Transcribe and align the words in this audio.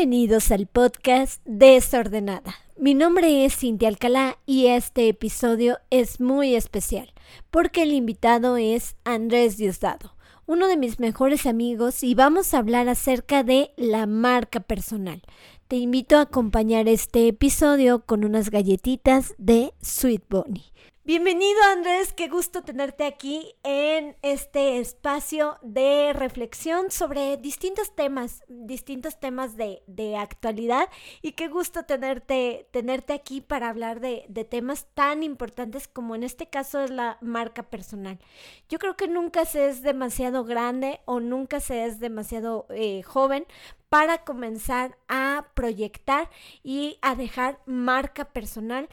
Bienvenidos 0.00 0.50
al 0.50 0.66
podcast 0.66 1.42
Desordenada. 1.44 2.54
Mi 2.78 2.94
nombre 2.94 3.44
es 3.44 3.54
Cintia 3.54 3.88
Alcalá 3.88 4.38
y 4.46 4.68
este 4.68 5.10
episodio 5.10 5.76
es 5.90 6.22
muy 6.22 6.54
especial 6.54 7.12
porque 7.50 7.82
el 7.82 7.92
invitado 7.92 8.56
es 8.56 8.96
Andrés 9.04 9.58
Diosdado, 9.58 10.14
uno 10.46 10.68
de 10.68 10.78
mis 10.78 11.00
mejores 11.00 11.44
amigos 11.44 12.02
y 12.02 12.14
vamos 12.14 12.54
a 12.54 12.58
hablar 12.60 12.88
acerca 12.88 13.44
de 13.44 13.72
la 13.76 14.06
marca 14.06 14.60
personal. 14.60 15.20
Te 15.68 15.76
invito 15.76 16.16
a 16.16 16.22
acompañar 16.22 16.88
este 16.88 17.28
episodio 17.28 18.06
con 18.06 18.24
unas 18.24 18.48
galletitas 18.48 19.34
de 19.36 19.74
Sweet 19.82 20.24
Bonnie. 20.30 20.72
Bienvenido 21.10 21.60
Andrés, 21.72 22.12
qué 22.12 22.28
gusto 22.28 22.62
tenerte 22.62 23.04
aquí 23.04 23.56
en 23.64 24.14
este 24.22 24.78
espacio 24.78 25.58
de 25.60 26.12
reflexión 26.12 26.92
sobre 26.92 27.36
distintos 27.36 27.96
temas, 27.96 28.44
distintos 28.46 29.18
temas 29.18 29.56
de, 29.56 29.82
actualidad 30.16 30.88
y 31.20 31.32
qué 31.32 31.48
gusto 31.48 31.82
tenerte, 31.82 32.68
tenerte 32.70 33.12
aquí 33.12 33.40
para 33.40 33.70
hablar 33.70 33.98
de, 33.98 34.24
temas 34.48 34.86
tan 34.94 35.24
importantes 35.24 35.88
como 35.88 36.14
en 36.14 36.22
este 36.22 36.46
caso 36.46 36.80
es 36.80 36.90
la 36.90 37.18
marca 37.20 37.64
personal. 37.64 38.20
Yo 38.68 38.78
creo 38.78 38.96
que 38.96 39.08
nunca 39.08 39.46
se 39.46 39.68
es 39.68 39.82
demasiado 39.82 40.44
grande 40.44 41.00
o 41.06 41.18
nunca 41.18 41.58
se 41.58 41.86
es 41.86 41.98
demasiado 41.98 42.66
eh, 42.70 43.02
joven 43.02 43.48
para 43.88 44.18
comenzar 44.18 44.96
a 45.08 45.48
proyectar 45.54 46.30
y 46.62 46.98
a 47.02 47.16
dejar 47.16 47.58
marca 47.66 48.26
personal 48.26 48.88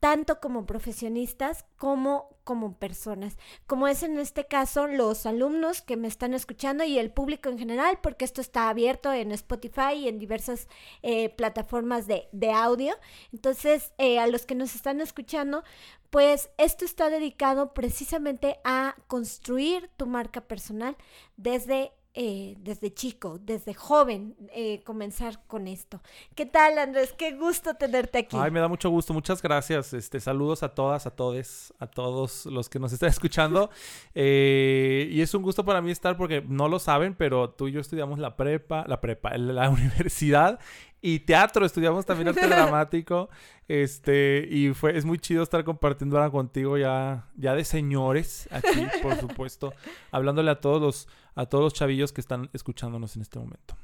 tanto 0.00 0.40
como 0.40 0.66
profesionistas 0.66 1.64
como 1.76 2.38
como 2.48 2.78
personas, 2.78 3.36
como 3.66 3.88
es 3.88 4.02
en 4.02 4.18
este 4.18 4.46
caso 4.46 4.86
los 4.86 5.26
alumnos 5.26 5.82
que 5.82 5.98
me 5.98 6.08
están 6.08 6.32
escuchando 6.32 6.82
y 6.82 6.98
el 6.98 7.10
público 7.10 7.50
en 7.50 7.58
general, 7.58 7.98
porque 8.02 8.24
esto 8.24 8.40
está 8.40 8.70
abierto 8.70 9.12
en 9.12 9.32
Spotify 9.32 9.92
y 9.96 10.08
en 10.08 10.18
diversas 10.18 10.66
eh, 11.02 11.28
plataformas 11.28 12.06
de, 12.06 12.26
audio. 12.50 12.94
Entonces, 13.34 13.92
eh, 13.98 14.18
a 14.18 14.26
los 14.26 14.46
que 14.46 14.54
nos 14.54 14.74
están 14.74 15.02
escuchando, 15.02 15.62
pues 16.08 16.48
esto 16.56 16.86
está 16.86 17.10
dedicado 17.10 17.74
precisamente 17.74 18.60
a 18.64 18.96
construir 19.08 19.90
tu 19.98 20.06
marca 20.06 20.40
personal 20.40 20.96
desde 21.36 21.92
eh, 22.20 22.56
desde 22.58 22.92
chico, 22.92 23.38
desde 23.38 23.74
joven, 23.74 24.34
eh, 24.52 24.82
comenzar 24.82 25.40
con 25.46 25.68
esto. 25.68 26.02
¿Qué 26.34 26.46
tal, 26.46 26.76
Andrés? 26.76 27.14
Qué 27.16 27.30
gusto 27.30 27.74
tenerte 27.74 28.18
aquí. 28.18 28.36
Ay, 28.36 28.50
me 28.50 28.58
da 28.58 28.66
mucho 28.66 28.90
gusto. 28.90 29.14
Muchas 29.14 29.40
gracias. 29.40 29.94
Este, 29.94 30.18
saludos 30.18 30.64
a 30.64 30.70
todas, 30.70 31.06
a 31.06 31.12
todos, 31.12 31.72
a 31.78 31.86
todos 31.86 32.46
los 32.46 32.68
que 32.68 32.80
nos 32.80 32.92
están 32.94 33.10
escuchando. 33.10 33.70
Eh, 34.16 35.08
y 35.12 35.20
es 35.20 35.32
un 35.32 35.42
gusto 35.44 35.64
para 35.64 35.80
mí 35.80 35.92
estar 35.92 36.16
porque 36.16 36.42
no 36.44 36.66
lo 36.66 36.80
saben, 36.80 37.14
pero 37.14 37.50
tú 37.50 37.68
y 37.68 37.72
yo 37.72 37.78
estudiamos 37.78 38.18
la 38.18 38.36
prepa, 38.36 38.84
la 38.88 39.00
prepa, 39.00 39.38
la 39.38 39.70
universidad 39.70 40.58
y 41.00 41.20
teatro, 41.20 41.64
estudiamos 41.64 42.04
también 42.04 42.28
arte 42.28 42.46
dramático. 42.48 43.28
Este, 43.68 44.48
y 44.50 44.72
fue, 44.74 44.96
es 44.96 45.04
muy 45.04 45.18
chido 45.18 45.42
estar 45.42 45.62
compartiendo 45.62 46.16
ahora 46.16 46.30
contigo 46.30 46.78
ya, 46.78 47.28
ya 47.36 47.54
de 47.54 47.64
señores 47.64 48.48
aquí, 48.50 48.86
por 49.02 49.16
supuesto, 49.20 49.74
hablándole 50.10 50.50
a 50.50 50.60
todos 50.60 50.80
los, 50.80 51.08
a 51.34 51.46
todos 51.46 51.64
los 51.64 51.74
chavillos 51.74 52.12
que 52.12 52.20
están 52.20 52.50
escuchándonos 52.52 53.14
en 53.16 53.22
este 53.22 53.38
momento. 53.38 53.76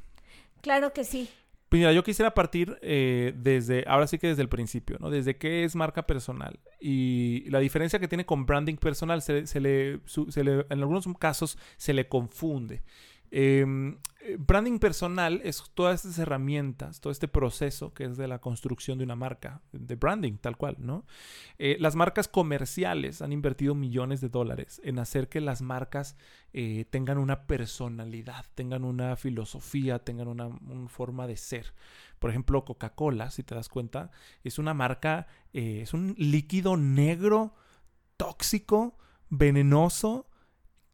Claro 0.62 0.92
que 0.92 1.04
sí. 1.04 1.28
Pues 1.68 1.80
mira, 1.80 1.92
yo 1.92 2.04
quisiera 2.04 2.32
partir 2.32 2.78
eh, 2.82 3.34
desde, 3.36 3.84
ahora 3.86 4.06
sí 4.06 4.18
que 4.18 4.28
desde 4.28 4.42
el 4.42 4.48
principio, 4.48 4.96
¿no? 5.00 5.10
Desde 5.10 5.36
qué 5.36 5.64
es 5.64 5.74
marca 5.74 6.06
personal 6.06 6.60
y 6.80 7.44
la 7.50 7.58
diferencia 7.58 7.98
que 7.98 8.08
tiene 8.08 8.24
con 8.24 8.46
branding 8.46 8.76
personal, 8.76 9.22
se, 9.22 9.46
se 9.46 9.60
le, 9.60 10.00
se 10.06 10.44
le, 10.44 10.66
en 10.70 10.78
algunos 10.78 11.06
casos 11.18 11.58
se 11.76 11.92
le 11.92 12.08
confunde. 12.08 12.82
Eh, 13.30 13.66
branding 14.38 14.78
personal 14.78 15.40
es 15.44 15.62
todas 15.74 16.04
estas 16.04 16.18
herramientas, 16.18 17.00
todo 17.00 17.10
este 17.10 17.28
proceso 17.28 17.92
que 17.92 18.04
es 18.04 18.16
de 18.16 18.28
la 18.28 18.40
construcción 18.40 18.98
de 18.98 19.04
una 19.04 19.16
marca, 19.16 19.62
de 19.72 19.96
branding 19.96 20.38
tal 20.38 20.56
cual, 20.56 20.76
¿no? 20.78 21.04
Eh, 21.58 21.76
las 21.80 21.96
marcas 21.96 22.28
comerciales 22.28 23.22
han 23.22 23.32
invertido 23.32 23.74
millones 23.74 24.20
de 24.20 24.28
dólares 24.28 24.80
en 24.84 24.98
hacer 24.98 25.28
que 25.28 25.40
las 25.40 25.62
marcas 25.62 26.16
eh, 26.52 26.86
tengan 26.90 27.18
una 27.18 27.46
personalidad, 27.46 28.46
tengan 28.54 28.84
una 28.84 29.16
filosofía, 29.16 29.98
tengan 29.98 30.28
una, 30.28 30.46
una 30.46 30.88
forma 30.88 31.26
de 31.26 31.36
ser. 31.36 31.74
Por 32.18 32.30
ejemplo, 32.30 32.64
Coca-Cola, 32.64 33.30
si 33.30 33.42
te 33.42 33.54
das 33.54 33.68
cuenta, 33.68 34.10
es 34.42 34.58
una 34.58 34.72
marca, 34.72 35.26
es 35.52 35.92
un 35.92 36.14
líquido 36.16 36.76
negro, 36.76 37.54
tóxico, 38.16 38.96
venenoso, 39.28 40.28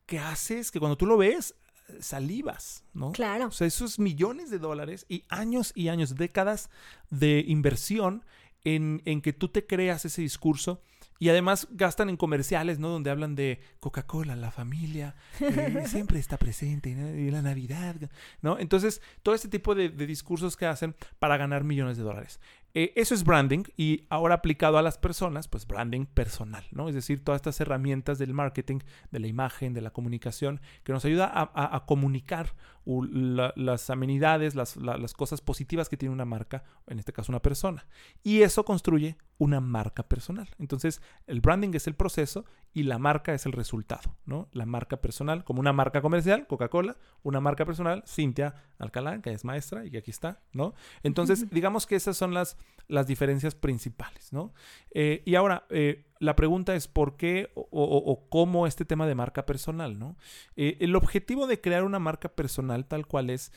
que 0.06 0.18
haces 0.18 0.72
que 0.72 0.80
cuando 0.80 0.97
tú 0.97 1.06
lo 1.06 1.16
ves 1.16 1.54
salivas, 2.00 2.84
¿no? 2.94 3.12
Claro. 3.12 3.48
O 3.48 3.50
sea, 3.50 3.66
esos 3.66 3.98
millones 3.98 4.50
de 4.50 4.58
dólares 4.58 5.06
y 5.08 5.24
años 5.28 5.72
y 5.74 5.88
años, 5.88 6.16
décadas 6.16 6.70
de 7.10 7.44
inversión 7.46 8.24
en, 8.64 9.02
en 9.04 9.20
que 9.20 9.32
tú 9.32 9.48
te 9.48 9.66
creas 9.66 10.04
ese 10.04 10.22
discurso 10.22 10.82
y 11.20 11.28
además 11.28 11.68
gastan 11.70 12.08
en 12.08 12.16
comerciales, 12.16 12.78
¿no? 12.78 12.88
Donde 12.88 13.10
hablan 13.10 13.34
de 13.34 13.60
Coca-Cola, 13.78 14.36
la 14.36 14.50
familia, 14.50 15.14
eh, 15.38 15.84
siempre 15.86 16.18
está 16.18 16.38
presente, 16.38 16.94
¿no? 16.94 17.14
y 17.14 17.30
la 17.30 17.42
Navidad, 17.42 17.96
¿no? 18.40 18.58
Entonces, 18.58 19.02
todo 19.22 19.34
este 19.34 19.48
tipo 19.48 19.74
de, 19.74 19.90
de, 19.90 20.06
discursos 20.06 20.56
que 20.56 20.64
hacen 20.64 20.96
para 21.18 21.36
ganar 21.36 21.62
millones 21.62 21.98
de 21.98 22.04
dólares. 22.04 22.40
Eh, 22.72 22.92
eso 22.94 23.14
es 23.14 23.25
branding 23.25 23.64
y 23.76 24.04
ahora 24.10 24.36
aplicado 24.36 24.78
a 24.78 24.82
las 24.82 24.97
personas, 24.97 25.48
pues 25.48 25.66
branding 25.66 26.06
personal, 26.06 26.64
¿no? 26.70 26.88
Es 26.88 26.94
decir, 26.94 27.25
todas 27.25 27.41
estas 27.41 27.60
herramientas 27.60 28.19
del 28.19 28.32
marketing, 28.32 28.78
de 29.10 29.19
la 29.19 29.26
imagen, 29.26 29.75
de 29.75 29.81
la 29.81 29.91
comunicación, 29.91 30.60
que 30.84 30.92
nos 30.92 31.04
ayuda 31.04 31.30
a, 31.34 31.86
comunicar 31.86 32.54
las 32.86 33.91
amenidades, 33.91 34.54
las, 34.54 34.76
las, 34.76 35.12
cosas 35.12 35.41
positivas 35.41 35.88
que 35.88 35.96
tiene 35.96 36.12
una 36.12 36.24
marca, 36.24 36.64
en 36.86 36.98
este 36.98 37.12
caso 37.12 37.30
una 37.30 37.42
persona. 37.42 37.86
Y 38.22 38.42
eso 38.42 38.64
construye 38.64 39.16
una 39.38 39.60
marca 39.60 40.02
personal. 40.02 40.48
Entonces, 40.58 41.00
el 41.26 41.41
branding 41.41 41.70
es 41.74 41.86
el 41.86 41.94
proceso 41.94 42.44
y 42.72 42.84
la 42.84 42.98
marca 42.98 43.34
es 43.34 43.46
el 43.46 43.52
resultado, 43.52 44.16
¿no? 44.24 44.48
La 44.52 44.66
marca 44.66 45.00
personal, 45.00 45.44
como 45.44 45.60
una 45.60 45.72
marca 45.72 46.02
comercial, 46.02 46.46
Coca-Cola, 46.46 46.96
una 47.22 47.41
marca 47.41 47.64
personal, 47.64 48.02
Cintia 48.06 48.54
Alcalá, 48.78 49.20
que 49.20 49.32
es 49.32 49.44
maestra 49.44 49.84
y 49.84 49.91
que 49.91 49.98
aquí 49.98 50.10
está, 50.10 50.41
¿no? 50.52 50.74
Entonces, 51.02 51.50
digamos 51.50 51.86
que 51.86 51.97
esas 51.97 52.16
son 52.16 52.34
las, 52.34 52.56
las 52.88 53.06
diferencias 53.06 53.54
principales, 53.54 54.32
¿no? 54.32 54.52
Eh, 54.92 55.22
y 55.24 55.34
ahora, 55.34 55.66
eh, 55.70 56.06
la 56.20 56.36
pregunta 56.36 56.76
es 56.76 56.86
por 56.86 57.16
qué 57.16 57.50
o, 57.54 58.26
cómo 58.28 58.69
este 58.69 58.84
tema 58.84 59.06
de 59.06 59.16
marca 59.16 59.47
personal, 59.47 59.98
¿no? 59.98 60.16
Eh, 60.54 60.76
el 60.81 60.94
objetivo 60.94 61.48
de 61.48 61.60
crear 61.60 61.82
una 61.82 61.98
marca 61.98 62.28
personal 62.28 62.86
tal 62.86 63.06
cual 63.06 63.31
es 63.31 63.53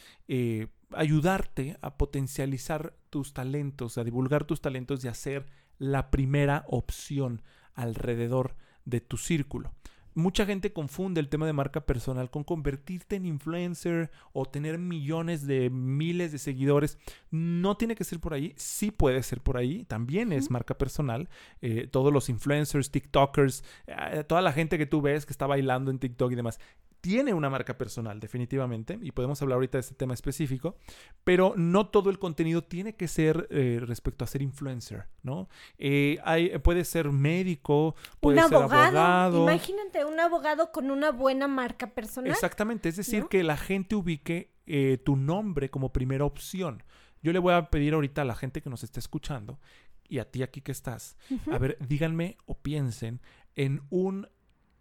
ayudarte 0.96 1.78
a 1.82 1.98
potencializar 1.98 2.96
tus 3.10 3.34
talentos, 3.34 3.98
a 3.98 4.04
divulgar 4.04 4.46
tus 4.46 4.62
talentos 4.62 5.04
y 5.04 5.08
a 5.08 5.14
ser 5.14 5.46
la 5.78 6.10
primera 6.10 6.66
opción 6.68 7.42
alrededor 7.74 8.56
de 8.86 9.02
tu 9.02 9.18
círculo. 9.18 9.74
Mucha 10.16 10.46
gente 10.46 10.74
confunde 10.74 11.20
el 11.20 11.30
tema 11.30 11.46
de 11.46 11.54
marca 11.54 11.86
personal 11.86 12.30
con 12.30 12.44
convertirte 12.44 13.16
en 13.16 13.26
influencer 13.26 14.12
o 14.32 14.46
tener 14.46 14.78
millones 14.78 15.48
de 15.48 15.70
miles 15.70 16.32
de 16.32 16.38
seguidores. 16.38 17.00
No 17.32 17.78
tiene 17.78 17.96
que 17.96 18.04
ser 18.04 18.20
por 18.20 18.34
ahí, 18.34 18.54
sí 18.56 18.92
puede 18.92 19.24
ser 19.24 19.42
por 19.42 19.58
ahí, 19.58 19.86
también 19.86 20.32
es 20.32 20.52
marca 20.52 20.78
personal. 20.78 21.30
Eh, 21.62 21.88
todos 21.88 22.14
los 22.14 22.30
influencers, 22.30 22.92
TikTokers, 22.92 23.64
eh, 23.88 24.24
toda 24.28 24.42
la 24.42 24.54
gente 24.54 24.78
que 24.78 24.86
tú 24.86 25.02
ves 25.02 25.26
que 25.26 25.34
está 25.34 25.48
bailando 25.48 25.90
en 25.90 26.00
TikTok 26.00 26.32
y 26.32 26.36
demás, 26.36 26.60
tiene 27.04 27.34
una 27.34 27.50
marca 27.50 27.78
personal, 27.78 28.22
definitivamente, 28.22 28.98
y 29.02 29.12
podemos 29.12 29.42
hablar 29.42 29.56
ahorita 29.56 29.78
de 29.78 29.82
este 29.82 29.94
tema 29.94 30.14
específico, 30.14 30.78
pero 31.26 31.54
no 31.58 31.88
todo 31.88 32.10
el 32.10 32.18
contenido 32.18 32.64
tiene 32.64 32.96
que 32.96 33.10
ser 33.10 33.46
eh, 33.52 33.82
respecto 33.82 34.24
a 34.24 34.28
ser 34.28 34.42
influencer, 34.42 35.10
¿no? 35.22 35.50
Eh, 35.78 36.18
hay, 36.24 36.58
puede 36.60 36.86
ser 36.86 37.12
médico, 37.12 37.96
puede 38.22 38.42
un 38.42 38.48
ser 38.48 38.58
abogado, 38.58 39.44
Imagínate 39.44 40.06
un 40.06 40.18
abogado 40.18 40.72
con 40.72 40.92
una 40.92 41.12
buena 41.12 41.50
marca 41.50 41.88
personal. 41.88 42.32
Exactamente, 42.32 42.88
es 42.88 42.96
decir, 42.96 43.26
que 43.30 43.44
la 43.44 43.58
gente 43.58 43.96
ubique 43.96 44.54
eh, 44.66 44.98
tu 45.04 45.18
nombre 45.18 45.70
como 45.70 45.92
primera 45.92 46.24
opción. 46.24 46.84
Yo 47.22 47.34
le 47.34 47.40
voy 47.40 47.54
a 47.54 47.70
pedir 47.70 47.96
ahorita 47.96 48.22
a 48.22 48.26
la 48.26 48.36
gente 48.36 48.62
que 48.62 48.70
nos 48.70 48.82
está 48.82 49.02
escuchando 49.02 49.60
y 50.08 50.20
a 50.20 50.32
ti 50.32 50.42
aquí 50.42 50.62
que 50.62 50.72
estás, 50.72 51.18
a 51.52 51.58
ver, 51.58 51.78
díganme 51.86 52.38
o 52.46 52.58
piensen 52.58 53.20
en 53.56 53.82
un 53.90 54.30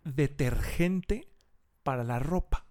detergente 0.05 1.32
para 1.83 2.05
la 2.05 2.19
ropa. 2.19 2.67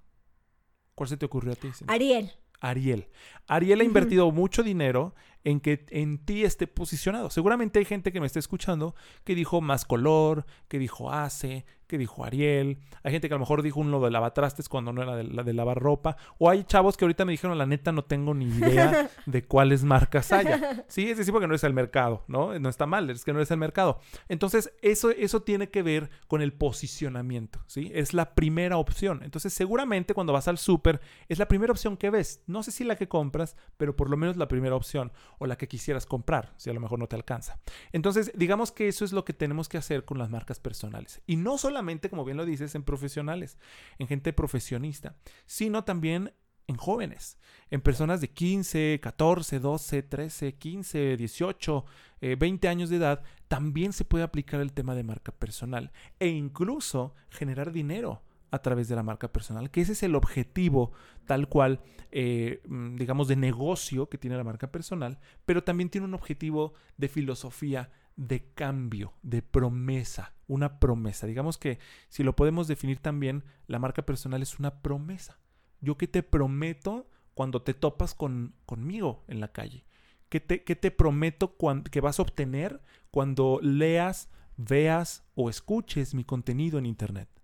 ¿Cuál 0.95 1.09
se 1.09 1.17
te 1.17 1.25
ocurrió 1.25 1.53
a 1.53 1.55
ti? 1.55 1.69
Ariel. 1.87 2.31
Ariel. 2.59 3.07
Ariel 3.47 3.81
ha 3.81 3.83
invertido 3.83 4.31
mucho 4.31 4.63
dinero 4.63 5.15
en 5.43 5.59
que 5.59 5.85
en 5.89 6.19
ti 6.19 6.43
esté 6.43 6.67
posicionado. 6.67 7.29
Seguramente 7.29 7.79
hay 7.79 7.85
gente 7.85 8.11
que 8.11 8.19
me 8.19 8.27
está 8.27 8.39
escuchando 8.39 8.95
que 9.23 9.35
dijo 9.35 9.61
más 9.61 9.85
color, 9.85 10.45
que 10.67 10.79
dijo 10.79 11.11
hace, 11.11 11.65
que 11.91 11.97
dijo 11.97 12.23
Ariel. 12.23 12.77
Hay 13.03 13.11
gente 13.11 13.27
que 13.27 13.33
a 13.33 13.35
lo 13.35 13.41
mejor 13.41 13.61
dijo 13.61 13.81
uno 13.81 13.99
de 13.99 14.09
lavatrastes 14.11 14.69
cuando 14.69 14.93
no 14.93 15.03
era 15.03 15.17
de, 15.17 15.25
la 15.25 15.43
de 15.43 15.53
lavar 15.53 15.77
ropa. 15.77 16.15
O 16.37 16.49
hay 16.49 16.63
chavos 16.63 16.95
que 16.95 17.03
ahorita 17.03 17.25
me 17.25 17.33
dijeron, 17.33 17.57
la 17.57 17.65
neta, 17.65 17.91
no 17.91 18.05
tengo 18.05 18.33
ni 18.33 18.45
idea 18.45 19.09
de 19.25 19.43
cuáles 19.43 19.83
marcas 19.83 20.31
haya. 20.31 20.85
Sí, 20.87 21.09
es 21.09 21.17
decir, 21.17 21.33
porque 21.33 21.47
no 21.47 21.55
es 21.55 21.63
el 21.63 21.73
mercado, 21.73 22.23
¿no? 22.27 22.57
No 22.59 22.69
está 22.69 22.85
mal, 22.85 23.09
es 23.09 23.25
que 23.25 23.33
no 23.33 23.41
es 23.41 23.51
el 23.51 23.57
mercado. 23.57 23.99
Entonces, 24.29 24.73
eso, 24.81 25.09
eso 25.11 25.41
tiene 25.41 25.69
que 25.69 25.83
ver 25.83 26.09
con 26.27 26.41
el 26.41 26.53
posicionamiento, 26.53 27.59
¿sí? 27.67 27.91
Es 27.93 28.13
la 28.13 28.33
primera 28.35 28.77
opción. 28.77 29.21
Entonces, 29.23 29.53
seguramente 29.53 30.13
cuando 30.13 30.33
vas 30.33 30.47
al 30.47 30.57
súper, 30.57 31.01
es 31.27 31.39
la 31.39 31.47
primera 31.47 31.71
opción 31.71 31.97
que 31.97 32.09
ves. 32.09 32.43
No 32.47 32.63
sé 32.63 32.71
si 32.71 32.83
la 32.83 32.95
que 32.95 33.07
compras, 33.09 33.55
pero 33.77 33.95
por 33.95 34.09
lo 34.09 34.17
menos 34.17 34.37
la 34.37 34.47
primera 34.47 34.75
opción 34.75 35.11
o 35.41 35.47
la 35.47 35.57
que 35.57 35.67
quisieras 35.67 36.05
comprar, 36.05 36.53
si 36.57 36.69
a 36.69 36.73
lo 36.73 36.79
mejor 36.79 36.99
no 36.99 37.07
te 37.07 37.15
alcanza. 37.15 37.59
Entonces, 37.91 38.31
digamos 38.35 38.71
que 38.71 38.87
eso 38.87 39.03
es 39.03 39.11
lo 39.11 39.25
que 39.25 39.33
tenemos 39.33 39.67
que 39.69 39.79
hacer 39.79 40.05
con 40.05 40.19
las 40.19 40.29
marcas 40.29 40.59
personales. 40.59 41.19
Y 41.25 41.35
no 41.35 41.57
solamente 41.57 42.11
como 42.11 42.23
bien 42.23 42.37
lo 42.37 42.45
dices, 42.45 42.75
en 42.75 42.83
profesionales, 42.83 43.57
en 43.97 44.07
gente 44.07 44.33
profesionista, 44.33 45.15
sino 45.47 45.83
también 45.83 46.31
en 46.67 46.77
jóvenes, 46.77 47.39
en 47.71 47.81
personas 47.81 48.21
de 48.21 48.29
15, 48.29 48.99
14, 49.01 49.59
12, 49.59 50.03
13, 50.03 50.53
15, 50.53 51.17
18, 51.17 51.85
20 52.37 52.67
años 52.67 52.91
de 52.91 52.97
edad, 52.97 53.23
también 53.47 53.93
se 53.93 54.05
puede 54.05 54.23
aplicar 54.23 54.61
el 54.61 54.73
tema 54.73 54.93
de 54.93 55.03
marca 55.03 55.31
personal 55.31 55.91
e 56.19 56.27
incluso 56.27 57.15
generar 57.31 57.71
dinero 57.71 58.21
a 58.51 58.59
través 58.61 58.87
de 58.89 58.95
la 58.95 59.03
marca 59.03 59.31
personal, 59.31 59.71
que 59.71 59.81
ese 59.81 59.93
es 59.93 60.03
el 60.03 60.15
objetivo 60.15 60.91
tal 61.25 61.47
cual, 61.47 61.81
eh, 62.11 62.61
mm, 62.67 62.97
digamos, 62.97 63.27
de 63.27 63.37
negocio 63.37 64.09
que 64.09 64.17
tiene 64.17 64.37
la 64.37 64.43
marca 64.43 64.71
personal, 64.71 65.19
pero 65.45 65.63
también 65.63 65.89
tiene 65.89 66.05
un 66.05 66.13
objetivo 66.13 66.73
de 66.97 67.07
filosofía 67.07 67.89
de 68.17 68.51
cambio, 68.53 69.13
de 69.23 69.41
promesa, 69.41 70.33
una 70.47 70.79
promesa. 70.79 71.27
Digamos 71.27 71.57
que 71.57 71.79
si 72.09 72.23
lo 72.23 72.35
podemos 72.35 72.67
definir 72.67 72.99
también, 72.99 73.43
la 73.67 73.79
marca 73.79 74.05
personal 74.05 74.41
es 74.41 74.59
una 74.59 74.81
promesa. 74.81 75.39
Yo 75.79 75.97
que 75.97 76.07
te 76.07 76.21
prometo 76.21 77.09
cuando 77.33 77.61
te 77.61 77.73
topas 77.73 78.13
con, 78.13 78.53
conmigo 78.65 79.23
en 79.27 79.39
la 79.39 79.51
calle. 79.51 79.85
¿Qué 80.29 80.39
te, 80.39 80.59
te 80.59 80.91
prometo 80.91 81.57
que 81.89 82.01
vas 82.01 82.19
a 82.19 82.21
obtener 82.21 82.81
cuando 83.11 83.59
leas, 83.61 84.29
veas 84.55 85.25
o 85.35 85.49
escuches 85.49 86.13
mi 86.13 86.23
contenido 86.23 86.79
en 86.79 86.85
Internet? 86.85 87.40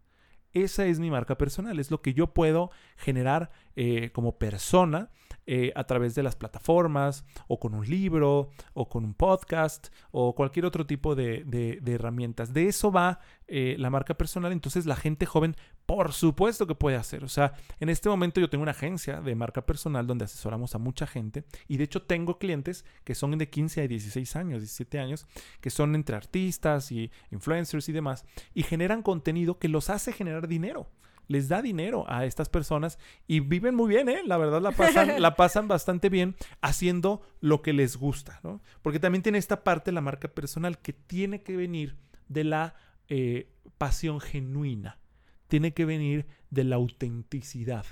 Esa 0.64 0.86
es 0.86 1.00
mi 1.00 1.12
marca 1.12 1.38
personal, 1.38 1.80
es 1.80 1.92
lo 1.92 2.02
que 2.02 2.14
yo 2.14 2.28
puedo 2.28 2.72
generar 2.96 3.52
eh, 3.76 4.12
como 4.12 4.38
persona 4.38 5.10
eh, 5.50 5.72
a 5.76 5.86
través 5.86 6.14
de 6.14 6.24
las 6.24 6.36
plataformas 6.36 7.24
o 7.48 7.58
con 7.58 7.74
un 7.74 7.88
libro 7.88 8.50
o 8.74 8.90
con 8.90 9.06
un 9.06 9.14
podcast 9.14 9.88
o 10.12 10.36
cualquier 10.36 10.66
otro 10.66 10.86
tipo 10.86 11.16
de, 11.16 11.80
herramientas. 11.86 12.54
De 12.54 12.68
eso 12.68 12.92
va 12.92 13.22
eh, 13.48 13.78
la 13.80 13.90
marca 13.90 14.16
personal. 14.18 14.52
Entonces 14.52 14.86
la 14.86 14.98
gente 14.98 15.26
joven, 15.26 15.56
por 15.86 16.12
supuesto 16.12 16.68
que 16.68 16.76
puede 16.76 16.98
hacer. 16.98 17.24
O 17.24 17.30
sea, 17.30 17.54
en 17.80 17.88
este 17.88 18.10
momento 18.10 18.42
yo 18.42 18.50
tengo 18.50 18.62
una 18.62 18.72
agencia 18.72 19.22
de 19.22 19.36
marca 19.36 19.66
personal 19.66 20.06
donde 20.06 20.26
asesoramos 20.26 20.76
a 20.76 20.80
mucha 20.80 21.08
gente 21.08 21.46
y 21.70 21.78
de 21.78 21.86
hecho 21.86 22.02
tengo 22.02 22.40
clientes 22.40 22.84
que 23.06 23.16
son 23.16 23.38
de 23.38 23.50
15 23.50 23.84
a 23.84 23.88
16 23.88 24.36
años, 24.36 24.60
17 24.60 25.00
años, 25.00 25.28
que 25.62 25.70
son 25.70 25.96
entre 25.96 26.18
artistas 26.18 26.92
y 26.92 27.10
influencers 27.32 27.88
y 27.88 27.94
demás 27.94 28.26
y 28.54 28.64
generan 28.64 29.02
contenido 29.02 29.60
que 29.60 29.70
los 29.70 29.90
hace 29.90 30.12
generar 30.12 30.50
dinero 30.50 30.88
les 31.28 31.50
da 31.50 31.62
dinero 31.62 32.06
a 32.08 32.26
estas 32.26 32.50
personas 32.50 32.98
y 33.28 33.40
viven 33.40 33.76
muy 33.76 33.90
bien, 33.90 34.10
¿eh? 34.10 34.22
La 34.26 34.38
verdad 34.38 34.62
la 34.62 34.72
pasan, 34.72 35.22
la 35.22 35.36
pasan 35.36 35.68
bastante 35.68 36.10
bien 36.10 36.36
haciendo 36.62 37.22
lo 37.42 37.62
que 37.62 37.74
les 37.74 37.98
gusta, 37.98 38.40
¿no? 38.44 38.62
Porque 38.82 39.00
también 39.00 39.24
tiene 39.24 39.38
esta 39.38 39.64
parte 39.64 39.92
la 39.92 40.02
marca 40.02 40.28
personal 40.28 40.80
que 40.80 40.94
tiene 40.94 41.44
que 41.44 41.56
venir 41.56 41.98
de 42.28 42.44
la 42.44 42.76
eh, 43.10 43.50
pasión 43.78 44.20
genuina, 44.20 45.00
tiene 45.48 45.74
que 45.74 45.86
venir 45.86 46.28
de 46.50 46.64
la 46.64 46.78
autenticidad. 46.78 47.86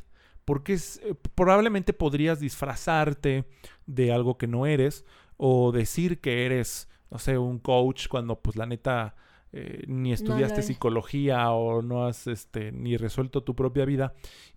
Porque 0.45 0.73
es, 0.73 1.01
eh, 1.03 1.15
probablemente 1.35 1.93
podrías 1.93 2.39
disfrazarte 2.39 3.45
de 3.85 4.11
algo 4.11 4.37
que 4.37 4.47
no 4.47 4.65
eres 4.65 5.05
o 5.37 5.71
decir 5.71 6.21
que 6.21 6.45
eres, 6.45 6.87
no 7.09 7.19
sé, 7.19 7.37
un 7.37 7.59
coach 7.59 8.07
cuando 8.07 8.39
pues 8.39 8.55
la 8.55 8.65
neta 8.65 9.15
eh, 9.57 9.85
ni 9.87 10.11
estudiaste 10.11 10.61
psicología 10.61 11.49
o 11.51 11.81
no 11.81 12.05
has 12.05 12.27
este, 12.27 12.73
ni 12.73 12.97
resuelto 12.97 13.41
tu 13.41 13.55
propia 13.55 13.85
vida. 13.85 14.13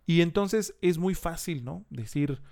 Y 0.07 0.23
entonces 0.23 0.75
es 0.83 0.99
muy 0.99 1.15
fácil, 1.15 1.65
¿no? 1.65 1.85
Decir, 1.89 2.43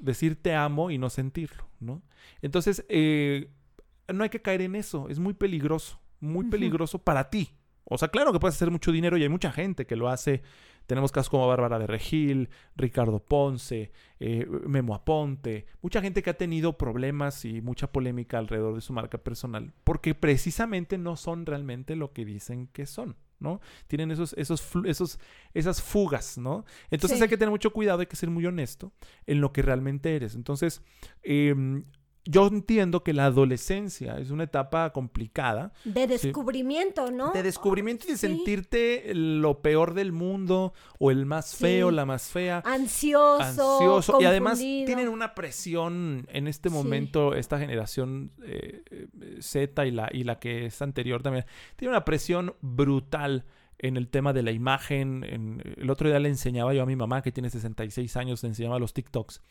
decir 0.00 0.40
te 0.40 0.54
amo 0.54 0.90
y 0.90 0.96
no 0.96 1.10
sentirlo, 1.10 1.68
¿no? 1.78 2.00
Entonces, 2.40 2.86
eh, 2.88 3.50
no 4.10 4.24
hay 4.24 4.30
que 4.30 4.40
caer 4.40 4.62
en 4.62 4.76
eso, 4.76 5.10
es 5.10 5.18
muy 5.18 5.34
peligroso, 5.34 6.00
muy 6.20 6.46
peligroso 6.46 7.00
para 7.00 7.28
ti. 7.28 7.50
O 7.84 7.98
sea, 7.98 8.08
claro 8.08 8.32
que 8.32 8.40
puedes 8.40 8.56
hacer 8.56 8.70
mucho 8.70 8.92
dinero 8.92 9.18
y 9.18 9.22
hay 9.22 9.28
mucha 9.28 9.52
gente 9.52 9.84
que 9.84 9.96
lo 9.96 10.08
hace 10.08 10.42
tenemos 10.90 11.12
casos 11.12 11.30
como 11.30 11.46
Bárbara 11.46 11.78
de 11.78 11.86
Regil, 11.86 12.48
Ricardo 12.74 13.20
Ponce, 13.20 13.92
eh, 14.18 14.44
Memo 14.66 14.96
Aponte, 14.96 15.66
mucha 15.82 16.02
gente 16.02 16.20
que 16.20 16.30
ha 16.30 16.36
tenido 16.36 16.76
problemas 16.76 17.44
y 17.44 17.60
mucha 17.60 17.92
polémica 17.92 18.38
alrededor 18.38 18.74
de 18.74 18.80
su 18.80 18.92
marca 18.92 19.16
personal, 19.18 19.72
porque 19.84 20.16
precisamente 20.16 20.98
no 20.98 21.14
son 21.14 21.46
realmente 21.46 21.94
lo 21.94 22.12
que 22.12 22.24
dicen 22.24 22.66
que 22.72 22.86
son. 22.86 23.14
¿no? 23.38 23.60
Tienen 23.86 24.10
esos, 24.10 24.34
esos, 24.36 24.68
esos, 24.84 25.20
esas 25.54 25.80
fugas, 25.80 26.36
¿no? 26.38 26.64
Entonces 26.90 27.22
hay 27.22 27.28
que 27.28 27.38
tener 27.38 27.50
mucho 27.50 27.72
cuidado, 27.72 28.00
hay 28.00 28.06
que 28.06 28.16
ser 28.16 28.28
muy 28.28 28.44
honesto 28.44 28.92
en 29.26 29.40
lo 29.40 29.52
que 29.52 29.62
realmente 29.62 30.16
eres. 30.16 30.34
Entonces, 30.34 30.82
eh, 31.22 31.54
yo 32.24 32.46
entiendo 32.46 33.02
que 33.02 33.12
la 33.12 33.26
adolescencia 33.26 34.18
es 34.18 34.30
una 34.30 34.44
etapa 34.44 34.90
complicada. 34.90 35.72
De 35.84 36.06
descubrimiento, 36.06 37.10
¿no? 37.10 37.32
De 37.32 37.42
descubrimiento 37.42 38.06
y 38.06 38.12
de 38.12 38.18
sentirte 38.18 39.12
lo 39.14 39.62
peor 39.62 39.94
del 39.94 40.12
mundo 40.12 40.74
o 40.98 41.10
el 41.10 41.24
más 41.26 41.56
feo, 41.56 41.90
la 41.90 42.04
más 42.04 42.28
fea. 42.28 42.62
Ansioso. 42.64 43.42
Ansioso. 43.42 44.18
Y 44.20 44.24
además 44.24 44.58
tienen 44.58 45.08
una 45.08 45.34
presión 45.34 46.26
en 46.30 46.46
este 46.46 46.68
momento, 46.68 47.34
esta 47.34 47.58
generación 47.58 48.32
eh, 48.44 48.82
Z 49.40 49.86
y 49.86 49.90
la, 49.90 50.08
y 50.12 50.24
la 50.24 50.38
que 50.38 50.66
es 50.66 50.82
anterior 50.82 51.22
también, 51.22 51.46
tiene 51.76 51.90
una 51.90 52.04
presión 52.04 52.54
brutal 52.60 53.46
en 53.78 53.96
el 53.96 54.08
tema 54.08 54.34
de 54.34 54.42
la 54.42 54.50
imagen. 54.50 55.24
En, 55.24 55.62
el 55.78 55.90
otro 55.90 56.08
día 56.08 56.18
le 56.18 56.28
enseñaba 56.28 56.74
yo 56.74 56.82
a 56.82 56.86
mi 56.86 56.96
mamá, 56.96 57.22
que 57.22 57.32
tiene 57.32 57.48
66 57.48 58.14
años, 58.16 58.42
le 58.42 58.50
enseñaba 58.50 58.78
los 58.78 58.92
TikToks 58.92 59.42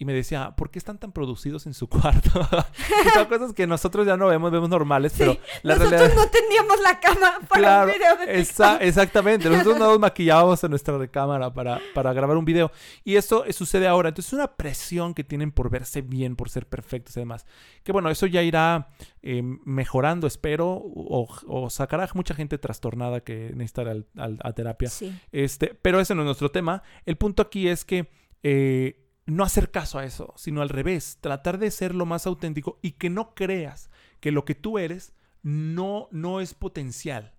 y 0.00 0.04
me 0.04 0.12
decía, 0.12 0.54
¿por 0.56 0.70
qué 0.70 0.78
están 0.78 0.98
tan 0.98 1.10
producidos 1.10 1.66
en 1.66 1.74
su 1.74 1.88
cuarto? 1.88 2.30
son 3.14 3.24
cosas 3.28 3.52
que 3.52 3.66
nosotros 3.66 4.06
ya 4.06 4.16
no 4.16 4.28
vemos, 4.28 4.52
vemos 4.52 4.68
normales, 4.68 5.12
pero 5.18 5.36
la 5.62 5.74
nosotros 5.74 6.14
no 6.14 6.28
teníamos 6.28 6.80
la 6.80 7.00
cama 7.00 7.40
para 7.48 7.84
un 7.84 7.92
video 7.92 8.16
de 8.16 8.86
exactamente, 8.86 9.50
nosotros 9.50 9.76
no 9.76 9.86
nos 9.90 9.98
maquillábamos 9.98 10.62
en 10.62 10.70
nuestra 10.70 10.96
recámara 10.98 11.52
para, 11.52 11.80
para 11.94 12.12
grabar 12.12 12.36
un 12.36 12.44
video. 12.44 12.70
Y 13.02 13.16
eso 13.16 13.44
sucede 13.50 13.88
ahora. 13.88 14.10
Entonces 14.10 14.32
es 14.32 14.38
una 14.38 14.54
presión 14.54 15.14
que 15.14 15.24
tienen 15.24 15.50
por 15.50 15.68
verse 15.68 16.00
bien, 16.00 16.36
por 16.36 16.48
ser 16.48 16.66
perfectos 16.68 17.16
y 17.16 17.20
demás. 17.20 17.44
Que 17.82 17.90
bueno, 17.90 18.08
eso 18.08 18.26
ya 18.26 18.42
irá 18.42 18.90
eh, 19.22 19.42
mejorando, 19.42 20.28
espero, 20.28 20.80
o, 20.80 21.68
sacará 21.70 22.08
mucha 22.14 22.34
gente 22.34 22.56
trastornada 22.58 23.20
que 23.20 23.50
necesitará 23.54 23.96
a 24.16 24.52
terapia. 24.52 24.90
Este, 25.32 25.74
pero 25.74 25.98
ese 25.98 26.14
no 26.14 26.22
es 26.22 26.26
nuestro 26.26 26.52
tema. 26.52 26.84
El 27.04 27.16
punto 27.16 27.42
aquí 27.42 27.66
es 27.66 27.84
que... 27.84 28.08
Eh, 28.44 29.04
no 29.28 29.44
hacer 29.44 29.70
caso 29.70 29.98
a 29.98 30.04
eso, 30.04 30.32
sino 30.36 30.62
al 30.62 30.70
revés, 30.70 31.18
tratar 31.20 31.58
de 31.58 31.70
ser 31.70 31.94
lo 31.94 32.06
más 32.06 32.26
auténtico 32.26 32.78
y 32.82 32.92
que 32.92 33.10
no 33.10 33.34
creas 33.34 33.90
que 34.20 34.32
lo 34.32 34.44
que 34.44 34.54
tú 34.54 34.78
eres 34.78 35.12
no, 35.42 36.08
no 36.10 36.40
es 36.40 36.54
potencial. 36.54 37.34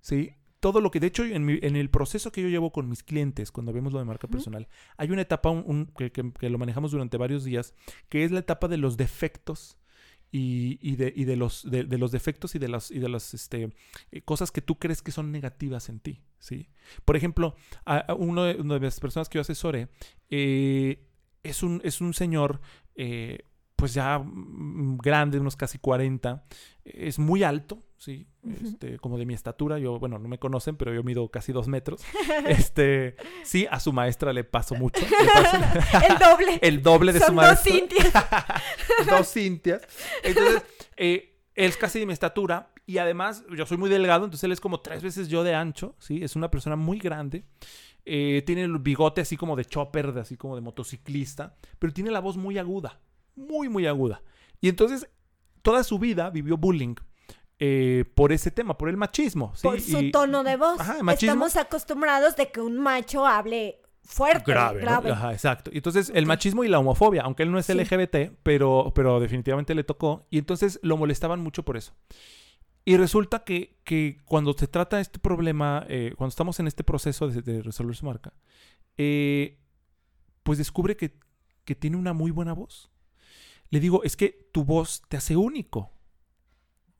¿sí? 0.00 0.34
Todo 0.58 0.80
lo 0.80 0.90
que, 0.90 0.98
de 0.98 1.06
hecho, 1.06 1.24
en, 1.24 1.48
el 1.48 1.90
proceso 1.90 2.32
que 2.32 2.42
yo 2.42 2.48
llevo 2.48 2.72
con 2.72 2.88
mis 2.88 3.04
clientes, 3.04 3.52
cuando 3.52 3.72
vemos 3.72 3.92
lo 3.92 4.00
de 4.00 4.04
marca 4.04 4.26
personal, 4.26 4.66
hay 4.96 5.12
una 5.12 5.22
etapa 5.22 5.50
que, 5.96 6.50
lo 6.50 6.58
manejamos 6.58 6.90
durante 6.90 7.16
varios 7.16 7.44
días, 7.44 7.72
que 8.08 8.24
es 8.24 8.32
la 8.32 8.40
etapa 8.40 8.66
de 8.66 8.76
los 8.76 8.96
defectos 8.96 9.78
y, 10.32 10.96
de, 10.96 11.36
los, 11.36 11.70
de, 11.70 11.84
los 11.98 12.10
defectos 12.10 12.56
y 12.56 12.58
de 12.58 12.66
las, 12.66 12.90
y 12.90 12.98
de 12.98 13.08
las 13.08 13.32
este, 13.32 13.72
eh, 14.10 14.22
cosas 14.22 14.50
que 14.50 14.60
tú 14.60 14.76
crees 14.80 15.02
que 15.02 15.12
son 15.12 15.30
negativas 15.30 15.88
en 15.88 16.00
ti. 16.00 16.20
¿sí? 16.40 16.68
Por 17.04 17.16
ejemplo, 17.16 17.54
a, 17.84 18.12
uno 18.14 18.42
de, 18.42 18.56
una 18.56 18.74
de 18.74 18.80
las 18.80 18.98
personas 18.98 19.28
que 19.28 19.36
yo 19.36 19.42
asesoré, 19.42 19.88
eh, 20.30 21.07
es 21.48 21.62
un, 21.62 21.80
es 21.84 22.00
un 22.00 22.14
señor, 22.14 22.60
eh, 22.94 23.40
pues 23.76 23.94
ya 23.94 24.18
mm, 24.18 24.98
grande, 24.98 25.38
unos 25.38 25.56
casi 25.56 25.78
40, 25.78 26.44
es 26.84 27.18
muy 27.18 27.42
alto, 27.42 27.82
sí, 27.96 28.26
este, 28.62 28.98
como 28.98 29.18
de 29.18 29.26
mi 29.26 29.34
estatura, 29.34 29.78
yo, 29.78 29.98
bueno, 29.98 30.18
no 30.18 30.28
me 30.28 30.38
conocen, 30.38 30.76
pero 30.76 30.94
yo 30.94 31.02
mido 31.02 31.28
casi 31.30 31.52
dos 31.52 31.68
metros, 31.68 32.02
este, 32.46 33.16
sí, 33.44 33.66
a 33.70 33.80
su 33.80 33.92
maestra 33.92 34.32
le 34.32 34.44
paso 34.44 34.74
mucho. 34.74 35.00
el 36.08 36.18
doble. 36.18 36.58
el 36.62 36.82
doble 36.82 37.12
de 37.12 37.20
su 37.20 37.32
maestra. 37.32 37.72
Dos 37.72 37.80
cintias. 37.80 38.12
dos 39.06 39.28
cintias. 39.28 39.82
Entonces, 40.22 40.62
eh, 40.96 41.38
él 41.54 41.70
es 41.70 41.76
casi 41.76 41.98
de 41.98 42.06
mi 42.06 42.12
estatura 42.12 42.70
y 42.86 42.98
además 42.98 43.44
yo 43.54 43.66
soy 43.66 43.76
muy 43.76 43.90
delgado, 43.90 44.24
entonces 44.24 44.44
él 44.44 44.52
es 44.52 44.60
como 44.60 44.80
tres 44.80 45.02
veces 45.02 45.28
yo 45.28 45.44
de 45.44 45.54
ancho, 45.54 45.94
sí, 45.98 46.22
es 46.22 46.36
una 46.36 46.50
persona 46.50 46.74
muy 46.74 46.98
grande. 46.98 47.44
Eh, 48.10 48.42
tiene 48.46 48.62
el 48.62 48.78
bigote 48.78 49.20
así 49.20 49.36
como 49.36 49.54
de 49.54 49.64
chopper, 49.66 50.06
así 50.18 50.36
como 50.36 50.54
de 50.54 50.62
motociclista, 50.62 51.56
pero 51.78 51.92
tiene 51.92 52.10
la 52.10 52.20
voz 52.20 52.36
muy 52.38 52.56
aguda, 52.56 53.00
muy, 53.36 53.68
muy 53.68 53.86
aguda. 53.86 54.22
Y 54.62 54.68
entonces, 54.70 55.06
toda 55.62 55.84
su 55.84 55.98
vida 55.98 56.30
vivió 56.30 56.56
bullying. 56.56 56.94
eh, 57.60 58.04
por 58.14 58.30
ese 58.30 58.52
tema, 58.52 58.78
por 58.78 58.88
el 58.88 58.96
machismo. 58.96 59.52
¿sí? 59.56 59.62
Por 59.66 59.80
su 59.80 59.98
Y- 60.00 60.10
tono 60.12 60.44
de 60.44 60.56
voz. 60.56 60.78
Ajá. 60.78 60.98
Estamos 61.12 61.56
acostumbrados 61.56 62.36
de 62.36 62.52
que 62.52 62.60
un 62.60 62.78
macho 62.78 63.26
hable 63.26 63.80
fuerte, 64.04 64.52
grave, 64.52 64.80
grave. 64.80 65.08
¿no? 65.08 65.14
Ajá, 65.16 65.32
exacto. 65.32 65.68
Y 65.72 65.78
entonces 65.78 66.12
el 66.14 66.24
machismo 66.24 66.62
y 66.62 66.68
la 66.68 66.78
homofobia, 66.78 67.22
aunque 67.22 67.42
él 67.42 67.50
no 67.50 67.58
es 67.58 67.66
Sí. 67.66 67.72
LGBT, 67.72 68.30
pero, 68.44 68.92
pero 68.94 69.18
definitivamente 69.18 69.74
le 69.74 69.82
tocó, 69.82 70.24
y 70.30 70.38
entonces 70.38 70.78
lo 70.84 70.96
molestaban 70.96 71.40
mucho 71.40 71.64
por 71.64 71.76
eso. 71.76 71.92
Y 72.88 72.96
resulta 72.96 73.44
que, 73.44 73.76
que 73.84 74.16
cuando 74.24 74.54
se 74.54 74.66
trata 74.66 74.98
este 74.98 75.18
problema, 75.18 75.84
eh, 75.90 76.14
cuando 76.16 76.30
estamos 76.30 76.58
en 76.58 76.66
este 76.66 76.84
proceso 76.84 77.28
de, 77.28 77.42
de 77.42 77.60
resolver 77.60 77.94
su 77.94 78.06
marca, 78.06 78.32
eh, 78.96 79.58
pues 80.42 80.56
descubre 80.56 80.96
que, 80.96 81.18
que 81.66 81.74
tiene 81.74 81.98
una 81.98 82.14
muy 82.14 82.30
buena 82.30 82.54
voz. 82.54 82.90
Le 83.68 83.78
digo, 83.78 84.04
es 84.04 84.16
que 84.16 84.48
tu 84.54 84.64
voz 84.64 85.02
te 85.06 85.18
hace 85.18 85.36
único. 85.36 85.90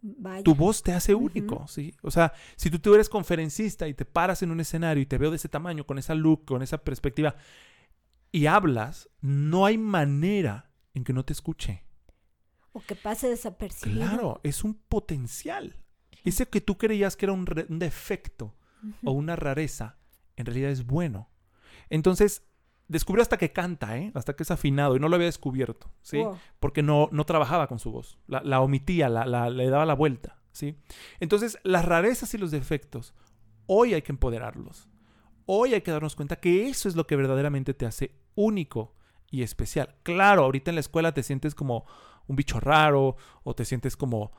Vaya. 0.02 0.42
Tu 0.42 0.54
voz 0.54 0.82
te 0.82 0.92
hace 0.92 1.14
único, 1.14 1.66
¿sí? 1.68 1.94
O 2.02 2.10
sea, 2.10 2.34
si 2.56 2.68
tú, 2.68 2.80
tú 2.80 2.94
eres 2.94 3.08
conferencista 3.08 3.88
y 3.88 3.94
te 3.94 4.04
paras 4.04 4.42
en 4.42 4.50
un 4.50 4.60
escenario 4.60 5.02
y 5.02 5.06
te 5.06 5.16
veo 5.16 5.30
de 5.30 5.36
ese 5.36 5.48
tamaño, 5.48 5.86
con 5.86 5.98
esa 5.98 6.14
look, 6.14 6.44
con 6.44 6.60
esa 6.60 6.84
perspectiva, 6.84 7.34
y 8.30 8.44
hablas, 8.44 9.08
no 9.22 9.64
hay 9.64 9.78
manera 9.78 10.70
en 10.92 11.04
que 11.04 11.14
no 11.14 11.24
te 11.24 11.32
escuche. 11.32 11.87
O 12.78 12.82
que 12.86 12.94
pase 12.94 13.28
desapercibido. 13.28 14.06
Claro, 14.06 14.40
es 14.44 14.62
un 14.64 14.74
potencial. 14.74 15.76
Ese 16.24 16.46
que 16.46 16.60
tú 16.60 16.76
creías 16.78 17.16
que 17.16 17.26
era 17.26 17.32
un, 17.32 17.44
defecto 17.78 18.54
o 19.04 19.12
una 19.12 19.34
rareza, 19.36 19.96
en 20.36 20.46
realidad 20.46 20.70
es 20.70 20.86
bueno. 20.86 21.28
Entonces, 21.90 22.42
descubrió 22.86 23.22
hasta 23.22 23.38
que 23.38 23.52
canta, 23.52 23.98
¿eh? 23.98 24.12
Hasta 24.14 24.34
que 24.36 24.42
es 24.42 24.50
afinado 24.50 24.94
y 24.96 25.00
no 25.00 25.08
lo 25.08 25.16
había 25.16 25.26
descubierto, 25.26 25.90
¿sí? 26.02 26.18
Wow. 26.18 26.38
porque 26.60 26.82
no, 26.82 27.08
no 27.12 27.24
trabajaba 27.24 27.66
con 27.66 27.78
su 27.78 27.90
voz, 27.90 28.18
la, 28.26 28.40
la 28.42 28.60
omitía, 28.60 29.08
la, 29.08 29.26
la- 29.26 29.50
le 29.50 29.68
daba 29.70 29.86
la 29.86 29.94
vuelta, 29.94 30.38
¿sí? 30.52 30.76
Entonces, 31.20 31.58
las 31.64 31.84
rarezas 31.84 32.32
y 32.34 32.38
los 32.38 32.50
defectos, 32.50 33.14
hoy 33.66 33.94
hay 33.94 34.02
que 34.02 34.12
empoderarlos. 34.12 34.88
Hoy 35.46 35.74
hay 35.74 35.80
que 35.80 35.90
darnos 35.90 36.14
cuenta 36.14 36.36
que 36.36 36.68
eso 36.68 36.88
es 36.88 36.94
lo 36.96 37.06
que 37.06 37.16
verdaderamente 37.16 37.72
te 37.74 37.86
hace 37.86 38.12
único 38.34 38.94
y 39.30 39.42
especial. 39.42 39.96
Claro, 40.02 40.44
ahorita 40.44 40.70
en 40.70 40.74
la 40.76 40.80
escuela 40.80 41.12
te 41.14 41.22
sientes 41.22 41.54
como 41.54 41.84
un 42.28 42.36
bicho 42.36 42.60
raro 42.60 43.16
o 43.42 43.54
te 43.54 43.64
sientes 43.64 43.96
como 43.96 44.30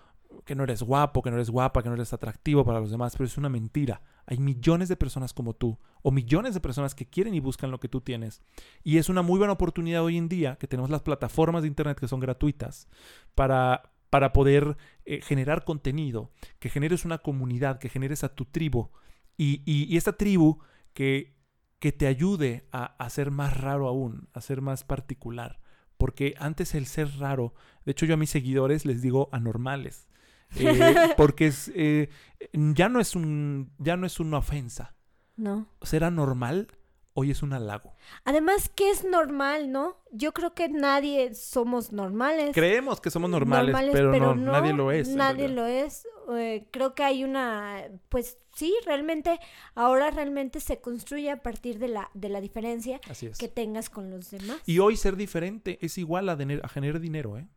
que 0.46 0.56
no 0.56 0.64
eres 0.64 0.84
guapo, 0.84 1.22
que 1.24 1.32
no 1.32 1.38
eres 1.38 1.50
guapa, 1.50 1.82
que 1.82 1.90
no 1.90 1.96
eres 1.96 2.14
atractivo 2.14 2.64
para 2.64 2.80
los 2.80 2.92
demás, 2.92 3.14
pero 3.18 3.26
es 3.26 3.38
una 3.38 3.50
mentira. 3.50 4.02
Hay 4.28 4.38
millones 4.38 4.88
de 4.88 4.96
personas 4.96 5.34
como 5.34 5.54
tú 5.56 5.78
o 6.04 6.12
millones 6.12 6.54
de 6.54 6.60
personas 6.62 6.94
que 6.94 7.08
quieren 7.10 7.34
y 7.34 7.40
buscan 7.40 7.72
lo 7.72 7.80
que 7.80 7.90
tú 7.90 8.00
tienes. 8.02 8.42
Y 8.84 8.98
es 9.00 9.10
una 9.10 9.24
muy 9.24 9.40
buena 9.40 9.54
oportunidad 9.54 10.04
hoy 10.04 10.18
en 10.18 10.30
día 10.30 10.56
que 10.58 10.68
tenemos 10.68 10.92
las 10.92 11.02
plataformas 11.02 11.64
de 11.64 11.68
Internet 11.68 12.00
que 12.00 12.08
son 12.08 12.20
gratuitas 12.20 12.88
para, 13.36 13.92
para 14.10 14.32
poder 14.34 14.78
eh, 15.06 15.22
generar 15.22 15.64
contenido, 15.66 16.32
que 16.60 16.70
generes 16.70 17.06
una 17.06 17.18
comunidad, 17.20 17.80
que 17.80 17.90
generes 17.90 18.24
a 18.24 18.34
tu 18.36 18.46
tribu 18.46 18.90
y, 19.38 19.62
y- 19.66 19.98
esta 19.98 20.14
tribu 20.18 20.60
que, 20.94 21.36
que 21.80 21.92
te 21.92 22.08
ayude 22.08 22.68
a, 22.72 22.84
a 23.04 23.10
ser 23.10 23.32
más 23.32 23.58
raro 23.58 23.88
aún, 23.88 24.30
a 24.34 24.42
ser 24.42 24.62
más 24.62 24.84
particular. 24.84 25.60
Porque 26.00 26.34
antes 26.40 26.76
el 26.76 26.86
ser 26.86 27.20
raro, 27.20 27.54
de 27.84 27.92
hecho 27.92 28.06
yo 28.06 28.14
a 28.14 28.18
mis 28.18 28.30
seguidores 28.30 28.86
les 28.86 29.02
digo 29.02 29.28
anormales, 29.34 30.08
eh, 30.56 30.96
porque 31.18 31.48
es, 31.48 31.70
eh, 31.76 32.10
ya, 32.54 32.88
no 32.88 33.02
es 33.02 33.18
un, 33.18 33.74
ya 33.78 33.98
no 33.98 34.08
es 34.08 34.22
una 34.22 34.38
ofensa. 34.38 34.96
No. 35.36 35.68
Ser 35.82 36.06
anormal 36.06 36.70
hoy 37.14 37.32
es 37.32 37.44
un 37.44 37.54
halago. 37.54 37.96
Además, 38.24 38.70
que 38.70 38.90
es 38.90 39.04
normal, 39.04 39.72
¿no? 39.72 39.98
Yo 40.12 40.34
creo 40.34 40.54
que 40.54 40.70
nadie 40.70 41.34
somos 41.34 41.92
normales. 41.92 42.52
Creemos 42.54 43.02
que 43.02 43.10
somos 43.12 43.30
normales, 43.30 43.76
pero, 43.92 44.36
no, 44.36 44.52
nadie 44.52 44.74
lo 44.74 44.92
es. 44.92 45.10
Nadie 45.10 45.50
lo 45.50 45.66
es. 45.66 46.08
Eh, 46.38 46.68
creo 46.72 46.94
que 46.94 47.04
hay 47.04 47.24
una, 47.24 47.88
pues 48.10 48.38
sí, 48.56 48.74
realmente, 48.86 49.40
ahora 49.74 50.12
realmente 50.12 50.60
se 50.60 50.80
construye 50.80 51.32
a 51.32 51.42
partir 51.42 51.80
de 51.80 51.88
la, 51.88 52.12
de 52.14 52.30
la 52.30 52.40
diferencia 52.40 53.02
Así 53.10 53.26
es. 53.26 53.38
que 53.38 53.48
tengas 53.48 53.90
con 53.90 54.12
los 54.12 54.30
demás. 54.30 54.58
Y 54.66 54.80
hoy 54.80 54.96
ser 54.96 55.16
diferente 55.16 55.80
es 55.82 55.98
igual 55.98 56.30
a, 56.30 56.34
a 56.64 56.68
generar 56.70 57.00
dinero, 57.00 57.38
¿eh? 57.38 57.48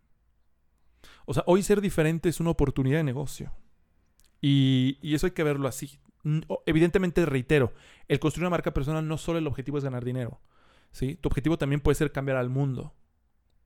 O 1.27 1.35
sea, 1.35 1.45
hoy 1.47 1.63
ser 1.63 1.81
diferente 1.81 2.29
es 2.29 2.41
una 2.41 2.51
oportunidad 2.51 2.99
de 2.99 3.05
negocio. 3.05 3.53
Y, 4.41 4.99
y 5.03 5.15
eso 5.15 5.27
hay 5.27 5.33
que 5.33 5.45
verlo 5.45 5.69
así. 5.69 6.01
Evidentemente, 6.67 7.25
reitero, 7.27 7.73
el 8.09 8.21
construir 8.21 8.45
una 8.45 8.51
marca 8.51 8.73
personal 8.73 9.07
no 9.07 9.19
solo 9.19 9.39
el 9.39 9.47
objetivo 9.47 9.79
es 9.79 9.85
ganar 9.85 10.05
dinero. 10.05 10.41
¿sí? 10.93 11.17
Tu 11.17 11.29
objetivo 11.29 11.59
también 11.59 11.81
puede 11.81 11.95
ser 11.97 12.13
cambiar 12.13 12.37
al 12.37 12.49
mundo. 12.49 12.95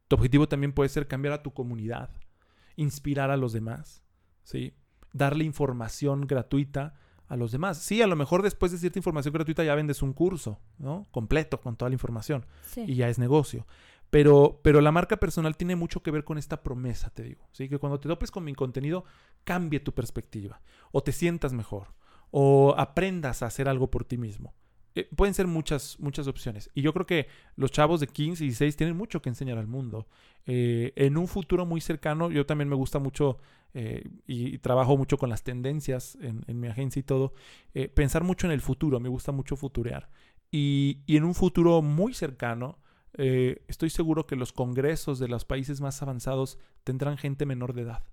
Tu 0.08 0.16
objetivo 0.16 0.48
también 0.48 0.72
puede 0.72 0.88
ser 0.88 1.08
cambiar 1.08 1.34
a 1.34 1.42
tu 1.42 1.52
comunidad, 1.52 2.10
inspirar 2.76 3.30
a 3.30 3.36
los 3.36 3.52
demás, 3.52 4.02
¿sí? 4.44 4.75
darle 5.12 5.44
información 5.44 6.26
gratuita 6.26 6.94
a 7.28 7.36
los 7.36 7.50
demás. 7.50 7.78
Sí, 7.78 8.02
a 8.02 8.06
lo 8.06 8.14
mejor 8.14 8.42
después 8.42 8.70
de 8.70 8.78
cierta 8.78 8.98
información 9.00 9.32
gratuita 9.34 9.64
ya 9.64 9.75
vendes 9.75 10.02
un 10.02 10.12
curso, 10.12 10.60
¿no? 10.78 11.08
Completo, 11.10 11.60
con 11.60 11.76
toda 11.76 11.88
la 11.88 11.94
información 11.94 12.46
Sí. 12.66 12.84
y 12.86 12.94
ya 12.94 13.08
es 13.08 13.18
negocio. 13.18 13.66
Pero, 14.10 14.60
pero 14.62 14.80
la 14.80 14.92
marca 14.92 15.16
personal 15.16 15.56
tiene 15.56 15.75
mucho 15.75 16.02
que 16.04 16.12
ver 16.12 16.22
con 16.22 16.38
esta 16.38 16.62
promesa, 16.62 17.10
te 17.10 17.25
digo. 17.25 17.48
¿sí? 17.50 17.68
Que 17.68 17.78
cuando 17.78 17.98
te 17.98 18.08
topes 18.08 18.30
con 18.30 18.44
mi 18.44 18.54
contenido, 18.54 19.04
cambie 19.42 19.80
tu 19.80 19.92
perspectiva. 19.92 20.60
O 20.92 21.02
te 21.02 21.10
sientas 21.10 21.52
mejor. 21.52 21.88
O 22.30 22.75
aprendas 22.76 23.42
a 23.42 23.47
hacer 23.47 23.68
algo 23.68 23.90
por 23.90 24.04
ti 24.04 24.18
mismo. 24.18 24.54
Eh, 24.97 25.06
pueden 25.14 25.35
ser 25.35 25.47
muchas, 25.47 26.00
muchas 26.00 26.26
opciones. 26.26 26.71
Y 26.75 26.80
yo 26.80 26.95
creo 26.95 27.06
que 27.06 27.28
los 27.54 27.71
chavos 27.71 28.00
de 28.00 28.06
15 28.06 28.42
y 28.42 28.49
16 28.49 28.76
tienen 28.76 28.97
mucho 28.97 29.21
que 29.21 29.28
enseñar 29.28 29.59
al 29.59 29.66
mundo. 29.66 30.09
Eh, 30.47 30.95
en 30.97 31.18
un 31.18 31.28
futuro 31.28 31.66
muy 31.66 31.83
cercano, 31.83 32.30
yo 32.30 32.47
también 32.47 32.71
me 32.71 32.76
gusta 32.76 32.99
mucho 32.99 33.37
eh, 33.75 34.09
y, 34.26 34.56
trabajo 34.59 34.97
mucho 34.97 35.18
con 35.18 35.28
las 35.28 35.42
tendencias 35.42 36.16
en, 36.23 36.59
mi 36.59 36.68
agencia 36.68 36.99
y 36.99 37.02
todo. 37.02 37.35
pensar 37.95 38.25
mucho 38.25 38.47
en 38.47 38.54
el 38.54 38.62
futuro, 38.62 38.99
me 38.99 39.11
gusta 39.11 39.33
mucho 39.33 39.54
futurear. 39.54 40.09
Y, 40.50 41.02
y 41.04 41.18
en 41.18 41.25
un 41.25 41.35
futuro 41.35 41.83
muy 41.83 42.14
cercano, 42.14 42.78
estoy 43.12 43.90
seguro 43.90 44.26
que 44.26 44.37
los 44.37 44.52
congresos 44.54 45.18
de 45.18 45.28
los 45.28 45.45
países 45.45 45.83
más 45.83 46.00
avanzados 46.00 46.59
tendrán 46.85 47.18
gente 47.18 47.45
menor 47.45 47.75
de 47.75 47.83
edad. 47.83 48.04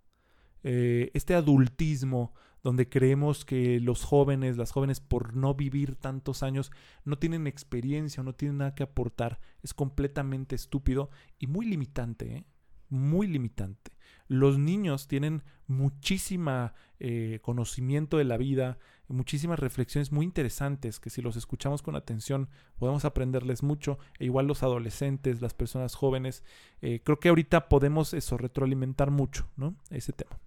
Este 0.63 1.33
adultismo 1.33 2.33
donde 2.63 2.87
creemos 2.87 3.45
que 3.45 3.79
los 3.79 4.03
jóvenes, 4.03 4.57
las 4.57 4.71
jóvenes 4.71 5.01
por 5.01 5.35
no 5.35 5.53
vivir 5.53 5.95
tantos 5.95 6.43
años 6.43 6.71
no 7.03 7.19
tienen 7.19 7.45
experiencia 7.45 8.23
no 8.23 8.33
tienen 8.33 8.59
nada 8.59 8.75
que 8.75 8.83
aportar, 8.83 9.39
es 9.61 9.73
completamente 9.73 10.55
estúpido 10.55 11.09
y 11.39 11.47
muy 11.47 11.65
limitante, 11.65 12.37
¿eh? 12.37 12.45
muy 12.89 13.27
limitante. 13.27 13.91
Los 14.27 14.57
niños 14.57 15.07
tienen 15.07 15.43
muchísima 15.67 16.73
eh, 16.99 17.39
conocimiento 17.41 18.17
de 18.17 18.23
la 18.23 18.37
vida, 18.37 18.77
muchísimas 19.07 19.59
reflexiones 19.59 20.11
muy 20.11 20.25
interesantes 20.25 20.99
que 20.99 21.09
si 21.09 21.21
los 21.21 21.35
escuchamos 21.35 21.81
con 21.81 21.95
atención 21.95 22.49
podemos 22.77 23.03
aprenderles 23.03 23.63
mucho. 23.63 23.99
E 24.19 24.25
igual 24.25 24.47
los 24.47 24.63
adolescentes, 24.63 25.41
las 25.41 25.53
personas 25.53 25.95
jóvenes, 25.95 26.43
eh, 26.81 27.01
creo 27.03 27.19
que 27.19 27.29
ahorita 27.29 27.67
podemos 27.67 28.13
eso, 28.13 28.37
retroalimentar 28.37 29.11
mucho, 29.11 29.49
¿no? 29.57 29.75
Ese 29.89 30.13
tema. 30.13 30.39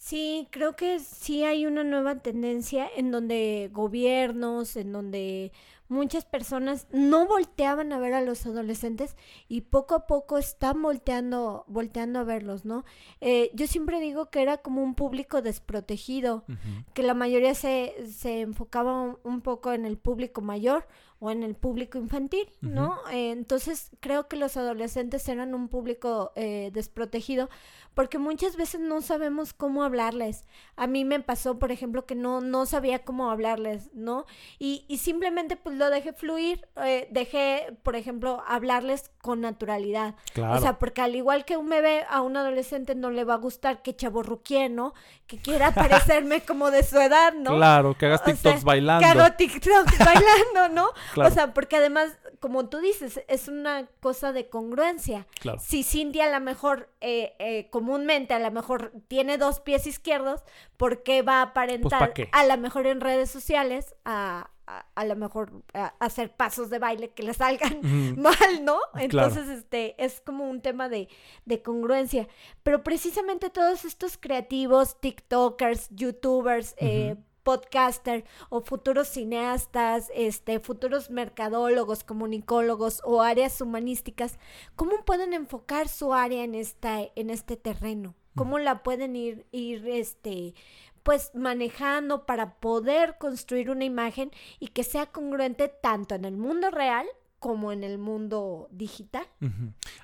Sí, 0.00 0.48
creo 0.50 0.76
que 0.76 0.98
sí 0.98 1.44
hay 1.44 1.66
una 1.66 1.84
nueva 1.84 2.20
tendencia 2.20 2.88
en 2.96 3.10
donde 3.10 3.68
gobiernos, 3.70 4.76
en 4.76 4.92
donde 4.92 5.52
muchas 5.88 6.24
personas 6.24 6.86
no 6.90 7.26
volteaban 7.26 7.92
a 7.92 7.98
ver 7.98 8.14
a 8.14 8.22
los 8.22 8.46
adolescentes 8.46 9.14
y 9.46 9.60
poco 9.60 9.94
a 9.94 10.06
poco 10.06 10.38
están 10.38 10.80
volteando, 10.80 11.64
volteando 11.68 12.18
a 12.18 12.24
verlos, 12.24 12.64
¿no? 12.64 12.86
Eh, 13.20 13.50
yo 13.52 13.66
siempre 13.66 14.00
digo 14.00 14.30
que 14.30 14.40
era 14.40 14.56
como 14.56 14.82
un 14.82 14.94
público 14.94 15.42
desprotegido, 15.42 16.44
que 16.94 17.02
la 17.02 17.12
mayoría 17.12 17.54
se, 17.54 17.94
se 18.10 18.40
enfocaba 18.40 19.02
un, 19.02 19.18
un 19.22 19.42
poco 19.42 19.74
en 19.74 19.84
el 19.84 19.98
público 19.98 20.40
mayor 20.40 20.86
o 21.20 21.30
en 21.30 21.42
el 21.42 21.54
público 21.54 21.98
infantil, 21.98 22.48
¿no? 22.62 22.98
Eh, 23.12 23.30
entonces 23.30 23.90
creo 24.00 24.26
que 24.26 24.36
los 24.36 24.56
adolescentes 24.56 25.28
eran 25.28 25.54
un 25.54 25.68
público 25.68 26.32
eh, 26.34 26.70
desprotegido 26.72 27.50
porque 27.94 28.18
muchas 28.18 28.56
veces 28.56 28.80
no 28.80 29.00
sabemos 29.02 29.52
cómo 29.52 29.82
hablarles. 29.82 30.44
A 30.76 30.86
mí 30.86 31.04
me 31.04 31.20
pasó, 31.20 31.58
por 31.58 31.72
ejemplo, 31.72 32.06
que 32.06 32.14
no, 32.14 32.40
no 32.40 32.64
sabía 32.64 33.00
cómo 33.00 33.30
hablarles, 33.30 33.90
¿no? 33.92 34.26
Y, 34.58 34.84
y 34.88 34.98
simplemente 34.98 35.56
pues 35.56 35.76
lo 35.76 35.90
dejé 35.90 36.12
fluir, 36.12 36.66
eh, 36.76 37.08
dejé, 37.10 37.76
por 37.82 37.96
ejemplo, 37.96 38.42
hablarles 38.46 39.10
con 39.20 39.40
naturalidad. 39.40 40.14
Claro. 40.32 40.56
O 40.56 40.60
sea, 40.60 40.78
porque 40.78 41.02
al 41.02 41.14
igual 41.16 41.44
que 41.44 41.56
un 41.56 41.68
bebé, 41.68 42.04
a 42.08 42.22
un 42.22 42.36
adolescente 42.36 42.94
no 42.94 43.10
le 43.10 43.24
va 43.24 43.34
a 43.34 43.38
gustar 43.38 43.82
que 43.82 43.94
chaborruquie, 43.94 44.68
¿no? 44.68 44.94
Que 45.26 45.38
quiera 45.38 45.70
parecerme 45.74 46.42
como 46.42 46.70
de 46.70 46.84
su 46.84 46.98
edad, 46.98 47.34
¿no? 47.34 47.56
Claro, 47.56 47.98
que 47.98 48.06
hagas 48.06 48.22
O 48.22 48.24
sea, 48.24 48.34
TikToks 48.34 48.64
bailando. 48.64 49.00
Que 49.00 49.06
hago 49.06 49.36
TikTok 49.36 49.98
bailando, 49.98 50.74
¿no? 50.74 50.88
Claro. 51.12 51.30
O 51.30 51.32
sea, 51.34 51.52
porque 51.54 51.76
además, 51.76 52.16
como 52.40 52.68
tú 52.68 52.78
dices, 52.78 53.20
es 53.28 53.48
una 53.48 53.86
cosa 54.00 54.32
de 54.32 54.48
congruencia. 54.48 55.26
Claro. 55.40 55.58
Si 55.64 55.82
Cindy 55.82 56.20
a 56.20 56.30
lo 56.30 56.40
mejor, 56.44 56.88
eh, 57.00 57.34
eh, 57.38 57.68
comúnmente, 57.70 58.34
a 58.34 58.38
lo 58.38 58.50
mejor 58.50 58.92
tiene 59.08 59.38
dos 59.38 59.60
pies 59.60 59.86
izquierdos, 59.86 60.42
¿por 60.76 61.02
qué 61.02 61.22
va 61.22 61.38
a 61.40 61.42
aparentar 61.42 62.12
Pues, 62.14 62.28
a 62.32 62.44
lo 62.46 62.56
mejor 62.58 62.86
en 62.86 63.00
redes 63.00 63.30
sociales 63.30 63.94
a, 64.04 64.50
a, 64.66 64.86
a 64.94 65.04
lo 65.04 65.16
mejor 65.16 65.62
a- 65.74 65.94
hacer 65.98 66.34
pasos 66.34 66.70
de 66.70 66.78
baile 66.78 67.10
que 67.10 67.22
le 67.22 67.34
salgan 67.34 67.80
mal, 68.16 68.64
¿no? 68.64 68.78
Claro. 69.08 69.28
Entonces, 69.28 69.48
este, 69.48 70.02
es 70.02 70.20
como 70.20 70.48
un 70.48 70.60
tema 70.62 70.88
de, 70.88 71.08
de 71.44 71.62
congruencia. 71.62 72.28
Pero 72.62 72.82
precisamente 72.82 73.50
todos 73.50 73.84
estos 73.84 74.16
creativos, 74.16 75.00
TikTokers, 75.00 75.88
YouTubers, 75.90 76.74
eh, 76.78 77.12
Ujú. 77.14 77.24
Podcaster 77.42 78.24
o 78.48 78.60
futuros 78.60 79.08
cineastas, 79.08 80.10
este, 80.14 80.60
futuros 80.60 81.10
mercadólogos, 81.10 82.04
comunicólogos 82.04 83.00
o 83.04 83.22
áreas 83.22 83.60
humanísticas, 83.60 84.38
¿cómo 84.76 85.04
pueden 85.04 85.32
enfocar 85.32 85.88
su 85.88 86.12
área 86.12 86.44
en 86.44 86.54
esta, 86.54 87.00
en 87.14 87.30
este 87.30 87.56
terreno? 87.56 88.14
¿Cómo 88.36 88.58
la 88.58 88.82
pueden 88.82 89.16
ir, 89.16 89.46
ir, 89.50 89.88
este, 89.88 90.54
pues 91.02 91.32
manejando 91.34 92.26
para 92.26 92.54
poder 92.60 93.18
construir 93.18 93.70
una 93.70 93.84
imagen 93.84 94.30
y 94.58 94.68
que 94.68 94.84
sea 94.84 95.06
congruente 95.06 95.68
tanto 95.68 96.14
en 96.14 96.24
el 96.24 96.36
mundo 96.36 96.70
real 96.70 97.06
como 97.40 97.72
en 97.72 97.82
el 97.82 97.98
mundo 97.98 98.68
digital? 98.70 99.24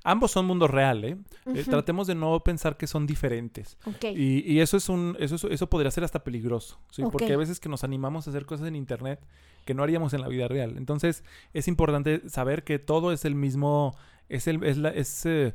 Ambos 0.02 0.32
son 0.32 0.46
mundos 0.46 0.70
reales. 0.70 1.12
¿eh? 1.12 1.18
Eh, 1.54 1.64
tratemos 1.64 2.06
de 2.08 2.14
no 2.16 2.40
pensar 2.40 2.76
que 2.76 2.86
son 2.88 3.06
diferentes. 3.06 3.78
Ok. 3.86 4.04
Y, 4.16 4.40
y 4.50 4.60
eso 4.60 4.76
es 4.76 4.88
un, 4.88 5.16
eso, 5.20 5.36
es- 5.36 5.44
eso 5.44 5.68
podría 5.68 5.90
ser 5.92 6.02
hasta 6.02 6.24
peligroso, 6.24 6.80
¿sí? 6.90 7.02
Porque 7.12 7.26
a 7.34 7.36
veces 7.38 7.60
que 7.60 7.68
nos 7.68 7.84
animamos 7.84 8.26
a 8.26 8.30
hacer 8.30 8.46
cosas 8.46 8.66
en 8.66 8.74
internet 8.74 9.20
que 9.64 9.74
no 9.74 9.82
haríamos 9.82 10.12
en 10.14 10.22
la 10.22 10.28
vida 10.28 10.48
real. 10.48 10.76
Entonces, 10.78 11.22
es 11.52 11.68
importante 11.68 12.28
saber 12.28 12.64
que 12.64 12.78
todo 12.78 13.12
es 13.12 13.24
el 13.24 13.34
mismo, 13.34 13.94
es 14.28 14.46
el, 14.46 14.62
es 14.64 14.76
la, 14.78 14.88
es, 14.90 15.26
eh, 15.26 15.54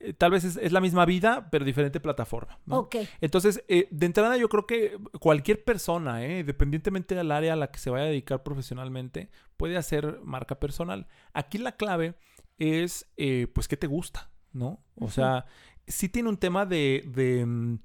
eh, 0.00 0.12
tal 0.12 0.30
vez 0.30 0.44
es, 0.44 0.56
es 0.56 0.72
la 0.72 0.80
misma 0.80 1.04
vida, 1.04 1.48
pero 1.50 1.64
diferente 1.64 2.00
plataforma. 2.00 2.58
¿no? 2.66 2.80
Ok. 2.80 2.96
Entonces, 3.20 3.64
eh, 3.68 3.88
de 3.90 4.06
entrada 4.06 4.36
yo 4.36 4.48
creo 4.48 4.66
que 4.66 4.98
cualquier 5.20 5.64
persona, 5.64 6.24
eh, 6.24 6.44
dependientemente 6.44 7.14
del 7.14 7.30
área 7.32 7.54
a 7.54 7.56
la 7.56 7.70
que 7.70 7.78
se 7.78 7.90
vaya 7.90 8.04
a 8.04 8.08
dedicar 8.08 8.42
profesionalmente, 8.42 9.30
puede 9.56 9.76
hacer 9.76 10.20
marca 10.22 10.58
personal. 10.58 11.06
Aquí 11.32 11.58
la 11.58 11.72
clave 11.72 12.14
es, 12.58 13.10
eh, 13.16 13.48
pues, 13.54 13.68
¿qué 13.68 13.76
te 13.76 13.86
gusta? 13.86 14.30
¿No? 14.52 14.82
O 14.94 15.10
sea, 15.10 15.44
sí 15.86 16.08
tiene 16.08 16.28
un 16.28 16.36
tema 16.36 16.66
de, 16.66 17.04
de, 17.06 17.44
mm, 17.44 17.78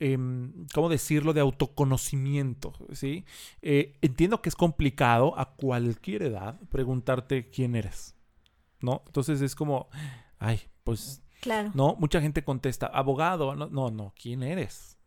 em, 0.00 0.66
¿cómo 0.74 0.88
decirlo? 0.88 1.32
De 1.32 1.40
autoconocimiento, 1.40 2.72
¿sí? 2.92 3.24
Eh, 3.62 3.98
entiendo 4.02 4.40
que 4.40 4.48
es 4.48 4.56
complicado 4.56 5.38
a 5.38 5.54
cualquier 5.54 6.22
edad 6.22 6.58
preguntarte 6.70 7.50
quién 7.50 7.76
eres, 7.76 8.16
¿no? 8.80 9.02
Entonces 9.06 9.40
es 9.40 9.54
como, 9.54 9.88
ay, 10.38 10.60
pues 10.82 11.22
Claro. 11.44 11.70
no, 11.74 11.94
mucha 11.98 12.20
gente 12.22 12.42
contesta, 12.42 12.86
abogado. 12.86 13.54
No, 13.54 13.68
no, 13.68 13.90
no, 13.90 14.14
¿quién 14.20 14.42
eres? 14.42 14.98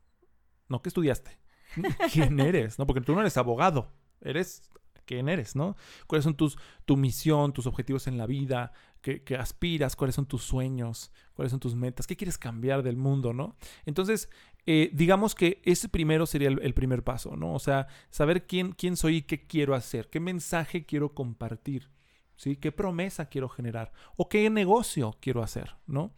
No, 0.70 0.82
¿qué 0.84 0.90
estudiaste? 0.90 1.40
¿Quién 2.14 2.40
eres? 2.40 2.78
No, 2.78 2.86
porque 2.86 3.02
tú 3.02 3.14
no 3.14 3.22
eres 3.22 3.38
abogado. 3.38 3.92
Eres 4.22 4.70
quién 5.06 5.30
eres, 5.30 5.56
¿no? 5.56 5.76
¿Cuáles 6.06 6.24
son 6.24 6.36
tus, 6.36 6.58
tu 6.86 6.96
misión, 6.96 7.54
tus 7.54 7.66
objetivos 7.66 8.06
en 8.06 8.20
la 8.20 8.28
vida? 8.28 8.72
¿Qué, 9.02 9.24
qué 9.24 9.36
aspiras? 9.36 9.96
¿Cuáles 9.96 10.14
son 10.14 10.28
tus 10.28 10.44
sueños? 10.44 11.12
¿Cuáles 11.34 11.50
son 11.52 11.60
tus 11.60 11.76
metas? 11.76 12.06
¿Qué 12.06 12.16
quieres 12.16 12.38
cambiar 12.38 12.84
del 12.84 12.98
mundo, 12.98 13.34
no? 13.34 13.56
Entonces, 13.86 14.30
eh, 14.68 14.92
digamos 14.94 15.34
que 15.34 15.62
ese 15.64 15.90
primero 15.90 16.28
sería 16.28 16.50
el, 16.50 16.62
el 16.62 16.74
primer 16.74 17.04
paso, 17.04 17.36
¿no? 17.36 17.54
O 17.54 17.60
sea, 17.60 17.88
saber 18.12 18.46
quién, 18.46 18.74
quién 18.74 18.98
soy 18.98 19.18
y 19.18 19.22
qué 19.24 19.48
quiero 19.48 19.74
hacer, 19.74 20.10
qué 20.10 20.20
mensaje 20.20 20.86
quiero 20.86 21.14
compartir. 21.16 21.90
¿Sí? 22.38 22.56
¿Qué 22.56 22.72
promesa 22.72 23.26
quiero 23.28 23.50
generar? 23.50 23.92
¿O 24.16 24.30
qué 24.30 24.50
negocio 24.50 25.18
quiero 25.20 25.44
hacer? 25.44 25.76
¿No? 25.88 26.14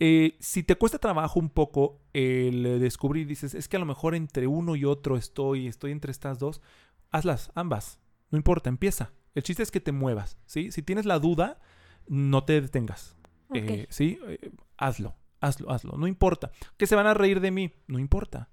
Eh, 0.00 0.36
si 0.40 0.62
te 0.62 0.76
cuesta 0.76 0.98
trabajo 0.98 1.38
un 1.38 1.50
poco 1.50 2.00
el 2.12 2.64
eh, 2.64 2.78
descubrir, 2.78 3.26
dices, 3.26 3.54
es 3.54 3.68
que 3.68 3.76
a 3.76 3.80
lo 3.80 3.86
mejor 3.86 4.14
entre 4.14 4.46
uno 4.46 4.76
y 4.76 4.84
otro 4.84 5.16
estoy, 5.16 5.66
estoy 5.66 5.90
entre 5.92 6.12
estas 6.12 6.38
dos, 6.38 6.62
hazlas, 7.10 7.50
ambas. 7.54 7.98
No 8.30 8.38
importa, 8.38 8.68
empieza. 8.70 9.12
El 9.34 9.42
chiste 9.42 9.62
es 9.64 9.70
que 9.70 9.80
te 9.80 9.92
muevas, 9.92 10.38
¿sí? 10.46 10.70
Si 10.72 10.82
tienes 10.82 11.06
la 11.06 11.18
duda, 11.18 11.60
no 12.06 12.44
te 12.44 12.60
detengas. 12.60 13.16
Eh, 13.52 13.86
¿Sí? 13.90 14.18
Eh, 14.28 14.50
hazlo, 14.76 15.16
hazlo, 15.40 15.70
hazlo. 15.72 15.96
No 15.98 16.06
importa. 16.06 16.52
Que 16.76 16.86
se 16.86 16.94
van 16.96 17.06
a 17.08 17.14
reír 17.14 17.40
de 17.40 17.50
mí, 17.50 17.72
no 17.88 17.98
importa. 17.98 18.48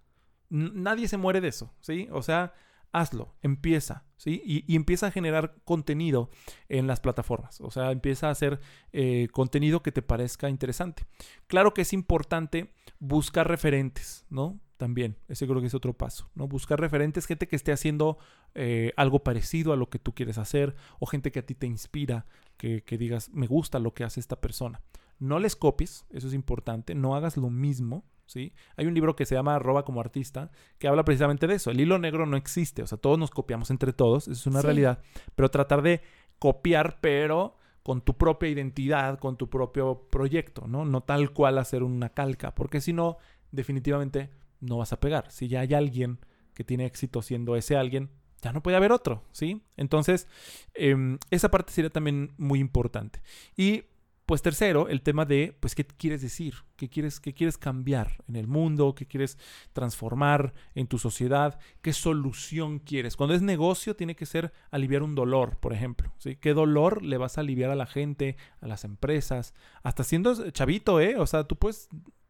N- 0.49 0.71
nadie 0.73 1.07
se 1.07 1.17
muere 1.17 1.39
de 1.39 1.49
eso, 1.49 1.71
¿sí? 1.81 2.07
O 2.11 2.21
sea, 2.23 2.53
hazlo, 2.91 3.35
empieza, 3.41 4.05
¿sí? 4.17 4.41
Y, 4.45 4.75
empieza 4.75 5.07
a 5.07 5.11
generar 5.11 5.55
contenido 5.65 6.29
en 6.69 6.87
las 6.87 6.99
plataformas. 6.99 7.61
O 7.61 7.71
sea, 7.71 7.91
empieza 7.91 8.27
a 8.27 8.31
hacer 8.31 8.59
eh, 8.91 9.27
contenido 9.31 9.81
que 9.81 9.91
te 9.91 10.01
parezca 10.01 10.49
interesante. 10.49 11.05
Claro 11.47 11.73
que 11.73 11.81
es 11.81 11.93
importante 11.93 12.73
buscar 12.99 13.47
referentes, 13.47 14.25
¿no? 14.29 14.59
También, 14.77 15.17
ese 15.27 15.45
creo 15.45 15.61
que 15.61 15.67
es 15.67 15.75
otro 15.75 15.93
paso, 15.93 16.29
¿no? 16.33 16.47
Buscar 16.47 16.79
referentes, 16.79 17.27
gente 17.27 17.47
que 17.47 17.55
esté 17.55 17.71
haciendo 17.71 18.17
eh, 18.55 18.93
algo 18.97 19.23
parecido 19.23 19.73
a 19.73 19.77
lo 19.77 19.89
que 19.89 19.99
tú 19.99 20.13
quieres 20.15 20.39
hacer 20.39 20.75
o 20.99 21.05
gente 21.05 21.31
que 21.31 21.39
a 21.39 21.45
ti 21.45 21.53
te 21.53 21.67
inspira, 21.67 22.25
que 22.57 22.83
digas, 22.99 23.29
me 23.33 23.47
gusta 23.47 23.79
lo 23.79 23.95
que 23.95 24.03
hace 24.03 24.19
esta 24.19 24.39
persona. 24.39 24.81
No 25.17 25.37
les 25.37 25.55
copies, 25.55 26.05
eso 26.09 26.27
es 26.27 26.33
importante, 26.33 26.95
no 26.95 27.15
hagas 27.15 27.37
lo 27.37 27.49
mismo, 27.51 28.05
¿sí? 28.31 28.53
Hay 28.77 28.85
un 28.87 28.93
libro 28.93 29.15
que 29.15 29.25
se 29.25 29.35
llama 29.35 29.55
Arroba 29.55 29.83
como 29.83 29.99
artista, 29.99 30.51
que 30.79 30.87
habla 30.87 31.03
precisamente 31.03 31.47
de 31.47 31.55
eso. 31.55 31.69
El 31.71 31.81
hilo 31.81 31.99
negro 31.99 32.25
no 32.25 32.37
existe, 32.37 32.81
o 32.81 32.87
sea, 32.87 32.97
todos 32.97 33.19
nos 33.19 33.29
copiamos 33.29 33.69
entre 33.71 33.91
todos, 33.93 34.23
eso 34.29 34.31
es 34.39 34.47
una 34.47 34.61
Sí. 34.61 34.67
realidad, 34.67 34.99
pero 35.35 35.49
tratar 35.51 35.81
de 35.81 36.01
copiar, 36.39 36.99
pero 37.01 37.57
con 37.83 38.01
tu 38.01 38.15
propia 38.15 38.47
identidad, 38.49 39.19
con 39.19 39.37
tu 39.37 39.49
propio 39.49 40.07
proyecto, 40.09 40.67
¿no? 40.67 40.85
No 40.85 41.01
tal 41.01 41.31
cual 41.33 41.57
hacer 41.57 41.83
una 41.83 42.09
calca, 42.09 42.55
porque 42.55 42.79
si 42.79 42.93
no, 42.93 43.17
definitivamente 43.51 44.29
no 44.59 44.77
vas 44.77 44.93
a 44.93 44.99
pegar. 44.99 45.29
Si 45.31 45.47
ya 45.47 45.59
hay 45.61 45.73
alguien 45.73 46.19
que 46.53 46.63
tiene 46.63 46.85
éxito 46.85 47.21
siendo 47.21 47.55
ese 47.55 47.75
alguien, 47.75 48.09
ya 48.41 48.53
no 48.53 48.63
puede 48.63 48.77
haber 48.77 48.91
otro, 48.91 49.23
¿sí? 49.31 49.61
Entonces, 49.77 50.27
em, 50.73 51.17
esa 51.31 51.49
parte 51.49 51.73
sería 51.73 51.89
también 51.89 52.33
muy 52.37 52.59
importante. 52.59 53.21
Y 53.55 53.83
pues 54.31 54.41
tercero, 54.41 54.87
el 54.87 55.01
tema 55.01 55.25
de, 55.25 55.57
pues, 55.59 55.75
¿qué 55.75 55.83
quieres 55.85 56.21
decir? 56.21 56.53
¿Qué 56.77 56.87
quieres, 56.87 57.19
qué 57.19 57.33
quieres 57.33 57.57
cambiar 57.57 58.23
en 58.29 58.37
el 58.37 58.47
mundo? 58.47 58.95
¿Qué 58.95 59.05
quieres 59.05 59.37
transformar 59.73 60.53
en 60.73 60.87
tu 60.87 60.99
sociedad? 60.99 61.59
¿Qué 61.81 61.91
solución 61.91 62.79
quieres? 62.79 63.17
Cuando 63.17 63.35
es 63.35 63.41
negocio, 63.41 63.97
tiene 63.97 64.15
que 64.15 64.25
ser 64.25 64.53
aliviar 64.69 65.03
un 65.03 65.15
dolor, 65.15 65.57
por 65.57 65.73
ejemplo. 65.73 66.13
¿Qué 66.39 66.53
dolor 66.53 67.03
le 67.03 67.17
vas 67.17 67.37
a 67.37 67.41
aliviar 67.41 67.71
a 67.71 67.75
la 67.75 67.85
gente, 67.85 68.37
a 68.61 68.67
las 68.67 68.85
empresas? 68.85 69.53
Hasta 69.83 70.05
siendo 70.05 70.49
chavito, 70.51 71.01
¿eh? 71.01 71.17
O 71.17 71.27
sea, 71.27 71.43
tú 71.43 71.57
puedes 71.57 71.89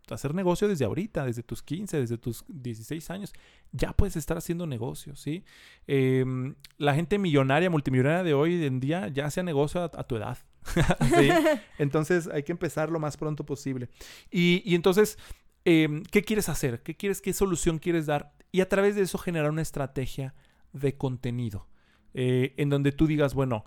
hacer 0.09 0.33
negocio 0.33 0.67
desde 0.67 0.85
ahorita, 0.85 1.23
desde 1.23 1.43
tus 1.43 1.61
15, 1.61 1.99
desde 1.99 2.17
tus 2.17 2.43
16 2.47 3.11
años, 3.11 3.31
ya 3.73 3.93
puedes 3.93 4.15
estar 4.15 4.37
haciendo 4.37 4.65
negocio, 4.65 5.15
¿sí? 5.15 5.45
Em, 5.85 6.55
la 6.79 6.95
gente 6.95 7.19
millonaria, 7.19 7.69
multimillonaria 7.69 8.23
de 8.23 8.33
hoy 8.33 8.65
en 8.65 8.79
día 8.79 9.07
ya 9.09 9.27
hace 9.27 9.43
negocio 9.43 9.83
a 9.83 10.03
tu 10.07 10.15
edad. 10.15 10.39
¿sí? 11.15 11.30
Entonces 11.78 12.28
hay 12.28 12.43
que 12.43 12.52
empezar 12.52 12.89
lo 12.91 13.00
más 13.00 13.17
pronto 13.17 13.45
posible. 13.45 13.89
Y, 14.30 14.62
y 14.65 14.76
entonces, 14.76 15.17
em, 15.65 16.04
¿qué 16.04 16.24
quieres 16.24 16.50
hacer? 16.50 16.82
¿Qué 16.84 16.95
quieres? 16.95 17.21
¿Qué 17.21 17.34
solución 17.34 17.80
quieres 17.80 18.06
dar? 18.06 18.34
Y 18.52 18.62
a 18.62 18.69
través 18.69 18.95
de 18.95 19.02
eso 19.04 19.17
generar 19.17 19.50
una 19.52 19.62
estrategia 19.62 20.34
de 20.74 20.97
contenido. 20.97 21.67
eh, 22.13 22.54
en 22.58 22.69
donde 22.69 22.91
tú 22.91 23.08
digas, 23.08 23.34
bueno, 23.34 23.65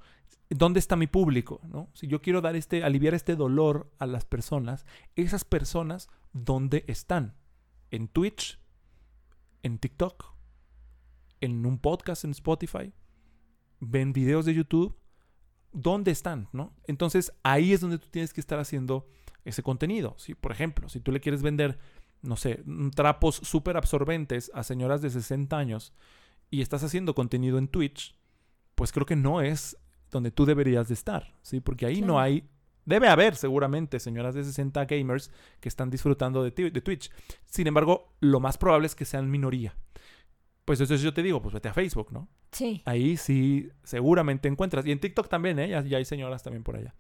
¿dónde 0.51 0.79
está 0.81 0.97
mi 0.97 1.07
público? 1.07 1.61
¿no? 1.69 1.89
Si 1.95 2.07
yo 2.07 2.21
quiero 2.21 2.41
dar 2.43 2.57
este, 2.57 2.85
aliviar 2.85 3.15
este 3.15 3.37
dolor 3.37 3.91
a 3.99 4.07
las 4.07 4.25
personas, 4.27 4.85
esas 5.17 5.45
personas, 5.45 6.09
¿dónde 6.33 6.85
están? 6.89 7.35
¿En 7.91 8.09
Twitch? 8.09 8.59
¿En 9.63 9.79
TikTok? 9.79 10.35
¿En 11.41 11.65
un 11.67 11.79
podcast 11.79 12.25
en 12.25 12.33
Spotify? 12.33 12.93
¿Ven 13.81 14.13
videos 14.13 14.45
de 14.47 14.55
YouTube? 14.55 14.95
¿Dónde 15.75 16.13
están? 16.13 16.49
¿no? 16.53 16.73
Entonces 16.87 17.33
ahí 17.43 17.73
es 17.73 17.81
donde 17.81 17.99
tú 17.99 18.07
tienes 18.11 18.33
que 18.33 18.41
estar 18.41 18.59
haciendo 18.59 19.07
ese 19.45 19.63
contenido. 19.63 20.15
¿sí? 20.19 20.35
Por 20.35 20.53
ejemplo, 20.53 20.89
si 20.89 21.01
tú 21.01 21.13
le 21.13 21.21
quieres 21.21 21.43
vender, 21.43 21.79
no 22.23 22.37
sé, 22.37 22.63
mm, 22.65 22.91
trapos 22.91 23.37
súper 23.37 23.77
absorbentes 23.77 24.51
a 24.55 24.63
señoras 24.63 25.03
de 25.03 25.11
60 25.11 25.59
años 25.59 25.93
y 26.49 26.63
estás 26.63 26.85
haciendo 26.85 27.15
contenido 27.15 27.59
en 27.59 27.69
Twitch, 27.69 28.15
pues 28.77 28.93
creo 28.93 29.05
que 29.05 29.17
no 29.17 29.43
es 29.43 29.77
donde 30.11 30.31
tú 30.31 30.47
deberías 30.47 30.89
de 30.89 30.95
estar, 30.95 31.35
¿sí? 31.43 31.61
Porque 31.61 31.87
ahí 31.87 32.01
no 32.01 32.21
hay... 32.21 32.49
Debe 32.87 33.09
haber 33.09 33.35
seguramente 33.35 33.99
señoras 33.99 34.35
de 34.35 34.45
60 34.45 34.85
gamers 34.85 35.31
que 35.59 35.69
están 35.69 35.91
disfrutando 35.91 36.45
de 36.45 36.51
Twitch. 36.51 37.11
Sin 37.47 37.67
embargo, 37.67 38.13
lo 38.21 38.41
más 38.41 38.59
probable 38.59 38.87
es 38.87 38.95
que 38.95 39.07
sean 39.07 39.31
minoría. 39.31 39.75
Pues 40.65 40.81
entonces 40.81 41.03
yo 41.03 41.13
te 41.13 41.23
digo, 41.23 41.43
pues 41.43 41.53
vete 41.53 41.69
a 41.69 41.75
Facebook, 41.75 42.11
¿no? 42.11 42.29
Sí. 42.51 42.83
Ahí 42.87 43.17
sí 43.17 43.69
seguramente 43.83 44.49
encuentras. 44.49 44.87
Y 44.87 44.93
en 44.93 44.99
TikTok 44.99 45.29
también, 45.29 45.59
¿eh? 45.59 45.69
Ya, 45.69 45.83
ya 45.83 45.99
hay 45.99 46.07
señoras 46.07 46.43
también 46.43 46.63
por 46.63 46.77
allá. 46.77 46.95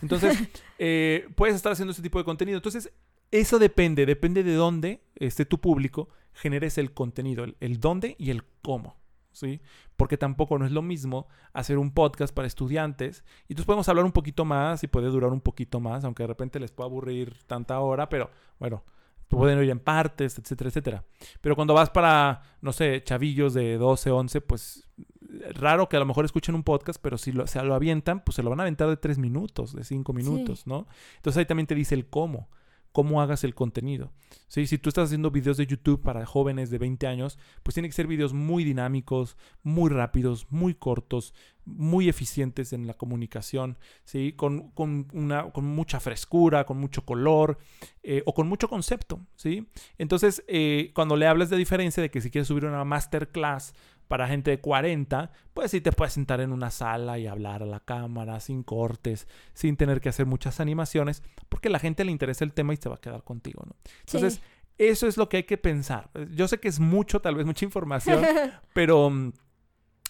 Entonces, 0.00 0.38
eh, 0.78 1.28
puedes 1.34 1.54
estar 1.54 1.72
haciendo 1.72 1.92
ese 1.92 2.02
tipo 2.02 2.18
de 2.18 2.24
contenido. 2.24 2.56
Entonces, 2.56 2.90
eso 3.30 3.58
depende, 3.58 4.06
depende 4.06 4.42
de 4.42 4.54
dónde 4.54 5.04
esté 5.16 5.44
tu 5.44 5.60
público, 5.60 6.08
generes 6.32 6.78
el 6.78 6.94
contenido, 6.94 7.44
el, 7.44 7.56
el 7.60 7.78
dónde 7.78 8.16
y 8.18 8.30
el 8.30 8.42
cómo. 8.62 8.98
¿Sí? 9.32 9.60
Porque 9.96 10.16
tampoco 10.16 10.58
no 10.58 10.64
es 10.64 10.72
lo 10.72 10.82
mismo 10.82 11.28
hacer 11.52 11.78
un 11.78 11.92
podcast 11.92 12.34
para 12.34 12.48
estudiantes. 12.48 13.22
Y 13.48 13.52
entonces 13.52 13.66
podemos 13.66 13.88
hablar 13.88 14.06
un 14.06 14.12
poquito 14.12 14.44
más 14.46 14.82
y 14.82 14.88
puede 14.88 15.08
durar 15.08 15.30
un 15.30 15.40
poquito 15.42 15.78
más, 15.78 16.04
aunque 16.04 16.22
de 16.22 16.28
repente 16.28 16.58
les 16.58 16.72
pueda 16.72 16.88
aburrir 16.88 17.36
tanta 17.46 17.78
hora, 17.80 18.08
pero 18.08 18.30
bueno, 18.58 18.82
pueden 19.38 19.58
oír 19.58 19.70
en 19.70 19.80
partes, 19.80 20.38
etcétera, 20.38 20.68
etcétera. 20.68 21.04
Pero 21.40 21.54
cuando 21.56 21.72
vas 21.74 21.90
para, 21.90 22.42
no 22.60 22.72
sé, 22.72 23.02
chavillos 23.04 23.54
de 23.54 23.78
12, 23.78 24.10
11, 24.10 24.40
pues 24.42 24.88
raro 25.54 25.88
que 25.88 25.96
a 25.96 26.00
lo 26.00 26.06
mejor 26.06 26.24
escuchen 26.24 26.54
un 26.54 26.64
podcast, 26.64 27.00
pero 27.00 27.16
si 27.16 27.32
lo, 27.32 27.46
se 27.46 27.62
lo 27.62 27.74
avientan, 27.74 28.22
pues 28.24 28.34
se 28.34 28.42
lo 28.42 28.50
van 28.50 28.60
a 28.60 28.64
aventar 28.64 28.88
de 28.88 28.96
tres 28.96 29.18
minutos, 29.18 29.74
de 29.74 29.84
cinco 29.84 30.12
minutos, 30.12 30.66
¿no? 30.66 30.86
Entonces 31.16 31.38
ahí 31.38 31.46
también 31.46 31.66
te 31.66 31.74
dice 31.74 31.94
el 31.94 32.08
cómo 32.08 32.48
cómo 32.92 33.22
hagas 33.22 33.44
el 33.44 33.54
contenido. 33.54 34.12
¿Sí? 34.48 34.66
Si 34.66 34.78
tú 34.78 34.88
estás 34.88 35.06
haciendo 35.06 35.30
videos 35.30 35.56
de 35.56 35.66
YouTube 35.66 36.02
para 36.02 36.26
jóvenes 36.26 36.70
de 36.70 36.78
20 36.78 37.06
años, 37.06 37.38
pues 37.62 37.74
tiene 37.74 37.88
que 37.88 37.94
ser 37.94 38.06
videos 38.06 38.32
muy 38.32 38.64
dinámicos, 38.64 39.36
muy 39.62 39.90
rápidos, 39.90 40.46
muy 40.50 40.74
cortos, 40.74 41.34
muy 41.64 42.08
eficientes 42.08 42.72
en 42.72 42.86
la 42.86 42.94
comunicación, 42.94 43.78
¿sí? 44.04 44.32
con, 44.32 44.72
una, 45.12 45.50
con 45.52 45.64
mucha 45.64 46.00
frescura, 46.00 46.64
con 46.64 46.78
mucho 46.78 47.04
color 47.04 47.58
eh, 48.02 48.22
o 48.26 48.34
con 48.34 48.48
mucho 48.48 48.68
concepto. 48.68 49.20
¿sí? 49.36 49.68
Entonces, 49.98 50.42
eh, 50.48 50.90
cuando 50.94 51.16
le 51.16 51.26
hablas 51.26 51.50
de 51.50 51.56
diferencia 51.56 52.02
de 52.02 52.10
que 52.10 52.20
si 52.20 52.30
quieres 52.30 52.48
subir 52.48 52.64
una 52.64 52.84
masterclass 52.84 53.74
para 54.10 54.26
gente 54.26 54.50
de 54.50 54.58
40, 54.58 55.30
pues 55.54 55.70
sí 55.70 55.80
te 55.80 55.92
puedes 55.92 56.14
sentar 56.14 56.40
en 56.40 56.50
una 56.50 56.72
sala 56.72 57.20
y 57.20 57.28
hablar 57.28 57.62
a 57.62 57.66
la 57.66 57.78
cámara 57.78 58.40
sin 58.40 58.64
cortes, 58.64 59.28
sin 59.54 59.76
tener 59.76 60.00
que 60.00 60.08
hacer 60.08 60.26
muchas 60.26 60.58
animaciones, 60.58 61.22
porque 61.48 61.68
a 61.68 61.70
la 61.70 61.78
gente 61.78 62.04
le 62.04 62.10
interesa 62.10 62.42
el 62.44 62.52
tema 62.52 62.74
y 62.74 62.76
se 62.76 62.88
va 62.88 62.96
a 62.96 63.00
quedar 63.00 63.22
contigo, 63.22 63.62
¿no? 63.64 63.76
Entonces, 64.00 64.40
eso 64.78 65.06
es 65.06 65.16
lo 65.16 65.28
que 65.28 65.36
hay 65.36 65.42
que 65.44 65.58
pensar. 65.58 66.10
Yo 66.32 66.48
sé 66.48 66.58
que 66.58 66.66
es 66.66 66.80
mucho, 66.80 67.20
tal 67.20 67.36
vez 67.36 67.46
mucha 67.46 67.64
información, 67.64 68.24
pero 68.74 69.10
mm, 69.10 69.32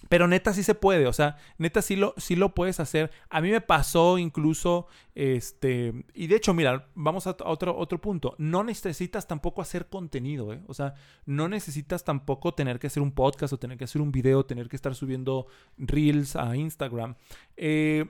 pero 0.09 0.27
neta 0.27 0.53
sí 0.53 0.63
se 0.63 0.75
puede, 0.75 1.07
o 1.07 1.13
sea, 1.13 1.37
neta 1.59 1.83
sí 1.83 1.97
lo, 1.97 2.15
sí 2.17 2.37
lo 2.37 2.55
puedes 2.55 2.81
hacer. 2.81 3.11
A 3.29 3.41
mí 3.41 3.51
me 3.51 3.61
pasó 3.61 4.19
incluso, 4.19 4.87
este, 5.15 6.07
y 6.15 6.27
de 6.27 6.37
hecho, 6.37 6.55
mira, 6.55 6.89
vamos 6.95 7.27
a 7.27 7.37
otro, 7.45 7.77
otro 7.77 8.01
punto. 8.01 8.35
No 8.39 8.65
necesitas 8.65 9.27
tampoco 9.27 9.63
hacer 9.63 9.89
contenido, 9.89 10.53
¿eh? 10.53 10.63
O 10.67 10.75
sea, 10.75 10.95
no 11.27 11.49
necesitas 11.49 12.05
tampoco 12.05 12.55
tener 12.55 12.79
que 12.79 12.87
hacer 12.87 13.03
un 13.03 13.13
podcast 13.13 13.53
o 13.53 13.59
tener 13.59 13.77
que 13.79 13.85
hacer 13.85 14.01
un 14.01 14.13
video, 14.13 14.47
tener 14.47 14.69
que 14.69 14.77
estar 14.77 14.95
subiendo 14.95 15.47
reels 15.77 16.35
a 16.37 16.57
Instagram. 16.57 17.17
Eh, 17.57 18.07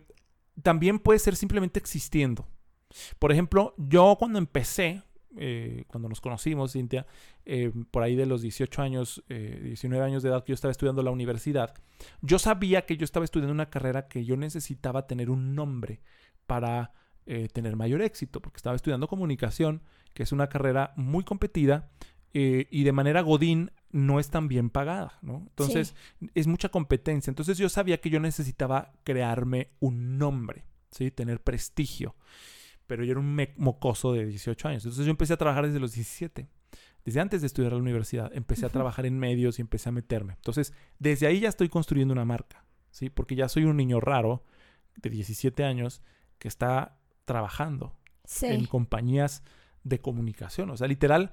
también 0.63 0.99
puede 0.99 1.19
ser 1.19 1.37
simplemente 1.37 1.79
existiendo. 1.79 2.47
Por 3.19 3.33
ejemplo, 3.33 3.75
yo 3.77 4.17
cuando 4.19 4.39
empecé, 4.39 5.03
eh, 5.37 5.85
cuando 5.87 6.09
nos 6.09 6.21
conocimos, 6.21 6.73
Cintia, 6.73 7.07
eh, 7.45 7.73
por 7.91 8.03
ahí 8.03 8.17
de 8.17 8.27
los 8.27 8.43
18 8.43 8.83
años, 8.83 9.23
19 9.29 10.03
eh, 10.03 10.07
años 10.07 10.23
de 10.23 10.29
edad 10.29 10.43
que 10.43 10.51
yo 10.51 10.55
estaba 10.55 10.73
estudiando 10.73 11.03
la 11.03 11.11
universidad, 11.11 11.75
yo 12.21 12.39
sabía 12.39 12.85
que 12.85 12.97
yo 12.97 13.05
estaba 13.05 13.25
estudiando 13.25 13.53
una 13.53 13.71
carrera 13.71 14.09
que 14.09 14.25
yo 14.25 14.37
necesitaba 14.37 15.07
tener 15.07 15.31
un 15.31 15.55
nombre 15.55 16.01
para 16.47 16.93
tener 17.53 17.77
mayor 17.77 18.03
éxito, 18.03 18.43
porque 18.43 18.57
estaba 18.57 18.75
estudiando 18.75 19.07
comunicación, 19.07 19.83
que 20.15 20.25
es 20.25 20.33
una 20.33 20.49
carrera 20.49 20.95
muy 20.97 21.23
competida 21.23 21.89
y 22.33 22.83
de 22.83 22.93
manera 22.93 23.21
godín 23.21 23.71
no 23.93 24.19
es 24.19 24.31
tan 24.31 24.49
bien 24.49 24.69
pagada, 24.69 25.17
¿no? 25.23 25.45
Entonces, 25.51 25.95
es 26.35 26.49
mucha 26.49 26.71
competencia. 26.71 27.31
Entonces 27.31 27.57
yo 27.57 27.69
sabía 27.69 28.01
que 28.01 28.11
yo 28.11 28.19
necesitaba 28.19 28.91
crearme 29.05 29.69
un 29.79 30.19
nombre, 30.19 30.65
¿sí? 30.91 31.13
Tener 31.13 31.41
prestigio 31.41 32.17
pero 32.91 33.05
yo 33.05 33.13
era 33.13 33.21
un 33.21 33.41
mocoso 33.57 34.13
de 34.13 34.27
18 34.27 34.67
años. 34.67 34.85
Entonces 34.85 35.07
yo 35.07 35.13
empecé 35.13 35.33
a 35.33 35.37
trabajar 35.37 35.65
desde 35.65 35.79
los 35.79 35.93
17. 35.93 36.49
Desde 37.05 37.21
antes 37.21 37.41
de 37.41 37.47
estudiar 37.47 37.71
a 37.73 37.77
la 37.77 37.83
universidad, 37.83 38.33
empecé 38.35 38.67
a 38.67 38.69
trabajar 38.69 39.07
en 39.07 39.17
medios 39.17 39.61
y 39.61 39.63
empecé 39.63 39.91
a 39.91 39.93
meterme. 39.93 40.33
Entonces, 40.33 40.75
desde 40.99 41.29
ahí 41.29 41.39
ya 41.39 41.49
estoy 41.49 41.69
construyendo 41.69 42.11
una 42.11 42.25
marca, 42.25 42.65
¿sí? 42.91 43.09
Porque 43.09 43.37
ya 43.37 43.49
soy 43.49 43.63
un 43.63 43.77
niño 43.77 44.01
raro 44.01 44.43
de 44.97 45.09
17 45.09 45.63
años 45.63 46.03
que 46.41 46.49
está 46.49 46.99
trabajando 47.27 47.95
en 48.43 48.67
compañías 48.67 49.45
de 49.85 50.01
comunicación. 50.01 50.71
O 50.71 50.77
sea, 50.77 50.89
literal, 50.89 51.31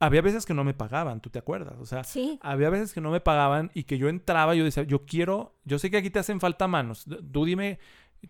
había 0.00 0.20
veces 0.20 0.46
que 0.46 0.52
no 0.52 0.64
me 0.64 0.74
pagaban, 0.74 1.20
¿tú 1.20 1.30
te 1.30 1.38
acuerdas? 1.38 1.76
O 1.78 1.86
sea, 1.86 2.02
había 2.40 2.70
veces 2.70 2.92
que 2.92 3.00
no 3.00 3.12
me 3.12 3.20
pagaban 3.20 3.70
y 3.72 3.84
que 3.84 3.98
yo 3.98 4.08
entraba 4.08 4.56
y 4.56 4.58
yo 4.58 4.64
decía, 4.64 4.82
yo 4.82 5.06
quiero, 5.06 5.60
yo 5.64 5.78
sé 5.78 5.92
que 5.92 5.98
aquí 5.98 6.10
te 6.10 6.18
hacen 6.18 6.40
falta 6.40 6.66
manos, 6.66 7.06
tú 7.32 7.44
dime 7.44 7.78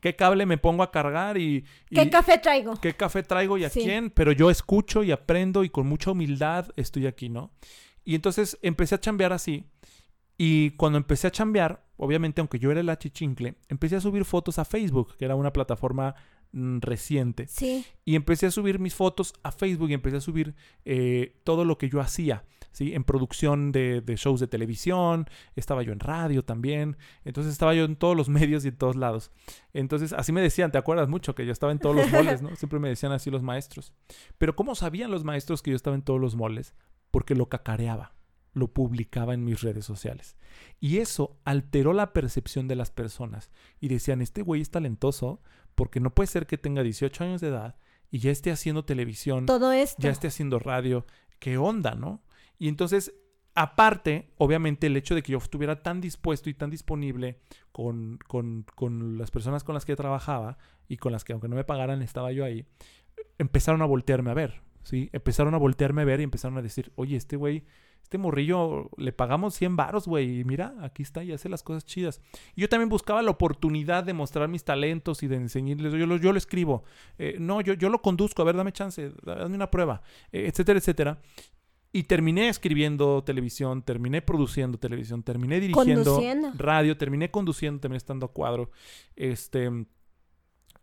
qué 0.01 0.17
cable 0.17 0.47
me 0.47 0.59
pongo 0.59 0.83
a 0.83 0.91
cargar 0.91 1.39
y, 1.39 1.65
¿Qué 1.91 2.09
café 2.11 2.39
traigo? 2.39 2.81
¿Qué 2.81 2.95
café 2.95 3.23
traigo 3.23 3.59
y 3.59 3.65
a 3.65 3.71
quién? 3.71 4.11
Pero 4.11 4.33
yo 4.33 4.51
escucho 4.51 5.03
y 5.03 5.11
aprendo 5.11 5.65
y 5.65 5.71
con 5.71 5.87
mucha 5.87 6.13
humildad 6.13 6.69
estoy 6.77 7.07
aquí, 7.07 7.29
¿no? 7.29 7.51
Y 8.05 8.15
entonces 8.15 8.59
empecé 8.63 8.95
a 8.95 9.01
chambear 9.01 9.33
así. 9.33 9.65
Y 10.39 10.71
cuando 10.71 10.99
empecé 10.99 11.27
a 11.27 11.33
chambear, 11.33 11.85
obviamente, 11.97 12.41
aunque 12.41 12.59
yo 12.59 12.71
era 12.71 12.81
el 12.81 12.89
achichincle, 12.89 13.57
empecé 13.69 13.97
a 13.97 14.01
subir 14.01 14.25
fotos 14.25 14.59
a 14.59 14.65
Facebook, 14.65 15.17
que 15.17 15.25
era 15.25 15.35
una 15.35 15.53
plataforma 15.53 16.15
mm, 16.53 16.79
reciente. 16.79 17.49
Sí. 17.49 17.85
Y 18.05 18.15
empecé 18.15 18.47
a 18.47 18.51
subir 18.53 18.79
mis 18.79 18.95
fotos 18.95 19.35
a 19.43 19.51
Facebook 19.51 19.91
y 19.91 19.95
empecé 19.95 20.19
a 20.19 20.21
subir 20.21 20.55
eh, 20.85 21.41
todo 21.43 21.65
lo 21.65 21.77
que 21.77 21.89
yo 21.89 22.01
hacía. 22.01 22.45
¿Sí? 22.73 22.95
En 22.95 23.05
producción 23.05 23.73
de, 23.73 24.03
shows 24.17 24.41
de 24.41 24.47
televisión, 24.47 25.27
estaba 25.57 25.83
yo 25.83 25.93
en 25.93 26.01
radio 26.01 26.45
también, 26.45 26.97
entonces 27.25 27.53
estaba 27.53 27.75
yo 27.75 27.85
en 27.85 27.97
todos 27.97 28.17
los 28.17 28.29
medios 28.29 28.65
y 28.65 28.69
en 28.69 28.77
todos 28.77 28.97
lados. 28.97 29.31
Entonces, 29.73 30.13
así 30.13 30.33
me 30.33 30.41
decían, 30.41 30.71
¿te 30.71 30.79
acuerdas 30.79 31.09
mucho? 31.09 31.35
Que 31.35 31.47
yo 31.47 31.53
estaba 31.53 31.73
en 31.73 31.79
todos 31.79 31.97
los 31.97 32.11
moles, 32.11 32.43
¿no? 32.43 32.55
Siempre 32.57 32.79
me 32.79 32.89
decían 32.89 33.13
así 33.13 33.31
los 33.31 33.43
maestros. 33.43 33.93
Pero 34.39 34.57
¿cómo 34.57 34.75
sabían 34.75 35.11
los 35.11 35.25
maestros 35.25 35.63
que 35.63 35.71
yo 35.71 35.77
estaba 35.77 35.97
en 35.97 36.03
todos 36.03 36.21
los 36.21 36.37
moles? 36.37 36.75
Porque 37.11 37.35
lo 37.35 37.49
cacareaba 37.49 38.15
lo 38.55 38.73
publicaba 38.73 39.35
en 39.35 39.45
mis 39.45 39.61
redes 39.61 39.85
sociales. 39.85 40.37
Y 40.81 40.99
eso 40.99 41.39
alteró 41.45 41.93
la 41.93 42.13
percepción 42.13 42.69
de 42.69 42.77
las 42.77 42.91
personas. 42.91 43.51
Y 43.81 43.89
decían, 43.89 44.21
este 44.21 44.43
güey 44.43 44.61
es 44.61 44.71
talentoso 44.71 45.41
porque 45.75 46.01
no 46.01 46.15
puede 46.15 46.27
ser 46.27 46.47
que 46.47 46.59
tenga 46.59 46.83
18 46.83 47.25
años 47.25 47.41
de 47.41 47.49
edad 47.49 47.77
y 48.11 48.19
ya 48.19 48.31
esté 48.31 48.51
haciendo 48.51 48.85
televisión. 48.85 49.47
Todo 49.47 49.73
esto. 49.73 50.03
Ya 50.03 50.11
esté 50.11 50.29
haciendo 50.29 50.59
radio. 50.59 51.07
¿Qué 51.39 51.57
onda, 51.57 51.95
no? 51.95 52.23
Y 52.59 52.69
entonces, 52.69 53.15
aparte, 53.55 54.31
obviamente, 54.37 54.87
el 54.87 54.97
hecho 54.97 55.15
de 55.15 55.23
que 55.23 55.33
yo 55.33 55.39
estuviera 55.39 55.83
tan 55.83 56.01
dispuesto 56.01 56.51
y 56.51 56.55
tan 56.55 56.71
disponible 56.71 57.41
con, 57.73 58.19
las 59.19 59.31
personas 59.31 59.65
con 59.65 59.75
las 59.75 59.85
que 59.85 59.97
trabajaba 59.97 60.59
y 60.89 60.97
con 60.97 61.13
las 61.13 61.25
que, 61.25 61.33
aunque 61.33 61.49
no 61.49 61.57
me 61.57 61.65
pagaran, 61.65 62.03
estaba 62.03 62.33
yo 62.33 62.45
ahí, 62.45 62.67
empezaron 63.39 63.83
a 63.83 63.87
voltearme 63.87 64.31
a 64.31 64.35
ver. 64.35 64.63
¿sí? 64.83 65.11
Empezaron 65.13 65.55
a 65.55 65.59
voltearme 65.59 66.03
a 66.03 66.05
ver 66.05 66.21
y 66.21 66.25
empezaron 66.25 66.59
a 66.59 66.63
decir, 66.63 66.93
oye, 66.97 67.17
este 67.17 67.37
güey, 67.37 67.65
este 68.09 68.17
morrillo, 68.17 68.89
le 68.97 69.13
pagamos 69.13 69.55
100 69.55 69.77
varos, 69.77 70.07
güey, 70.07 70.41
y 70.41 70.45
mira, 70.45 70.75
aquí 70.81 71.03
está 71.03 71.23
y 71.23 71.33
hace 71.33 71.51
las 71.51 71.63
cosas 71.63 71.85
chidas. 71.85 72.23
Y 72.57 72.63
yo 72.63 72.69
también 72.71 72.89
buscaba 72.89 73.21
la 73.21 73.31
oportunidad 73.31 74.03
de 74.03 74.15
mostrar 74.15 74.49
mis 74.49 74.65
talentos 74.65 75.23
y 75.23 75.27
de 75.29 75.37
enseñarles, 75.37 75.93
yo 75.93 76.07
lo, 76.07 76.17
yo 76.17 76.31
escribo, 76.31 76.85
eh, 77.19 77.37
no, 77.39 77.61
yo, 77.61 77.75
yo 77.75 77.91
lo 77.91 78.01
conduzco, 78.01 78.41
a 78.41 78.47
ver, 78.47 78.57
dame 78.57 78.73
chance, 78.73 79.13
dame 79.23 79.55
una 79.55 79.71
prueba, 79.71 80.01
eh, 80.33 80.47
etcétera, 80.47 80.79
etcétera. 80.79 81.19
Y 81.91 82.03
terminé 82.03 82.49
escribiendo 82.49 83.25
televisión, 83.25 83.83
terminé 83.83 84.21
produciendo 84.21 84.79
televisión, 84.79 85.23
terminé 85.23 85.59
dirigiendo 85.59 86.21
radio, 86.55 86.97
terminé 86.99 87.31
conduciendo, 87.31 87.81
terminé 87.81 87.97
estando 87.97 88.27
a 88.27 88.33
cuadro. 88.33 88.71
Este, 89.17 89.71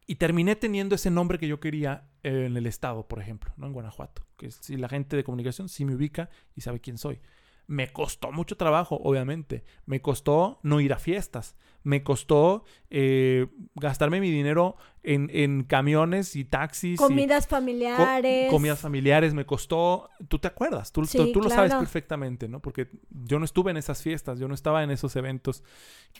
y 0.07 0.15
terminé 0.15 0.55
teniendo 0.55 0.95
ese 0.95 1.11
nombre 1.11 1.37
que 1.37 1.47
yo 1.47 1.59
quería 1.59 2.07
en 2.23 2.57
el 2.57 2.65
estado, 2.65 3.07
por 3.07 3.19
ejemplo, 3.19 3.53
¿no? 3.57 3.67
En 3.67 3.73
Guanajuato. 3.73 4.25
Que 4.37 4.49
si 4.51 4.77
la 4.77 4.89
gente 4.89 5.15
de 5.15 5.23
comunicación 5.23 5.69
sí 5.69 5.85
me 5.85 5.95
ubica 5.95 6.29
y 6.55 6.61
sabe 6.61 6.79
quién 6.79 6.97
soy. 6.97 7.19
Me 7.67 7.91
costó 7.91 8.31
mucho 8.31 8.57
trabajo, 8.57 8.99
obviamente. 9.03 9.63
Me 9.85 10.01
costó 10.01 10.59
no 10.61 10.81
ir 10.81 10.93
a 10.93 10.99
fiestas. 10.99 11.55
Me 11.81 12.03
costó 12.03 12.63
eh, 12.89 13.47
gastarme 13.75 14.19
mi 14.19 14.31
dinero 14.31 14.75
en, 15.03 15.63
camiones 15.63 16.35
y 16.35 16.45
taxis. 16.45 16.97
Comidas 16.97 17.47
familiares. 17.47 18.51
comidas 18.51 18.79
familiares. 18.79 19.33
Me 19.33 19.45
costó. 19.45 20.09
Tú 20.27 20.39
te 20.39 20.47
acuerdas. 20.47 20.91
Tú, 20.91 21.03
tú, 21.03 21.41
lo 21.41 21.49
sabes 21.49 21.73
perfectamente, 21.73 22.47
¿no? 22.47 22.59
Porque 22.59 22.89
yo 23.09 23.39
no 23.39 23.45
estuve 23.45 23.71
en 23.71 23.77
esas 23.77 24.01
fiestas. 24.01 24.39
Yo 24.39 24.47
no 24.47 24.55
estaba 24.55 24.83
en 24.83 24.91
esos 24.91 25.15
eventos. 25.15 25.63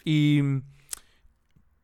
Y. 0.04 0.42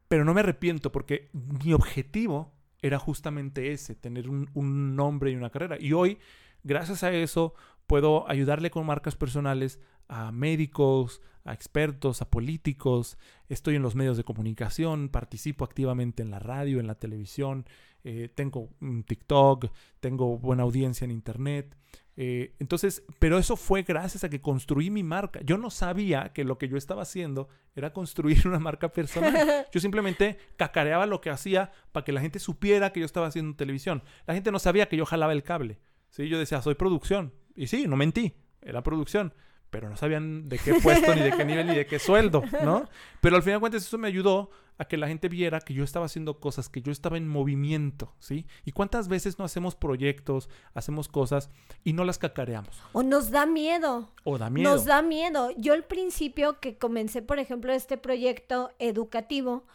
Pero 0.07 0.25
no 0.25 0.33
me 0.33 0.41
arrepiento 0.41 0.91
porque 0.91 1.29
mi 1.33 1.73
objetivo 1.73 2.53
era 2.81 2.99
justamente 2.99 3.71
ese: 3.71 3.95
tener 3.95 4.29
un, 4.29 4.49
un 4.53 4.95
nombre 4.95 5.31
y 5.31 5.35
una 5.35 5.49
carrera. 5.49 5.77
Y 5.79 5.93
hoy, 5.93 6.19
gracias 6.63 7.03
a 7.03 7.11
eso 7.11 7.55
puedo 7.87 8.29
ayudarle 8.29 8.71
con 8.71 8.85
marcas 8.85 9.15
personales 9.15 9.79
a 10.07 10.31
médicos, 10.31 11.21
a 11.45 11.53
expertos, 11.53 12.21
a 12.21 12.29
políticos. 12.29 13.17
Estoy 13.49 13.75
en 13.75 13.81
los 13.81 13.95
medios 13.95 14.17
de 14.17 14.23
comunicación, 14.23 15.09
participo 15.09 15.65
activamente 15.65 16.21
en 16.21 16.31
la 16.31 16.39
radio, 16.39 16.79
en 16.79 16.87
la 16.87 16.95
televisión, 16.95 17.65
eh, 18.03 18.29
tengo 18.33 18.69
un 18.81 19.03
TikTok, 19.03 19.67
tengo 19.99 20.37
buena 20.37 20.63
audiencia 20.63 21.05
en 21.05 21.11
Internet. 21.11 21.75
Eh, 22.17 22.55
entonces, 22.59 23.03
pero 23.19 23.37
eso 23.37 23.55
fue 23.55 23.83
gracias 23.83 24.23
a 24.23 24.29
que 24.29 24.41
construí 24.41 24.89
mi 24.89 25.01
marca. 25.01 25.39
Yo 25.43 25.57
no 25.57 25.69
sabía 25.69 26.33
que 26.33 26.43
lo 26.43 26.57
que 26.57 26.67
yo 26.67 26.77
estaba 26.77 27.03
haciendo 27.03 27.47
era 27.75 27.93
construir 27.93 28.41
una 28.47 28.59
marca 28.59 28.89
personal. 28.89 29.65
Yo 29.71 29.79
simplemente 29.79 30.37
cacareaba 30.57 31.05
lo 31.05 31.21
que 31.21 31.29
hacía 31.29 31.71
para 31.91 32.03
que 32.03 32.11
la 32.11 32.21
gente 32.21 32.39
supiera 32.39 32.91
que 32.91 32.99
yo 32.99 33.05
estaba 33.05 33.27
haciendo 33.27 33.55
televisión. 33.55 34.03
La 34.27 34.33
gente 34.33 34.51
no 34.51 34.59
sabía 34.59 34.89
que 34.89 34.97
yo 34.97 35.05
jalaba 35.05 35.31
el 35.31 35.43
cable. 35.43 35.79
¿sí? 36.09 36.27
Yo 36.27 36.37
decía, 36.37 36.61
soy 36.61 36.75
producción. 36.75 37.33
Y 37.55 37.67
sí, 37.67 37.87
no 37.87 37.95
mentí, 37.95 38.33
era 38.61 38.81
producción. 38.83 39.33
pero 39.71 39.89
no 39.89 39.95
sabían 39.95 40.49
de 40.49 40.59
qué 40.59 40.75
puesto, 40.75 41.15
ni 41.15 41.21
de 41.21 41.31
qué 41.31 41.45
nivel, 41.45 41.65
ni 41.65 41.75
de 41.75 41.85
qué 41.85 41.97
sueldo, 41.97 42.43
¿no? 42.63 42.87
Pero 43.21 43.37
al 43.37 43.41
final 43.41 43.57
de 43.57 43.59
cuentas 43.61 43.83
eso 43.83 43.97
me 43.97 44.07
ayudó 44.07 44.51
a 44.77 44.85
que 44.85 44.97
la 44.97 45.07
gente 45.07 45.29
viera 45.29 45.61
que 45.61 45.73
yo 45.73 45.83
estaba 45.83 46.07
haciendo 46.07 46.39
cosas, 46.39 46.67
que 46.67 46.81
yo 46.81 46.91
estaba 46.91 47.17
en 47.17 47.27
movimiento, 47.27 48.13
¿sí? 48.19 48.45
Y 48.65 48.73
cuántas 48.73 49.07
veces 49.07 49.39
no 49.39 49.45
hacemos 49.45 49.75
proyectos, 49.75 50.49
hacemos 50.73 51.07
cosas 51.07 51.49
y 51.85 51.93
no 51.93 52.03
las 52.03 52.17
cacareamos. 52.17 52.81
O 52.91 53.01
nos 53.01 53.31
da 53.31 53.45
miedo. 53.45 54.11
O 54.25 54.37
da 54.37 54.49
miedo. 54.49 54.69
Nos 54.69 54.85
da 54.85 55.01
miedo. 55.01 55.51
Yo 55.57 55.73
al 55.73 55.85
principio 55.85 56.59
que 56.59 56.77
comencé, 56.77 57.21
por 57.21 57.39
ejemplo, 57.39 57.71
este 57.71 57.97
proyecto 57.97 58.71
educativo, 58.77 59.65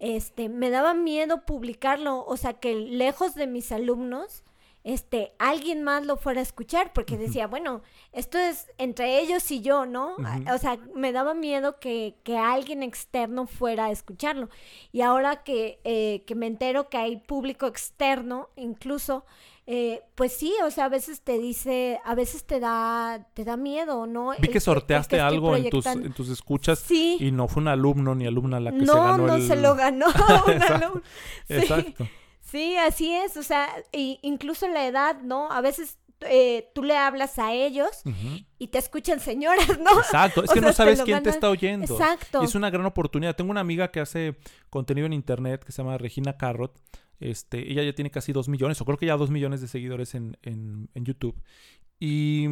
este, 0.00 0.50
me 0.50 0.68
daba 0.68 0.92
miedo 0.92 1.46
publicarlo, 1.46 2.26
o 2.26 2.36
sea, 2.36 2.54
que 2.54 2.74
lejos 2.74 3.34
de 3.34 3.46
mis 3.46 3.72
alumnos, 3.72 4.44
este, 4.86 5.32
alguien 5.40 5.82
más 5.82 6.06
lo 6.06 6.16
fuera 6.16 6.38
a 6.38 6.44
escuchar, 6.44 6.92
porque 6.92 7.18
decía, 7.18 7.48
bueno, 7.48 7.82
esto 8.12 8.38
es 8.38 8.68
entre 8.78 9.18
ellos 9.18 9.50
y 9.50 9.60
yo, 9.60 9.84
¿no? 9.84 10.14
O 10.54 10.58
sea, 10.58 10.78
me 10.94 11.10
daba 11.10 11.34
miedo 11.34 11.80
que, 11.80 12.14
que, 12.22 12.38
alguien 12.38 12.84
externo 12.84 13.48
fuera 13.48 13.86
a 13.86 13.90
escucharlo. 13.90 14.48
Y 14.92 15.00
ahora 15.00 15.42
que, 15.42 15.80
eh, 15.82 16.22
que 16.24 16.36
me 16.36 16.46
entero 16.46 16.88
que 16.88 16.98
hay 16.98 17.16
público 17.16 17.66
externo, 17.66 18.50
incluso, 18.54 19.24
eh, 19.66 20.04
pues 20.14 20.34
sí, 20.34 20.54
o 20.64 20.70
sea, 20.70 20.84
a 20.84 20.88
veces 20.88 21.20
te 21.20 21.36
dice, 21.36 21.98
a 22.04 22.14
veces 22.14 22.44
te 22.44 22.60
da, 22.60 23.26
te 23.34 23.42
da 23.42 23.56
miedo, 23.56 24.06
¿no? 24.06 24.34
Vi 24.38 24.46
que 24.46 24.60
sorteaste 24.60 25.18
algo 25.18 25.56
en 25.56 25.68
tus, 25.68 25.84
en 25.84 26.12
tus 26.12 26.28
escuchas 26.28 26.78
sí. 26.78 27.16
y 27.18 27.32
no 27.32 27.48
fue 27.48 27.62
un 27.62 27.68
alumno 27.68 28.14
ni 28.14 28.28
alumna 28.28 28.60
la 28.60 28.70
que 28.70 28.78
no, 28.78 28.92
se 28.92 28.98
ganó 29.00 29.26
No, 29.26 29.36
no 29.36 29.44
se 29.44 29.56
lo 29.56 29.74
ganó 29.74 30.06
un 30.46 30.62
alumno. 30.62 31.02
Exacto. 31.48 32.04
Sí, 32.04 32.10
así 32.78 33.12
es, 33.12 33.36
o 33.36 33.42
sea, 33.42 33.68
y 33.92 34.18
incluso 34.22 34.68
la 34.68 34.86
edad, 34.86 35.20
¿no? 35.22 35.50
A 35.50 35.60
veces 35.60 35.98
eh, 36.20 36.70
tú 36.74 36.82
le 36.82 36.96
hablas 36.96 37.38
a 37.38 37.52
ellos 37.52 38.02
y 38.58 38.68
te 38.68 38.78
escuchan 38.78 39.20
señoras, 39.20 39.78
¿no? 39.78 39.98
Exacto, 39.98 40.44
es 40.44 40.50
que 40.54 40.60
no 40.60 40.72
sabes 40.72 41.02
quién 41.02 41.22
te 41.22 41.30
está 41.30 41.50
oyendo. 41.50 41.92
Exacto. 41.92 42.42
Y 42.42 42.46
es 42.46 42.54
una 42.54 42.70
gran 42.70 42.86
oportunidad. 42.86 43.36
Tengo 43.36 43.50
una 43.50 43.60
amiga 43.60 43.90
que 43.90 44.00
hace 44.00 44.36
contenido 44.70 45.06
en 45.06 45.12
internet 45.12 45.64
que 45.64 45.72
se 45.72 45.82
llama 45.82 45.98
Regina 45.98 46.36
Carrot. 46.36 46.80
Este, 47.20 47.70
ella 47.70 47.82
ya 47.82 47.94
tiene 47.94 48.10
casi 48.10 48.32
dos 48.32 48.48
millones, 48.48 48.80
o 48.80 48.84
creo 48.84 48.98
que 48.98 49.06
ya 49.06 49.16
dos 49.16 49.30
millones 49.30 49.60
de 49.60 49.68
seguidores 49.68 50.14
en, 50.14 50.36
en, 50.42 50.90
en 50.94 51.04
YouTube. 51.04 51.40
Y 51.98 52.46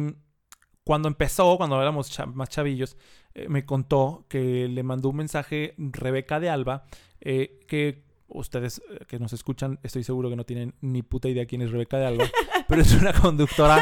cuando 0.83 1.07
empezó, 1.07 1.57
cuando 1.57 1.81
éramos 1.81 2.15
más 2.33 2.49
chavillos, 2.49 2.97
eh, 3.33 3.47
me 3.49 3.65
contó 3.65 4.25
que 4.29 4.67
le 4.67 4.83
mandó 4.83 5.09
un 5.09 5.17
mensaje 5.17 5.73
Rebeca 5.77 6.39
de 6.39 6.49
Alba, 6.49 6.85
eh, 7.21 7.59
que 7.67 8.04
ustedes 8.27 8.81
eh, 8.89 9.05
que 9.07 9.19
nos 9.19 9.33
escuchan, 9.33 9.79
estoy 9.83 10.03
seguro 10.03 10.29
que 10.29 10.35
no 10.35 10.45
tienen 10.45 10.73
ni 10.81 11.01
puta 11.01 11.29
idea 11.29 11.45
quién 11.45 11.61
es 11.61 11.71
Rebeca 11.71 11.97
de 11.97 12.05
Alba, 12.05 12.25
pero 12.67 12.81
es 12.81 12.93
una 12.93 13.13
conductora 13.13 13.81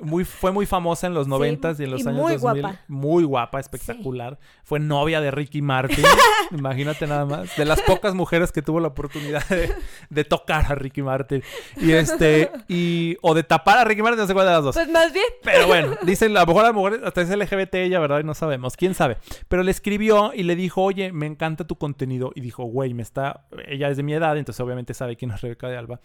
muy, 0.00 0.24
fue 0.24 0.52
muy 0.52 0.66
famosa 0.66 1.06
en 1.06 1.14
los 1.14 1.28
noventas 1.28 1.78
y 1.80 1.84
en 1.84 1.90
los 1.90 2.06
años 2.06 2.20
muy 2.20 2.36
2000. 2.36 2.62
Guapa. 2.62 2.80
Muy 2.88 3.24
guapa, 3.24 3.60
espectacular. 3.60 4.38
Fue 4.64 4.80
novia 4.80 5.20
de 5.20 5.30
Ricky 5.30 5.62
Martin. 5.62 6.04
Imagínate 6.50 7.06
nada 7.06 7.24
más. 7.24 7.56
De 7.56 7.64
las 7.64 7.80
pocas 7.82 8.14
mujeres 8.14 8.52
que 8.52 8.62
tuvo 8.62 8.80
la 8.80 8.88
oportunidad 8.88 9.46
de, 9.48 9.72
de, 10.10 10.24
tocar 10.24 10.70
a 10.70 10.74
Ricky 10.74 11.02
Martin. 11.02 11.42
Y 11.76 11.92
este, 11.92 12.50
y, 12.68 13.16
o 13.22 13.34
de 13.34 13.42
tapar 13.42 13.78
a 13.78 13.84
Ricky 13.84 14.02
Martin, 14.02 14.20
no 14.20 14.26
sé 14.26 14.34
cuál 14.34 14.46
de 14.46 14.52
las 14.52 14.64
dos. 14.64 14.74
Pues 14.74 14.88
más 14.88 15.12
bien. 15.12 15.26
Pero 15.42 15.66
bueno, 15.66 15.96
dicen, 16.02 16.36
a 16.36 16.40
lo 16.40 16.46
mejor 16.46 16.64
a 16.64 16.68
las 16.68 16.74
mujeres, 16.74 17.00
hasta 17.04 17.22
es 17.22 17.30
LGBT 17.30 17.74
ella, 17.74 18.00
¿verdad? 18.00 18.20
Y 18.20 18.24
no 18.24 18.34
sabemos, 18.34 18.76
quién 18.76 18.94
sabe. 18.94 19.18
Pero 19.48 19.62
le 19.62 19.70
escribió 19.70 20.32
y 20.34 20.42
le 20.42 20.56
dijo, 20.56 20.82
oye, 20.82 21.12
me 21.12 21.26
encanta 21.26 21.66
tu 21.66 21.76
contenido. 21.76 22.32
Y 22.34 22.40
dijo, 22.40 22.64
güey, 22.64 22.94
me 22.94 23.02
está, 23.02 23.46
ella 23.66 23.88
es 23.88 23.96
de 23.96 24.02
mi 24.02 24.14
edad, 24.14 24.36
entonces 24.36 24.60
obviamente 24.60 24.94
sabe 24.94 25.16
quién 25.16 25.30
es 25.30 25.40
Rebeca 25.40 25.68
de 25.68 25.76
Alba. 25.76 26.00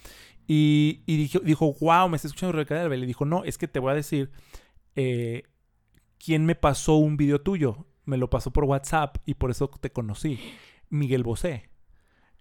Y, 0.48 1.02
y 1.06 1.18
dijo, 1.18 1.40
dijo, 1.40 1.74
wow, 1.80 2.10
me 2.10 2.18
está 2.18 2.28
escuchando 2.28 2.54
Rebeca 2.54 2.76
de 2.76 2.82
Alba. 2.82 2.96
Y 2.96 3.00
le 3.00 3.06
dijo, 3.06 3.26
no, 3.26 3.44
es 3.44 3.58
que 3.58 3.68
te 3.68 3.80
voy 3.84 3.92
a 3.92 3.96
decir 3.96 4.32
eh, 4.96 5.44
quién 6.24 6.46
me 6.46 6.56
pasó 6.56 6.96
un 6.96 7.18
video 7.18 7.40
tuyo. 7.42 7.86
Me 8.06 8.18
lo 8.18 8.30
pasó 8.30 8.52
por 8.52 8.66
WhatsApp 8.66 9.18
y 9.26 9.36
por 9.36 9.52
eso 9.52 9.70
te 9.80 9.92
conocí. 9.92 10.40
Miguel 10.90 11.24
Bosé. 11.24 11.70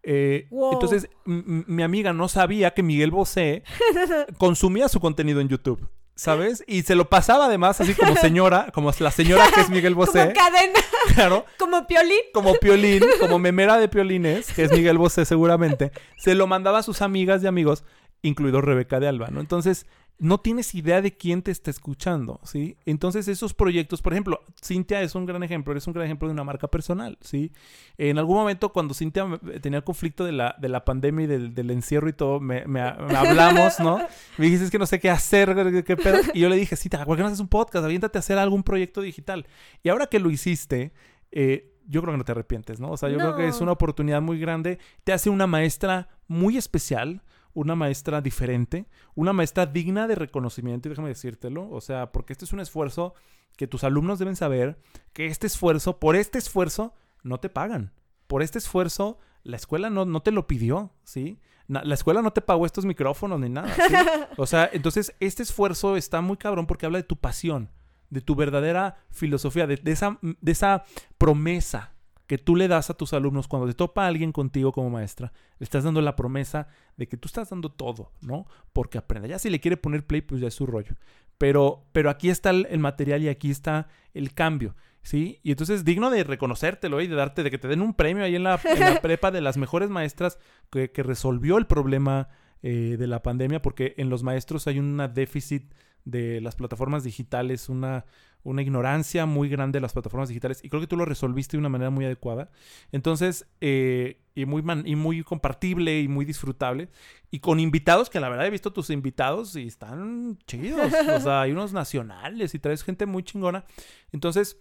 Eh, 0.02 0.46
Wow. 0.50 0.72
Entonces, 0.72 1.09
mi 1.24 1.83
amiga 1.83 2.12
no 2.12 2.28
sabía 2.28 2.74
que 2.74 2.83
Miguel 2.83 3.11
Bosé 3.12 3.62
consumía 4.38 4.88
su 4.88 4.98
contenido 4.98 5.40
en 5.40 5.48
YouTube, 5.48 5.88
¿sabes? 6.16 6.64
Y 6.66 6.83
se 6.83 6.96
lo 6.96 7.09
pasaba 7.09 7.46
además 7.46 7.81
así 7.81 7.94
como 7.94 8.16
señora, 8.16 8.70
como 8.74 8.90
la 8.98 9.11
señora 9.12 9.44
que 9.55 9.61
es 9.61 9.70
Miguel 9.70 9.94
Como 9.94 10.07
Bosé, 10.07 10.33
cadena, 10.33 10.81
claro, 11.14 11.46
como 11.57 11.87
piolín. 11.87 12.18
como 12.35 12.55
Piolín, 12.55 13.02
como 13.20 13.38
memera 13.38 13.78
de 13.78 13.88
Piolines, 13.88 14.52
que 14.52 14.64
es 14.64 14.72
Miguel 14.72 14.98
Bosé 14.98 15.24
seguramente, 15.24 15.92
se 16.18 16.35
lo 16.35 16.48
mandaba 16.48 16.78
a 16.78 16.83
sus 16.83 17.00
amigas 17.00 17.42
y 17.44 17.46
amigos, 17.46 17.85
incluido 18.22 18.61
Rebeca 18.61 18.98
de 18.98 19.07
Alba, 19.07 19.28
¿no? 19.28 19.40
Entonces, 19.40 19.87
no 20.18 20.38
tienes 20.38 20.75
idea 20.77 21.03
de 21.03 21.16
quién 21.16 21.42
te 21.42 21.51
está 21.51 21.70
escuchando, 21.70 22.38
¿sí? 22.44 22.77
Entonces, 22.87 23.27
esos 23.27 23.55
proyectos, 23.55 24.03
por 24.03 24.12
ejemplo, 24.12 24.40
Cintia 24.62 25.03
es 25.03 25.16
un 25.16 25.27
gran 25.27 25.42
ejemplo, 25.42 25.72
eres 25.72 25.85
un 25.88 25.94
gran 25.94 26.05
ejemplo 26.07 26.29
de 26.29 26.33
una 26.35 26.44
marca 26.44 26.68
personal, 26.68 27.18
¿sí? 27.22 27.51
En 27.98 28.18
algún 28.18 28.37
momento, 28.37 28.72
cuando 28.72 28.94
Cintia 28.94 29.27
tenía 29.61 29.79
el 29.79 29.85
conflicto 29.85 30.25
de 30.25 30.31
la, 30.31 30.55
de 30.61 30.68
la 30.68 30.85
pandemia 30.85 31.25
y 31.25 31.27
del, 31.27 31.55
del 31.55 31.70
encierro 31.72 32.09
y 32.09 32.12
todo, 32.12 32.38
me, 32.38 32.64
me- 32.66 32.92
me 32.92 33.16
hablamos, 33.16 33.81
¿no? 33.81 33.98
Me 34.38 34.44
dijiste, 34.44 34.66
es 34.66 34.70
que 34.70 34.79
no 34.79 34.87
sé 34.87 35.01
qué 35.01 35.11
hacer, 35.11 35.83
qué, 35.85 35.96
pedo. 35.96 36.18
Y 36.35 36.40
yo 36.40 36.48
le 36.48 36.57
dije, 36.57 36.77
Cintia, 36.77 37.05
¿por 37.05 37.16
qué 37.16 37.22
no 37.22 37.29
haces 37.29 37.40
un 37.40 37.48
podcast? 37.48 37.85
Aviéntate 37.85 38.16
a 38.18 38.20
hacer 38.20 38.38
algún 38.38 38.62
proyecto 38.62 39.01
digital. 39.01 39.46
Y 39.83 39.88
ahora 39.88 40.07
que 40.07 40.20
lo 40.20 40.31
hiciste, 40.31 40.92
eh, 41.33 41.75
yo 41.88 42.01
creo 42.01 42.14
que 42.14 42.18
no 42.18 42.25
te 42.25 42.31
arrepientes, 42.31 42.79
¿no? 42.79 42.92
O 42.92 42.96
sea, 42.96 43.09
yo 43.09 43.18
creo 43.18 43.35
que 43.35 43.48
es 43.48 43.57
No. 43.57 43.64
una 43.64 43.72
oportunidad 43.72 44.22
muy 44.22 44.38
grande. 44.38 44.79
Te 45.03 45.12
hace 45.12 45.31
una 45.31 45.48
maestra 45.48 46.09
muy 46.29 46.57
especial, 46.57 47.22
una 47.55 47.75
maestra 47.75 48.21
diferente, 48.21 48.87
una 49.15 49.33
maestra 49.33 49.67
digna 49.67 50.07
de 50.07 50.15
reconocimiento, 50.15 50.88
y 50.88 50.91
déjame 50.91 51.09
decírtelo. 51.09 51.69
O 51.71 51.81
sea, 51.81 52.12
porque 52.12 52.33
este 52.33 52.45
es 52.45 52.53
un 52.53 52.61
esfuerzo 52.61 53.15
que 53.57 53.67
tus 53.67 53.85
alumnos 53.85 54.19
deben 54.19 54.37
saber 54.37 54.79
que 55.12 55.27
este 55.27 55.47
esfuerzo, 55.47 55.99
por 55.99 56.17
este 56.17 56.38
esfuerzo, 56.38 56.95
no 57.23 57.38
te 57.38 57.49
pagan. 57.49 57.93
Por 58.27 58.43
este 58.43 58.59
esfuerzo, 58.59 59.19
la 59.43 59.57
escuela 59.57 59.91
no, 59.91 60.05
no 60.05 60.23
te 60.23 60.31
lo 60.33 60.47
pidió, 60.47 60.91
¿sí? 61.05 61.38
Na- 61.69 61.85
la 61.85 61.95
escuela 61.95 62.23
no 62.23 62.33
te 62.33 62.41
pagó 62.41 62.65
estos 62.67 62.85
micrófonos 62.85 63.38
ni 63.41 63.49
nada, 63.49 63.69
¿sí? 63.75 63.95
O 64.38 64.47
sea, 64.47 64.69
entonces 64.73 65.15
este 65.21 65.43
esfuerzo 65.43 65.97
está 65.97 66.21
muy 66.23 66.37
cabrón 66.38 66.67
porque 66.67 66.87
habla 66.87 66.99
de 66.99 67.05
tu 67.05 67.17
pasión, 67.17 67.71
de 68.11 68.21
tu 68.23 68.35
verdadera 68.35 68.97
filosofía, 69.11 69.67
de, 69.67 69.77
de 69.77 69.93
esa, 69.93 70.19
de 70.23 70.53
esa 70.53 70.85
promesa 71.19 71.91
que 72.33 72.38
tú 72.38 72.57
le 72.57 72.66
das 72.66 72.88
a 72.88 72.95
tus 72.95 73.12
alumnos 73.12 73.47
cuando 73.47 73.68
te 73.68 73.75
topa 73.75 74.07
alguien 74.07 74.33
contigo 74.33 74.73
como 74.73 74.88
maestra. 74.88 75.35
Le 75.59 75.64
estás 75.64 75.85
dando 75.85 76.01
la 76.01 76.16
promesa 76.16 76.66
de 76.97 77.07
que 77.07 77.18
tú 77.18 77.27
estás 77.27 77.51
dando 77.51 77.71
todo, 77.71 78.11
¿no? 78.23 78.47
Porque 78.73 78.97
aprenda. 78.97 79.29
Ya 79.29 79.38
si 79.38 79.51
le 79.51 79.61
quiere 79.61 79.77
poner 79.77 80.07
play, 80.07 80.23
pues 80.23 80.40
ya 80.40 80.49
es 80.49 80.55
su 80.55 80.64
rollo. 80.64 80.95
Pero, 81.37 81.85
pero 81.92 82.09
aquí 82.09 82.31
está 82.31 82.49
el, 82.49 82.66
el 82.71 82.79
material 82.79 83.23
y 83.23 83.29
aquí 83.29 83.51
está 83.51 83.88
el 84.14 84.33
cambio. 84.33 84.75
¿Sí? 85.03 85.40
Y 85.42 85.51
entonces 85.51 85.85
digno 85.85 86.09
de 86.09 86.25
reconocértelo 86.25 87.03
y 87.03 87.07
de 87.07 87.16
darte, 87.16 87.42
de 87.42 87.51
que 87.51 87.59
te 87.59 87.68
den 87.68 87.83
un 87.83 87.92
premio 87.92 88.25
ahí 88.25 88.35
en 88.35 88.45
la, 88.45 88.59
en 88.64 88.81
la 88.81 89.01
prepa 89.03 89.31
de 89.31 89.42
las 89.42 89.59
mejores 89.59 89.90
maestras 89.90 90.38
que, 90.71 90.90
que 90.90 91.03
resolvió 91.03 91.59
el 91.59 91.66
problema 91.66 92.31
eh, 92.62 92.97
de 92.99 93.07
la 93.09 93.23
pandemia, 93.23 93.61
porque 93.61 93.92
en 93.99 94.09
los 94.09 94.23
maestros 94.23 94.66
hay 94.68 94.79
un 94.79 95.07
déficit 95.12 95.75
de 96.05 96.41
las 96.41 96.57
plataformas 96.57 97.05
digitales, 97.05 97.69
una, 97.69 98.05
una 98.43 98.62
ignorancia 98.62 99.25
muy 99.27 99.49
grande 99.49 99.77
de 99.77 99.81
las 99.83 99.93
plataformas 99.93 100.29
digitales, 100.29 100.61
y 100.65 100.69
creo 100.69 100.81
que 100.81 100.87
tú 100.87 100.97
lo 100.97 101.05
resolviste 101.05 101.57
de 101.57 101.61
una 101.61 101.69
manera 101.69 101.91
muy 101.91 102.05
adecuada. 102.05 102.51
Entonces, 102.91 103.47
eh, 103.61 104.21
y, 104.35 104.47
muy 104.47 104.62
man- 104.62 104.85
y 104.87 104.97
muy 104.97 105.23
compartible 105.23 106.01
y 106.01 106.09
muy 106.09 106.25
disfrutable, 106.25 106.88
y 107.31 107.38
con 107.38 107.61
invitados, 107.61 108.11
que 108.11 108.21
la 108.21 108.29
verdad 108.29 108.47
he 108.47 108.51
visto 108.51 108.73
tus 108.73 108.91
invitados 108.91 109.57
y 109.57 109.67
están 109.67 110.38
chidos, 110.47 110.93
o 110.93 111.21
sea, 111.21 111.43
hay 111.43 111.53
unos 111.53 111.73
nacionales 111.73 112.55
y 112.55 112.59
traes 112.59 112.83
gente 112.83 113.07
muy 113.07 113.23
chingona. 113.23 113.65
Entonces, 114.11 114.57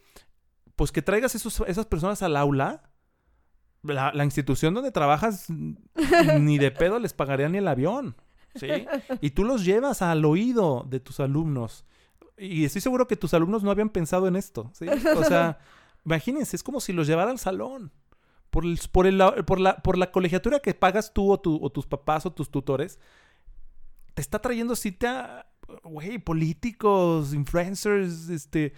pues 0.75 0.91
que 0.91 1.01
traigas 1.01 1.35
esos, 1.35 1.63
esas 1.67 1.85
personas 1.85 2.21
al 2.21 2.35
aula. 2.37 2.83
La, 3.83 4.13
la 4.13 4.25
institución 4.25 4.75
donde 4.75 4.91
trabajas 4.91 5.47
ni 5.49 6.59
de 6.59 6.69
pedo 6.69 6.99
les 6.99 7.13
pagaría 7.13 7.49
ni 7.49 7.57
el 7.57 7.67
avión. 7.67 8.15
¿Sí? 8.55 8.67
Y 9.21 9.31
tú 9.31 9.43
los 9.43 9.63
llevas 9.65 10.01
al 10.01 10.25
oído 10.25 10.85
de 10.89 10.99
tus 10.99 11.19
alumnos. 11.19 11.85
Y 12.37 12.65
estoy 12.65 12.81
seguro 12.81 13.07
que 13.07 13.15
tus 13.15 13.33
alumnos 13.33 13.63
no 13.63 13.71
habían 13.71 13.89
pensado 13.89 14.27
en 14.27 14.35
esto. 14.35 14.71
¿sí? 14.73 14.85
O 15.15 15.23
sea, 15.23 15.59
imagínense, 16.05 16.55
es 16.55 16.63
como 16.63 16.79
si 16.81 16.91
los 16.93 17.07
llevara 17.07 17.31
al 17.31 17.39
salón. 17.39 17.91
Por, 18.49 18.65
el- 18.65 18.79
por, 18.91 19.07
el- 19.07 19.21
por, 19.45 19.59
la, 19.59 19.77
por 19.77 19.97
la 19.97 20.11
colegiatura 20.11 20.59
que 20.59 20.73
pagas 20.73 21.13
tú 21.13 21.31
o, 21.31 21.39
tu- 21.39 21.59
o 21.63 21.69
tus 21.69 21.85
papás 21.85 22.25
o 22.25 22.33
tus 22.33 22.49
tutores, 22.51 22.99
te 24.13 24.21
está 24.21 24.39
trayendo 24.39 24.75
cita, 24.75 25.47
güey, 25.83 26.17
políticos, 26.17 27.33
influencers, 27.33 28.27
este, 28.29 28.73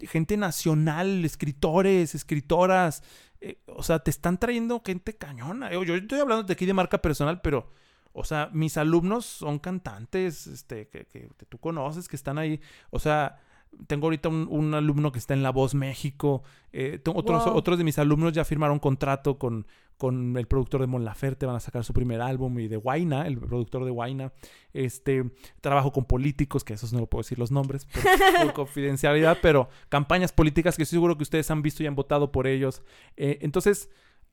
gente 0.00 0.36
nacional, 0.38 1.24
escritores, 1.24 2.14
escritoras. 2.14 3.02
eh, 3.42 3.60
o 3.66 3.82
sea, 3.82 3.98
te 3.98 4.10
están 4.10 4.38
trayendo 4.38 4.80
gente 4.84 5.14
cañona. 5.16 5.70
Yo, 5.72 5.82
yo 5.84 5.96
estoy 5.96 6.20
hablando 6.20 6.44
de 6.44 6.52
aquí 6.54 6.64
de 6.64 6.72
marca 6.74 6.98
personal, 7.02 7.40
pero, 7.42 7.68
o 8.12 8.24
sea, 8.24 8.50
mis 8.52 8.76
alumnos 8.76 9.24
son 9.26 9.58
cantantes, 9.58 10.46
este, 10.46 10.88
que, 10.88 11.06
que- 11.06 11.30
que 11.36 11.46
tú 11.46 11.58
conoces, 11.58 12.08
que 12.08 12.16
están 12.16 12.38
ahí. 12.38 12.60
O 12.90 12.98
sea, 12.98 13.38
tengo 13.86 14.06
ahorita 14.06 14.28
un, 14.28 14.48
un 14.50 14.74
alumno 14.74 15.12
que 15.12 15.18
está 15.20 15.32
en 15.34 15.42
La 15.44 15.50
Voz 15.50 15.74
México. 15.74 16.42
eh, 16.72 17.00
otros, 17.14 17.44
Wow. 17.44 17.54
otros 17.56 17.78
de 17.78 17.84
mis 17.84 17.98
alumnos 17.98 18.32
ya 18.32 18.44
firmaron 18.44 18.80
contrato 18.80 19.38
con, 19.38 19.66
con 19.96 20.36
el 20.36 20.46
productor 20.48 20.80
de 20.80 20.86
Mon 20.88 21.04
Laferte, 21.04 21.46
van 21.46 21.54
a 21.56 21.60
sacar 21.60 21.84
su 21.84 21.92
primer 21.92 22.20
álbum, 22.20 22.58
y 22.58 22.66
de 22.68 22.76
Guaina, 22.76 23.26
el 23.28 23.38
productor 23.38 23.84
de 23.84 23.90
Guaina. 23.92 24.32
Este, 24.72 25.30
trabajo 25.60 25.92
con 25.92 26.04
políticos, 26.04 26.64
que 26.64 26.72
esos 26.74 26.92
no 26.92 26.98
lo 27.00 27.06
puedo 27.06 27.20
decir 27.22 27.38
los 27.38 27.50
nombres 27.52 27.84
por, 27.84 28.02
por 28.44 28.52
confidencialidad, 28.54 29.38
pero 29.42 29.68
campañas 29.88 30.32
políticas 30.32 30.76
que 30.76 30.82
estoy 30.82 30.96
seguro 30.96 31.16
que 31.16 31.22
ustedes 31.22 31.48
han 31.50 31.62
visto 31.62 31.82
y 31.82 31.86
han 31.86 31.94
votado 31.94 32.32
por 32.32 32.46
ellos. 32.48 32.82
Eh, 33.16 33.38
entonces, 33.42 33.88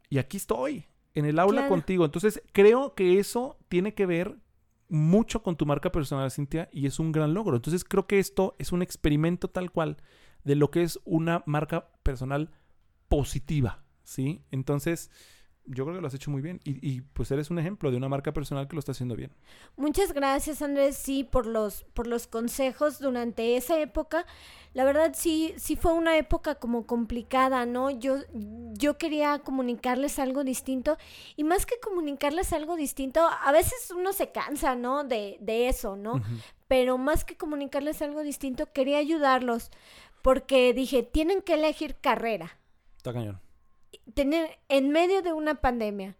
y 0.10 0.18
aquí 0.20 0.38
estoy, 0.38 0.86
en 1.18 1.26
el 1.26 1.40
aula 1.40 1.62
Claro. 1.62 1.70
contigo. 1.70 2.06
Entonces, 2.06 2.42
creo 2.54 2.94
que 2.96 3.20
eso 3.20 3.58
tiene 3.70 3.94
que 3.94 4.06
ver 4.06 4.38
mucho 4.90 5.44
con 5.44 5.58
tu 5.58 5.66
marca 5.66 5.92
personal, 5.92 6.32
Cintia, 6.32 6.70
y 6.72 6.86
es 6.86 7.00
un 7.00 7.12
gran 7.12 7.34
logro. 7.34 7.56
Entonces, 7.56 7.84
creo 7.84 8.08
que 8.08 8.20
esto 8.20 8.56
es 8.60 8.72
un 8.72 8.82
experimento 8.82 9.50
tal 9.50 9.72
cual 9.72 9.98
de 10.44 10.56
lo 10.56 10.72
que 10.72 10.84
es 10.84 11.00
una 11.04 11.44
marca 11.46 11.90
personal 12.04 12.52
positiva, 13.10 13.84
¿sí? 14.04 14.44
Entonces, 14.52 15.10
yo 15.68 15.84
creo 15.84 15.96
que 15.96 16.02
lo 16.02 16.08
has 16.08 16.14
hecho 16.14 16.32
muy 16.32 16.42
bien 16.42 16.60
y, 16.64 16.88
y, 16.88 17.02
pues 17.02 17.30
eres 17.32 17.50
un 17.50 17.60
ejemplo 17.60 17.92
de 17.92 17.98
una 17.98 18.10
marca 18.10 18.34
personal 18.34 18.68
que 18.68 18.76
lo 18.76 18.80
está 18.80 18.94
haciendo 18.94 19.16
bien. 19.16 19.32
Muchas 19.76 20.14
gracias, 20.14 20.62
Andrés, 20.62 20.98
sí, 20.98 21.24
por 21.24 21.46
los, 21.46 21.84
por 21.94 22.08
los 22.08 22.28
consejos 22.28 23.00
durante 23.00 23.58
esa 23.58 23.80
época. 23.80 24.26
La 24.74 24.86
verdad, 24.86 25.14
sí, 25.16 25.54
sí 25.58 25.76
fue 25.76 25.94
una 25.94 26.18
época 26.18 26.56
como 26.56 26.86
complicada, 26.86 27.66
¿no? 27.66 27.90
Yo, 27.90 28.18
yo 28.74 28.98
quería 28.98 29.40
comunicarles 29.40 30.20
algo 30.20 30.44
distinto 30.44 30.98
y 31.36 31.44
más 31.44 31.66
que 31.66 31.80
comunicarles 31.80 32.54
algo 32.54 32.76
distinto, 32.76 33.22
a 33.28 33.52
veces 33.52 33.92
uno 33.96 34.14
se 34.14 34.32
cansa, 34.32 34.76
¿no? 34.76 35.04
De, 35.04 35.38
de 35.42 35.68
eso, 35.68 35.96
¿no? 35.96 36.22
Pero 36.68 36.98
más 36.98 37.24
que 37.24 37.38
comunicarles 37.38 38.02
algo 38.02 38.24
distinto, 38.24 38.72
quería 38.72 38.98
ayudarlos 38.98 39.72
porque 40.22 40.74
dije, 40.74 41.04
tienen 41.04 41.42
que 41.42 41.54
elegir 41.54 41.96
carrera. 41.96 42.58
Está 42.98 43.14
cañón. 43.14 43.40
Tener 44.14 44.58
en 44.70 44.90
medio 44.90 45.22
de 45.22 45.34
una 45.34 45.56
pandemia 45.56 46.16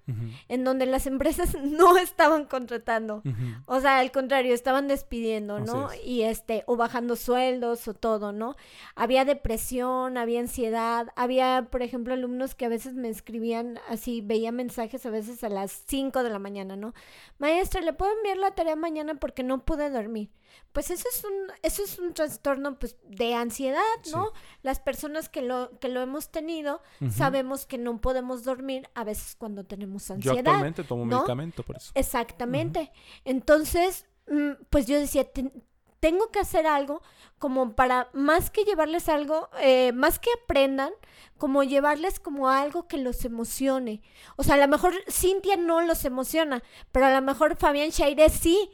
en 0.48 0.64
donde 0.64 0.86
las 0.86 1.08
empresas 1.08 1.56
no 1.64 1.98
estaban 1.98 2.46
contratando. 2.46 3.24
O 3.66 3.80
sea, 3.80 4.00
al 4.00 4.12
contrario, 4.12 4.54
estaban 4.54 4.88
despidiendo, 4.88 5.60
¿no? 5.60 5.92
Es. 5.92 6.06
Y 6.06 6.24
este, 6.24 6.64
o 6.68 6.76
bajando 6.76 7.16
sueldos 7.16 7.88
o 7.88 7.94
todo, 7.94 8.32
¿no? 8.32 8.56
Había 8.96 9.26
depresión, 9.26 10.18
había 10.18 10.40
ansiedad, 10.40 11.08
había, 11.16 11.68
por 11.72 11.82
ejemplo, 11.82 12.14
alumnos 12.14 12.56
que 12.56 12.66
a 12.66 12.70
veces 12.70 12.94
me 12.94 13.10
escribían 13.10 13.80
así, 13.90 14.22
veía 14.22 14.52
mensajes 14.52 15.06
a 15.06 15.10
veces 15.10 15.44
a 15.44 15.50
las 15.50 15.72
5 15.88 16.24
de 16.24 16.30
la 16.30 16.40
mañana, 16.40 16.76
¿no? 16.76 16.94
Maestra, 17.40 17.82
¿le 17.82 17.94
puedo 17.94 18.12
enviar 18.16 18.38
la 18.38 18.52
tarea 18.52 18.76
mañana 18.76 19.16
porque 19.16 19.44
no 19.44 19.64
pude 19.66 19.90
dormir? 19.90 20.30
Pues 20.74 20.92
eso 20.92 21.06
es 21.12 21.24
un, 21.24 21.32
eso 21.64 21.84
es 21.84 21.98
un 21.98 22.14
trastorno 22.14 22.78
pues, 22.78 22.98
de 23.04 23.34
ansiedad, 23.34 23.82
¿no? 24.12 24.32
Las 24.62 24.80
personas 24.80 25.28
que 25.30 25.42
lo, 25.42 25.72
que 25.80 25.90
lo 25.90 26.02
hemos 26.02 26.30
tenido 26.30 26.82
sabemos 27.12 27.66
que 27.66 27.78
no 27.78 28.00
podemos 28.00 28.44
dormir 28.44 28.88
a 28.94 29.04
veces 29.04 29.36
cuando 29.36 29.64
tenemos 29.66 30.08
Yo 30.10 30.14
ansiedad. 30.16 30.38
actualmente 30.40 30.84
tomo 30.84 31.06
¿no? 31.06 31.18
medicamento 31.18 31.64
por 31.64 31.78
eso. 31.78 31.92
Exactamente. 31.96 32.92
Entonces, 33.26 34.06
mm, 34.30 34.52
pues 34.70 34.86
yo 34.88 35.00
decía, 35.00 35.24
"Ten- 35.32 35.52
tengo 36.00 36.30
que 36.30 36.40
hacer 36.40 36.68
algo 36.68 37.02
como 37.40 37.76
para, 37.76 38.10
más 38.14 38.50
que 38.50 38.64
llevarles 38.64 39.10
algo, 39.10 39.50
eh, 39.60 39.92
más 39.94 40.20
que 40.20 40.30
aprendan, 40.44 40.92
como 41.38 41.64
llevarles 41.64 42.20
como 42.20 42.50
algo 42.50 42.88
que 42.88 42.98
los 42.98 43.24
emocione. 43.24 44.02
O 44.38 44.44
sea, 44.44 44.56
a 44.56 44.58
lo 44.58 44.68
mejor 44.68 44.96
Cintia 45.10 45.56
no 45.56 45.82
los 45.82 46.04
emociona, 46.06 46.64
pero 46.92 47.06
a 47.06 47.14
lo 47.14 47.22
mejor 47.22 47.56
Fabián 47.58 47.90
Shaire 47.90 48.30
sí. 48.30 48.72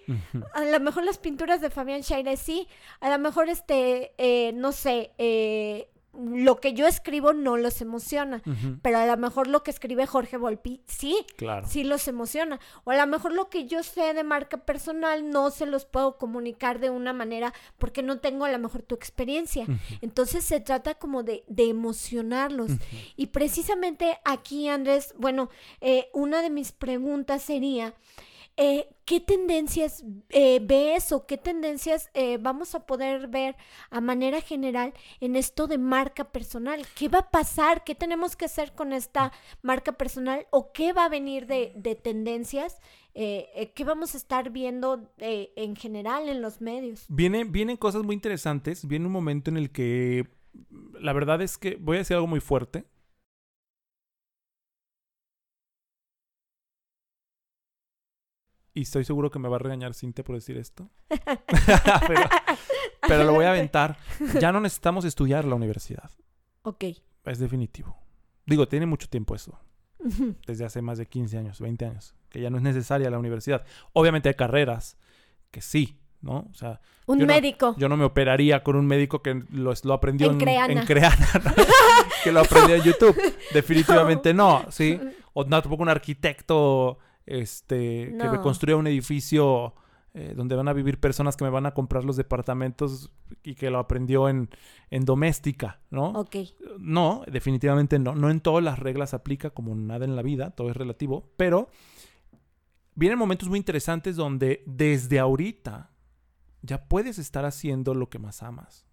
A 0.54 0.63
lo 0.63 0.80
mejor 0.80 1.04
las 1.04 1.17
pinturas 1.17 1.60
de 1.62 1.69
Fabián 1.69 2.02
Shaire 2.02 2.38
sí. 2.38 2.67
A 3.02 3.10
lo 3.10 3.19
mejor, 3.19 3.49
este, 3.49 4.13
eh, 4.17 4.54
no 4.54 4.71
sé, 4.71 5.12
eh, 5.17 5.89
lo 6.13 6.60
que 6.60 6.73
yo 6.73 6.86
escribo 6.88 7.34
no 7.34 7.58
los 7.58 7.82
emociona. 7.82 8.41
Pero 8.82 8.97
a 8.99 9.06
lo 9.06 9.17
mejor 9.17 9.47
lo 9.47 9.63
que 9.63 9.71
escribe 9.71 10.06
Jorge 10.06 10.38
Volpi 10.38 10.82
sí 10.86 11.26
Claro. 11.38 11.67
sí 11.67 11.84
los 11.84 12.08
emociona. 12.08 12.60
O 12.84 12.91
a 12.91 12.95
lo 12.97 13.08
mejor 13.08 13.34
lo 13.34 13.49
que 13.49 13.65
yo 13.65 13.82
sé 13.84 14.13
de 14.13 14.23
marca 14.23 14.58
personal 14.58 15.30
no 15.30 15.49
se 15.49 15.65
los 15.65 15.86
puedo 15.86 16.17
comunicar 16.17 16.80
de 16.80 16.89
una 16.89 17.13
manera 17.13 17.54
porque 17.78 18.04
no 18.04 18.19
tengo 18.19 18.45
a 18.45 18.52
lo 18.52 18.60
mejor 18.60 18.84
tu 18.84 18.95
experiencia. 18.95 19.65
Entonces 20.02 20.43
se 20.43 20.60
trata 20.60 20.95
como 20.95 21.23
de, 21.23 21.43
de 21.47 21.69
emocionarlos. 21.69 22.71
Y 23.15 23.28
precisamente 23.28 24.19
aquí, 24.23 24.67
Andrés, 24.67 25.13
bueno, 25.17 25.49
eh, 25.82 26.10
una 26.13 26.41
de 26.41 26.49
mis 26.49 26.71
preguntas 26.71 27.41
sería, 27.41 27.93
eh, 28.58 28.88
¿qué 29.06 29.20
tendencias 29.20 30.04
eh, 30.30 30.60
ves 30.62 31.12
o 31.12 31.26
qué 31.26 31.38
tendencias 31.38 32.10
eh, 32.13 32.38
vamos 32.39 32.76
a 32.76 32.86
poder 32.86 33.28
ver 33.28 33.56
a 33.89 34.02
manera 34.02 34.42
general 34.42 34.94
en 35.20 35.36
esto 35.36 35.68
de 35.68 35.78
marca 35.78 36.32
personal? 36.32 36.86
¿Qué 36.96 37.10
va 37.10 37.20
a 37.20 37.32
pasar? 37.32 37.84
¿Qué 37.84 37.96
tenemos 37.96 38.36
que 38.36 38.46
hacer 38.46 38.74
con 38.74 38.94
esta 38.94 39.32
marca 39.62 39.94
personal? 39.94 40.48
¿O 40.52 40.72
qué 40.72 40.94
va 40.94 41.06
a 41.06 41.10
venir 41.10 41.48
de, 41.48 41.74
de 41.76 41.96
tendencias? 41.96 42.80
Eh, 43.16 43.50
eh, 43.56 43.72
¿Qué 43.74 43.84
vamos 43.84 44.16
a 44.16 44.18
estar 44.18 44.50
viendo 44.50 45.08
eh, 45.20 45.52
en 45.56 45.76
general 45.76 46.30
en 46.30 46.42
los 46.42 46.62
medios? 46.62 47.06
Viene, 47.10 47.44
vienen 47.44 47.78
cosas 47.78 48.04
muy 48.04 48.16
interesantes. 48.16 48.88
Viene 48.88 49.06
un 49.06 49.12
momento 49.12 49.52
en 49.52 49.58
el 49.58 49.72
que 49.72 50.28
la 51.00 51.13
verdad 51.13 51.42
es 51.42 51.58
que 51.58 51.78
voy 51.80 51.98
a 51.98 52.00
decir 52.00 52.16
algo 52.16 52.28
muy 52.28 52.39
fuerte. 52.39 52.86
Y 58.73 58.81
estoy 58.81 59.03
seguro 59.03 59.29
que 59.29 59.39
me 59.39 59.47
va 59.49 59.57
a 59.57 59.59
regañar 59.59 59.93
Cintia 59.93 60.23
por 60.23 60.36
decir 60.36 60.57
esto. 60.57 60.89
pero, 62.07 62.21
pero 63.07 63.23
lo 63.23 63.33
voy 63.33 63.45
a 63.45 63.49
aventar. 63.51 63.97
Ya 64.39 64.51
no 64.51 64.59
necesitamos 64.59 65.05
estudiar 65.05 65.45
la 65.45 65.55
universidad. 65.55 66.09
Ok. 66.63 66.86
Es 67.25 67.39
definitivo. 67.39 67.95
Digo, 68.45 68.67
tiene 68.67 68.86
mucho 68.86 69.07
tiempo 69.07 69.36
eso. 69.36 69.57
Desde 70.47 70.65
hace 70.65 70.81
más 70.81 70.97
de 70.97 71.05
15 71.05 71.38
años, 71.38 71.62
20 71.62 71.86
años. 71.86 72.15
Que 72.29 72.41
ya 72.41 72.49
no 72.49 72.57
es 72.57 72.63
necesaria 72.63 73.09
la 73.09 73.19
universidad. 73.19 73.63
Obviamente 73.93 74.27
hay 74.29 74.36
carreras 74.36 74.97
que 75.51 75.62
sí, 75.62 75.99
¿no? 76.21 76.47
O 76.51 76.53
sea, 76.55 76.81
Un 77.05 77.19
Yo 77.19 77.25
no- 77.27 77.33
médico. 77.33 77.75
yo 77.77 77.88
no 77.88 77.95
me 77.95 78.03
operaría 78.05 78.63
con 78.63 78.75
un 78.75 78.86
médico 78.88 79.21
que 79.21 79.43
lo, 79.51 79.71
lo 79.83 79.93
aprendió 79.93 80.27
En 80.27 80.33
en, 80.33 80.39
Creana. 80.39 80.73
en 80.81 80.86
Creana, 80.86 81.27
¿no? 81.45 81.51
que 82.23 82.31
lo 82.31 82.39
aprendió 82.41 82.75
en 82.75 82.81
YouTube. 82.83 83.15
Definitivamente 83.53 84.33
no, 84.33 84.65
¿sí? 84.71 84.99
O 85.36 85.43
no, 85.45 85.62
tampoco 85.62 85.81
un 85.83 85.89
arquitecto 85.89 86.97
este, 87.25 88.15
que 88.19 88.29
me 88.29 88.39
construya 88.41 88.75
un 88.75 88.88
edificio 88.88 89.73
eh, 90.13 90.33
donde 90.36 90.55
van 90.55 90.67
a 90.67 90.73
vivir 90.73 90.99
personas 90.99 91.36
que 91.36 91.43
me 91.43 91.49
van 91.49 91.65
a 91.65 91.73
comprar 91.73 92.05
los 92.05 92.17
departamentos 92.17 93.12
y 93.43 93.55
que 93.55 93.71
lo 93.71 93.79
aprendió 93.79 94.29
en, 94.29 94.49
en 94.91 95.05
doméstica, 95.05 95.81
¿no? 95.89 96.09
Ok. 96.09 96.36
No, 96.77 97.23
definitivamente 97.31 97.97
no. 97.97 98.13
No 98.13 98.29
en 98.29 98.39
todas 98.39 98.63
las 98.63 98.77
reglas 98.77 99.13
aplica 99.13 99.49
como 99.49 99.73
nada 99.73 100.05
en 100.05 100.15
la 100.15 100.21
vida, 100.21 100.51
todo 100.51 100.69
es 100.69 100.77
relativo, 100.77 101.31
pero 101.36 101.69
vienen 102.95 103.17
momentos 103.17 103.49
muy 103.49 103.57
interesantes 103.57 104.15
donde 104.15 104.63
desde 104.65 105.19
ahorita 105.19 105.89
ya 106.62 106.86
puedes 106.86 107.17
estar 107.17 107.45
haciendo 107.45 107.93
lo 107.93 108.09
que 108.09 108.19
más 108.19 108.43
amas. 108.43 108.86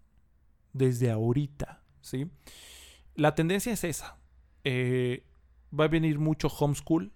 Desde 0.73 1.11
ahorita, 1.11 1.83
¿sí? 2.01 2.31
La 3.15 3.35
tendencia 3.35 3.73
es 3.73 3.83
esa. 3.83 4.17
Eh, 4.63 5.25
va 5.77 5.85
a 5.85 5.87
venir 5.87 6.19
mucho 6.19 6.47
homeschool. 6.47 7.13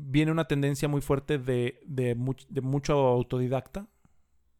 Viene 0.00 0.30
una 0.30 0.44
tendencia 0.46 0.86
muy 0.88 1.00
fuerte 1.00 1.38
de, 1.38 1.80
de, 1.84 2.16
much- 2.16 2.46
de 2.48 2.60
mucho 2.60 2.94
autodidacta. 2.94 3.86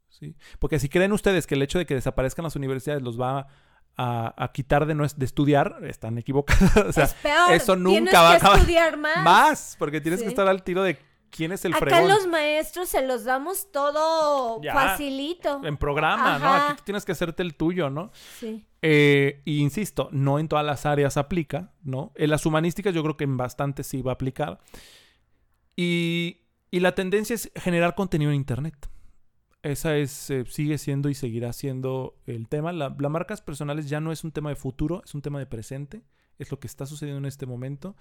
¿sí? 0.08 0.34
Porque 0.58 0.78
si 0.80 0.88
creen 0.88 1.12
ustedes 1.12 1.46
que 1.46 1.54
el 1.54 1.62
hecho 1.62 1.78
de 1.78 1.86
que 1.86 1.94
desaparezcan 1.94 2.42
las 2.42 2.56
universidades 2.56 3.02
los 3.02 3.20
va 3.20 3.46
a, 3.96 4.34
a 4.36 4.52
quitar 4.52 4.86
de, 4.86 4.94
no 4.96 5.04
es- 5.04 5.16
de 5.18 5.24
estudiar, 5.24 5.78
están 5.84 6.18
equivocados. 6.18 6.76
o 6.88 6.92
sea, 6.92 7.04
es 7.04 7.14
peor. 7.14 7.52
eso 7.52 7.76
nunca 7.76 7.94
Tienes 8.10 8.14
va 8.14 8.28
a 8.28 8.30
que 8.32 8.36
acabar. 8.38 8.58
estudiar 8.58 8.96
más. 8.96 9.22
más, 9.24 9.76
porque 9.78 10.00
tienes 10.00 10.22
que 10.22 10.28
estar 10.28 10.48
al 10.48 10.62
tiro 10.64 10.82
de 10.82 10.98
quién 11.30 11.52
es 11.52 11.64
el 11.64 11.72
Acá 11.74 11.84
fregón. 11.86 12.08
los 12.08 12.26
maestros 12.26 12.88
se 12.88 13.06
los 13.06 13.22
damos 13.24 13.70
todo 13.70 14.60
Ya. 14.62 14.72
facilito. 14.72 15.60
En 15.62 15.76
programa, 15.76 16.38
¿no? 16.40 16.52
Aquí 16.52 16.74
tú 16.78 16.82
tienes 16.84 17.04
que 17.04 17.12
hacerte 17.12 17.42
el 17.44 17.54
tuyo, 17.54 17.90
¿no? 17.90 18.10
Sí. 18.40 18.66
Eh, 18.82 19.42
y 19.44 19.58
insisto, 19.60 20.08
no 20.10 20.38
en 20.40 20.48
todas 20.48 20.64
las 20.64 20.84
áreas 20.86 21.16
aplica, 21.16 21.70
¿no? 21.82 22.12
En 22.16 22.30
las 22.30 22.44
humanísticas 22.46 22.92
yo 22.94 23.02
creo 23.02 23.16
que 23.16 23.24
en 23.24 23.36
bastantes 23.36 23.86
sí 23.86 24.02
va 24.02 24.12
a 24.12 24.14
aplicar. 24.14 24.58
Y, 25.80 26.38
y 26.72 26.80
la 26.80 26.96
tendencia 26.96 27.34
es 27.34 27.52
generar 27.54 27.94
contenido 27.94 28.32
en 28.32 28.36
Internet. 28.36 28.90
Esa 29.62 29.96
es, 29.96 30.28
eh, 30.28 30.44
sigue 30.48 30.76
siendo 30.76 31.08
y 31.08 31.14
seguirá 31.14 31.52
siendo 31.52 32.16
el 32.26 32.48
tema. 32.48 32.72
La, 32.72 32.96
las 32.98 33.10
marcas 33.12 33.40
personales 33.42 33.88
ya 33.88 34.00
no 34.00 34.10
es 34.10 34.24
un 34.24 34.32
tema 34.32 34.50
de 34.50 34.56
futuro, 34.56 35.02
es 35.04 35.14
un 35.14 35.22
tema 35.22 35.38
de 35.38 35.46
presente. 35.46 36.02
Es 36.36 36.50
lo 36.50 36.58
que 36.58 36.66
está 36.66 36.84
sucediendo 36.84 37.18
en 37.18 37.26
este 37.26 37.46
momento. 37.46 37.94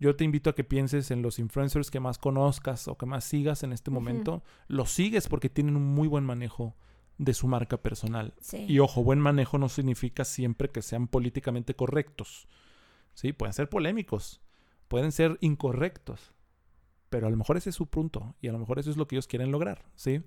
Yo 0.00 0.16
te 0.16 0.24
invito 0.24 0.48
a 0.48 0.54
que 0.54 0.64
pienses 0.64 1.10
en 1.10 1.20
los 1.20 1.38
influencers 1.38 1.90
que 1.90 2.00
más 2.00 2.16
conozcas 2.16 2.88
o 2.88 2.96
que 2.96 3.04
más 3.04 3.24
sigas 3.24 3.62
en 3.62 3.74
este 3.74 3.90
momento. 3.90 4.42
Los 4.66 4.90
sigues 4.90 5.28
porque 5.28 5.50
tienen 5.50 5.76
un 5.76 5.84
muy 5.84 6.08
buen 6.08 6.24
manejo 6.24 6.76
de 7.18 7.34
su 7.34 7.46
marca 7.46 7.76
personal. 7.76 8.32
Sí. 8.40 8.64
Y 8.66 8.78
ojo, 8.78 9.04
buen 9.04 9.18
manejo 9.18 9.58
no 9.58 9.68
significa 9.68 10.24
siempre 10.24 10.70
que 10.70 10.80
sean 10.80 11.08
políticamente 11.08 11.74
correctos. 11.74 12.48
Sí, 13.12 13.34
pueden 13.34 13.52
ser 13.52 13.68
polémicos, 13.68 14.40
pueden 14.86 15.12
ser 15.12 15.36
incorrectos, 15.42 16.32
pero 17.08 17.26
a 17.26 17.30
lo 17.30 17.36
mejor 17.36 17.56
ese 17.56 17.70
es 17.70 17.76
su 17.76 17.86
punto 17.86 18.34
y 18.40 18.48
a 18.48 18.52
lo 18.52 18.58
mejor 18.58 18.78
eso 18.78 18.90
es 18.90 18.96
lo 18.96 19.06
que 19.06 19.16
ellos 19.16 19.26
quieren 19.26 19.50
lograr, 19.50 19.84
¿sí? 19.94 20.22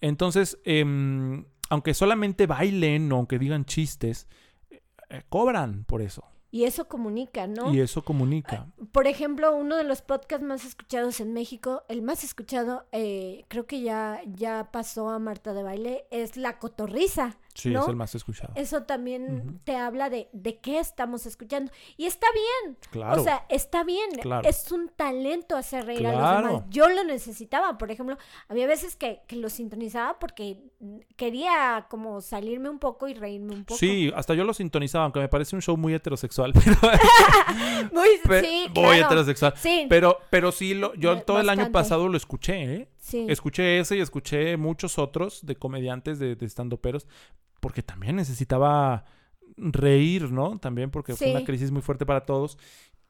Entonces, 0.00 0.58
em, 0.64 1.44
aunque 1.68 1.94
solamente 1.94 2.46
bailen 2.46 3.12
o 3.12 3.16
aunque 3.16 3.38
digan 3.38 3.64
chistes, 3.64 4.28
eh, 4.70 5.22
cobran 5.28 5.84
por 5.84 6.02
eso. 6.02 6.24
Y 6.52 6.64
eso 6.64 6.88
comunica, 6.88 7.46
¿no? 7.46 7.72
Y 7.72 7.80
eso 7.80 8.02
comunica. 8.02 8.66
Por 8.90 9.06
ejemplo, 9.06 9.54
uno 9.54 9.76
de 9.76 9.84
los 9.84 10.02
podcasts 10.02 10.44
más 10.44 10.64
escuchados 10.64 11.20
en 11.20 11.32
México, 11.32 11.84
el 11.88 12.02
más 12.02 12.24
escuchado, 12.24 12.86
eh, 12.90 13.44
creo 13.46 13.66
que 13.66 13.82
ya, 13.82 14.20
ya 14.26 14.70
pasó 14.72 15.10
a 15.10 15.20
Marta 15.20 15.54
de 15.54 15.62
Baile, 15.62 16.06
es 16.10 16.36
La 16.36 16.58
Cotorriza. 16.58 17.36
Sí, 17.60 17.70
¿no? 17.70 17.82
es 17.82 17.88
el 17.88 17.96
más 17.96 18.14
escuchado. 18.14 18.52
Eso 18.56 18.84
también 18.84 19.60
te 19.64 19.76
habla 19.76 20.10
de, 20.10 20.28
de 20.32 20.58
qué 20.58 20.78
estamos 20.78 21.26
escuchando. 21.26 21.70
Y 21.96 22.06
está 22.06 22.26
bien. 22.32 22.76
Claro. 22.90 23.20
O 23.20 23.24
sea, 23.24 23.44
está 23.48 23.84
bien. 23.84 24.10
Claro. 24.20 24.48
Es 24.48 24.70
un 24.72 24.88
talento 24.88 25.56
hacer 25.56 25.86
reír 25.86 26.06
a 26.06 26.12
los 26.12 26.50
demás. 26.50 26.64
Yo 26.70 26.88
lo 26.88 27.04
necesitaba. 27.04 27.76
Por 27.78 27.90
ejemplo, 27.90 28.16
había 28.48 28.66
veces 28.66 28.96
que, 28.96 29.22
que 29.26 29.36
lo 29.36 29.48
sintonizaba 29.50 30.18
porque 30.18 30.58
quería 31.16 31.86
como 31.90 32.20
salirme 32.20 32.70
un 32.70 32.78
poco 32.78 33.08
y 33.08 33.14
reírme 33.14 33.54
un 33.54 33.64
poco. 33.64 33.78
Sí, 33.78 34.10
hasta 34.14 34.34
yo 34.34 34.44
lo 34.44 34.54
sintonizaba, 34.54 35.04
aunque 35.04 35.20
me 35.20 35.28
parece 35.28 35.54
un 35.54 35.62
show 35.62 35.76
muy 35.76 35.94
heterosexual, 35.94 36.52
pero, 36.64 36.76
Muy, 37.92 38.08
sí, 38.42 38.64
muy 38.66 38.72
claro. 38.72 38.92
heterosexual. 38.92 39.54
Sí, 39.56 39.86
Pero, 39.88 40.18
pero 40.30 40.52
sí, 40.52 40.74
lo, 40.74 40.94
yo 40.94 41.22
todo 41.22 41.40
el 41.40 41.48
año 41.48 41.70
pasado 41.72 42.08
lo 42.08 42.16
escuché, 42.16 42.74
¿eh? 42.74 42.88
sí. 42.98 43.26
Escuché 43.28 43.80
ese 43.80 43.96
y 43.96 44.00
escuché 44.00 44.56
muchos 44.56 44.98
otros 44.98 45.44
de 45.44 45.56
comediantes, 45.56 46.18
de, 46.18 46.36
de 46.36 46.76
peros 46.80 47.06
porque 47.60 47.82
también 47.82 48.16
necesitaba 48.16 49.04
reír, 49.56 50.30
¿no? 50.32 50.58
También 50.58 50.90
porque 50.90 51.14
fue 51.14 51.30
una 51.30 51.44
crisis 51.44 51.70
muy 51.70 51.82
fuerte 51.82 52.06
para 52.06 52.24
todos. 52.24 52.58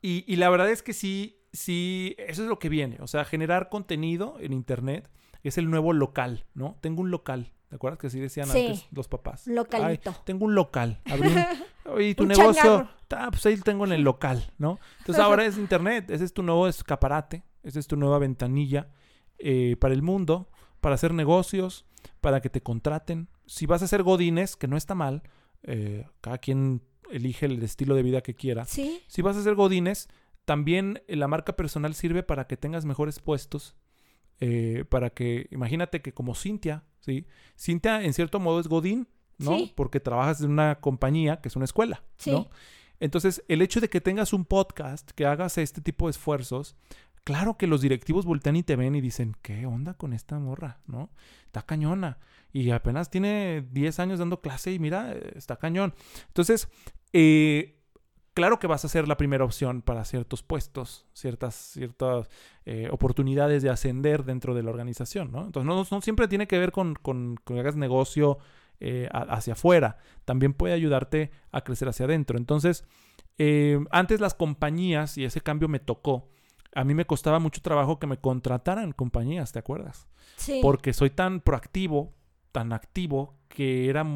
Y, 0.02 0.24
y 0.26 0.36
la 0.36 0.50
verdad 0.50 0.70
es 0.70 0.82
que 0.82 0.92
sí, 0.92 1.40
sí, 1.52 2.14
eso 2.18 2.42
es 2.42 2.48
lo 2.48 2.58
que 2.58 2.68
viene. 2.68 2.98
O 3.00 3.06
sea, 3.06 3.24
generar 3.24 3.68
contenido 3.68 4.36
en 4.40 4.52
Internet 4.52 5.10
es 5.42 5.58
el 5.58 5.70
nuevo 5.70 5.92
local, 5.92 6.46
¿no? 6.54 6.76
Tengo 6.80 7.02
un 7.02 7.10
local. 7.10 7.52
¿Te 7.68 7.76
acuerdas 7.76 7.98
que 8.00 8.08
así 8.08 8.18
decían 8.18 8.48
Sí. 8.48 8.66
antes 8.66 8.88
los 8.90 9.06
papás? 9.06 9.46
Localito. 9.46 10.10
Ay, 10.10 10.16
tengo 10.24 10.44
un 10.44 10.54
local. 10.56 11.00
Abrí 11.04 11.28
un- 11.28 11.44
Oye, 11.92 12.14
tu 12.14 12.24
Un 12.24 12.28
negocio. 12.30 12.88
Ah, 13.10 13.28
pues 13.30 13.44
ahí 13.46 13.56
tengo 13.58 13.84
en 13.84 13.92
el 13.92 14.02
local, 14.02 14.52
¿no? 14.58 14.78
Entonces 15.00 15.22
ahora 15.22 15.44
es 15.44 15.56
internet. 15.58 16.10
Ese 16.10 16.24
es 16.24 16.32
tu 16.32 16.42
nuevo 16.42 16.66
escaparate. 16.68 17.42
Esa 17.62 17.78
es 17.78 17.86
tu 17.86 17.96
nueva 17.96 18.18
ventanilla 18.18 18.88
eh, 19.38 19.76
para 19.80 19.94
el 19.94 20.02
mundo, 20.02 20.48
para 20.80 20.94
hacer 20.94 21.12
negocios, 21.14 21.84
para 22.20 22.40
que 22.40 22.50
te 22.50 22.62
contraten. 22.62 23.28
Si 23.46 23.66
vas 23.66 23.82
a 23.82 23.84
hacer 23.86 24.02
godines, 24.02 24.56
que 24.56 24.68
no 24.68 24.76
está 24.76 24.94
mal, 24.94 25.22
eh, 25.62 26.06
cada 26.20 26.38
quien 26.38 26.82
elige 27.10 27.46
el 27.46 27.62
estilo 27.62 27.94
de 27.94 28.02
vida 28.02 28.20
que 28.22 28.34
quiera. 28.34 28.64
Sí, 28.64 29.02
Si 29.08 29.20
vas 29.22 29.36
a 29.36 29.40
hacer 29.40 29.54
godines, 29.54 30.08
también 30.44 31.02
eh, 31.08 31.16
la 31.16 31.28
marca 31.28 31.54
personal 31.56 31.94
sirve 31.94 32.22
para 32.22 32.46
que 32.46 32.56
tengas 32.56 32.84
mejores 32.84 33.18
puestos. 33.20 33.76
eh, 34.42 34.86
para 34.88 35.10
que, 35.10 35.48
imagínate 35.50 36.00
que 36.00 36.14
como 36.14 36.34
Cintia, 36.34 36.84
¿sí? 37.00 37.26
Cintia 37.58 38.02
en 38.02 38.14
cierto 38.14 38.40
modo 38.40 38.58
es 38.58 38.68
godín, 38.68 39.06
¿no? 39.36 39.58
Sí. 39.58 39.72
Porque 39.76 40.00
trabajas 40.00 40.40
en 40.40 40.50
una 40.50 40.80
compañía 40.80 41.42
que 41.42 41.48
es 41.48 41.56
una 41.56 41.66
escuela, 41.66 42.02
Sí. 42.16 42.30
¿no? 42.30 42.48
Entonces, 43.00 43.42
el 43.48 43.60
hecho 43.60 43.80
de 43.82 43.90
que 43.90 44.00
tengas 44.00 44.32
un 44.32 44.46
podcast, 44.46 45.10
que 45.10 45.26
hagas 45.26 45.58
este 45.58 45.82
tipo 45.82 46.06
de 46.06 46.12
esfuerzos, 46.12 46.74
claro 47.24 47.56
que 47.56 47.66
los 47.66 47.80
directivos 47.80 48.24
voltean 48.26 48.56
y 48.56 48.62
te 48.62 48.76
ven 48.76 48.94
y 48.94 49.00
dicen, 49.00 49.36
¿qué 49.42 49.66
onda 49.66 49.94
con 49.94 50.12
esta 50.12 50.38
morra? 50.38 50.80
¿No? 50.86 51.10
Está 51.46 51.62
cañona. 51.62 52.18
Y 52.52 52.70
apenas 52.70 53.10
tiene 53.10 53.64
10 53.70 54.00
años 54.00 54.18
dando 54.18 54.40
clase 54.40 54.72
y 54.72 54.78
mira, 54.78 55.12
está 55.34 55.56
cañón. 55.56 55.94
Entonces, 56.28 56.68
eh, 57.12 57.78
claro 58.34 58.58
que 58.58 58.66
vas 58.66 58.84
a 58.84 58.88
ser 58.88 59.06
la 59.06 59.16
primera 59.16 59.44
opción 59.44 59.82
para 59.82 60.04
ciertos 60.04 60.42
puestos, 60.42 61.06
ciertas, 61.12 61.54
ciertas 61.54 62.28
eh, 62.64 62.88
oportunidades 62.90 63.62
de 63.62 63.70
ascender 63.70 64.24
dentro 64.24 64.54
de 64.54 64.62
la 64.62 64.70
organización, 64.70 65.30
¿no? 65.30 65.46
Entonces, 65.46 65.66
no, 65.66 65.86
no 65.90 66.00
siempre 66.02 66.26
tiene 66.28 66.46
que 66.48 66.58
ver 66.58 66.72
con, 66.72 66.94
con- 66.94 67.36
que 67.44 67.58
hagas 67.60 67.76
negocio 67.76 68.38
eh, 68.80 69.08
hacia 69.12 69.52
afuera. 69.52 69.98
También 70.24 70.54
puede 70.54 70.74
ayudarte 70.74 71.30
a 71.52 71.62
crecer 71.62 71.88
hacia 71.88 72.06
adentro. 72.06 72.38
Entonces, 72.38 72.84
antes 73.90 74.20
las 74.20 74.34
compañías, 74.34 75.16
y 75.16 75.24
ese 75.24 75.40
cambio 75.40 75.68
me 75.68 75.78
tocó, 75.78 76.28
a 76.74 76.84
mí 76.84 76.94
me 76.94 77.06
costaba 77.06 77.38
mucho 77.38 77.60
trabajo 77.62 77.98
que 77.98 78.06
me 78.06 78.18
contrataran 78.18 78.92
compañías, 78.92 79.52
¿te 79.52 79.58
acuerdas? 79.58 80.08
sí. 80.36 80.60
Porque 80.62 80.92
soy 80.92 81.10
tan 81.10 81.40
proactivo, 81.40 82.14
tan 82.52 82.72
activo, 82.72 83.38
que 83.48 83.88
era, 83.88 84.06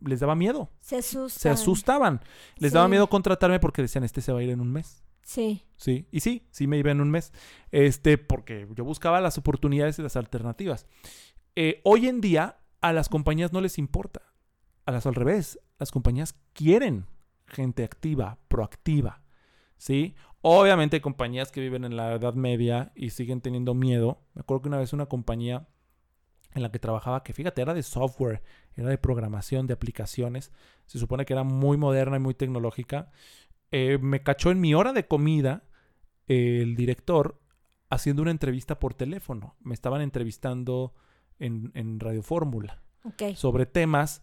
les 0.00 0.20
daba 0.20 0.34
miedo 0.34 0.70
se 0.80 0.96
asustan. 0.96 1.40
se 1.40 1.50
asustaban. 1.50 2.20
Les 2.56 2.72
daba 2.72 2.88
miedo 2.88 3.08
contratarme 3.08 3.60
porque 3.60 3.82
decían, 3.82 4.04
este 4.04 4.20
se 4.22 4.32
va 4.32 4.40
a 4.40 4.42
ir 4.42 4.50
en 4.50 4.60
un 4.60 4.72
mes. 4.72 5.04
Sí, 5.22 5.62
Sí, 5.76 6.08
y 6.10 6.20
sí, 6.20 6.46
sí 6.50 6.66
me 6.66 6.78
iba 6.78 6.90
en 6.90 7.00
un 7.00 7.10
mes. 7.10 7.32
Este, 7.70 8.18
porque 8.18 8.66
yo 8.74 8.84
buscaba 8.84 9.20
las 9.20 9.38
oportunidades 9.38 9.98
y 9.98 10.02
las 10.02 10.16
alternativas. 10.16 10.86
Eh, 11.54 11.80
hoy 11.84 12.08
en 12.08 12.20
día 12.20 12.58
a 12.80 12.92
las 12.92 13.08
compañías 13.08 13.52
no 13.52 13.60
les 13.60 13.78
importa. 13.78 14.22
A 14.86 14.90
las 14.90 15.06
al 15.06 15.14
revés, 15.14 15.60
las 15.78 15.90
compañías 15.90 16.34
quieren 16.54 17.06
gente 17.46 17.84
activa, 17.84 18.38
proactiva. 18.48 19.22
¿Sí? 19.76 20.16
Obviamente 20.40 20.96
hay 20.96 21.00
compañías 21.00 21.50
que 21.50 21.60
viven 21.60 21.84
en 21.84 21.96
la 21.96 22.14
Edad 22.14 22.34
Media 22.34 22.92
y 22.94 23.10
siguen 23.10 23.40
teniendo 23.40 23.74
miedo. 23.74 24.20
Me 24.34 24.40
acuerdo 24.40 24.62
que 24.62 24.68
una 24.68 24.78
vez 24.78 24.92
una 24.92 25.06
compañía 25.06 25.66
en 26.54 26.62
la 26.62 26.70
que 26.70 26.78
trabajaba, 26.78 27.22
que 27.22 27.32
fíjate, 27.32 27.60
era 27.60 27.74
de 27.74 27.82
software, 27.82 28.42
era 28.76 28.88
de 28.88 28.98
programación, 28.98 29.66
de 29.66 29.74
aplicaciones. 29.74 30.52
Se 30.86 30.98
supone 30.98 31.24
que 31.24 31.32
era 31.32 31.44
muy 31.44 31.76
moderna 31.76 32.16
y 32.16 32.20
muy 32.20 32.34
tecnológica. 32.34 33.10
Eh, 33.70 33.98
me 34.00 34.22
cachó 34.22 34.50
en 34.50 34.60
mi 34.60 34.74
hora 34.74 34.92
de 34.92 35.06
comida 35.06 35.64
eh, 36.28 36.60
el 36.62 36.76
director 36.76 37.40
haciendo 37.90 38.22
una 38.22 38.30
entrevista 38.30 38.78
por 38.78 38.94
teléfono. 38.94 39.56
Me 39.60 39.74
estaban 39.74 40.00
entrevistando 40.00 40.94
en, 41.38 41.72
en 41.74 42.00
Radio 42.00 42.22
Fórmula 42.22 42.82
sobre 43.34 43.66
temas 43.66 44.22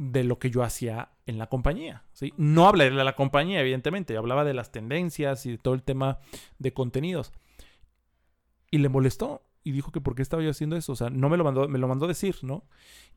de 0.00 0.24
lo 0.24 0.38
que 0.38 0.50
yo 0.50 0.62
hacía 0.62 1.10
en 1.26 1.36
la 1.36 1.48
compañía. 1.48 2.04
¿sí? 2.14 2.32
No 2.38 2.66
hablé 2.66 2.90
de 2.90 3.04
la 3.04 3.14
compañía, 3.14 3.60
evidentemente. 3.60 4.16
Hablaba 4.16 4.44
de 4.44 4.54
las 4.54 4.72
tendencias 4.72 5.44
y 5.44 5.50
de 5.50 5.58
todo 5.58 5.74
el 5.74 5.82
tema 5.82 6.20
de 6.58 6.72
contenidos. 6.72 7.32
Y 8.70 8.78
le 8.78 8.88
molestó. 8.88 9.42
Y 9.62 9.72
dijo 9.72 9.92
que 9.92 10.00
por 10.00 10.14
qué 10.14 10.22
estaba 10.22 10.42
yo 10.42 10.48
haciendo 10.48 10.74
eso. 10.74 10.92
O 10.92 10.96
sea, 10.96 11.10
no 11.10 11.28
me 11.28 11.36
lo 11.36 11.44
mandó, 11.44 11.68
me 11.68 11.78
lo 11.78 11.86
mandó 11.86 12.06
decir, 12.06 12.36
¿no? 12.40 12.64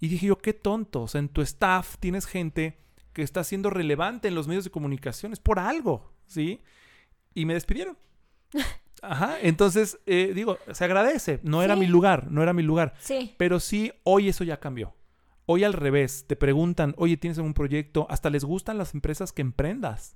Y 0.01 0.09
dije 0.09 0.27
yo, 0.27 0.39
qué 0.39 0.51
tonto. 0.51 1.03
O 1.03 1.07
sea, 1.07 1.19
en 1.19 1.29
tu 1.29 1.41
staff 1.41 1.95
tienes 2.01 2.25
gente 2.25 2.77
que 3.13 3.21
está 3.21 3.45
siendo 3.45 3.69
relevante 3.69 4.27
en 4.27 4.35
los 4.35 4.49
medios 4.49 4.65
de 4.65 4.71
comunicación. 4.71 5.31
Es 5.31 5.39
por 5.39 5.59
algo, 5.59 6.11
¿sí? 6.27 6.59
Y 7.33 7.45
me 7.45 7.53
despidieron. 7.53 7.97
Ajá. 9.01 9.37
Entonces, 9.41 9.99
eh, 10.05 10.33
digo, 10.35 10.57
se 10.73 10.83
agradece. 10.83 11.39
No 11.43 11.63
era 11.63 11.77
mi 11.77 11.87
lugar, 11.87 12.29
no 12.29 12.43
era 12.43 12.51
mi 12.51 12.61
lugar. 12.61 12.93
Sí, 12.99 13.35
Pero 13.37 13.61
sí, 13.61 13.93
hoy 14.03 14.27
eso 14.27 14.43
ya 14.43 14.59
cambió. 14.59 14.93
Hoy 15.45 15.63
al 15.63 15.73
revés, 15.73 16.25
te 16.27 16.35
preguntan, 16.35 16.93
oye, 16.97 17.17
¿tienes 17.17 17.37
algún 17.37 17.53
proyecto? 17.53 18.07
Hasta 18.09 18.29
les 18.29 18.45
gustan 18.45 18.77
las 18.77 18.93
empresas 18.93 19.33
que 19.33 19.41
emprendas. 19.41 20.15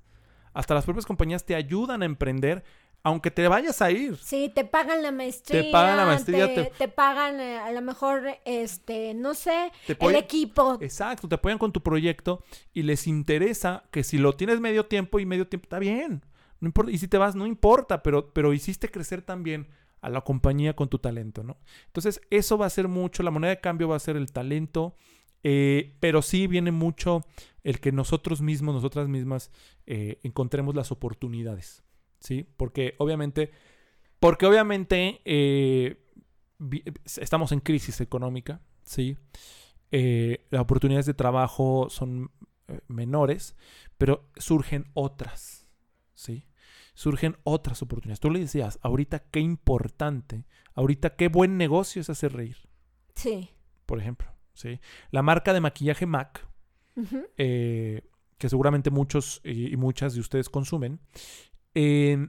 Hasta 0.54 0.74
las 0.74 0.86
propias 0.86 1.06
compañías 1.06 1.46
te 1.46 1.54
ayudan 1.56 2.02
a 2.02 2.06
emprender, 2.06 2.64
aunque 3.04 3.30
te 3.30 3.48
vayas 3.48 3.82
a 3.82 3.92
ir. 3.92 4.16
sí, 4.18 4.52
te 4.56 4.64
pagan 4.64 5.04
la 5.04 5.12
maestría. 5.12 5.70
pagan 5.72 5.98
la 5.98 6.06
maestría, 6.06 6.48
Te, 6.48 6.64
te- 6.66 6.72
te 6.78 6.88
pagan 6.88 7.40
eh, 7.42 7.58
a 7.58 7.72
lo 7.72 7.82
mejor, 7.82 8.24
este, 8.46 9.14
no 9.14 9.34
sé, 9.34 9.72
Te 9.86 9.94
el 9.94 10.00
apoyan- 10.00 10.16
equipo. 10.20 10.78
Exacto, 10.82 11.28
te 11.28 11.36
apoyan 11.36 11.58
con 11.60 11.72
tu 11.74 11.82
proyecto 11.84 12.44
y 12.74 12.84
les 12.84 13.06
interesa 13.06 13.84
que 13.92 14.04
si 14.04 14.18
lo 14.18 14.34
tienes 14.36 14.60
medio 14.62 14.86
tiempo 14.86 15.20
y 15.20 15.26
medio 15.26 15.48
tiempo, 15.48 15.66
está 15.66 15.80
bien. 15.80 16.24
No 16.60 16.68
importa. 16.68 16.92
Y 16.92 16.98
si 16.98 17.08
te 17.08 17.18
vas, 17.20 17.36
no 17.36 17.46
importa, 17.46 18.02
pero, 18.02 18.34
pero 18.34 18.52
hiciste 18.54 18.90
crecer 18.90 19.22
también 19.22 19.68
a 20.02 20.10
la 20.10 20.22
compañía 20.22 20.76
con 20.76 20.90
tu 20.90 20.98
talento, 21.00 21.44
¿no? 21.44 21.58
Entonces, 21.88 22.22
eso 22.32 22.58
va 22.58 22.66
a 22.66 22.70
ser 22.72 22.88
mucho, 22.88 23.22
la 23.24 23.30
moneda 23.32 23.50
de 23.52 23.60
cambio 23.60 23.88
va 23.90 23.96
a 23.96 24.00
ser 24.00 24.16
el 24.16 24.32
talento, 24.32 24.96
eh, 25.44 25.96
pero 26.00 26.22
sí 26.22 26.48
viene 26.48 26.72
mucho 26.72 27.26
el 27.64 27.80
que 27.80 27.92
nosotros 27.92 28.42
mismos, 28.42 28.76
nosotras 28.76 29.08
mismas, 29.08 29.52
eh, 29.86 30.20
encontremos 30.24 30.76
las 30.76 30.92
oportunidades, 30.92 31.84
¿sí? 32.20 32.46
Porque 32.58 32.96
obviamente, 32.98 33.52
porque 34.20 34.46
obviamente 34.46 35.22
eh, 35.26 36.04
estamos 37.20 37.52
en 37.52 37.60
crisis 37.60 38.02
económica, 38.02 38.62
¿sí? 38.84 39.18
Las 39.92 40.62
oportunidades 40.62 41.06
de 41.06 41.14
trabajo 41.14 41.88
son 41.90 42.32
menores, 42.88 43.56
pero 43.98 44.30
surgen 44.36 44.90
otras, 44.94 45.68
¿sí? 46.14 46.46
Surgen 46.94 47.38
otras 47.44 47.82
oportunidades. 47.82 48.20
Tú 48.20 48.30
le 48.32 48.40
decías, 48.40 48.80
ahorita 48.82 49.20
qué 49.20 49.40
importante, 49.40 50.46
ahorita 50.74 51.16
qué 51.16 51.28
buen 51.30 51.58
negocio 51.58 52.02
es 52.02 52.10
hacer 52.10 52.34
reír, 52.34 52.58
Sí. 53.16 53.50
por 53.86 54.00
ejemplo, 54.00 54.28
¿sí? 54.58 54.80
La 55.12 55.22
marca 55.22 55.54
de 55.54 55.62
maquillaje 55.62 56.06
MAC, 56.06 56.46
eh, 57.38 58.02
que 58.38 58.50
seguramente 58.50 58.90
muchos 58.90 59.40
y, 59.44 59.74
y 59.74 59.78
muchas 59.78 60.14
de 60.16 60.20
ustedes 60.20 60.50
consumen, 60.50 61.00
eh, 61.76 62.28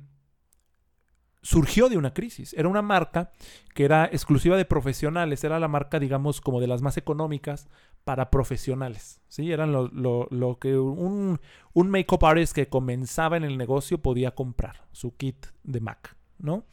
surgió 1.43 1.89
de 1.89 1.97
una 1.97 2.12
crisis. 2.12 2.53
Era 2.55 2.68
una 2.68 2.83
marca 2.83 3.33
que 3.74 3.85
era 3.85 4.07
exclusiva 4.07 4.57
de 4.57 4.64
profesionales, 4.64 5.45
era 5.45 5.59
la 5.61 5.68
marca, 5.68 5.99
digamos, 5.99 6.41
como 6.41 6.61
de 6.61 6.66
las 6.66 6.83
más 6.83 6.97
económicas 6.97 7.68
para 8.05 8.31
profesionales. 8.31 9.20
¿sí? 9.29 9.53
Eran 9.53 9.72
lo, 9.72 9.89
lo- 9.89 10.26
lo 10.31 10.59
que 10.59 10.76
un, 10.79 11.41
un 11.72 11.91
make-up 11.91 12.24
artist 12.24 12.55
que 12.55 12.68
comenzaba 12.68 13.37
en 13.37 13.45
el 13.45 13.57
negocio 13.57 13.99
podía 14.03 14.33
comprar, 14.35 14.87
su 14.93 15.16
kit 15.16 15.47
de 15.62 15.81
Mac, 15.81 16.16
¿no? 16.39 16.64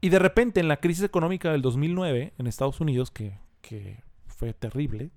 Y 0.00 0.10
de 0.10 0.18
repente, 0.18 0.60
en 0.60 0.68
la 0.68 0.78
crisis 0.80 1.04
económica 1.04 1.50
del 1.50 1.62
2009 1.62 2.34
en 2.36 2.46
Estados 2.46 2.80
Unidos, 2.80 3.10
que, 3.10 3.38
que 3.62 4.02
fue 4.44 4.52
terrible, 4.52 5.10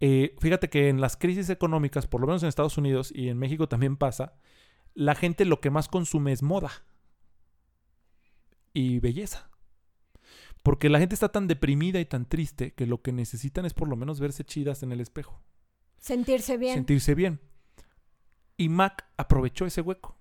eh, 0.00 0.34
fíjate 0.40 0.70
que 0.70 0.88
en 0.88 1.00
las 1.00 1.16
crisis 1.16 1.50
económicas, 1.50 2.06
por 2.06 2.20
lo 2.20 2.26
menos 2.26 2.42
en 2.42 2.48
Estados 2.48 2.78
Unidos 2.78 3.12
y 3.14 3.28
en 3.28 3.38
México 3.38 3.68
también 3.68 3.96
pasa, 3.96 4.34
la 4.94 5.14
gente 5.14 5.44
lo 5.44 5.60
que 5.60 5.70
más 5.70 5.88
consume 5.88 6.32
es 6.32 6.42
moda 6.42 6.70
y 8.72 9.00
belleza. 9.00 9.50
Porque 10.62 10.88
la 10.88 10.98
gente 10.98 11.14
está 11.14 11.28
tan 11.30 11.46
deprimida 11.46 12.00
y 12.00 12.04
tan 12.04 12.26
triste 12.26 12.72
que 12.72 12.86
lo 12.86 13.02
que 13.02 13.12
necesitan 13.12 13.64
es 13.64 13.74
por 13.74 13.88
lo 13.88 13.96
menos 13.96 14.18
verse 14.18 14.44
chidas 14.44 14.82
en 14.82 14.92
el 14.92 15.00
espejo. 15.00 15.42
Sentirse 15.98 16.56
bien. 16.56 16.74
Sentirse 16.74 17.14
bien. 17.14 17.40
Y 18.56 18.68
Mac 18.68 19.06
aprovechó 19.16 19.66
ese 19.66 19.82
hueco. 19.82 20.16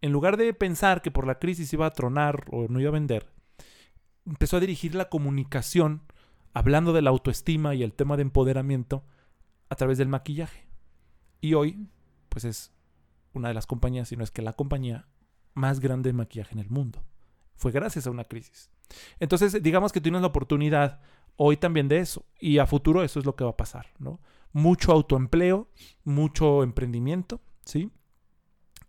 En 0.00 0.12
lugar 0.12 0.36
de 0.36 0.52
pensar 0.54 1.02
que 1.02 1.10
por 1.10 1.26
la 1.26 1.38
crisis 1.38 1.72
iba 1.72 1.86
a 1.86 1.92
tronar 1.92 2.44
o 2.50 2.68
no 2.68 2.80
iba 2.80 2.88
a 2.88 2.92
vender, 2.92 3.32
empezó 4.26 4.56
a 4.56 4.60
dirigir 4.60 4.94
la 4.94 5.08
comunicación 5.08 6.02
hablando 6.52 6.92
de 6.92 7.02
la 7.02 7.10
autoestima 7.10 7.74
y 7.74 7.82
el 7.82 7.92
tema 7.92 8.16
de 8.16 8.22
empoderamiento 8.22 9.04
a 9.68 9.76
través 9.76 9.98
del 9.98 10.08
maquillaje. 10.08 10.66
Y 11.40 11.54
hoy, 11.54 11.88
pues 12.28 12.44
es 12.44 12.72
una 13.32 13.48
de 13.48 13.54
las 13.54 13.66
compañías, 13.66 14.08
si 14.08 14.16
no 14.16 14.24
es 14.24 14.30
que 14.30 14.42
la 14.42 14.54
compañía 14.54 15.06
más 15.54 15.80
grande 15.80 16.10
de 16.10 16.14
maquillaje 16.14 16.54
en 16.54 16.60
el 16.60 16.70
mundo. 16.70 17.04
Fue 17.56 17.72
gracias 17.72 18.06
a 18.06 18.10
una 18.10 18.24
crisis. 18.24 18.70
Entonces, 19.18 19.62
digamos 19.62 19.92
que 19.92 20.00
tienes 20.00 20.20
la 20.20 20.28
oportunidad 20.28 21.00
hoy 21.36 21.56
también 21.56 21.88
de 21.88 21.98
eso. 21.98 22.24
Y 22.38 22.58
a 22.58 22.66
futuro 22.66 23.02
eso 23.02 23.18
es 23.18 23.26
lo 23.26 23.34
que 23.34 23.44
va 23.44 23.50
a 23.50 23.56
pasar, 23.56 23.86
¿no? 23.98 24.20
Mucho 24.52 24.92
autoempleo, 24.92 25.68
mucho 26.04 26.62
emprendimiento, 26.62 27.40
¿sí? 27.64 27.90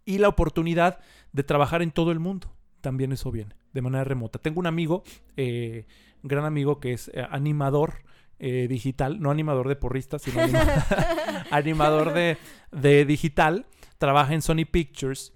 Y 0.05 0.18
la 0.18 0.28
oportunidad 0.28 0.99
de 1.32 1.43
trabajar 1.43 1.82
en 1.82 1.91
todo 1.91 2.12
el 2.12 2.20
mundo. 2.20 2.53
También 2.82 3.12
eso 3.12 3.32
viene, 3.32 3.55
de 3.74 3.82
manera 3.82 4.03
remota. 4.03 4.39
Tengo 4.39 4.60
un 4.60 4.68
amigo, 4.68 5.03
eh, 5.36 5.86
gran 6.24 6.45
amigo, 6.45 6.80
que 6.80 6.93
es 6.93 7.09
eh, 7.13 7.26
animador 7.30 8.03
eh, 8.39 8.67
digital, 8.70 9.20
no 9.20 9.32
animador 9.32 9.67
de 9.67 9.76
porristas, 9.76 10.22
sino 10.22 10.41
animador 11.51 12.13
de, 12.13 12.38
de 12.72 13.05
digital. 13.05 13.65
Trabaja 13.97 14.34
en 14.34 14.41
Sony 14.41 14.65
Pictures 14.70 15.34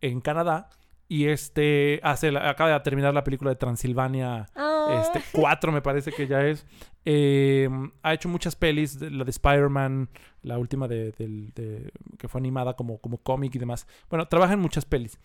en 0.00 0.20
Canadá 0.20 0.68
y 1.08 1.26
este 1.28 2.00
hace 2.02 2.28
acaba 2.36 2.70
de 2.72 2.80
terminar 2.80 3.14
la 3.14 3.24
película 3.24 3.50
de 3.50 3.56
Transilvania 3.56 4.48
Ah. 4.54 5.00
este 5.06 5.22
4 5.40 5.70
me 5.70 5.80
parece 5.80 6.10
que 6.10 6.26
ya 6.26 6.44
es 6.44 6.66
Eh, 7.04 7.68
ha 8.02 8.14
hecho 8.14 8.28
muchas 8.28 8.56
pelis 8.56 9.00
la 9.00 9.22
de 9.24 9.30
Spider-Man 9.30 10.08
la 10.42 10.58
última 10.58 10.88
de, 10.88 11.12
de- 11.12 11.92
que 12.18 12.28
fue 12.28 12.40
animada 12.40 12.74
como, 12.74 12.98
como 12.98 13.18
cómic 13.18 13.54
y 13.54 13.58
demás 13.58 13.86
bueno 14.10 14.26
trabaja 14.26 14.54
en 14.54 14.60
muchas 14.60 14.84
pelis 14.84 15.18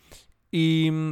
y 0.50 0.90
mm, 0.92 1.10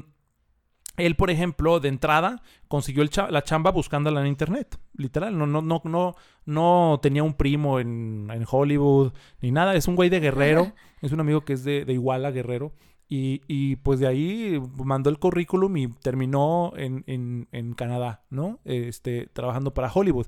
él 0.97 1.16
por 1.16 1.30
ejemplo 1.30 1.80
de 1.80 1.88
entrada 1.88 2.42
consiguió 2.68 3.03
el 3.03 3.11
cha- 3.11 3.30
la 3.30 3.42
chamba 3.42 3.70
buscándola 3.70 4.20
en 4.20 4.26
internet 4.28 4.78
literal. 4.97 5.36
No 5.38 5.47
no 5.47 5.62
no 5.62 5.80
no 5.84 6.14
no 6.44 6.99
tenía 7.03 7.22
un 7.22 7.34
primo 7.34 7.80
en, 7.80 8.28
en 8.32 8.44
Hollywood 8.51 9.12
ni 9.40 9.51
nada. 9.53 9.74
Es 9.74 9.88
un 9.88 9.97
güey 9.97 10.09
de 10.11 10.20
Guerrero. 10.20 10.72
Es 11.03 11.12
un 11.12 11.20
amigo 11.20 11.42
que 11.44 11.53
es 11.53 11.64
de, 11.64 11.84
de 11.84 11.92
Iguala 11.92 12.30
Guerrero. 12.30 12.72
Y, 13.09 13.42
y, 13.47 13.76
pues 13.76 14.01
de 14.01 14.09
ahí 14.09 14.61
mandó 14.84 15.11
el 15.11 15.18
currículum 15.20 15.76
y 15.76 15.86
terminó 15.88 16.72
en, 16.76 17.05
en- 17.07 17.47
en 17.53 17.74
Canadá, 17.74 18.24
¿no? 18.30 18.59
Este, 18.64 19.28
trabajando 19.32 19.72
para 19.74 19.92
Hollywood. 19.92 20.26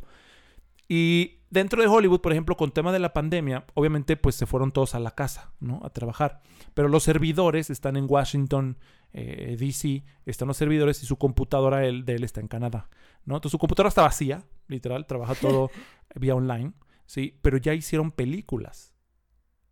Y 0.88 1.37
dentro 1.50 1.80
de 1.82 1.88
Hollywood, 1.88 2.20
por 2.20 2.32
ejemplo, 2.32 2.56
con 2.56 2.70
tema 2.72 2.92
de 2.92 2.98
la 2.98 3.12
pandemia, 3.12 3.64
obviamente 3.74 4.16
pues 4.16 4.34
se 4.34 4.46
fueron 4.46 4.72
todos 4.72 4.94
a 4.94 5.00
la 5.00 5.12
casa, 5.12 5.52
¿no? 5.60 5.80
A 5.84 5.90
trabajar. 5.90 6.42
Pero 6.74 6.88
los 6.88 7.02
servidores 7.04 7.70
están 7.70 7.96
en 7.96 8.06
Washington, 8.08 8.76
eh, 9.12 9.56
D.C., 9.58 10.04
están 10.26 10.48
los 10.48 10.56
servidores 10.56 11.02
y 11.02 11.06
su 11.06 11.16
computadora 11.16 11.86
él- 11.86 12.04
de 12.04 12.14
él 12.16 12.24
está 12.24 12.40
en 12.40 12.48
Canadá, 12.48 12.88
¿no? 13.24 13.36
Entonces 13.36 13.52
su 13.52 13.58
computadora 13.58 13.88
está 13.88 14.02
vacía, 14.02 14.44
literal, 14.66 15.06
trabaja 15.06 15.34
todo 15.40 15.70
vía 16.14 16.34
online, 16.34 16.72
¿sí? 17.06 17.38
Pero 17.42 17.56
ya 17.58 17.74
hicieron 17.74 18.10
películas 18.12 18.92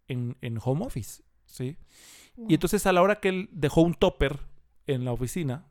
en, 0.09 0.37
en 0.41 0.59
home 0.62 0.87
office, 0.87 1.22
¿sí? 1.45 1.77
Y 2.49 2.55
entonces 2.55 2.85
a 2.87 2.93
la 2.93 3.01
hora 3.03 3.20
que 3.20 3.29
él 3.31 3.49
dejó 3.53 3.81
un 3.81 3.95
topper 3.95 4.39
en 4.87 5.05
la 5.05 5.12
oficina 5.12 5.66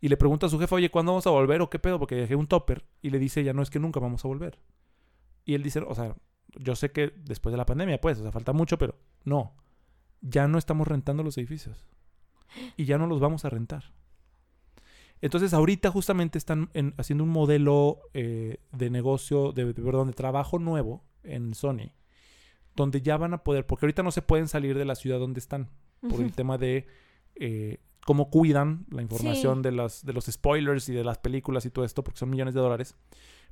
y 0.00 0.08
le 0.08 0.16
pregunta 0.16 0.46
a 0.46 0.48
su 0.48 0.58
jefe, 0.58 0.74
oye, 0.74 0.90
¿cuándo 0.90 1.12
vamos 1.12 1.26
a 1.28 1.30
volver 1.30 1.62
o 1.62 1.70
qué 1.70 1.78
pedo? 1.78 1.98
Porque 2.00 2.16
dejé 2.16 2.34
un 2.34 2.48
topper 2.48 2.84
y 3.02 3.10
le 3.10 3.18
dice, 3.20 3.44
ya 3.44 3.52
no 3.52 3.62
es 3.62 3.70
que 3.70 3.78
nunca 3.78 4.00
vamos 4.00 4.24
a 4.24 4.28
volver. 4.28 4.58
Y 5.48 5.54
él 5.54 5.62
dice, 5.62 5.80
o 5.80 5.94
sea, 5.94 6.14
yo 6.58 6.76
sé 6.76 6.92
que 6.92 7.10
después 7.24 7.52
de 7.52 7.56
la 7.56 7.64
pandemia, 7.64 7.98
pues, 8.02 8.18
o 8.18 8.22
sea, 8.22 8.32
falta 8.32 8.52
mucho, 8.52 8.76
pero 8.76 8.96
no, 9.24 9.54
ya 10.20 10.46
no 10.46 10.58
estamos 10.58 10.86
rentando 10.86 11.22
los 11.22 11.38
edificios 11.38 11.86
y 12.76 12.84
ya 12.84 12.98
no 12.98 13.06
los 13.06 13.18
vamos 13.18 13.46
a 13.46 13.48
rentar. 13.50 13.94
Entonces 15.20 15.52
ahorita 15.54 15.90
justamente 15.90 16.36
están 16.38 16.68
en- 16.74 16.92
haciendo 16.98 17.24
un 17.24 17.30
modelo 17.30 18.00
eh, 18.14 18.58
de 18.72 18.90
negocio, 18.90 19.52
de, 19.52 19.72
perdón, 19.72 20.08
de 20.08 20.12
trabajo 20.12 20.58
nuevo 20.58 21.04
en 21.22 21.54
Sony, 21.54 21.92
donde 22.76 23.00
ya 23.00 23.16
van 23.16 23.32
a 23.34 23.42
poder, 23.42 23.66
porque 23.66 23.86
ahorita 23.86 24.02
no 24.02 24.10
se 24.12 24.22
pueden 24.22 24.48
salir 24.48 24.76
de 24.76 24.84
la 24.84 24.94
ciudad 24.96 25.18
donde 25.18 25.40
están 25.40 25.70
por 26.08 26.20
el 26.20 26.32
tema 26.32 26.58
de 26.58 26.86
eh, 27.36 27.78
cómo 28.04 28.30
cuidan 28.30 28.84
la 28.90 29.02
información 29.02 29.56
Sí. 29.58 29.62
de, 29.62 29.72
las, 29.72 30.04
de 30.04 30.12
los 30.12 30.26
spoilers 30.26 30.88
y 30.88 30.92
de 30.92 31.04
las 31.04 31.18
películas 31.18 31.64
y 31.66 31.70
todo 31.70 31.84
esto, 31.84 32.04
porque 32.04 32.18
son 32.18 32.30
millones 32.30 32.54
de 32.54 32.60
dólares. 32.60 32.94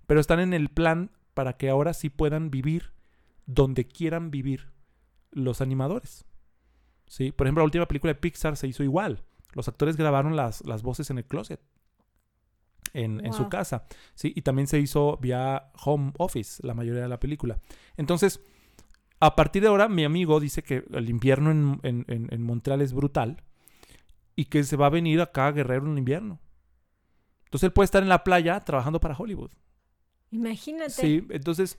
Pero 0.06 0.20
están 0.20 0.38
en 0.40 0.52
el 0.54 0.68
plan 0.68 1.10
para 1.36 1.58
que 1.58 1.68
ahora 1.68 1.92
sí 1.92 2.08
puedan 2.08 2.50
vivir 2.50 2.92
donde 3.44 3.86
quieran 3.86 4.30
vivir 4.30 4.72
los 5.30 5.60
animadores. 5.60 6.24
¿Sí? 7.06 7.30
Por 7.30 7.46
ejemplo, 7.46 7.60
la 7.60 7.66
última 7.66 7.86
película 7.86 8.14
de 8.14 8.18
Pixar 8.18 8.56
se 8.56 8.66
hizo 8.66 8.82
igual. 8.82 9.22
Los 9.52 9.68
actores 9.68 9.96
grabaron 9.98 10.34
las, 10.34 10.64
las 10.64 10.82
voces 10.82 11.10
en 11.10 11.18
el 11.18 11.26
closet. 11.26 11.60
En, 12.94 13.24
en 13.24 13.34
su 13.34 13.50
casa. 13.50 13.84
¿sí? 14.14 14.32
Y 14.34 14.40
también 14.40 14.66
se 14.66 14.78
hizo 14.80 15.18
vía 15.18 15.70
home 15.84 16.12
office 16.18 16.66
la 16.66 16.72
mayoría 16.72 17.02
de 17.02 17.08
la 17.08 17.20
película. 17.20 17.60
Entonces, 17.98 18.40
a 19.20 19.36
partir 19.36 19.60
de 19.62 19.68
ahora, 19.68 19.88
mi 19.88 20.04
amigo 20.04 20.40
dice 20.40 20.62
que 20.62 20.84
el 20.90 21.10
invierno 21.10 21.50
en, 21.50 22.04
en- 22.08 22.28
en- 22.30 22.42
Montreal 22.42 22.80
es 22.80 22.94
brutal 22.94 23.42
y 24.34 24.46
que 24.46 24.64
se 24.64 24.76
va 24.76 24.86
a 24.86 24.90
venir 24.90 25.20
acá 25.20 25.48
a 25.48 25.52
Guerrero 25.52 25.84
en 25.86 25.98
invierno. 25.98 26.40
Entonces 27.44 27.64
él 27.68 27.72
puede 27.74 27.84
estar 27.84 28.02
en 28.02 28.08
la 28.08 28.24
playa 28.24 28.60
trabajando 28.60 28.98
para 29.00 29.16
Hollywood. 29.16 29.50
Imagínate. 30.30 30.90
Sí, 30.90 31.26
entonces 31.30 31.78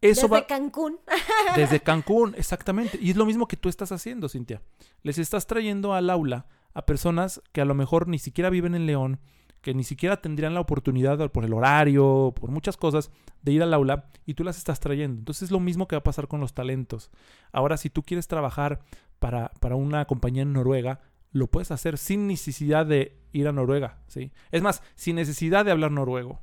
eso 0.00 0.22
Desde 0.22 0.28
va 0.28 0.46
Cancún. 0.46 0.98
desde 1.56 1.80
Cancún, 1.82 2.34
exactamente. 2.36 2.98
Y 3.00 3.10
es 3.10 3.16
lo 3.16 3.26
mismo 3.26 3.48
que 3.48 3.56
tú 3.56 3.68
estás 3.68 3.92
haciendo, 3.92 4.28
Cintia. 4.28 4.62
Les 5.02 5.18
estás 5.18 5.46
trayendo 5.46 5.94
al 5.94 6.10
aula 6.10 6.46
a 6.74 6.86
personas 6.86 7.42
que 7.52 7.60
a 7.60 7.64
lo 7.64 7.74
mejor 7.74 8.08
ni 8.08 8.18
siquiera 8.18 8.50
viven 8.50 8.74
en 8.74 8.86
León, 8.86 9.20
que 9.60 9.74
ni 9.74 9.82
siquiera 9.82 10.20
tendrían 10.20 10.54
la 10.54 10.60
oportunidad 10.60 11.30
por 11.32 11.44
el 11.44 11.52
horario, 11.52 12.32
por 12.38 12.50
muchas 12.50 12.76
cosas, 12.76 13.10
de 13.42 13.52
ir 13.52 13.62
al 13.62 13.74
aula 13.74 14.08
y 14.24 14.34
tú 14.34 14.44
las 14.44 14.56
estás 14.56 14.78
trayendo. 14.78 15.18
Entonces 15.18 15.44
es 15.44 15.50
lo 15.50 15.58
mismo 15.58 15.88
que 15.88 15.96
va 15.96 16.00
a 16.00 16.04
pasar 16.04 16.28
con 16.28 16.40
los 16.40 16.54
talentos. 16.54 17.10
Ahora, 17.50 17.76
si 17.76 17.90
tú 17.90 18.02
quieres 18.02 18.28
trabajar 18.28 18.80
para, 19.18 19.50
para 19.60 19.74
una 19.74 20.04
compañía 20.04 20.42
en 20.42 20.52
Noruega, 20.52 21.00
lo 21.32 21.48
puedes 21.48 21.72
hacer 21.72 21.98
sin 21.98 22.28
necesidad 22.28 22.86
de 22.86 23.18
ir 23.32 23.48
a 23.48 23.52
Noruega, 23.52 23.98
¿sí? 24.06 24.32
Es 24.52 24.62
más, 24.62 24.82
sin 24.94 25.16
necesidad 25.16 25.64
de 25.64 25.72
hablar 25.72 25.90
noruego, 25.90 26.40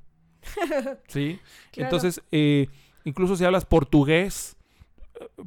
¿sí? 1.07 1.39
Claro. 1.71 1.87
Entonces, 1.87 2.21
eh, 2.31 2.67
incluso 3.03 3.35
si 3.35 3.45
hablas 3.45 3.65
portugués, 3.65 4.57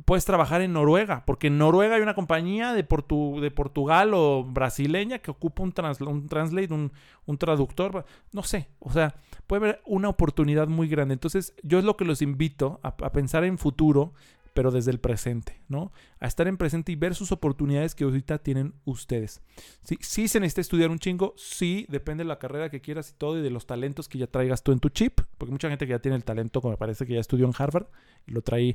puedes 0.07 0.25
trabajar 0.25 0.63
en 0.63 0.73
Noruega, 0.73 1.25
porque 1.27 1.49
en 1.49 1.59
Noruega 1.59 1.97
hay 1.97 2.03
una 2.03 2.15
compañía 2.15 2.73
de, 2.73 2.89
Portu- 2.89 3.41
de 3.41 3.51
Portugal 3.51 4.13
o 4.15 4.43
brasileña 4.45 5.19
que 5.19 5.31
ocupa 5.31 5.63
un, 5.63 5.73
trans- 5.73 6.01
un 6.01 6.27
translate, 6.27 6.73
un, 6.73 6.91
un 7.27 7.39
traductor, 7.39 8.05
no 8.33 8.43
sé, 8.43 8.69
o 8.79 8.91
sea, 8.91 9.15
puede 9.47 9.63
haber 9.63 9.83
una 9.85 10.09
oportunidad 10.09 10.69
muy 10.69 10.89
grande. 10.89 11.15
Entonces, 11.15 11.55
yo 11.63 11.79
es 11.79 11.85
lo 11.85 11.97
que 11.97 12.05
los 12.07 12.23
invito 12.23 12.81
a, 12.83 12.89
a 12.89 13.13
pensar 13.13 13.45
en 13.45 13.59
futuro, 13.59 14.13
pero 14.59 14.73
desde 14.73 14.91
el 14.91 14.99
presente, 14.99 15.63
¿no? 15.69 15.93
A 16.19 16.27
estar 16.27 16.49
en 16.49 16.57
presente 16.57 16.91
y 16.91 16.97
ver 16.97 17.15
sus 17.15 17.31
oportunidades 17.31 17.95
que 17.95 18.03
ahorita 18.03 18.39
tienen 18.39 18.75
ustedes. 18.85 19.41
Sí, 19.85 19.99
sí 20.01 20.27
se 20.27 20.41
necesita 20.41 20.63
estudiar 20.63 20.91
un 20.91 20.99
chingo, 20.99 21.33
sí, 21.37 21.87
depende 21.89 22.25
de 22.25 22.29
la 22.29 22.41
carrera 22.41 22.69
que 22.69 22.81
quieras 22.81 23.09
y 23.09 23.15
todo 23.15 23.39
y 23.39 23.43
de 23.43 23.51
los 23.51 23.69
talentos 23.69 24.09
que 24.09 24.19
ya 24.19 24.27
traigas 24.27 24.65
tú 24.65 24.73
en 24.73 24.81
tu 24.81 24.89
chip, 24.89 25.21
porque 25.39 25.53
mucha 25.53 25.69
gente 25.69 25.87
que 25.87 25.93
ya 25.93 26.01
tiene 26.01 26.17
el 26.17 26.25
talento, 26.25 26.61
como 26.61 26.73
me 26.73 26.77
parece 26.77 27.07
que 27.07 27.15
ya 27.15 27.21
estudió 27.21 27.47
en 27.47 27.53
Harvard 27.57 27.87
y 28.27 28.33
lo 28.33 28.43
trae 28.43 28.75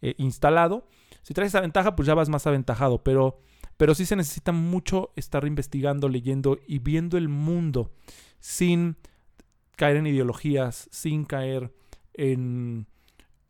eh, 0.00 0.14
instalado. 0.16 0.88
Si 1.20 1.34
traes 1.34 1.50
esa 1.50 1.60
ventaja, 1.60 1.94
pues 1.94 2.06
ya 2.06 2.14
vas 2.14 2.30
más 2.30 2.46
aventajado, 2.46 3.04
pero, 3.04 3.38
pero 3.76 3.94
sí 3.94 4.06
se 4.06 4.16
necesita 4.16 4.52
mucho 4.52 5.12
estar 5.14 5.46
investigando, 5.46 6.08
leyendo 6.08 6.58
y 6.66 6.78
viendo 6.78 7.18
el 7.18 7.28
mundo 7.28 7.92
sin 8.40 8.96
caer 9.76 9.98
en 9.98 10.06
ideologías, 10.06 10.88
sin 10.90 11.26
caer 11.26 11.70
en, 12.14 12.86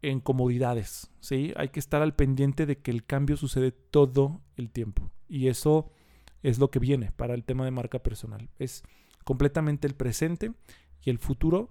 en 0.03 0.20
comodidades, 0.20 1.11
¿sí? 1.20 1.53
Hay 1.57 1.70
que 1.70 1.80
estar 1.80 2.03
al 2.03 2.14
pendiente 2.14 2.66
de 2.66 2.78
que 2.78 2.90
el 2.90 3.05
cambio 3.05 3.36
sucede 3.36 3.72
todo 3.72 4.40
el 4.57 4.70
tiempo. 4.70 5.11
Y 5.28 5.49
eso 5.49 5.90
es 6.42 6.59
lo 6.59 6.70
que 6.70 6.78
viene 6.78 7.12
para 7.12 7.34
el 7.34 7.44
tema 7.44 7.64
de 7.64 7.70
marca 7.70 7.99
personal. 7.99 8.49
Es 8.59 8.84
completamente 9.24 9.86
el 9.86 9.94
presente 9.94 10.53
y 11.03 11.11
el 11.11 11.18
futuro 11.18 11.70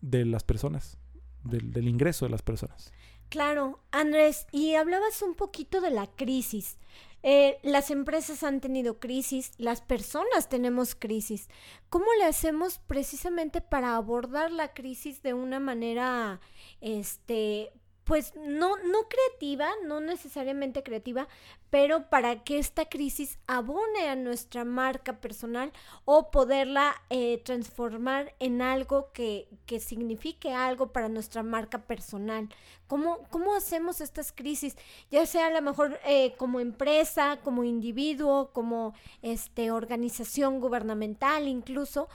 de 0.00 0.24
las 0.24 0.44
personas, 0.44 0.98
del, 1.44 1.88
ingreso 1.88 2.26
de 2.26 2.30
las 2.30 2.42
personas. 2.42 2.92
Claro, 3.28 3.80
Andrés, 3.90 4.46
y 4.52 4.74
hablabas 4.74 5.22
un 5.22 5.34
poquito 5.34 5.80
de 5.80 5.90
la 5.90 6.06
crisis. 6.06 6.78
Eh, 7.22 7.58
las 7.62 7.90
empresas 7.90 8.42
han 8.42 8.60
tenido 8.60 9.00
crisis, 9.00 9.52
las 9.58 9.80
personas 9.80 10.48
tenemos 10.48 10.94
crisis. 10.94 11.48
¿Cómo 11.90 12.06
le 12.18 12.24
hacemos 12.24 12.78
precisamente 12.86 13.60
para 13.60 13.96
abordar 13.96 14.52
la 14.52 14.72
crisis 14.72 15.22
de 15.22 15.34
una 15.34 15.58
manera, 15.58 16.40
este, 16.80 17.72
pues 18.08 18.32
no, 18.36 18.78
no 18.78 19.00
creativa, 19.06 19.68
no 19.84 20.00
necesariamente 20.00 20.82
creativa, 20.82 21.28
pero 21.68 22.08
para 22.08 22.42
que 22.42 22.58
esta 22.58 22.86
crisis 22.86 23.38
abone 23.46 24.08
a 24.08 24.16
nuestra 24.16 24.64
marca 24.64 25.20
personal 25.20 25.74
o 26.06 26.30
poderla 26.30 26.94
eh, 27.10 27.42
transformar 27.44 28.34
en 28.38 28.62
algo 28.62 29.12
que, 29.12 29.46
que, 29.66 29.78
signifique 29.78 30.54
algo 30.54 30.90
para 30.90 31.10
nuestra 31.10 31.42
marca 31.42 31.82
personal. 31.82 32.48
¿Cómo, 32.86 33.28
cómo 33.28 33.54
hacemos 33.54 34.00
estas 34.00 34.32
crisis? 34.32 34.78
Ya 35.10 35.26
sea 35.26 35.48
a 35.48 35.50
lo 35.50 35.60
mejor 35.60 36.00
eh, 36.06 36.32
como 36.38 36.60
empresa, 36.60 37.38
como 37.44 37.62
individuo, 37.62 38.52
como 38.54 38.94
este, 39.20 39.70
organización 39.70 40.60
gubernamental 40.60 41.46
incluso 41.46 42.08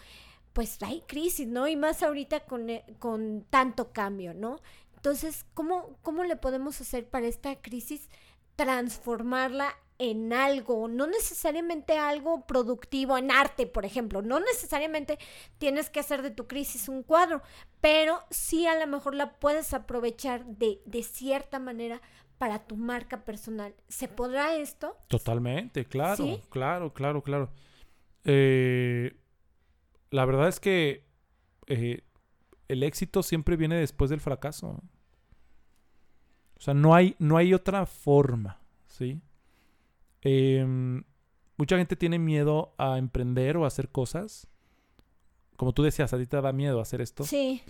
pues 0.53 0.77
hay 0.83 1.01
crisis, 1.01 1.47
¿no? 1.47 1.67
Y 1.67 1.75
más 1.75 2.03
ahorita 2.03 2.41
con, 2.41 2.69
eh, 2.69 2.85
con 2.99 3.43
tanto 3.49 3.91
cambio, 3.91 4.35
¿no? 4.35 4.59
Entonces, 5.03 5.45
¿cómo, 5.53 5.97
¿cómo 6.01 6.23
le 6.23 6.37
podemos 6.37 6.79
hacer 6.79 7.09
para 7.09 7.27
esta 7.27 7.61
crisis 7.61 8.09
transformarla 8.55 9.75
en 9.99 10.31
algo, 10.31 10.87
no 10.87 11.07
necesariamente 11.07 11.97
algo 11.97 12.47
productivo, 12.47 13.17
en 13.17 13.29
arte, 13.29 13.67
por 13.67 13.83
ejemplo. 13.83 14.21
No 14.21 14.39
necesariamente 14.39 15.19
tienes 15.57 15.89
que 15.89 15.99
hacer 15.99 16.21
de 16.21 16.31
tu 16.31 16.47
crisis 16.47 16.87
un 16.87 17.03
cuadro, 17.03 17.41
pero 17.81 18.21
sí 18.29 18.65
a 18.65 18.79
lo 18.79 18.87
mejor 18.87 19.13
la 19.13 19.33
puedes 19.39 19.73
aprovechar 19.73 20.45
de, 20.45 20.81
de 20.85 21.03
cierta 21.03 21.59
manera 21.59 22.01
para 22.37 22.65
tu 22.65 22.77
marca 22.77 23.25
personal. 23.25 23.75
¿Se 23.89 24.07
podrá 24.07 24.55
esto? 24.55 24.95
Totalmente, 25.09 25.83
claro, 25.83 26.39
claro, 26.49 26.93
claro, 26.93 27.21
claro. 27.21 27.51
Eh, 28.23 29.17
la 30.11 30.23
verdad 30.23 30.47
es 30.47 30.61
que 30.61 31.03
eh, 31.67 32.03
el 32.67 32.83
éxito 32.83 33.23
siempre 33.23 33.55
viene 33.55 33.75
después 33.75 34.09
del 34.09 34.21
fracaso. 34.21 34.81
O 36.57 36.61
sea, 36.61 36.73
no 36.73 36.95
hay, 36.95 37.15
no 37.19 37.37
hay 37.37 37.53
otra 37.53 37.85
forma, 37.85 38.61
¿sí? 38.87 39.21
Em, 40.21 41.03
mucha 41.57 41.77
gente 41.77 41.95
tiene 41.95 42.19
miedo 42.19 42.73
a 42.77 42.97
emprender 42.97 43.57
o 43.57 43.65
a 43.65 43.67
hacer 43.67 43.89
cosas. 43.89 44.47
Como 45.57 45.73
tú 45.73 45.83
decías, 45.83 46.13
a 46.13 46.17
ti 46.17 46.25
te 46.25 46.39
da 46.39 46.53
miedo 46.53 46.79
hacer 46.79 47.01
esto. 47.01 47.23
Sí. 47.23 47.61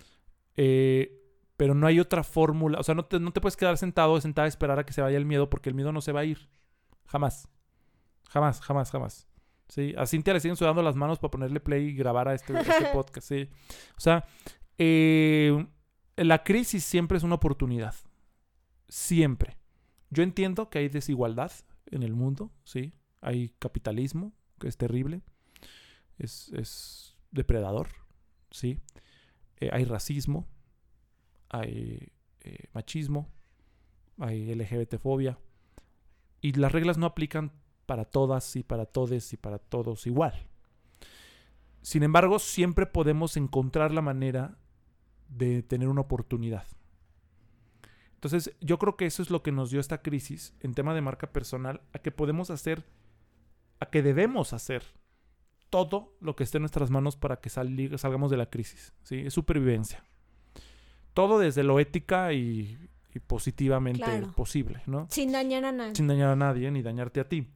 Eh, 0.56 1.20
pero 1.56 1.74
no 1.74 1.86
hay 1.86 2.00
otra 2.00 2.22
fórmula. 2.24 2.78
O 2.78 2.82
sea, 2.82 2.94
no 2.94 3.04
te, 3.04 3.20
no 3.20 3.32
te 3.32 3.40
puedes 3.40 3.56
quedar 3.56 3.78
sentado 3.78 4.12
o 4.12 4.20
sentada 4.20 4.46
a 4.46 4.48
esperar 4.48 4.78
a 4.78 4.86
que 4.86 4.92
se 4.92 5.02
vaya 5.02 5.16
el 5.16 5.26
miedo 5.26 5.50
porque 5.50 5.68
el 5.68 5.74
miedo 5.74 5.92
no 5.92 6.00
se 6.00 6.12
va 6.12 6.20
a 6.20 6.24
ir. 6.24 6.48
Jamás. 7.06 7.48
Jamás, 8.28 8.60
jamás, 8.60 8.90
jamás. 8.90 9.26
Sí, 9.68 9.94
a 9.96 10.06
Cintia 10.06 10.34
le 10.34 10.40
siguen 10.40 10.56
sudando 10.56 10.82
las 10.82 10.94
manos 10.94 11.18
para 11.18 11.30
ponerle 11.30 11.58
play 11.60 11.86
y 11.86 11.94
grabar 11.94 12.28
a 12.28 12.34
este, 12.34 12.58
este 12.58 12.86
podcast. 12.92 13.26
Sí. 13.26 13.48
O 13.96 14.00
sea, 14.00 14.24
eh, 14.78 15.66
la 16.16 16.42
crisis 16.42 16.84
siempre 16.84 17.18
es 17.18 17.24
una 17.24 17.36
oportunidad. 17.36 17.94
Siempre. 18.88 19.58
Yo 20.10 20.22
entiendo 20.22 20.70
que 20.70 20.78
hay 20.78 20.88
desigualdad 20.88 21.52
en 21.90 22.02
el 22.02 22.14
mundo, 22.14 22.52
sí. 22.64 22.92
Hay 23.20 23.50
capitalismo, 23.58 24.32
que 24.58 24.68
es 24.68 24.76
terrible. 24.76 25.22
Es, 26.18 27.16
depredador, 27.30 27.88
sí. 28.50 28.78
Eh, 29.56 29.70
hay 29.72 29.84
racismo. 29.84 30.46
Hay 31.48 32.12
eh, 32.40 32.68
machismo. 32.72 33.28
Hay 34.18 34.54
LGBTfobia. 34.54 35.38
Y 36.40 36.52
las 36.52 36.72
reglas 36.72 36.98
no 36.98 37.06
aplican 37.06 37.52
para 37.86 38.04
todas 38.04 38.54
y 38.56 38.62
para 38.62 38.86
todes 38.86 39.32
y 39.32 39.36
para 39.36 39.58
todos 39.58 40.06
igual. 40.06 40.34
Sin 41.82 42.02
embargo, 42.02 42.38
siempre 42.38 42.86
podemos 42.86 43.36
encontrar 43.36 43.92
la 43.92 44.00
manera 44.00 44.56
de 45.28 45.62
tener 45.62 45.88
una 45.88 46.02
oportunidad. 46.02 46.66
Entonces, 48.14 48.56
yo 48.60 48.78
creo 48.78 48.96
que 48.96 49.06
eso 49.06 49.22
es 49.22 49.30
lo 49.30 49.42
que 49.42 49.52
nos 49.52 49.70
dio 49.70 49.80
esta 49.80 50.00
crisis 50.00 50.54
en 50.60 50.72
tema 50.72 50.94
de 50.94 51.02
marca 51.02 51.30
personal, 51.30 51.82
a 51.92 51.98
que 51.98 52.10
podemos 52.10 52.50
hacer, 52.50 52.84
a 53.80 53.86
que 53.86 54.02
debemos 54.02 54.54
hacer 54.54 54.82
todo 55.68 56.16
lo 56.20 56.34
que 56.34 56.44
esté 56.44 56.58
en 56.58 56.62
nuestras 56.62 56.90
manos 56.90 57.16
para 57.16 57.40
que 57.40 57.50
salgamos 57.50 58.30
de 58.30 58.36
la 58.36 58.46
crisis. 58.46 58.94
¿sí? 59.02 59.18
Es 59.26 59.34
supervivencia. 59.34 60.04
Todo 61.12 61.38
desde 61.38 61.64
lo 61.64 61.78
ética 61.78 62.32
y, 62.32 62.78
positivamente 63.26 64.22
posible, 64.34 64.82
¿no? 64.86 65.06
Sin 65.10 65.32
dañar 65.32 65.64
a 65.64 65.72
nadie. 65.72 65.94
Sin 65.94 66.06
dañar 66.06 66.30
a 66.30 66.36
nadie, 66.36 66.70
ni 66.70 66.80
dañarte 66.80 67.20
a 67.20 67.28
ti. 67.28 67.46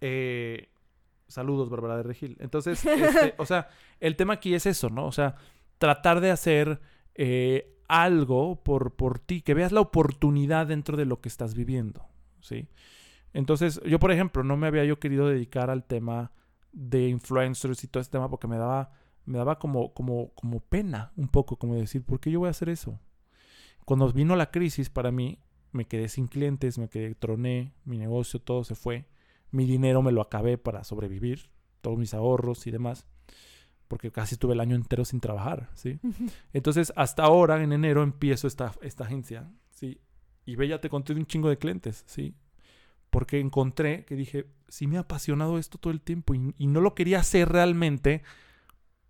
Eh, 0.00 0.68
saludos, 1.28 1.70
Bárbara 1.70 1.96
de 1.96 2.02
Regil. 2.02 2.36
Entonces, 2.40 2.84
este, 2.84 3.34
o 3.38 3.46
sea, 3.46 3.68
el 4.00 4.16
tema 4.16 4.34
aquí 4.34 4.54
es 4.54 4.66
eso, 4.66 4.90
¿no? 4.90 5.06
O 5.06 5.12
sea, 5.12 5.36
tratar 5.84 6.22
de 6.22 6.30
hacer 6.30 6.80
eh, 7.14 7.76
algo 7.88 8.64
por, 8.64 8.96
por 8.96 9.18
ti, 9.18 9.42
que 9.42 9.52
veas 9.52 9.70
la 9.70 9.82
oportunidad 9.82 10.66
dentro 10.66 10.96
de 10.96 11.04
lo 11.04 11.20
que 11.20 11.28
estás 11.28 11.52
viviendo, 11.54 12.06
¿sí? 12.40 12.68
Entonces, 13.34 13.82
yo, 13.84 13.98
por 13.98 14.10
ejemplo, 14.10 14.42
no 14.44 14.56
me 14.56 14.66
había 14.66 14.86
yo 14.86 14.98
querido 14.98 15.28
dedicar 15.28 15.68
al 15.68 15.84
tema 15.84 16.32
de 16.72 17.08
influencers 17.08 17.84
y 17.84 17.88
todo 17.88 18.00
este 18.00 18.12
tema 18.12 18.30
porque 18.30 18.46
me 18.46 18.56
daba, 18.56 18.92
me 19.26 19.36
daba 19.36 19.58
como, 19.58 19.92
como, 19.92 20.30
como 20.30 20.60
pena 20.60 21.12
un 21.16 21.28
poco, 21.28 21.58
como 21.58 21.74
decir, 21.74 22.02
¿por 22.02 22.18
qué 22.18 22.30
yo 22.30 22.38
voy 22.38 22.46
a 22.46 22.52
hacer 22.52 22.70
eso? 22.70 22.98
Cuando 23.84 24.10
vino 24.10 24.36
la 24.36 24.50
crisis 24.50 24.88
para 24.88 25.10
mí, 25.10 25.38
me 25.70 25.84
quedé 25.84 26.08
sin 26.08 26.28
clientes, 26.28 26.78
me 26.78 26.88
quedé, 26.88 27.14
troné, 27.14 27.74
mi 27.84 27.98
negocio, 27.98 28.40
todo 28.40 28.64
se 28.64 28.74
fue, 28.74 29.04
mi 29.50 29.66
dinero 29.66 30.00
me 30.00 30.12
lo 30.12 30.22
acabé 30.22 30.56
para 30.56 30.82
sobrevivir, 30.82 31.50
todos 31.82 31.98
mis 31.98 32.14
ahorros 32.14 32.66
y 32.66 32.70
demás 32.70 33.06
porque 33.94 34.10
casi 34.10 34.34
estuve 34.34 34.54
el 34.54 34.60
año 34.60 34.74
entero 34.74 35.04
sin 35.04 35.20
trabajar, 35.20 35.70
¿sí? 35.74 36.00
Entonces, 36.52 36.92
hasta 36.96 37.22
ahora, 37.22 37.62
en 37.62 37.72
enero, 37.72 38.02
empiezo 38.02 38.48
esta, 38.48 38.72
esta 38.82 39.04
agencia, 39.04 39.48
¿sí? 39.70 40.00
Y 40.44 40.56
ve, 40.56 40.66
ya 40.66 40.80
te 40.80 40.88
conté 40.88 41.14
de 41.14 41.20
un 41.20 41.26
chingo 41.26 41.48
de 41.48 41.58
clientes, 41.58 42.02
¿sí? 42.08 42.34
Porque 43.10 43.38
encontré 43.38 44.04
que 44.04 44.16
dije, 44.16 44.50
sí 44.66 44.88
me 44.88 44.96
ha 44.96 45.02
apasionado 45.02 45.58
esto 45.58 45.78
todo 45.78 45.92
el 45.92 46.00
tiempo 46.00 46.34
y, 46.34 46.66
no 46.66 46.80
lo 46.80 46.96
quería 46.96 47.20
hacer 47.20 47.48
realmente 47.50 48.24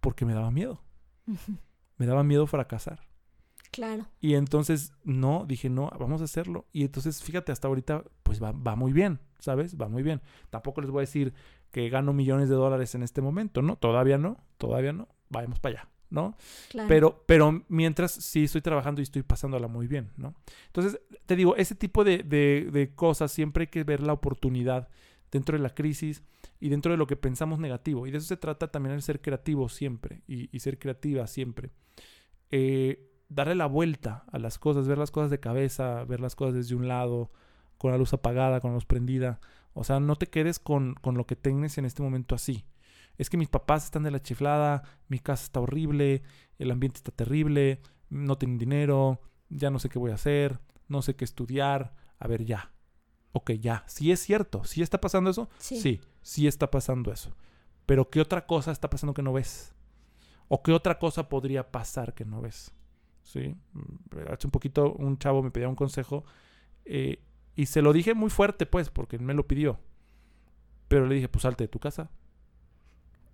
porque 0.01 0.27
me 0.27 0.35
daba 0.35 0.51
miedo. 0.51 0.83
Me 1.97 2.05
daba 2.05 2.23
miedo 2.23 2.47
fracasar. 2.47 3.09
Claro. 3.71 4.07
Y 4.21 4.35
entonces, 4.35 4.93
no, 5.03 5.47
dije, 5.49 5.71
no, 5.71 5.89
vamos 5.99 6.21
a 6.21 6.25
hacerlo. 6.25 6.67
Y 6.73 6.83
entonces, 6.83 7.23
fíjate, 7.23 7.53
hasta 7.53 7.69
ahorita, 7.69 8.05
pues 8.23 8.43
va, 8.43 8.53
va 8.53 8.77
muy 8.77 8.93
bien, 8.93 9.19
¿sabes? 9.39 9.81
Va 9.81 9.89
muy 9.89 10.03
bien. 10.03 10.21
Tampoco 10.51 10.83
les 10.83 10.91
voy 10.91 10.99
a 10.99 11.09
decir, 11.09 11.33
que 11.75 11.89
gano 11.89 12.13
millones 12.13 12.49
de 12.49 12.55
dólares 12.55 12.95
en 12.95 13.03
este 13.03 13.21
momento, 13.21 13.61
¿no? 13.61 13.75
Todavía 13.75 14.17
no, 14.17 14.37
todavía 14.59 14.93
no, 14.93 15.09
vayamos 15.29 15.59
para 15.59 15.81
allá, 15.81 15.89
¿no? 16.09 16.37
Pero, 16.87 17.25
pero 17.27 17.65
mientras 17.69 18.13
sí 18.13 18.45
estoy 18.45 18.61
trabajando 18.61 19.01
y 19.01 19.03
estoy 19.03 19.25
pasándola 19.25 19.67
muy 19.67 19.89
bien, 19.89 20.13
¿no? 20.17 20.37
Entonces, 20.67 21.01
te 21.27 21.35
digo, 21.35 21.57
ese 21.57 21.75
tipo 21.75 22.05
de, 22.05 22.19
de, 22.23 22.93
cosas 22.95 23.33
siempre 23.33 23.63
hay 23.63 23.67
que 23.67 23.83
ver 23.83 24.01
la 24.05 24.13
oportunidad 24.13 24.89
dentro 25.33 25.59
de 25.59 25.65
la 25.65 25.75
crisis 25.75 26.23
y 26.61 26.69
dentro 26.69 26.93
de 26.93 26.97
lo 26.97 27.09
que 27.09 27.17
pensamos 27.17 27.59
negativo. 27.59 28.07
Y 28.07 28.13
de 28.13 28.19
eso 28.19 28.29
se 28.29 28.37
trata 28.37 28.71
también 28.71 28.95
el 28.95 29.03
ser 29.03 29.21
creativo 29.21 29.69
siempre 29.69 30.23
y, 30.29 30.57
ser 30.61 30.79
creativa 30.79 31.27
siempre. 31.27 31.73
Eh, 32.53 33.11
darle 33.29 33.57
la 33.57 33.67
vuelta 33.67 34.27
a 34.31 34.39
las 34.39 34.61
cosas, 34.61 34.87
ver 34.87 34.99
las 34.99 35.11
cosas 35.11 35.29
de 35.29 35.41
cabeza, 35.41 36.05
ver 36.05 36.21
las 36.21 36.37
cosas 36.37 36.55
desde 36.55 36.77
un 36.77 36.87
lado, 36.87 37.33
con 37.79 37.91
la 37.91 37.99
luz 37.99 38.13
apagada, 38.13 38.61
con 38.61 38.71
la 38.71 38.77
luz 38.77 38.87
prendida. 38.87 39.41
O 39.75 39.85
sea, 39.85 40.01
no 40.01 40.17
te 40.17 40.29
quedes 40.29 40.59
con, 40.59 40.95
lo 41.03 41.27
que 41.27 41.37
tengas 41.37 41.77
en 41.79 41.85
este 41.85 42.03
momento 42.03 42.35
así. 42.35 42.65
Es 43.19 43.29
que 43.29 43.37
mis 43.37 43.49
papás 43.49 43.85
están 43.85 44.05
de 44.05 44.11
la 44.11 44.23
chiflada, 44.23 44.83
mi 45.09 45.19
casa 45.19 45.45
está 45.45 45.61
horrible, 45.61 46.23
el 46.59 46.71
ambiente 46.71 46.99
está 46.99 47.13
terrible, 47.13 47.81
no 48.09 48.39
tengo 48.39 48.59
dinero, 48.59 49.21
ya 49.51 49.71
no 49.71 49.79
sé 49.79 49.89
qué 49.89 49.99
voy 49.99 50.13
a 50.13 50.15
hacer, 50.15 50.61
no 50.89 51.03
sé 51.03 51.15
qué 51.15 51.25
estudiar. 51.25 51.95
A 52.19 52.29
ver, 52.29 52.45
ya. 52.45 52.73
Ok, 53.33 53.53
ya. 53.53 53.85
Sí 53.87 54.13
es 54.13 54.21
cierto. 54.21 54.65
¿Sí 54.65 54.81
está 54.81 55.01
pasando 55.01 55.31
eso? 55.31 55.49
Sí. 55.59 55.81
Sí, 55.81 56.01
sí 56.23 56.47
está 56.47 56.71
pasando 56.71 57.13
eso. 57.13 57.37
Pero 57.87 58.09
¿qué 58.11 58.21
otra 58.21 58.47
cosa 58.47 58.71
está 58.71 58.89
pasando 58.89 59.13
que 59.13 59.23
no 59.23 59.33
ves? 59.33 59.75
¿O 60.49 60.63
qué 60.63 60.73
otra 60.73 60.99
cosa 60.99 61.29
podría 61.29 61.71
pasar 61.71 62.15
que 62.15 62.25
no 62.25 62.41
ves? 62.41 62.73
¿Sí? 63.23 63.57
Mm, 63.73 64.33
hace 64.33 64.47
un 64.47 64.51
poquito 64.51 64.93
un 64.95 65.19
chavo 65.19 65.43
me 65.43 65.51
pedía 65.51 65.69
un 65.69 65.75
consejo. 65.75 66.25
Eh, 66.85 67.23
y 67.57 67.67
se 67.67 67.83
lo 67.83 67.93
dije 67.93 68.15
muy 68.15 68.31
fuerte, 68.31 68.67
pues, 68.67 68.91
porque 68.91 69.19
me 69.19 69.35
lo 69.35 69.47
pidió. 69.47 69.79
Pero 70.89 71.07
le 71.07 71.17
dije, 71.17 71.29
pues 71.29 71.43
salte 71.43 71.65
de 71.65 71.69
tu 71.69 71.79
casa. 71.79 72.11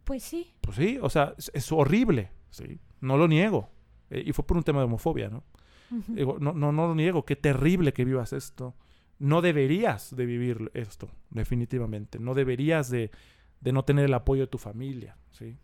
Pues 0.04 0.22
sí. 0.22 0.54
Pues 0.60 0.76
sí, 0.76 0.98
o 1.00 1.08
sea, 1.08 1.34
es, 1.52 1.72
horrible, 1.72 2.30
¿sí? 2.50 2.80
No 3.00 3.16
lo 3.16 3.28
niego. 3.28 3.70
Eh, 4.10 4.22
y 4.26 4.32
fue 4.32 4.46
por 4.46 4.56
un 4.56 4.62
tema 4.62 4.80
de 4.80 4.86
homofobia, 4.86 5.28
¿no? 5.28 5.44
Digo, 6.06 6.38
no, 6.38 6.52
no, 6.52 6.70
no 6.70 6.86
lo 6.86 6.94
niego, 6.94 7.24
qué 7.24 7.34
terrible 7.34 7.92
que 7.92 8.04
vivas 8.04 8.32
esto. 8.32 8.76
No 9.18 9.42
deberías 9.42 10.14
de 10.14 10.24
vivir 10.24 10.70
esto, 10.72 11.10
definitivamente. 11.30 12.20
No 12.20 12.34
deberías 12.34 12.90
de, 12.90 13.10
de 13.60 13.72
no 13.72 13.84
tener 13.84 14.04
el 14.04 14.14
apoyo 14.14 14.42
de 14.42 14.46
tu 14.46 14.58
familia, 14.58 15.16
¿sí? 15.32 15.58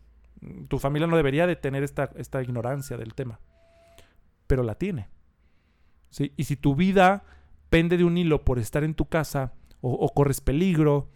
Tu 0.67 0.79
familia 0.79 1.07
no 1.07 1.15
debería 1.15 1.47
de 1.47 1.55
tener 1.55 1.83
esta, 1.83 2.11
esta 2.15 2.43
ignorancia 2.43 2.97
del 2.97 3.13
tema. 3.13 3.39
Pero 4.47 4.63
la 4.63 4.75
tiene. 4.75 5.09
¿sí? 6.09 6.33
Y 6.37 6.43
si 6.43 6.55
tu 6.55 6.75
vida 6.75 7.23
pende 7.69 7.97
de 7.97 8.03
un 8.03 8.17
hilo 8.17 8.43
por 8.43 8.59
estar 8.59 8.83
en 8.83 8.93
tu 8.93 9.05
casa, 9.05 9.53
o, 9.81 10.13
corres 10.13 10.41
peligro, 10.41 11.09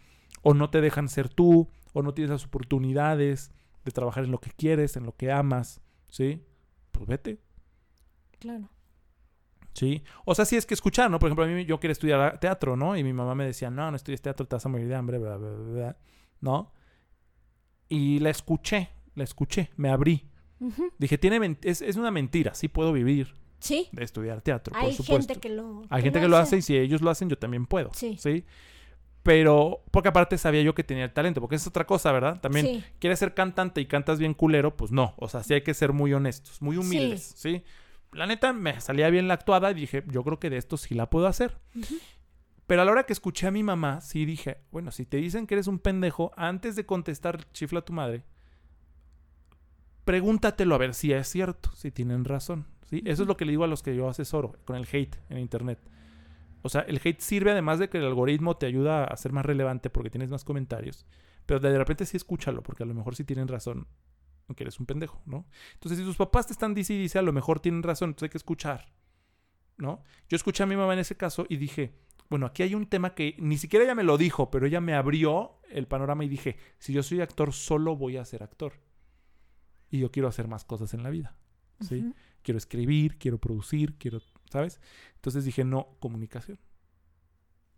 o 0.44 0.54
no 0.54 0.70
te 0.70 0.82
dejan 0.82 1.10
ser 1.10 1.30
tú, 1.30 1.70
o 1.94 2.02
no 2.04 2.14
tienes 2.14 2.32
las 2.32 2.46
oportunidades 2.46 3.52
de 3.84 3.92
trabajar 3.92 4.24
en 4.24 4.32
lo 4.32 4.40
que 4.40 4.52
quieres, 4.52 4.96
en 4.96 5.06
lo 5.06 5.16
que 5.16 5.32
amas, 5.32 5.82
¿sí? 6.10 6.44
Pues 6.92 7.08
vete. 7.08 7.40
Claro. 8.40 8.70
¿Sí? 9.74 10.04
O 10.26 10.36
sea, 10.36 10.46
sí 10.46 10.58
es 10.58 10.66
que 10.66 10.74
escuchar, 10.74 11.10
¿no? 11.10 11.18
Por 11.20 11.30
ejemplo, 11.30 11.46
a 11.46 11.48
mí 11.48 11.66
yo 11.66 11.80
quería 11.80 11.94
estudiar 11.94 12.40
teatro, 12.40 12.76
¿no? 12.76 12.96
Y 12.98 13.04
mi 13.04 13.14
mamá 13.14 13.36
me 13.36 13.46
decía, 13.46 13.70
no, 13.70 13.90
no 13.90 13.96
estudies 13.96 14.22
teatro, 14.22 14.48
te 14.48 14.56
vas 14.56 14.66
a 14.66 14.70
morir 14.70 14.88
de 14.88 14.96
hambre, 14.96 15.18
bla, 15.18 15.38
bla, 15.38 15.50
bla, 15.50 15.74
bla", 15.74 15.98
¿no? 16.42 16.74
Y 17.90 18.20
la 18.20 18.30
escuché, 18.30 18.90
la 19.16 19.24
escuché, 19.24 19.72
me 19.78 19.90
abrí. 19.90 20.28
Dije, 21.00 21.18
tiene 21.18 21.58
es, 21.64 21.82
es 21.82 21.96
una 21.96 22.12
mentira, 22.12 22.54
sí 22.54 22.68
puedo 22.68 22.94
vivir 22.94 23.41
Sí. 23.62 23.88
de 23.94 24.04
estudiar 24.04 24.42
teatro, 24.42 24.76
Hay 24.76 24.88
por 24.88 24.94
supuesto. 24.96 25.34
gente 25.34 25.40
que 25.40 25.50
lo. 25.56 25.84
Hay 25.90 26.02
gente 26.04 26.20
que 26.20 26.28
lo 26.28 26.36
hace 26.38 26.58
y 26.58 26.62
si 26.62 26.76
ellos 26.78 27.02
lo 27.02 27.10
hacen, 27.10 27.30
yo 27.30 27.38
también 27.38 27.66
puedo. 27.66 27.92
Sí. 27.94 28.18
¿Sí? 28.20 28.44
Pero, 29.24 29.84
porque 29.92 30.10
aparte 30.10 30.38
sabía 30.40 30.64
yo 30.64 30.74
que 30.74 30.84
tenía 30.84 31.04
el 31.06 31.14
talento, 31.14 31.40
porque 31.42 31.56
es 31.56 31.68
otra 31.68 31.86
cosa, 31.86 32.12
¿verdad? 32.12 32.42
También, 32.42 32.66
Sí. 32.66 32.84
¿quieres 33.00 33.20
ser 33.20 33.34
cantante 33.36 33.80
y 33.80 33.86
cantas 33.86 34.18
bien 34.18 34.34
culero? 34.34 34.76
Pues 34.76 34.92
no. 34.92 35.14
O 35.18 35.30
sea, 35.30 35.44
sí 35.44 35.54
hay 35.54 35.62
que 35.62 35.74
ser 35.76 35.94
muy 35.94 36.12
honestos, 36.12 36.60
muy 36.62 36.76
humildes, 36.78 37.34
¿sí? 37.38 37.64
La 38.14 38.26
neta, 38.26 38.52
me 38.52 38.82
salía 38.82 39.10
bien 39.12 39.28
la 39.28 39.36
actuada 39.36 39.70
y 39.72 39.76
dije, 39.76 40.04
yo 40.08 40.24
creo 40.24 40.40
que 40.40 40.50
de 40.50 40.58
esto 40.58 40.76
sí 40.76 40.96
la 40.96 41.10
puedo 41.10 41.28
hacer. 41.28 41.60
Pero 42.66 42.82
a 42.82 42.86
la 42.86 42.92
hora 42.92 43.04
que 43.06 43.14
escuché 43.14 43.46
a 43.48 43.52
mi 43.52 43.62
mamá, 43.64 44.02
sí 44.02 44.26
dije, 44.26 44.58
bueno, 44.72 44.92
si 44.92 45.06
te 45.06 45.18
dicen 45.18 45.46
que 45.46 45.54
eres 45.54 45.68
un 45.68 45.78
pendejo, 45.80 46.32
antes 46.36 46.76
de 46.76 46.86
contestar 46.86 47.46
chifla 47.54 47.80
a 47.80 47.86
tu 47.86 47.94
madre, 47.94 48.24
pregúntatelo 50.04 50.76
a 50.76 50.78
ver 50.78 50.94
si 50.94 51.14
es 51.14 51.28
cierto, 51.28 51.72
si 51.76 51.92
tienen 51.92 52.26
razón. 52.26 52.66
¿Sí? 52.92 53.02
Eso 53.06 53.24
es 53.24 53.28
lo 53.28 53.36
que 53.36 53.46
le 53.46 53.54
digo 53.54 53.64
a 53.64 53.68
los 53.68 53.82
que 53.82 53.96
yo 53.96 54.08
asesoro 54.08 54.54
con 54.66 54.76
el 54.76 54.86
hate 54.92 55.16
en 55.30 55.40
internet. 55.40 55.80
O 56.62 56.70
sea, 56.70 56.82
el 56.82 57.02
hate 57.04 57.20
sirve 57.20 57.52
además 57.52 57.80
de 57.80 57.90
que 57.90 57.98
el 57.98 58.06
algoritmo 58.06 58.56
te 58.58 58.68
ayuda 58.68 59.06
a 59.06 59.18
ser 59.18 59.32
más 59.32 59.46
relevante 59.46 59.90
porque 59.90 60.12
tienes 60.12 60.30
más 60.30 60.44
comentarios. 60.44 61.08
Pero 61.48 61.60
de 61.60 61.76
repente 61.76 62.06
sí 62.06 62.18
escúchalo, 62.18 62.62
porque 62.62 62.84
a 62.84 62.86
lo 62.86 62.94
mejor 62.94 63.16
sí 63.16 63.24
tienen 63.24 63.48
razón, 63.48 63.88
aunque 64.48 64.64
eres 64.64 64.80
un 64.80 64.86
pendejo, 64.86 65.22
¿no? 65.26 65.48
Entonces, 65.74 65.98
si 65.98 66.06
tus 66.06 66.18
papás 66.18 66.46
te 66.46 66.54
están 66.54 66.76
dice 66.76 66.94
y 66.94 67.00
dice, 67.00 67.18
a 67.18 67.24
lo 67.24 67.34
mejor 67.34 67.60
tienen 67.60 67.82
razón, 67.82 68.10
entonces 68.10 68.28
hay 68.28 68.32
que 68.32 68.38
escuchar, 68.38 68.94
¿no? 69.78 70.04
Yo 70.30 70.36
escuché 70.36 70.64
a 70.64 70.68
mi 70.68 70.76
mamá 70.76 70.94
en 70.94 71.00
ese 71.00 71.18
caso 71.18 71.46
y 71.50 71.58
dije, 71.58 71.96
bueno, 72.30 72.46
aquí 72.46 72.62
hay 72.62 72.76
un 72.76 72.86
tema 72.86 73.16
que 73.16 73.36
ni 73.40 73.58
siquiera 73.58 73.84
ella 73.84 73.96
me 73.96 74.04
lo 74.04 74.18
dijo, 74.18 74.52
pero 74.52 74.68
ella 74.68 74.82
me 74.82 74.94
abrió 74.94 75.60
el 75.70 75.88
panorama 75.88 76.24
y 76.24 76.30
dije, 76.30 76.58
si 76.78 76.94
yo 76.94 77.02
soy 77.02 77.22
actor, 77.22 77.54
solo 77.54 77.96
voy 77.96 78.18
a 78.18 78.26
ser 78.26 78.44
actor. 78.44 78.74
Y 79.90 80.00
yo 80.00 80.12
quiero 80.12 80.30
hacer 80.30 80.48
más 80.48 80.64
cosas 80.64 80.94
en 80.94 81.04
la 81.04 81.10
vida, 81.10 81.36
¿sí? 81.82 82.14
Quiero 82.44 82.58
escribir, 82.58 83.18
quiero 83.18 83.38
producir, 83.38 83.96
quiero, 83.98 84.22
¿sabes? 84.50 84.80
Entonces 85.16 85.46
dije, 85.46 85.64
no, 85.64 85.96
comunicación. 86.00 86.60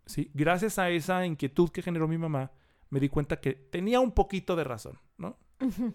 ¿Sí? 0.06 0.30
Gracias 0.34 0.78
a 0.78 0.90
esa 0.90 1.24
inquietud 1.24 1.70
que 1.70 1.82
generó 1.82 2.08
mi 2.08 2.18
mamá, 2.18 2.52
me 2.90 3.00
di 3.00 3.08
cuenta 3.08 3.40
que 3.40 3.54
tenía 3.54 4.00
un 4.00 4.12
poquito 4.12 4.54
de 4.56 4.64
razón, 4.64 4.98
¿no? 5.16 5.38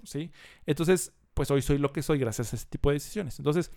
¿Sí? 0.03 0.31
Entonces, 0.65 1.13
pues 1.33 1.51
hoy 1.51 1.61
soy 1.61 1.77
lo 1.77 1.93
que 1.93 2.01
soy 2.01 2.17
gracias 2.17 2.53
a 2.53 2.55
ese 2.55 2.65
tipo 2.65 2.89
de 2.89 2.95
decisiones. 2.95 3.39
Entonces, 3.39 3.71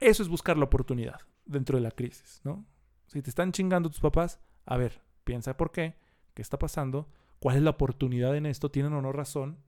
eso 0.00 0.22
es 0.22 0.28
buscar 0.28 0.56
la 0.56 0.64
oportunidad 0.64 1.20
dentro 1.44 1.76
de 1.76 1.82
la 1.82 1.90
crisis, 1.90 2.40
¿no? 2.44 2.66
Si 3.06 3.22
te 3.22 3.30
están 3.30 3.52
chingando 3.52 3.90
tus 3.90 4.00
papás, 4.00 4.40
a 4.66 4.76
ver, 4.76 5.02
piensa 5.24 5.56
por 5.56 5.70
qué, 5.70 5.96
qué 6.32 6.42
está 6.42 6.58
pasando, 6.58 7.08
cuál 7.38 7.56
es 7.56 7.62
la 7.62 7.70
oportunidad 7.70 8.36
en 8.36 8.46
esto, 8.46 8.70
tienen 8.70 8.94
o 8.94 9.02
no 9.02 9.12
razón, 9.12 9.58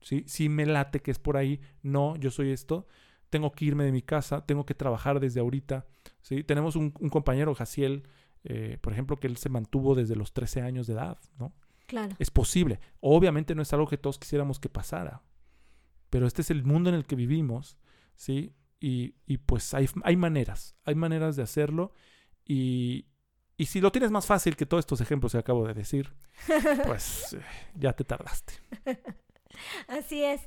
¿sí? 0.00 0.24
Si 0.26 0.48
me 0.48 0.66
late 0.66 1.00
que 1.00 1.10
es 1.10 1.18
por 1.18 1.36
ahí, 1.36 1.60
no, 1.82 2.16
yo 2.16 2.30
soy 2.30 2.50
esto, 2.50 2.86
tengo 3.30 3.52
que 3.52 3.64
irme 3.64 3.84
de 3.84 3.92
mi 3.92 4.02
casa, 4.02 4.44
tengo 4.44 4.66
que 4.66 4.74
trabajar 4.74 5.20
desde 5.20 5.40
ahorita, 5.40 5.86
¿sí? 6.20 6.44
Tenemos 6.44 6.76
un, 6.76 6.92
un 6.98 7.08
compañero, 7.08 7.54
Jaciel, 7.54 8.02
eh, 8.44 8.78
por 8.80 8.92
ejemplo, 8.92 9.16
que 9.16 9.26
él 9.26 9.36
se 9.36 9.48
mantuvo 9.48 9.94
desde 9.94 10.16
los 10.16 10.32
13 10.32 10.62
años 10.62 10.86
de 10.86 10.94
edad, 10.94 11.18
¿no? 11.38 11.52
Claro. 11.86 12.14
Es 12.18 12.30
posible. 12.30 12.80
Obviamente 13.00 13.54
no 13.54 13.62
es 13.62 13.72
algo 13.72 13.86
que 13.86 13.98
todos 13.98 14.18
quisiéramos 14.18 14.60
que 14.60 14.68
pasara. 14.68 15.22
Pero 16.08 16.26
este 16.26 16.42
es 16.42 16.50
el 16.50 16.64
mundo 16.64 16.90
en 16.90 16.96
el 16.96 17.04
que 17.04 17.16
vivimos, 17.16 17.78
¿sí? 18.14 18.54
Y, 18.80 19.14
y 19.26 19.38
pues 19.38 19.74
hay, 19.74 19.88
hay 20.04 20.16
maneras, 20.16 20.76
hay 20.84 20.94
maneras 20.94 21.36
de 21.36 21.42
hacerlo. 21.42 21.92
Y, 22.44 23.06
y 23.56 23.66
si 23.66 23.80
lo 23.80 23.92
tienes 23.92 24.10
más 24.10 24.26
fácil 24.26 24.56
que 24.56 24.66
todos 24.66 24.82
estos 24.82 25.00
ejemplos 25.00 25.32
que 25.32 25.38
acabo 25.38 25.66
de 25.66 25.74
decir, 25.74 26.12
pues 26.86 27.34
eh, 27.34 27.42
ya 27.74 27.92
te 27.92 28.04
tardaste. 28.04 28.54
Así 29.88 30.24
es. 30.24 30.40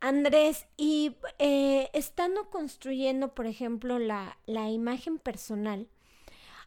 Andrés, 0.00 0.66
y 0.76 1.16
eh, 1.38 1.88
estando 1.94 2.50
construyendo, 2.50 3.34
por 3.34 3.46
ejemplo, 3.46 3.98
la, 3.98 4.36
la 4.46 4.68
imagen 4.70 5.18
personal, 5.18 5.88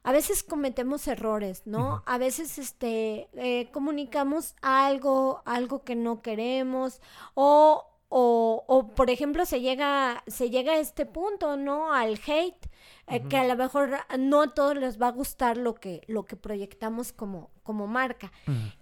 a 0.04 0.12
veces 0.12 0.44
cometemos 0.44 1.08
errores, 1.08 1.64
¿no? 1.66 2.04
A 2.06 2.18
veces 2.18 2.58
este, 2.58 3.30
eh, 3.34 3.70
comunicamos 3.72 4.56
algo, 4.62 5.42
algo 5.46 5.84
que 5.84 5.96
no 5.96 6.22
queremos, 6.22 7.02
o, 7.34 7.86
o, 8.08 8.64
o, 8.66 8.88
por 8.96 9.10
ejemplo, 9.10 9.46
se 9.46 9.62
llega, 9.62 10.24
se 10.26 10.50
llega 10.50 10.74
a 10.74 10.80
este 10.80 11.06
punto, 11.06 11.58
¿no? 11.58 11.94
Al 11.94 12.20
hate, 12.26 12.70
eh, 13.08 13.24
que 13.28 13.38
a 13.38 13.44
lo 13.46 13.56
mejor 13.56 13.92
no 14.18 14.42
a 14.42 14.54
todos 14.54 14.78
les 14.78 15.00
va 15.02 15.08
a 15.08 15.12
gustar 15.12 15.58
lo 15.58 15.76
que, 15.76 16.02
lo 16.08 16.24
que 16.26 16.36
proyectamos 16.36 17.12
como, 17.12 17.52
como 17.64 17.86
marca. 17.86 18.32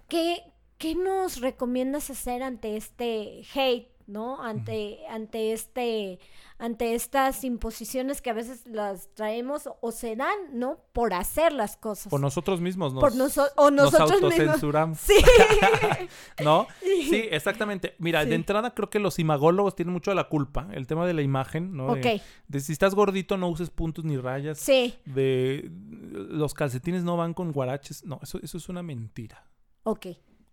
¿Qué, 0.08 0.44
qué 0.78 0.96
nos 0.96 1.40
recomiendas 1.42 2.10
hacer 2.10 2.44
ante 2.44 2.78
este 2.78 3.42
hate, 3.56 3.90
¿no? 4.06 4.42
Ante, 4.42 5.00
ante 5.10 5.52
este, 5.52 6.20
ante 6.60 6.96
estas 6.96 7.44
imposiciones 7.44 8.22
que 8.22 8.30
a 8.30 8.34
veces 8.34 8.66
las 8.66 9.14
traemos 9.16 9.70
o 9.82 9.92
se 9.92 10.16
dan, 10.16 10.34
¿no? 10.54 10.80
Por 10.94 11.14
hacer 11.14 11.52
las 11.52 11.76
cosas. 11.76 12.10
Por 12.10 12.22
nosotros 12.22 12.62
mismos 12.62 12.94
nos, 12.94 13.02
Por 13.02 13.16
noso- 13.16 13.50
o 13.58 13.70
nos 13.70 13.92
nosotros 13.92 14.22
mismos. 14.22 14.40
autocensuramos. 14.40 14.98
Sí. 15.00 15.14
¿No? 16.44 16.68
Sí, 17.10 17.28
exactamente. 17.32 17.96
Mira, 18.00 18.24
Sí. 18.24 18.30
de 18.30 18.36
entrada 18.36 18.74
creo 18.74 18.90
que 18.90 19.00
los 19.00 19.20
imagólogos 19.20 19.76
tienen 19.76 19.94
mucho 19.94 20.12
de 20.12 20.16
la 20.16 20.30
culpa. 20.30 20.68
El 20.74 20.88
tema 20.88 21.06
de 21.06 21.14
la 21.14 21.22
imagen, 21.22 21.76
¿no? 21.76 21.94
De- 21.96 22.16
ok. 22.16 22.22
de 22.48 22.60
si 22.60 22.72
estás 22.74 22.96
gordito 22.96 23.38
no 23.38 23.50
uses 23.50 23.70
puntos 23.70 24.04
ni 24.06 24.18
rayas. 24.18 24.58
Sí. 24.60 24.96
de 25.06 25.70
los 26.12 26.54
calcetines 26.54 27.04
no 27.04 27.18
van 27.18 27.34
con 27.34 27.52
guaraches. 27.52 28.04
No, 28.06 28.20
eso, 28.24 28.40
eso 28.42 28.58
es 28.58 28.70
una 28.70 28.84
mentira. 28.84 29.46
Ok. 29.84 30.08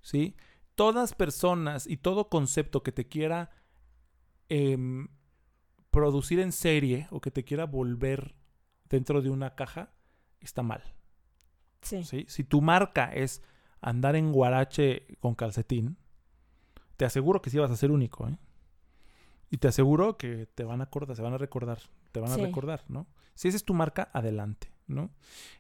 ¿Sí? 0.05 0.37
Todas 0.75 1.15
personas 1.15 1.87
y 1.87 1.97
todo 1.97 2.29
concepto 2.29 2.83
que 2.83 2.93
te 2.93 3.09
quiera 3.09 3.51
em, 4.49 5.09
producir 5.91 6.41
en 6.41 6.53
serie 6.53 7.09
o 7.11 7.21
que 7.21 7.31
te 7.31 7.43
quiera 7.43 7.65
volver 7.65 8.35
dentro 8.89 9.23
de 9.23 9.31
una 9.31 9.55
caja 9.55 9.95
está 10.41 10.63
mal. 10.63 10.83
Sí. 11.81 12.05
¿sí? 12.05 12.27
Si 12.29 12.45
tu 12.45 12.61
marca 12.61 13.13
es 13.13 13.43
andar 13.81 14.15
en 14.15 14.31
guarache 14.31 15.07
con 15.21 15.35
calcetín, 15.35 15.97
te 16.99 17.07
aseguro 17.07 17.41
que 17.41 17.51
sí 17.51 17.59
vas 17.59 17.71
a 17.71 17.77
ser 17.77 17.91
único, 17.91 18.29
¿eh? 18.29 18.39
Y 19.51 19.59
te 19.59 19.69
aseguro 19.69 20.17
que 20.17 20.47
te 20.55 20.65
van 20.65 20.81
a 20.81 20.85
acordar, 20.85 21.17
se 21.17 21.23
van 21.23 21.33
a 21.35 21.39
recordar, 21.39 21.79
te 22.13 22.21
van 22.21 22.33
a 22.33 22.37
recordar, 22.37 22.85
¿no? 22.89 23.07
Si 23.35 23.49
esa 23.49 23.57
es 23.57 23.65
tu 23.65 23.73
marca, 23.73 24.11
adelante, 24.13 24.73
¿no? 24.87 25.11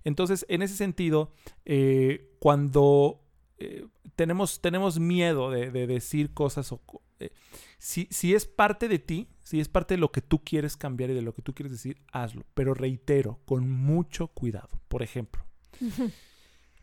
Entonces, 0.02 0.44
en 0.48 0.62
ese 0.62 0.76
sentido, 0.76 1.32
eh, 1.64 2.36
cuando 2.40 3.23
eh, 3.58 3.86
tenemos, 4.16 4.60
tenemos 4.60 4.98
miedo 4.98 5.50
de, 5.50 5.70
de 5.70 5.86
decir 5.86 6.32
cosas 6.34 6.70
o... 6.72 6.80
eh, 7.20 7.30
si, 7.78 8.08
si 8.10 8.34
es 8.34 8.46
parte 8.46 8.88
de 8.88 8.98
ti, 8.98 9.28
si 9.42 9.60
es 9.60 9.68
parte 9.68 9.94
de 9.94 9.98
lo 9.98 10.10
que 10.10 10.20
tú 10.22 10.42
quieres 10.42 10.76
cambiar 10.76 11.10
y 11.10 11.14
de 11.14 11.22
lo 11.22 11.32
que 11.34 11.42
tú 11.42 11.54
quieres 11.54 11.72
decir, 11.72 12.00
hazlo. 12.12 12.44
Pero 12.54 12.74
reitero, 12.74 13.40
con 13.44 13.68
mucho 13.70 14.28
cuidado. 14.28 14.70
Por 14.88 15.02
ejemplo. 15.02 15.44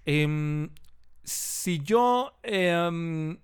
Em, 0.05 0.69
si 1.23 1.79
yo, 1.79 2.33
em, 2.43 3.37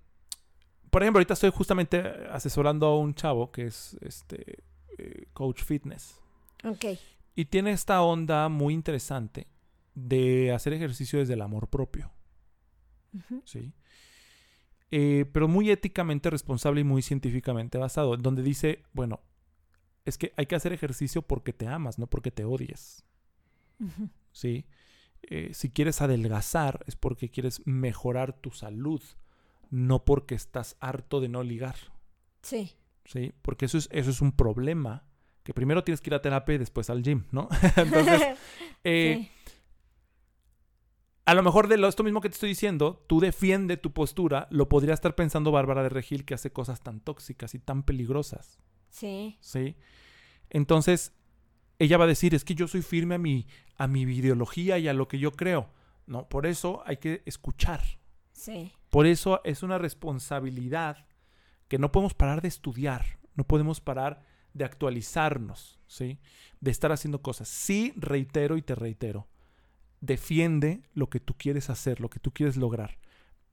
por 0.90 1.02
ejemplo, 1.02 1.18
ahorita 1.18 1.34
estoy 1.34 1.50
justamente 1.50 1.98
asesorando 2.32 2.86
a 2.86 2.98
un 2.98 3.14
chavo 3.14 3.52
que 3.52 3.66
es 3.66 3.96
este 4.00 4.64
eh, 4.98 5.26
coach 5.32 5.62
fitness 5.62 6.20
Ok. 6.64 6.84
y 7.36 7.44
tiene 7.44 7.70
esta 7.70 8.02
onda 8.02 8.48
muy 8.48 8.74
interesante 8.74 9.46
de 9.94 10.50
hacer 10.52 10.72
ejercicio 10.72 11.20
desde 11.20 11.34
el 11.34 11.42
amor 11.42 11.68
propio, 11.68 12.10
¿sí? 13.44 13.72
Eh, 14.90 15.26
pero 15.32 15.48
muy 15.48 15.70
éticamente 15.70 16.30
responsable 16.30 16.80
y 16.80 16.84
muy 16.84 17.02
científicamente 17.02 17.76
basado, 17.78 18.16
donde 18.16 18.42
dice, 18.42 18.82
bueno, 18.92 19.20
es 20.04 20.16
que 20.16 20.32
hay 20.36 20.46
que 20.46 20.54
hacer 20.54 20.72
ejercicio 20.72 21.22
porque 21.22 21.52
te 21.52 21.66
amas, 21.66 21.98
no 21.98 22.06
porque 22.06 22.30
te 22.30 22.44
odies. 22.44 23.04
¿sí? 24.32 24.64
Eh, 25.22 25.50
si 25.52 25.70
quieres 25.70 26.00
adelgazar 26.00 26.84
es 26.86 26.96
porque 26.96 27.28
quieres 27.30 27.60
mejorar 27.66 28.32
tu 28.32 28.50
salud, 28.50 29.02
no 29.70 30.04
porque 30.04 30.34
estás 30.34 30.76
harto 30.80 31.20
de 31.20 31.28
no 31.28 31.42
ligar, 31.42 31.76
Sí. 32.42 32.72
¿sí? 33.04 33.32
Porque 33.42 33.66
eso 33.66 33.76
es, 33.78 33.88
eso 33.92 34.10
es 34.10 34.20
un 34.22 34.32
problema, 34.32 35.04
que 35.42 35.52
primero 35.52 35.84
tienes 35.84 36.00
que 36.00 36.10
ir 36.10 36.14
a 36.14 36.22
terapia 36.22 36.54
y 36.54 36.58
después 36.58 36.88
al 36.88 37.02
gym, 37.02 37.24
¿no? 37.30 37.48
Entonces, 37.76 38.22
eh, 38.84 39.28
Sí. 39.28 39.30
A 41.28 41.34
lo 41.34 41.42
mejor 41.42 41.68
de 41.68 41.76
lo, 41.76 41.88
esto 41.88 42.04
mismo 42.04 42.22
que 42.22 42.30
te 42.30 42.36
estoy 42.36 42.48
diciendo, 42.48 43.04
tú 43.06 43.20
defiende 43.20 43.76
tu 43.76 43.92
postura, 43.92 44.48
lo 44.50 44.70
podría 44.70 44.94
estar 44.94 45.14
pensando 45.14 45.52
Bárbara 45.52 45.82
de 45.82 45.90
Regil 45.90 46.24
que 46.24 46.32
hace 46.32 46.50
cosas 46.50 46.80
tan 46.80 47.00
tóxicas 47.00 47.54
y 47.54 47.58
tan 47.58 47.82
peligrosas. 47.82 48.58
Sí. 48.88 49.36
¿sí? 49.42 49.76
Entonces, 50.48 51.12
ella 51.78 51.98
va 51.98 52.04
a 52.04 52.08
decir, 52.08 52.34
es 52.34 52.46
que 52.46 52.54
yo 52.54 52.66
soy 52.66 52.80
firme 52.80 53.16
a 53.16 53.18
mi, 53.18 53.46
a 53.76 53.86
mi 53.86 54.04
ideología 54.04 54.78
y 54.78 54.88
a 54.88 54.94
lo 54.94 55.06
que 55.06 55.18
yo 55.18 55.32
creo. 55.32 55.68
No, 56.06 56.30
por 56.30 56.46
eso 56.46 56.82
hay 56.86 56.96
que 56.96 57.22
escuchar. 57.26 57.82
Sí. 58.32 58.72
Por 58.88 59.06
eso 59.06 59.42
es 59.44 59.62
una 59.62 59.76
responsabilidad 59.76 61.08
que 61.68 61.76
no 61.76 61.92
podemos 61.92 62.14
parar 62.14 62.40
de 62.40 62.48
estudiar, 62.48 63.18
no 63.34 63.44
podemos 63.44 63.82
parar 63.82 64.22
de 64.54 64.64
actualizarnos, 64.64 65.78
¿sí? 65.88 66.20
De 66.62 66.70
estar 66.70 66.90
haciendo 66.90 67.20
cosas. 67.20 67.48
Sí, 67.48 67.92
reitero 67.96 68.56
y 68.56 68.62
te 68.62 68.74
reitero. 68.74 69.28
Defiende 70.00 70.82
lo 70.94 71.08
que 71.10 71.20
tú 71.20 71.34
quieres 71.36 71.70
hacer, 71.70 72.00
lo 72.00 72.08
que 72.10 72.20
tú 72.20 72.32
quieres 72.32 72.56
lograr. 72.56 72.98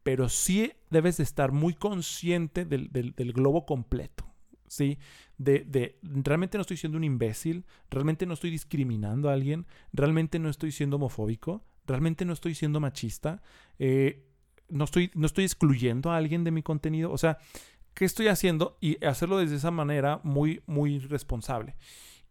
Pero 0.03 0.29
sí 0.29 0.73
debes 0.91 1.17
de 1.17 1.23
estar 1.23 1.51
muy 1.51 1.73
consciente 1.73 2.65
del, 2.65 2.91
del- 2.91 3.33
globo 3.33 3.65
completo. 3.65 4.25
¿Sí? 4.67 4.97
De, 5.37 5.59
de- 5.61 5.99
realmente 6.01 6.57
no 6.57 6.61
estoy 6.61 6.77
siendo 6.77 6.97
un 6.97 7.03
imbécil, 7.03 7.65
realmente 7.89 8.25
no 8.25 8.33
estoy 8.33 8.49
discriminando 8.51 9.29
a 9.29 9.33
alguien, 9.33 9.65
realmente 9.93 10.39
no 10.39 10.49
estoy 10.49 10.71
siendo 10.71 10.95
homofóbico, 10.97 11.63
realmente 11.85 12.25
no 12.25 12.33
estoy 12.33 12.55
siendo 12.55 12.79
machista, 12.79 13.41
eh, 13.79 14.25
no, 14.69 14.85
estoy, 14.85 15.11
no 15.13 15.27
estoy 15.27 15.43
excluyendo 15.45 16.11
a 16.11 16.17
alguien 16.17 16.43
de 16.43 16.51
mi 16.51 16.63
contenido. 16.63 17.11
O 17.11 17.17
sea, 17.17 17.37
¿qué 17.93 18.05
estoy 18.05 18.27
haciendo? 18.27 18.77
Y 18.81 19.03
hacerlo 19.05 19.37
desde 19.37 19.55
esa 19.57 19.71
manera 19.71 20.19
muy, 20.23 20.61
muy 20.65 20.99
responsable. 20.99 21.75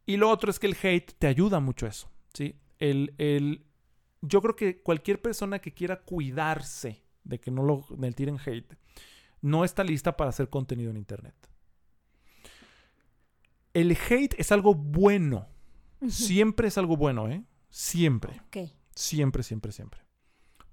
Y 0.07 0.17
lo 0.17 0.29
otro 0.31 0.51
es 0.51 0.59
que 0.59 0.67
el 0.67 0.77
hate 0.83 1.13
te 1.19 1.27
ayuda 1.29 1.61
mucho 1.61 1.87
a 1.87 1.91
eso. 1.91 2.11
¿sí? 2.33 2.57
El, 2.79 3.15
el- 3.19 3.65
yo 4.27 4.41
creo 4.41 4.57
que 4.57 4.83
cualquier 4.83 5.21
persona 5.21 5.59
que 5.59 5.73
quiera 5.73 6.01
cuidarse 6.01 7.03
de 7.25 7.41
que 7.41 7.51
no 7.51 7.63
lo 7.63 7.85
tiren 8.15 8.39
hate, 8.45 8.77
no 9.41 9.65
está 9.65 9.85
lista 9.85 10.17
para 10.17 10.31
hacer 10.31 10.49
contenido 10.49 10.91
en 10.91 10.97
Internet. 10.97 11.35
El 13.73 13.91
hate 13.93 14.35
es 14.39 14.53
algo 14.53 14.75
bueno. 14.75 15.49
Siempre 16.09 16.69
es 16.69 16.79
algo 16.79 16.97
bueno, 16.97 17.29
¿eh? 17.29 17.45
Siempre. 17.71 18.41
Siempre, 18.95 19.43
siempre, 19.43 19.73
siempre. 19.73 20.01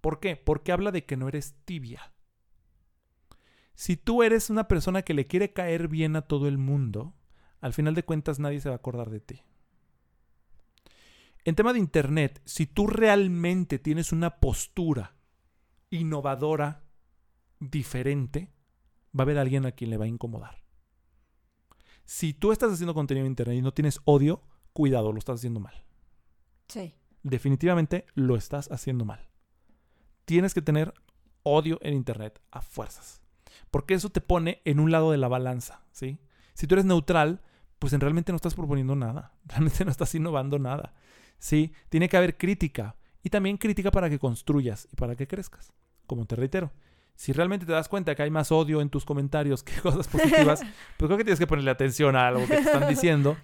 ¿Por 0.02 0.20
qué? 0.20 0.36
Porque 0.36 0.72
habla 0.72 0.92
de 0.92 1.06
que 1.06 1.18
no 1.18 1.28
eres 1.28 1.56
tibia. 1.66 2.14
Si 3.74 3.98
tú 3.98 4.24
eres 4.24 4.50
una 4.50 4.68
persona 4.68 5.02
que 5.02 5.14
le 5.14 5.26
quiere 5.26 5.54
caer 5.54 5.88
bien 5.88 6.16
a 6.16 6.22
todo 6.22 6.48
el 6.48 6.58
mundo, 6.58 7.16
al 7.60 7.74
final 7.74 7.96
de 7.96 8.04
cuentas 8.04 8.40
nadie 8.40 8.60
se 8.60 8.70
va 8.70 8.76
a 8.76 8.78
acordar 8.78 9.10
de 9.10 9.20
ti. 9.20 9.42
En 11.44 11.56
tema 11.56 11.74
de 11.74 11.80
Internet, 11.80 12.42
si 12.46 12.68
tú 12.68 12.88
realmente 12.88 13.80
tienes 13.80 14.12
una 14.12 14.40
postura 14.40 15.16
innovadora, 15.90 16.84
diferente, 17.60 18.52
va 19.18 19.22
a 19.22 19.24
haber 19.24 19.38
alguien 19.38 19.66
a 19.66 19.72
quien 19.72 19.90
le 19.90 19.98
va 19.98 20.06
a 20.06 20.10
incomodar. 20.10 20.64
Si 22.06 22.34
tú 22.34 22.52
estás 22.52 22.74
haciendo 22.74 22.94
contenido 22.94 23.26
en 23.26 23.32
Internet 23.32 23.58
y 23.58 23.62
no 23.62 23.74
tienes 23.74 24.00
odio, 24.06 24.44
cuidado, 24.74 25.12
lo 25.12 25.20
estás 25.20 25.40
haciendo 25.40 25.60
mal 25.60 25.84
Sí. 26.68 26.96
definitivamente 27.24 28.06
lo 28.16 28.36
estás 28.36 28.72
haciendo 28.72 29.06
mal. 29.06 29.30
Tienes 30.26 30.54
que 30.54 30.62
tener 30.62 30.94
odio 31.44 31.78
en 31.82 31.94
Internet 31.94 32.42
a 32.52 32.62
fuerzas. 32.62 33.22
Porque 33.70 33.94
eso 33.94 34.10
te 34.10 34.22
pone 34.22 34.62
en 34.66 34.80
un 34.80 34.92
lado 34.92 35.12
de 35.12 35.18
la 35.18 35.28
balanza, 35.28 35.84
¿sí? 35.92 36.20
Si 36.54 36.68
tú 36.68 36.76
eres 36.76 36.86
neutral, 36.86 37.42
pues 37.80 37.94
en 37.94 38.00
realmente 38.02 38.32
no 38.32 38.38
estás 38.38 38.56
proponiendo 38.56 38.96
nada. 38.96 39.34
Realmente 39.46 39.84
no 39.86 39.92
estás 39.92 40.14
innovando 40.16 40.60
nada. 40.60 40.94
¿Sí? 41.42 41.74
Tiene 41.90 42.08
que 42.08 42.18
haber 42.18 42.38
crítica. 42.38 42.96
Y 43.24 43.30
también 43.30 43.58
crítica 43.58 43.92
para 43.92 44.10
que 44.10 44.20
construyas 44.20 44.88
y 44.92 44.96
para 44.96 45.16
que 45.16 45.28
crezcas. 45.28 45.74
Como 46.06 46.26
te 46.26 46.36
reitero. 46.36 46.72
Si 47.16 47.34
realmente 47.34 47.66
te 47.66 47.72
das 47.72 47.90
cuenta 47.90 48.16
que 48.16 48.22
hay 48.22 48.30
más 48.30 48.52
odio 48.52 48.80
en 48.80 48.90
tus 48.90 49.06
comentarios 49.06 49.64
que 49.64 49.74
cosas 49.82 50.08
positivas, 50.08 50.62
pues 50.98 51.08
creo 51.08 51.18
que 51.18 51.24
tienes 51.24 51.40
que 51.40 51.48
ponerle 51.48 51.72
atención 51.72 52.16
a 52.16 52.28
algo 52.28 52.42
que 52.48 52.56
te 52.58 52.62
están 52.62 52.88
diciendo. 52.88 53.38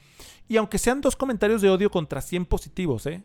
Y 0.48 0.58
aunque 0.58 0.78
sean 0.78 1.02
dos 1.02 1.16
comentarios 1.16 1.62
de 1.62 1.70
odio 1.70 1.90
contra 1.90 2.22
100 2.22 2.46
positivos, 2.46 3.08
¿eh? 3.08 3.24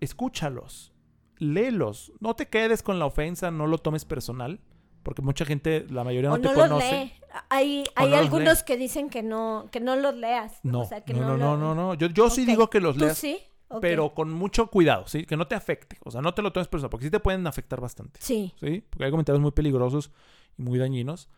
escúchalos, 0.00 0.92
léelos. 1.38 2.12
No 2.20 2.36
te 2.36 2.46
quedes 2.46 2.82
con 2.82 2.98
la 2.98 3.06
ofensa, 3.06 3.50
no 3.50 3.66
lo 3.66 3.78
tomes 3.78 4.04
personal, 4.04 4.60
porque 5.02 5.22
mucha 5.22 5.46
gente, 5.46 5.86
la 5.88 6.04
mayoría 6.04 6.28
no, 6.28 6.36
o 6.36 6.40
te 6.40 6.44
no 6.48 6.52
los 6.54 6.68
conoce. 6.68 6.92
lee. 6.92 7.12
Hay, 7.48 7.84
hay 7.94 8.10
no 8.10 8.16
algunos 8.16 8.58
lee. 8.58 8.64
que 8.66 8.76
dicen 8.76 9.08
que 9.08 9.22
no, 9.22 9.66
que 9.72 9.80
no 9.80 9.96
los 9.96 10.14
leas. 10.14 10.60
No, 10.62 10.80
O 10.80 10.84
sea, 10.84 11.00
que 11.02 11.14
no, 11.14 11.22
no, 11.22 11.36
no, 11.38 11.56
no, 11.56 11.74
no. 11.74 11.94
Yo, 11.94 12.08
yo 12.08 12.28
sí 12.30 12.44
digo 12.44 12.68
que 12.70 12.80
los 12.80 12.96
¿Tú 12.96 13.04
leas, 13.04 13.18
sí? 13.18 13.40
Pero 13.80 14.14
con 14.14 14.32
mucho 14.32 14.68
cuidado, 14.68 15.06
¿sí? 15.08 15.24
Que 15.26 15.36
no 15.36 15.46
te 15.46 15.54
afecte. 15.54 15.98
O 16.04 16.10
sea, 16.10 16.22
no 16.22 16.32
te 16.34 16.40
lo 16.42 16.52
tomes 16.52 16.68
personal, 16.68 16.90
porque 16.90 17.04
sí 17.06 17.10
te 17.10 17.20
pueden 17.20 17.46
afectar 17.46 17.80
bastante, 17.80 18.18
Sí. 18.22 18.54
¿sí? 18.60 18.82
Porque 18.88 19.04
hay 19.04 19.10
comentarios 19.10 19.42
muy 19.42 19.50
peligrosos 19.52 20.10
y 20.56 20.62
muy 20.62 20.78
dañinos. 20.78 21.28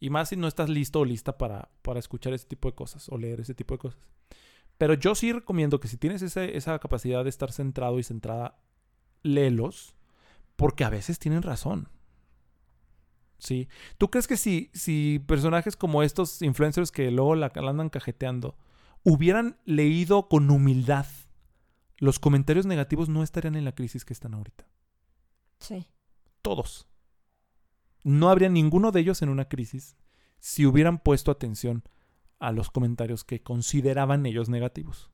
Y 0.00 0.10
más 0.10 0.30
si 0.30 0.36
no 0.36 0.48
estás 0.48 0.68
listo 0.70 1.00
o 1.00 1.04
lista 1.04 1.36
para, 1.38 1.68
para 1.82 1.98
escuchar 1.98 2.32
ese 2.32 2.46
tipo 2.46 2.68
de 2.70 2.74
cosas 2.74 3.08
o 3.10 3.18
leer 3.18 3.40
ese 3.40 3.54
tipo 3.54 3.74
de 3.74 3.78
cosas. 3.78 4.00
Pero 4.78 4.94
yo 4.94 5.14
sí 5.14 5.32
recomiendo 5.32 5.78
que 5.78 5.88
si 5.88 5.96
tienes 5.96 6.22
ese- 6.22 6.56
esa 6.56 6.78
capacidad 6.78 7.22
de 7.22 7.30
estar 7.30 7.52
centrado 7.52 7.98
y 7.98 8.02
centrada, 8.02 8.58
léelos, 9.22 9.94
porque 10.56 10.84
a 10.84 10.90
veces 10.90 11.18
tienen 11.18 11.42
razón. 11.42 11.88
¿Sí? 13.38 13.68
¿Tú 13.98 14.10
crees 14.10 14.26
que 14.26 14.36
si, 14.36 14.70
si 14.72 15.22
personajes 15.26 15.76
como 15.76 16.02
estos 16.02 16.40
influencers 16.40 16.90
que 16.90 17.10
luego 17.10 17.34
la, 17.34 17.52
la 17.54 17.70
andan 17.70 17.90
cajeteando 17.90 18.56
hubieran 19.02 19.58
leído 19.66 20.28
con 20.28 20.50
humildad 20.50 21.06
los 21.98 22.18
comentarios 22.18 22.66
negativos, 22.66 23.08
no 23.08 23.22
estarían 23.22 23.54
en 23.54 23.64
la 23.64 23.74
crisis 23.74 24.04
que 24.04 24.12
están 24.12 24.34
ahorita? 24.34 24.66
Sí. 25.58 25.86
Todos. 26.42 26.88
No 28.02 28.28
habría 28.28 28.48
ninguno 28.48 28.92
de 28.92 29.00
ellos 29.00 29.22
en 29.22 29.28
una 29.28 29.48
crisis 29.48 29.96
si 30.38 30.66
hubieran 30.66 30.98
puesto 30.98 31.30
atención 31.30 31.84
a 32.38 32.52
los 32.52 32.70
comentarios 32.70 33.24
que 33.24 33.42
consideraban 33.42 34.26
ellos 34.26 34.48
negativos. 34.48 35.10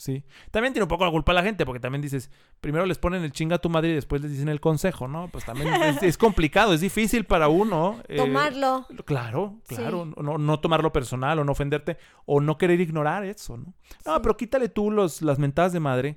¿Sí? 0.00 0.24
También 0.50 0.72
tiene 0.72 0.84
un 0.84 0.88
poco 0.88 1.04
la 1.04 1.10
culpa 1.10 1.34
la 1.34 1.42
gente, 1.42 1.66
porque 1.66 1.78
también 1.78 2.00
dices, 2.00 2.30
primero 2.62 2.86
les 2.86 2.96
ponen 2.96 3.22
el 3.22 3.32
chinga 3.32 3.56
a 3.56 3.58
tu 3.58 3.68
madre 3.68 3.90
y 3.90 3.94
después 3.94 4.22
les 4.22 4.30
dicen 4.30 4.48
el 4.48 4.58
consejo, 4.58 5.08
¿no? 5.08 5.28
Pues 5.28 5.44
también 5.44 5.68
es, 5.74 6.02
es 6.02 6.16
complicado, 6.16 6.72
es 6.72 6.80
difícil 6.80 7.26
para 7.26 7.48
uno. 7.48 8.00
eh, 8.08 8.16
Tomarlo. 8.16 8.86
Claro, 9.04 9.58
Sí. 9.68 9.74
claro. 9.76 10.06
No, 10.06 10.38
no 10.38 10.58
tomarlo 10.58 10.90
personal 10.90 11.38
o 11.40 11.44
no 11.44 11.52
ofenderte 11.52 11.98
o 12.24 12.40
no 12.40 12.56
querer 12.56 12.80
ignorar 12.80 13.24
eso, 13.26 13.58
¿no? 13.58 13.74
No, 14.06 14.14
Sí. 14.14 14.20
pero 14.22 14.38
quítale 14.38 14.70
tú 14.70 14.90
los, 14.90 15.20
las 15.20 15.38
mentadas 15.38 15.74
de 15.74 15.80
madre 15.80 16.16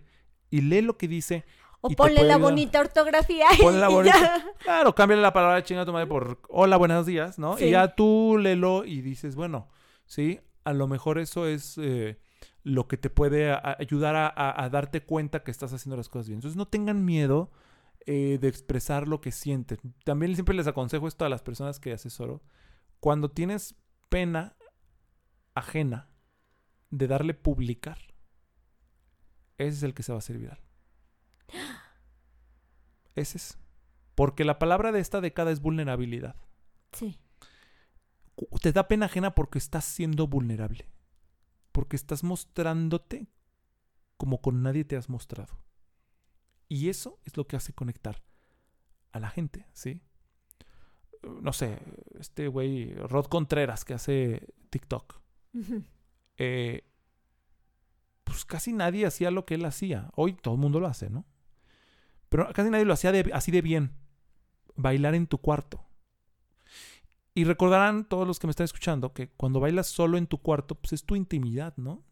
y 0.50 0.62
lee 0.62 0.82
lo 0.82 0.98
que 0.98 1.10
dice. 1.10 1.44
O 1.82 1.90
ponle 1.90 2.14
la 2.24 2.36
ayudar. 2.36 2.40
bonita 2.40 2.80
ortografía 2.80 3.48
Ponle 3.62 3.82
la 3.82 3.90
bonita. 3.90 4.18
ya. 4.18 4.46
Claro, 4.64 4.96
cámbiale 4.96 5.22
la 5.22 5.34
palabra 5.34 5.62
chinga 5.62 5.82
a 5.82 5.86
tu 5.86 5.92
madre 5.92 6.08
por 6.08 6.40
hola, 6.48 6.78
buenos 6.78 7.06
días, 7.06 7.38
¿no? 7.38 7.58
Sí. 7.58 7.66
Y 7.66 7.72
ya 7.72 7.90
tú 7.96 8.38
léelo 8.40 8.86
y 8.86 9.02
dices, 9.02 9.36
bueno, 9.36 9.68
sí, 10.06 10.40
a 10.64 10.72
lo 10.72 10.88
mejor 10.88 11.18
eso 11.20 11.46
es 11.48 11.78
eh, 11.78 12.18
lo 12.64 12.88
que 12.88 12.98
te 12.98 13.10
puede 13.10 13.52
a- 13.52 13.76
ayudar 13.80 14.16
a, 14.16 14.28
a- 14.28 14.64
a 14.64 14.70
darte 14.70 15.04
cuenta 15.04 15.44
que 15.44 15.52
estás 15.52 15.74
haciendo 15.74 15.98
las 15.98 16.10
cosas 16.10 16.28
bien. 16.28 16.38
Entonces 16.38 16.58
no 16.58 16.68
tengan 16.68 17.04
miedo 17.06 17.52
eh, 18.06 18.38
de 18.42 18.48
expresar 18.48 19.08
lo 19.08 19.22
que 19.22 19.32
sienten. 19.32 19.80
También 20.04 20.34
siempre 20.36 20.56
les 20.56 20.68
aconsejo 20.68 21.08
esto 21.08 21.26
a 21.26 21.30
las 21.30 21.42
personas 21.42 21.80
que 21.80 21.94
asesoro. 21.94 22.42
Cuando 23.00 23.30
tienes 23.32 23.76
pena 24.10 24.56
ajena 25.56 26.10
de 26.90 27.08
darle 27.08 27.34
publicar, 27.34 27.98
ese 29.58 29.78
es 29.78 29.84
el 29.84 29.94
que 29.94 30.04
se 30.04 30.12
va 30.12 30.18
a 30.18 30.20
hacer 30.20 30.38
viral. 30.38 30.60
Ese 33.16 33.38
es. 33.38 33.60
Porque 34.16 34.44
la 34.44 34.58
palabra 34.60 34.92
de 34.92 35.00
esta 35.00 35.22
década 35.22 35.52
es 35.52 35.62
vulnerabilidad. 35.62 36.36
Sí. 36.94 37.20
Te 38.62 38.72
da 38.72 38.88
pena 38.88 39.06
ajena 39.06 39.36
porque 39.36 39.60
estás 39.60 39.86
siendo 39.86 40.28
vulnerable. 40.28 40.88
Porque 41.74 41.98
estás 41.98 42.24
mostrándote 42.24 43.28
como 44.16 44.42
con 44.42 44.64
nadie 44.64 44.86
te 44.86 44.96
has 44.96 45.10
mostrado. 45.10 45.60
Y 46.70 46.88
eso 46.88 47.20
es 47.26 47.36
lo 47.36 47.46
que 47.46 47.58
hace 47.58 47.74
conectar 47.74 48.24
a 49.12 49.20
la 49.20 49.30
gente, 49.30 49.68
¿sí? 49.74 50.02
Uh, 51.24 51.42
No 51.42 51.52
sé, 51.52 51.80
este 52.20 52.48
güey, 52.48 52.94
Rod 52.96 53.26
Contreras, 53.26 53.84
que 53.84 53.94
hace 53.94 54.48
TikTok. 54.70 55.20
Eh, 56.38 56.84
pues 58.24 58.46
casi 58.46 58.72
nadie 58.74 59.06
hacía 59.06 59.30
lo 59.32 59.46
que 59.46 59.56
él 59.56 59.66
hacía. 59.66 60.10
Hoy 60.16 60.34
todo 60.34 60.54
el 60.56 60.60
mundo 60.62 60.80
lo 60.80 60.88
hace, 60.88 61.10
¿no? 61.10 61.26
Pero 62.30 62.48
casi 62.54 62.70
nadie 62.70 62.86
lo 62.86 62.94
hacía 62.94 63.12
de- 63.12 63.32
así 63.34 63.52
de 63.52 63.62
bien. 63.62 63.92
Bailar 64.76 65.14
en 65.16 65.28
tu 65.28 65.38
cuarto. 65.40 65.86
Y 67.36 67.46
recordarán 67.46 68.06
todos 68.06 68.28
los 68.28 68.40
que 68.40 68.48
me 68.48 68.52
están 68.52 68.66
escuchando 68.66 69.14
que 69.14 69.30
cuando 69.32 69.60
bailas 69.60 69.88
solo 69.88 70.18
en 70.18 70.28
tu 70.28 70.40
cuarto, 70.42 70.76
pues 70.76 70.94
es 70.94 71.04
tu 71.04 71.16
intimidad, 71.16 71.74
¿no? 71.78 72.04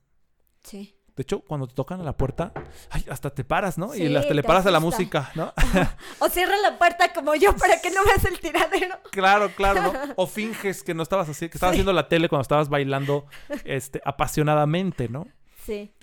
Sí. 0.64 0.96
De 1.16 1.24
hecho, 1.24 1.42
cuando 1.42 1.68
te 1.68 1.76
tocan 1.76 2.00
a 2.00 2.04
la 2.04 2.16
puerta, 2.18 2.54
ay, 2.90 3.06
hasta 3.10 3.30
te 3.32 3.44
paras, 3.44 3.78
¿no? 3.78 3.90
Sí, 3.90 4.04
y 4.04 4.16
hasta 4.16 4.34
le 4.34 4.42
paras 4.44 4.66
a 4.66 4.72
la 4.72 4.80
música, 4.80 5.30
¿no? 5.36 5.54
O 6.20 6.30
cierra 6.30 6.56
la 6.58 6.78
puerta 6.80 7.14
como 7.14 7.36
yo 7.36 7.56
para 7.56 7.80
que 7.82 7.92
no 7.92 8.04
veas 8.06 8.24
el 8.26 8.40
tiradero. 8.40 8.96
Claro, 9.12 9.50
claro, 9.56 9.82
¿no? 9.94 9.94
O 10.16 10.26
finges 10.26 10.82
que 10.84 10.94
no 10.94 11.04
estabas 11.04 11.28
así, 11.30 11.50
que 11.50 11.58
estabas 11.58 11.74
Sí. 11.74 11.78
haciendo 11.82 11.94
la 11.94 12.08
tele 12.08 12.30
cuando 12.30 12.42
estabas 12.44 12.70
bailando 12.70 13.26
este, 13.66 14.02
apasionadamente, 14.06 15.10
¿no? 15.10 15.28
Sí. 15.66 15.94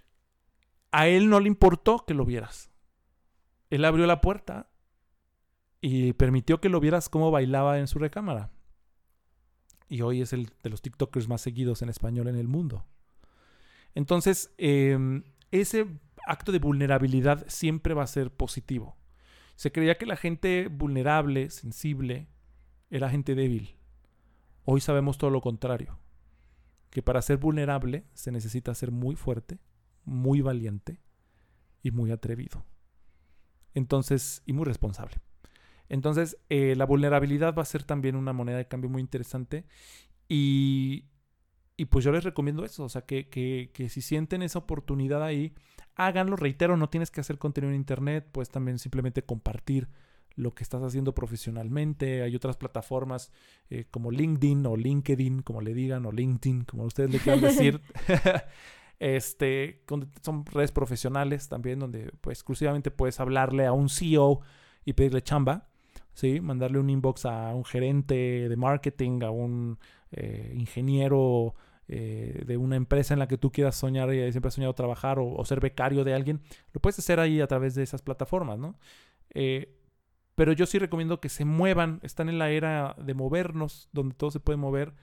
A 0.93 1.09
él 1.09 1.29
no 1.29 1.41
le 1.41 1.49
importó 1.49 2.05
que 2.07 2.15
lo 2.15 2.25
vieras. 2.25 2.71
Él 3.71 3.85
abrió 3.85 4.07
la 4.07 4.21
puerta 4.21 4.69
y 5.81 6.13
permitió 6.13 6.61
que 6.61 6.69
lo 6.69 6.81
vieras 6.81 7.09
cómo 7.09 7.31
bailaba 7.31 7.79
en 7.79 7.89
su 7.89 7.99
recámara. 7.99 8.51
Y 9.89 10.03
hoy 10.03 10.21
es 10.23 10.33
el 10.33 10.51
de 10.63 10.71
los 10.71 10.83
TikTokers 10.83 11.29
más 11.29 11.41
seguidos 11.41 11.83
en 11.83 11.89
español 11.89 12.29
en 12.29 12.37
el 12.37 12.49
mundo. 12.49 12.85
Entonces, 13.95 14.53
eh, 14.59 15.23
ese 15.51 15.87
acto 16.27 16.53
de 16.53 16.59
vulnerabilidad 16.59 17.45
siempre 17.49 17.95
va 17.95 18.03
a 18.03 18.07
ser 18.07 18.31
positivo. 18.31 18.97
Se 19.57 19.73
creía 19.73 19.97
que 19.97 20.07
la 20.07 20.17
gente 20.17 20.69
vulnerable, 20.69 21.51
sensible, 21.51 22.29
era 22.91 23.11
gente 23.11 23.35
débil. 23.35 23.77
Hoy 24.65 24.81
sabemos 24.81 25.19
todo 25.19 25.31
lo 25.31 25.41
contrario. 25.41 25.99
que 26.91 27.03
para 27.03 27.21
ser 27.21 27.37
vulnerable 27.37 28.07
se 28.15 28.33
necesita 28.33 28.75
ser 28.75 28.91
muy 28.91 29.15
fuerte, 29.15 29.59
muy 30.05 30.41
valiente 30.41 31.03
y 31.83 31.91
muy 31.91 32.11
atrevido. 32.11 32.65
Entonces, 33.75 34.43
y 34.47 34.55
muy 34.55 34.65
responsable. 34.65 35.17
Entonces, 35.89 36.39
eh, 36.49 36.75
la 36.77 36.87
vulnerabilidad 36.87 37.55
va 37.55 37.63
a 37.63 37.67
ser 37.67 37.85
también 37.85 38.17
una 38.17 38.33
moneda 38.33 38.59
de 38.59 38.69
cambio 38.69 38.91
muy 38.91 39.01
interesante. 39.01 39.65
Y, 40.29 41.07
y 41.77 41.87
pues 41.87 42.05
yo 42.05 42.13
les 42.13 42.25
recomiendo 42.25 42.65
eso, 42.65 42.85
o 42.85 42.89
sea, 42.89 43.03
que, 43.03 43.29
que, 43.29 43.71
que, 43.73 43.89
si 43.89 44.03
sienten 44.03 44.43
esa 44.43 44.59
oportunidad 44.59 45.23
ahí, 45.23 45.55
háganlo. 45.95 46.37
Reitero, 46.37 46.77
no 46.77 46.91
tienes 46.91 47.11
que 47.11 47.21
hacer 47.21 47.39
contenido 47.39 47.71
en 47.71 47.77
Internet, 47.77 48.29
puedes 48.31 48.51
también 48.51 48.79
simplemente 48.79 49.23
compartir 49.23 49.89
lo 50.39 50.55
que 50.55 50.63
estás 50.63 50.83
haciendo 50.83 51.15
profesionalmente. 51.15 52.23
Hay 52.23 52.35
otras 52.37 52.57
plataformas 52.57 53.33
eh, 53.71 53.87
como 53.91 54.11
LinkedIn 54.11 54.65
o 54.67 54.77
LinkedIn, 54.77 55.43
como 55.43 55.61
le 55.61 55.75
digan, 55.75 56.07
o 56.07 56.13
LinkedIn, 56.13 56.65
como 56.65 56.85
ustedes 56.85 57.11
le 57.11 57.19
quieran 57.19 57.41
decir. 57.41 57.81
este, 59.01 59.85
son 60.23 60.47
redes 60.47 60.73
profesionales 60.73 61.49
también, 61.49 61.81
donde 61.81 62.13
pues 62.21 62.39
exclusivamente 62.39 62.91
puedes 62.91 63.19
hablarle 63.21 63.67
a 63.67 63.73
un 63.73 63.89
CEO 63.89 64.41
y 64.85 64.93
pedirle 64.93 65.23
chamba. 65.23 65.69
¿Sí? 66.19 66.41
Mandarle 66.41 66.81
un 66.81 66.91
inbox 66.91 67.27
a 67.27 67.55
un 67.55 67.65
gerente 67.65 68.49
de 68.49 68.57
marketing, 68.57 69.23
a 69.23 69.31
un 69.31 69.79
eh, 70.11 70.53
ingeniero 70.53 71.55
eh, 71.87 72.43
de 72.45 72.57
una 72.57 72.75
empresa 72.75 73.15
en 73.15 73.21
la 73.21 73.29
que 73.29 73.39
tú 73.39 73.53
quieras 73.53 73.77
soñar 73.77 74.13
y 74.13 74.33
siempre 74.33 74.49
has 74.49 74.55
soñado 74.55 74.75
trabajar 74.75 75.19
o, 75.21 75.45
ser 75.45 75.61
becario 75.61 76.03
de 76.03 76.15
alguien, 76.15 76.41
lo 76.73 76.81
puedes 76.81 76.99
hacer 76.99 77.21
ahí 77.21 77.41
a 77.41 77.47
través 77.47 77.77
de 77.77 77.85
esas 77.85 78.03
plataformas, 78.03 78.59
¿no? 78.59 78.77
Eh, 79.31 79.79
pero 80.35 80.53
yo 80.53 80.67
sí 80.67 80.81
recomiendo 80.81 81.21
que 81.21 81.29
se 81.29 81.45
muevan, 81.45 82.01
están 82.03 82.29
en 82.29 82.41
la 82.41 82.51
era 82.51 82.97
de 82.99 83.15
movernos, 83.15 83.89
donde 83.93 84.17
todo 84.17 84.33
se 84.33 84.41
puede 84.41 84.57
mover 84.57 84.95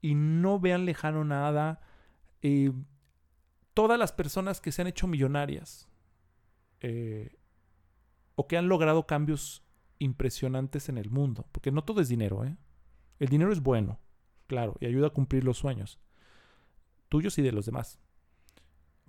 y 0.00 0.14
no 0.14 0.60
vean 0.60 0.86
lejano 0.86 1.24
nada. 1.24 1.82
todas 3.74 3.98
las 3.98 4.12
personas 4.12 4.62
que 4.62 4.72
se 4.72 4.80
han 4.80 4.88
hecho 4.88 5.06
millonarias 5.06 5.90
o 8.34 8.46
que 8.46 8.56
han 8.56 8.68
logrado 8.68 9.06
cambios 9.06 9.63
impresionantes 9.98 10.88
en 10.88 10.98
el 10.98 11.10
mundo. 11.10 11.46
Porque 11.52 11.70
no 11.70 11.84
todo 11.84 12.00
es 12.00 12.08
dinero, 12.08 12.44
¿eh? 12.44 12.56
El 13.18 13.28
dinero 13.28 13.52
es 13.52 13.60
bueno, 13.60 14.00
claro, 14.46 14.76
y 14.80 14.86
ayuda 14.86 15.08
a 15.08 15.10
cumplir 15.10 15.44
los 15.44 15.58
sueños. 15.58 16.00
Tuyos 17.08 17.38
y 17.38 17.42
de 17.42 17.52
los 17.52 17.66
demás. 17.66 17.98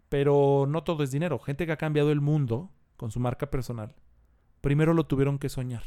Pero 0.10 0.66
no 0.70 0.84
todo 0.84 1.04
es 1.04 1.12
dinero. 1.12 1.40
Gente 1.40 1.66
que 1.66 1.72
ha 1.72 1.78
cambiado 1.78 2.12
el 2.12 2.22
mundo 2.22 2.72
con 2.98 3.12
su 3.12 3.20
marca 3.20 3.50
personal, 3.50 3.96
primero 4.62 4.94
lo 4.94 5.06
tuvieron 5.06 5.40
que 5.40 5.50
soñar. 5.50 5.84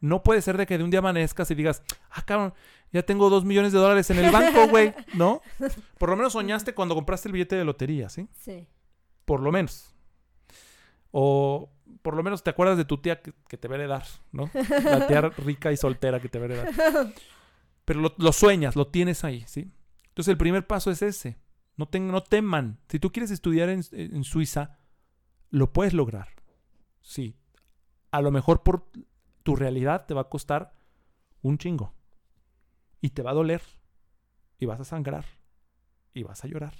No 0.00 0.22
puede 0.24 0.42
ser 0.42 0.56
de 0.56 0.66
que 0.66 0.76
de 0.76 0.84
un 0.84 0.90
día 0.90 0.98
amanezcas 0.98 1.50
y 1.52 1.54
digas, 1.54 1.82
ah, 2.10 2.22
cabrón, 2.22 2.54
ya 2.92 3.04
tengo 3.04 3.30
dos 3.30 3.44
millones 3.44 3.72
de 3.72 3.78
dólares 3.78 4.10
en 4.10 4.18
el 4.18 4.32
banco, 4.32 4.66
güey, 4.70 4.92
¿no? 5.14 5.40
Por 5.96 6.10
lo 6.10 6.16
menos 6.16 6.32
soñaste 6.32 6.74
cuando 6.74 6.96
compraste 6.96 7.28
el 7.28 7.32
billete 7.32 7.56
de 7.56 7.64
lotería, 7.64 8.08
¿sí? 8.08 8.28
Sí. 8.36 8.66
Por 9.24 9.40
lo 9.40 9.52
menos. 9.52 9.94
O 11.12 11.70
por 12.02 12.16
lo 12.16 12.22
menos 12.22 12.42
te 12.42 12.50
acuerdas 12.50 12.76
de 12.76 12.84
tu 12.84 12.98
tía 12.98 13.22
que, 13.22 13.56
te 13.56 13.68
va 13.68 13.76
a 13.76 13.78
heredar, 13.78 14.04
¿no? 14.32 14.50
La 14.84 15.06
tía 15.06 15.20
rica 15.38 15.70
y 15.72 15.76
soltera 15.76 16.20
que 16.20 16.28
te 16.28 16.38
va 16.38 16.46
a 16.46 16.48
heredar. 16.48 16.68
Pero 17.84 18.14
lo, 18.16 18.32
sueñas, 18.32 18.76
lo 18.76 18.88
tienes 18.88 19.24
ahí, 19.24 19.44
¿sí? 19.46 19.70
Entonces 20.08 20.30
el 20.30 20.38
primer 20.38 20.66
paso 20.66 20.90
es 20.90 21.02
ese. 21.02 21.38
No, 21.76 21.88
no 21.92 22.22
teman. 22.22 22.78
Si 22.88 22.98
tú 22.98 23.12
quieres 23.12 23.30
estudiar 23.30 23.68
en, 23.68 23.82
en 23.92 24.24
Suiza, 24.24 24.78
lo 25.50 25.72
puedes 25.72 25.92
lograr. 25.92 26.28
Sí. 27.00 27.36
A 28.10 28.20
lo 28.20 28.30
mejor 28.30 28.62
por 28.62 28.90
tu 29.42 29.56
realidad 29.56 30.06
te 30.06 30.14
va 30.14 30.22
a 30.22 30.28
costar 30.28 30.74
un 31.40 31.58
chingo. 31.58 31.92
Y 33.00 33.10
te 33.10 33.22
va 33.22 33.32
a 33.32 33.34
doler. 33.34 33.62
Y 34.58 34.66
vas 34.66 34.80
a 34.80 34.84
sangrar. 34.84 35.26
Y 36.14 36.22
vas 36.22 36.44
a 36.44 36.48
llorar. 36.48 36.74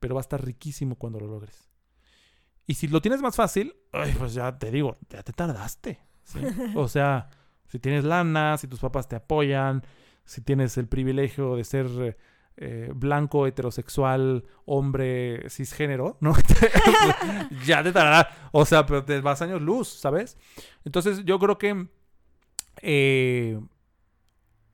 Pero 0.00 0.14
va 0.14 0.20
a 0.20 0.22
estar 0.22 0.44
riquísimo 0.44 0.96
cuando 0.96 1.20
lo 1.20 1.28
logres. 1.28 1.71
Y 2.66 2.74
si 2.74 2.88
lo 2.88 3.00
tienes 3.00 3.20
más 3.20 3.36
fácil, 3.36 3.74
pues 4.18 4.34
ya 4.34 4.56
te 4.58 4.70
digo, 4.70 4.98
ya 5.08 5.22
te 5.22 5.32
tardaste. 5.32 6.00
o 6.74 6.88
sea, 6.88 7.28
si 7.66 7.78
tienes 7.78 8.04
lana, 8.04 8.56
si 8.58 8.68
tus 8.68 8.80
papás 8.80 9.08
te 9.08 9.16
apoyan, 9.16 9.82
si 10.24 10.40
tienes 10.40 10.78
el 10.78 10.86
privilegio 10.86 11.56
de 11.56 11.64
ser 11.64 12.16
eh, 12.56 12.90
blanco, 12.94 13.46
heterosexual, 13.46 14.44
hombre, 14.66 15.48
cisgénero, 15.48 16.18
¿no? 16.20 16.34
ya 17.66 17.82
te 17.82 17.92
tardará. 17.92 18.50
O 18.52 18.64
sea, 18.64 18.86
pero 18.86 19.04
te 19.04 19.20
vas 19.20 19.42
años 19.42 19.60
luz, 19.60 19.88
¿sabes? 19.88 20.36
Entonces 20.84 21.24
yo 21.24 21.38
creo 21.38 21.58
que 21.58 21.88
eh, 22.82 23.58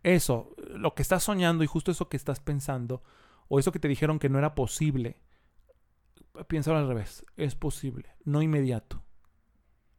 eso, 0.03 0.55
lo 0.75 0.95
que 0.95 1.03
estás 1.03 1.23
soñando 1.23 1.65
y 1.65 1.67
justo 1.67 1.91
eso 1.91 2.09
que 2.09 2.17
estás 2.17 2.41
pensando, 2.41 3.03
o 3.49 3.59
eso 3.59 3.73
que 3.73 3.79
te 3.79 3.89
dijeron 3.89 4.19
que 4.19 4.29
no 4.29 4.39
era 4.39 4.55
posible, 4.55 5.21
piénsalo 6.47 6.79
al 6.79 6.89
revés. 6.89 7.25
Es 7.37 7.55
posible, 7.55 8.15
no 8.25 8.43
inmediato. 8.43 9.03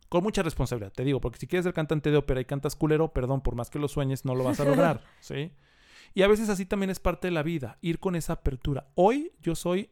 Con 0.09 0.23
mucha 0.23 0.41
responsabilidad, 0.41 0.91
te 0.91 1.03
digo, 1.03 1.21
porque 1.21 1.37
si 1.37 1.47
quieres 1.47 1.65
ser 1.65 1.73
cantante 1.73 2.09
de 2.09 2.17
ópera 2.17 2.41
y 2.41 2.45
cantas 2.45 2.75
culero, 2.75 3.13
perdón, 3.13 3.41
por 3.41 3.55
más 3.55 3.69
que 3.69 3.77
lo 3.77 3.87
sueñes, 3.87 4.25
no 4.25 4.33
lo 4.33 4.43
vas 4.43 4.59
a 4.59 4.65
lograr, 4.65 5.03
¿sí? 5.19 5.51
Y 6.13 6.23
a 6.23 6.27
veces 6.27 6.49
así 6.49 6.65
también 6.65 6.89
es 6.89 6.99
parte 6.99 7.27
de 7.27 7.31
la 7.31 7.43
vida, 7.43 7.77
ir 7.81 7.99
con 7.99 8.15
esa 8.15 8.33
apertura. 8.33 8.89
Hoy 8.95 9.31
yo 9.39 9.53
soy 9.55 9.91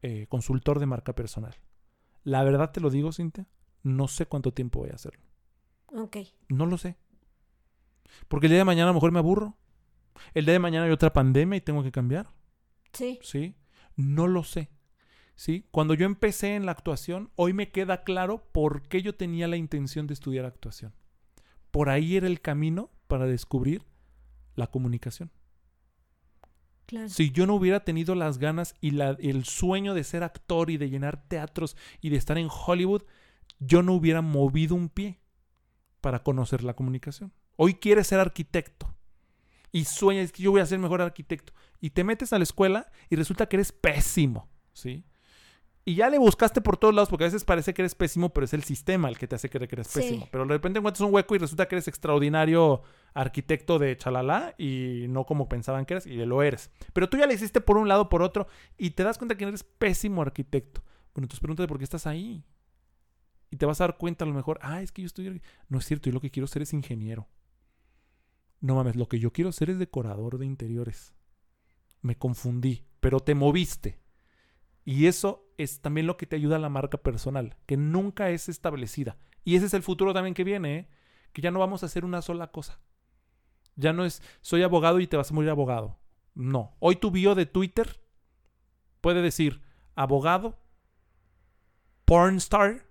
eh, 0.00 0.26
consultor 0.28 0.78
de 0.78 0.86
marca 0.86 1.14
personal. 1.14 1.54
La 2.24 2.42
verdad 2.44 2.72
te 2.72 2.80
lo 2.80 2.88
digo, 2.88 3.12
Cintia, 3.12 3.46
no 3.82 4.08
sé 4.08 4.26
cuánto 4.26 4.52
tiempo 4.52 4.80
voy 4.80 4.90
a 4.90 4.94
hacerlo. 4.94 5.22
Ok. 5.88 6.16
No 6.48 6.66
lo 6.66 6.78
sé. 6.78 6.96
Porque 8.28 8.46
el 8.46 8.52
día 8.52 8.58
de 8.58 8.64
mañana 8.64 8.84
a 8.84 8.92
lo 8.92 8.94
mejor 8.94 9.12
me 9.12 9.18
aburro. 9.18 9.56
El 10.34 10.44
día 10.44 10.54
de 10.54 10.58
mañana 10.58 10.86
hay 10.86 10.92
otra 10.92 11.12
pandemia 11.12 11.56
y 11.56 11.60
tengo 11.60 11.82
que 11.82 11.92
cambiar. 11.92 12.28
Sí. 12.92 13.18
Sí. 13.22 13.56
No 13.96 14.26
lo 14.26 14.44
sé. 14.44 14.70
¿Sí? 15.42 15.66
Cuando 15.72 15.94
yo 15.94 16.06
empecé 16.06 16.54
en 16.54 16.66
la 16.66 16.70
actuación, 16.70 17.32
hoy 17.34 17.52
me 17.52 17.72
queda 17.72 18.04
claro 18.04 18.46
por 18.52 18.82
qué 18.86 19.02
yo 19.02 19.16
tenía 19.16 19.48
la 19.48 19.56
intención 19.56 20.06
de 20.06 20.14
estudiar 20.14 20.44
actuación. 20.44 20.94
Por 21.72 21.88
ahí 21.88 22.16
era 22.16 22.28
el 22.28 22.40
camino 22.40 22.92
para 23.08 23.26
descubrir 23.26 23.82
la 24.54 24.68
comunicación. 24.68 25.32
Si 27.08 27.32
yo 27.32 27.48
no 27.48 27.56
hubiera 27.56 27.80
tenido 27.80 28.14
las 28.14 28.38
ganas 28.38 28.76
y 28.80 28.96
el 29.00 29.44
sueño 29.44 29.94
de 29.94 30.04
ser 30.04 30.22
actor 30.22 30.70
y 30.70 30.76
de 30.76 30.90
llenar 30.90 31.26
teatros 31.26 31.76
y 32.00 32.10
de 32.10 32.18
estar 32.18 32.38
en 32.38 32.48
Hollywood, 32.48 33.02
yo 33.58 33.82
no 33.82 33.94
hubiera 33.94 34.22
movido 34.22 34.76
un 34.76 34.90
pie 34.90 35.18
para 36.00 36.22
conocer 36.22 36.62
la 36.62 36.74
comunicación. 36.74 37.32
Hoy 37.56 37.74
quieres 37.74 38.06
ser 38.06 38.20
arquitecto 38.20 38.94
y 39.72 39.86
sueñas 39.86 40.30
que 40.30 40.44
yo 40.44 40.52
voy 40.52 40.60
a 40.60 40.66
ser 40.66 40.78
mejor 40.78 41.02
arquitecto 41.02 41.52
y 41.80 41.90
te 41.90 42.04
metes 42.04 42.32
a 42.32 42.38
la 42.38 42.44
escuela 42.44 42.92
y 43.10 43.16
resulta 43.16 43.48
que 43.48 43.56
eres 43.56 43.72
pésimo, 43.72 44.48
¿sí? 44.72 45.04
Y 45.84 45.96
ya 45.96 46.08
le 46.10 46.18
buscaste 46.18 46.60
por 46.60 46.76
todos 46.76 46.94
lados 46.94 47.08
porque 47.08 47.24
a 47.24 47.26
veces 47.26 47.44
parece 47.44 47.74
que 47.74 47.82
eres 47.82 47.96
pésimo, 47.96 48.32
pero 48.32 48.44
es 48.44 48.54
el 48.54 48.62
sistema 48.62 49.08
el 49.08 49.18
que 49.18 49.26
te 49.26 49.34
hace 49.34 49.50
creer 49.50 49.68
que 49.68 49.74
eres 49.74 49.88
pésimo. 49.88 50.28
Pero 50.30 50.44
de 50.44 50.52
repente 50.52 50.78
encuentras 50.78 51.00
un 51.00 51.12
hueco 51.12 51.34
y 51.34 51.38
resulta 51.38 51.66
que 51.66 51.74
eres 51.74 51.88
extraordinario 51.88 52.82
arquitecto 53.14 53.80
de 53.80 53.96
chalala 53.96 54.54
y 54.58 55.06
no 55.08 55.26
como 55.26 55.48
pensaban 55.48 55.84
que 55.84 55.94
eres 55.94 56.06
y 56.06 56.14
lo 56.24 56.42
eres. 56.44 56.70
Pero 56.92 57.08
tú 57.08 57.16
ya 57.16 57.26
le 57.26 57.34
hiciste 57.34 57.60
por 57.60 57.78
un 57.78 57.88
lado, 57.88 58.08
por 58.08 58.22
otro 58.22 58.46
y 58.78 58.90
te 58.90 59.02
das 59.02 59.18
cuenta 59.18 59.36
que 59.36 59.44
eres 59.44 59.64
pésimo 59.64 60.22
arquitecto. 60.22 60.82
Bueno, 61.14 61.24
entonces 61.24 61.40
pregúntate 61.40 61.66
por 61.66 61.78
qué 61.78 61.84
estás 61.84 62.06
ahí. 62.06 62.44
Y 63.50 63.56
te 63.56 63.66
vas 63.66 63.80
a 63.80 63.84
dar 63.88 63.98
cuenta 63.98 64.24
a 64.24 64.28
lo 64.28 64.34
mejor, 64.34 64.60
ah, 64.62 64.82
es 64.82 64.92
que 64.92 65.02
yo 65.02 65.06
estoy... 65.06 65.42
No 65.68 65.78
es 65.78 65.84
cierto, 65.84 66.08
yo 66.08 66.14
lo 66.14 66.20
que 66.20 66.30
quiero 66.30 66.46
ser 66.46 66.62
es 66.62 66.72
ingeniero. 66.72 67.28
No 68.60 68.76
mames, 68.76 68.94
lo 68.94 69.08
que 69.08 69.18
yo 69.18 69.32
quiero 69.32 69.50
ser 69.50 69.68
es 69.68 69.78
decorador 69.78 70.38
de 70.38 70.46
interiores. 70.46 71.12
Me 72.00 72.16
confundí, 72.16 72.86
pero 73.00 73.20
te 73.20 73.34
moviste. 73.34 74.00
Y 74.84 75.06
eso 75.06 75.41
es 75.62 75.80
también 75.80 76.06
lo 76.06 76.16
que 76.16 76.26
te 76.26 76.36
ayuda 76.36 76.56
a 76.56 76.60
la 76.60 76.68
marca 76.68 76.98
personal, 76.98 77.56
que 77.66 77.76
nunca 77.76 78.30
es 78.30 78.48
establecida. 78.48 79.16
Y 79.44 79.56
ese 79.56 79.66
es 79.66 79.74
el 79.74 79.82
futuro 79.82 80.12
también 80.12 80.34
que 80.34 80.44
viene, 80.44 80.76
¿eh? 80.76 80.88
que 81.32 81.42
ya 81.42 81.50
no 81.50 81.58
vamos 81.58 81.82
a 81.82 81.86
hacer 81.86 82.04
una 82.04 82.22
sola 82.22 82.50
cosa. 82.50 82.80
Ya 83.76 83.92
no 83.92 84.04
es, 84.04 84.22
soy 84.40 84.62
abogado 84.62 85.00
y 85.00 85.06
te 85.06 85.16
vas 85.16 85.30
a 85.30 85.34
morir 85.34 85.50
abogado. 85.50 85.98
No. 86.34 86.76
Hoy 86.78 86.96
tu 86.96 87.10
bio 87.10 87.34
de 87.34 87.46
Twitter 87.46 88.00
puede 89.00 89.22
decir 89.22 89.62
abogado, 89.94 90.58
pornstar, 92.04 92.86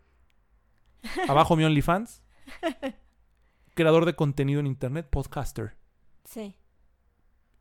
abajo 1.27 1.55
mi 1.55 1.63
OnlyFans, 1.63 2.23
creador 3.75 4.05
de 4.05 4.15
contenido 4.15 4.59
en 4.59 4.67
internet, 4.67 5.07
podcaster. 5.09 5.77
Sí. 6.25 6.55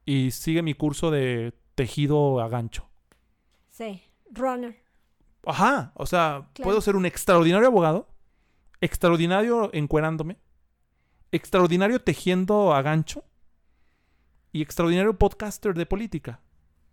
Y 0.05 0.31
sigue 0.33 0.63
mi 0.63 0.75
curso 0.75 1.11
de 1.11 1.55
tejido 1.75 2.41
a 2.41 2.49
gancho. 2.49 2.89
Sí. 3.69 4.03
Runner. 4.31 4.77
Ajá, 5.45 5.93
o 5.95 6.07
sea, 6.07 6.49
puedo 6.63 6.81
ser 6.81 6.97
un 6.97 7.07
extraordinario 7.07 7.69
abogado, 7.69 8.09
extraordinario 8.81 9.71
encuerándome, 9.73 10.39
extraordinario 11.33 12.01
tejiendo 12.01 12.75
a 12.75 12.83
gancho 12.83 13.25
y 14.53 14.63
extraordinario 14.63 15.19
podcaster 15.19 15.75
de 15.75 15.87
política. 15.87 16.41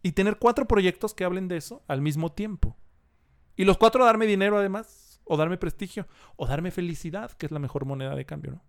Y 0.03 0.11
tener 0.13 0.37
cuatro 0.37 0.67
proyectos 0.67 1.13
que 1.13 1.25
hablen 1.25 1.47
de 1.47 1.57
eso 1.57 1.83
al 1.87 2.01
mismo 2.01 2.31
tiempo. 2.31 2.77
Y 3.55 3.65
los 3.65 3.77
cuatro 3.77 4.05
darme 4.05 4.27
dinero 4.27 4.57
además, 4.57 5.19
o 5.25 5.35
darme 5.35 5.57
prestigio, 5.57 6.07
o 6.35 6.45
darme 6.45 6.71
felicidad, 6.71 7.31
que 7.31 7.47
es 7.47 7.51
la 7.51 7.59
mejor 7.59 7.85
moneda 7.85 8.15
de 8.15 8.25
cambio, 8.25 8.51
¿no? 8.51 8.63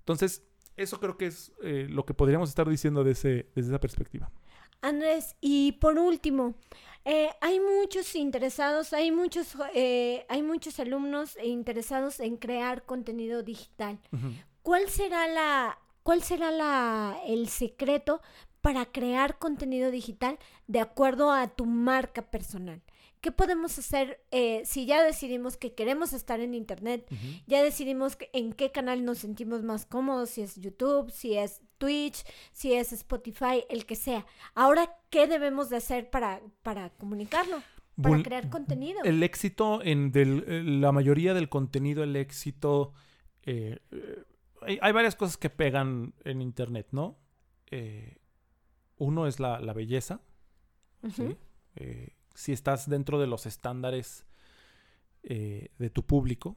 Entonces, 0.00 0.42
eso 0.76 0.98
creo 0.98 1.16
que 1.16 1.26
es 1.26 1.52
eh, 1.62 1.86
lo 1.88 2.04
que 2.04 2.14
podríamos 2.14 2.48
estar 2.48 2.68
diciendo 2.68 3.04
de 3.04 3.10
desde 3.10 3.46
esa 3.54 3.80
perspectiva. 3.80 4.30
Andrés, 4.88 5.36
y 5.40 5.72
por 5.72 5.98
último, 5.98 6.54
eh, 7.04 7.30
hay 7.40 7.60
muchos 7.60 8.14
interesados, 8.14 8.92
hay 8.92 9.10
muchos, 9.10 9.54
eh, 9.74 10.24
hay 10.28 10.42
muchos 10.42 10.78
alumnos 10.80 11.36
interesados 11.42 12.20
en 12.20 12.36
crear 12.36 12.84
contenido 12.84 13.42
digital. 13.42 13.98
¿Cuál 14.62 14.88
será 14.88 15.26
la, 15.28 15.78
cuál 16.02 16.22
será 16.22 16.50
la, 16.50 17.18
el 17.26 17.48
secreto 17.48 18.20
para 18.60 18.86
crear 18.86 19.38
contenido 19.38 19.90
digital 19.90 20.38
de 20.66 20.80
acuerdo 20.80 21.30
a 21.30 21.48
tu 21.48 21.66
marca 21.66 22.22
personal? 22.30 22.80
¿Qué 23.20 23.32
podemos 23.32 23.78
hacer 23.78 24.20
eh, 24.32 24.62
si 24.66 24.84
ya 24.84 25.02
decidimos 25.02 25.56
que 25.56 25.72
queremos 25.74 26.12
estar 26.12 26.40
en 26.40 26.52
Internet? 26.54 27.06
Ya 27.46 27.62
decidimos 27.62 28.16
que- 28.16 28.28
en 28.34 28.52
qué 28.52 28.70
canal 28.70 29.02
nos 29.04 29.18
sentimos 29.18 29.62
más 29.62 29.86
cómodos, 29.86 30.28
si 30.30 30.42
es 30.42 30.56
YouTube, 30.56 31.10
si 31.10 31.34
es 31.38 31.62
Twitch, 31.84 32.24
si 32.52 32.72
es 32.74 32.92
Spotify, 32.92 33.64
el 33.68 33.84
que 33.84 33.94
sea. 33.96 34.24
Ahora, 34.54 34.88
¿qué 35.10 35.26
debemos 35.26 35.68
de 35.68 35.76
hacer 35.76 36.08
para, 36.10 36.40
para 36.62 36.90
comunicarlo? 36.90 37.62
Para 38.00 38.16
Bul- 38.16 38.24
crear 38.24 38.48
contenido. 38.48 39.00
El 39.04 39.22
éxito 39.22 39.82
en 39.82 40.10
del- 40.10 40.44
eh, 40.48 40.62
la 40.64 40.92
mayoría 40.92 41.34
del 41.34 41.48
contenido, 41.48 42.02
el 42.02 42.16
éxito. 42.16 42.92
eh, 43.46 43.78
eh, 43.92 44.24
hay, 44.62 44.78
hay 44.80 44.92
varias 44.92 45.14
cosas 45.14 45.36
que 45.36 45.50
pegan 45.50 46.14
en 46.24 46.40
internet, 46.40 46.88
¿no? 46.92 47.18
Eh, 47.70 48.16
uno 48.96 49.26
es 49.26 49.38
la, 49.40 49.60
la 49.60 49.72
belleza. 49.74 50.20
Eh, 51.76 52.14
si 52.34 52.52
estás 52.52 52.88
dentro 52.88 53.18
de 53.20 53.26
los 53.26 53.44
estándares 53.46 54.24
de 55.22 55.90
tu 55.92 56.02
público, 56.04 56.56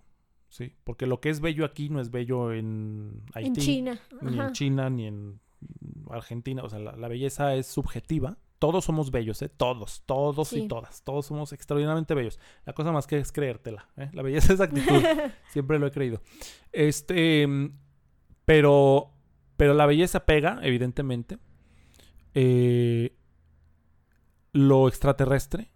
¿sí? 0.50 0.74
Porque 0.84 1.06
lo 1.08 1.20
que 1.20 1.30
es 1.30 1.39
bello 1.41 1.66
aquí 1.66 1.89
no 1.89 2.00
es 2.02 2.12
bello 2.12 2.54
en 2.54 3.24
Haití, 3.34 3.48
En 3.50 3.56
China. 3.56 4.00
ni 4.22 4.34
Ajá. 4.39 4.48
en 4.48 4.54
China, 4.54 4.89
ni 4.89 5.06
en 5.08 5.39
Argentina. 6.10 6.64
O 6.64 6.70
sea, 6.70 6.80
la, 6.80 6.95
la 6.95 7.08
belleza 7.08 7.56
es 7.56 7.68
subjetiva. 7.68 8.38
Todos 8.60 8.86
somos 8.86 9.12
bellos, 9.12 9.39
¿eh? 9.43 9.50
Todos, 9.50 10.02
todos 10.08 10.48
Sí. 10.48 10.62
y 10.64 10.68
todas. 10.68 11.04
Todos 11.04 11.28
somos 11.28 11.54
extraordinariamente 11.54 12.16
bellos. 12.16 12.39
La 12.66 12.74
cosa 12.74 12.91
más 12.91 13.06
que 13.06 13.18
es 13.20 13.32
creértela, 13.32 13.88
¿eh? 13.98 14.10
La 14.14 14.24
belleza 14.24 14.54
es 14.54 14.60
actitud. 14.62 15.04
Siempre 15.52 15.78
lo 15.78 15.86
he 15.88 15.91
creído. 15.91 16.22
Este, 16.72 17.45
mm, 17.45 17.78
pero, 18.45 19.12
pero 19.58 19.74
la 19.76 19.86
belleza 19.86 20.26
pega, 20.26 20.60
evidentemente. 20.64 21.38
Eh, 22.34 23.16
lo 24.54 24.88
extraterrestre 24.88 25.72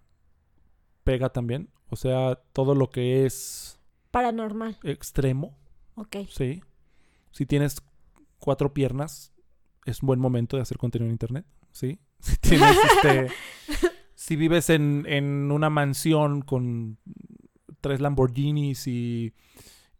pega 1.03 1.29
también. 1.29 1.69
O 1.89 1.95
sea, 1.95 2.35
todo 2.53 2.73
lo 2.73 2.89
que 2.89 3.25
es 3.25 3.79
Paranormal. 4.11 4.77
extremo, 4.83 5.57
Ok. 5.95 6.17
sí. 6.29 6.61
Si 7.31 7.45
tienes 7.45 7.81
cuatro 8.39 8.73
piernas, 8.73 9.33
es 9.85 10.01
un 10.03 10.07
buen 10.07 10.19
momento 10.19 10.57
de 10.57 10.63
hacer 10.63 10.77
contenido 10.77 11.07
en 11.07 11.13
internet, 11.13 11.45
sí. 11.71 11.99
Si 12.19 12.37
tienes, 12.37 12.77
este, 12.95 13.27
si 14.15 14.35
vives 14.35 14.69
en, 14.69 15.05
en 15.07 15.51
una 15.51 15.69
mansión 15.71 16.41
con 16.41 16.99
tres 17.79 17.99
Lamborghinis 17.99 18.85
y, 18.87 19.33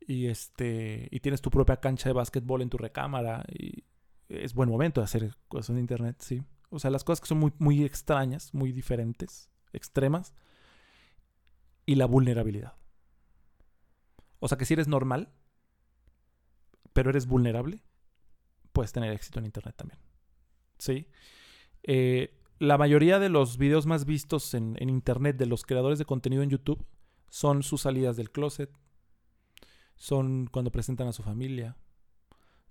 y 0.06 0.28
este 0.28 1.08
y 1.10 1.20
tienes 1.22 1.42
tu 1.42 1.50
propia 1.50 1.78
cancha 1.78 2.10
de 2.10 2.14
básquetbol 2.14 2.62
en 2.62 2.70
tu 2.70 2.78
recámara 2.78 3.44
y 3.52 3.86
es 4.30 4.54
buen 4.54 4.70
momento 4.70 5.02
de 5.02 5.06
hacer 5.06 5.36
cosas 5.48 5.72
en 5.72 5.80
internet, 5.80 6.18
sí. 6.20 6.44
O 6.70 6.78
sea, 6.80 6.92
las 6.92 7.04
cosas 7.04 7.22
que 7.22 7.28
son 7.28 7.40
muy, 7.40 7.52
muy 7.58 7.84
extrañas, 7.84 8.54
muy 8.54 8.72
diferentes, 8.72 9.50
extremas 9.74 10.34
y 11.86 11.96
la 11.96 12.06
vulnerabilidad. 12.06 12.76
O 14.42 14.48
sea 14.48 14.58
que 14.58 14.66
si 14.66 14.74
eres 14.74 14.88
normal, 14.88 15.32
pero 16.94 17.12
eres 17.12 17.28
vulnerable, 17.28 17.84
puedes 18.74 18.92
tener 18.92 19.14
éxito 19.14 19.40
en 19.40 19.46
internet 19.46 19.76
también. 19.78 20.00
Sí. 20.80 21.08
Eh, 21.84 22.38
la 22.60 22.78
mayoría 22.78 23.20
de 23.20 23.30
los 23.30 23.58
videos 23.58 23.86
más 23.86 24.06
vistos 24.06 24.54
en, 24.56 24.76
en 24.80 24.90
internet 24.90 25.38
de 25.38 25.46
los 25.46 25.64
creadores 25.64 26.00
de 26.00 26.06
contenido 26.06 26.44
en 26.44 26.50
YouTube 26.50 26.84
son 27.30 27.62
sus 27.64 27.82
salidas 27.82 28.18
del 28.18 28.32
closet, 28.32 28.70
son 29.96 30.48
cuando 30.48 30.72
presentan 30.72 31.08
a 31.08 31.14
su 31.14 31.22
familia, 31.24 31.78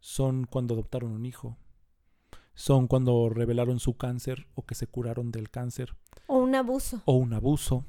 son 0.00 0.44
cuando 0.46 0.74
adoptaron 0.74 1.12
un 1.12 1.24
hijo, 1.24 1.56
son 2.54 2.88
cuando 2.88 3.28
revelaron 3.30 3.78
su 3.78 3.96
cáncer 3.96 4.48
o 4.54 4.66
que 4.66 4.74
se 4.74 4.88
curaron 4.88 5.30
del 5.30 5.50
cáncer 5.50 5.96
O 6.26 6.38
un 6.38 6.54
abuso. 6.56 7.00
o 7.04 7.14
un 7.14 7.32
abuso. 7.32 7.86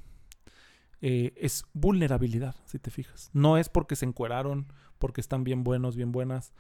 Eh, 1.02 1.34
es 1.36 1.66
vulnerabilidad, 1.74 2.56
si 2.66 2.78
te 2.80 2.92
fijas. 2.92 3.32
No 3.34 3.58
es 3.58 3.70
porque 3.70 3.96
se 3.96 4.06
encueraron, 4.06 4.72
porque 5.00 5.22
están 5.22 5.44
bien 5.44 5.64
buenos, 5.64 5.96
bien 5.96 6.12
buenas, 6.12 6.54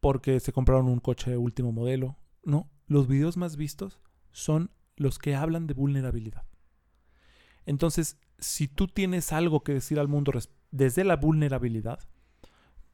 porque 0.00 0.38
se 0.40 0.52
compraron 0.52 0.86
un 0.86 1.00
coche 1.00 1.30
de 1.30 1.38
último 1.38 1.72
modelo. 1.72 2.16
No, 2.44 2.70
los 2.86 3.08
videos 3.08 3.36
más 3.36 3.56
vistos 3.56 3.98
son 4.32 4.70
los 4.96 5.18
que 5.18 5.34
hablan 5.34 5.66
de 5.66 5.74
vulnerabilidad. 5.74 6.44
Entonces, 7.64 8.18
si 8.38 8.68
tú 8.68 8.86
tienes 8.86 9.32
algo 9.32 9.62
que 9.62 9.74
decir 9.74 9.98
al 9.98 10.08
mundo 10.08 10.32
desde 10.70 11.04
la 11.04 11.16
vulnerabilidad, 11.16 12.00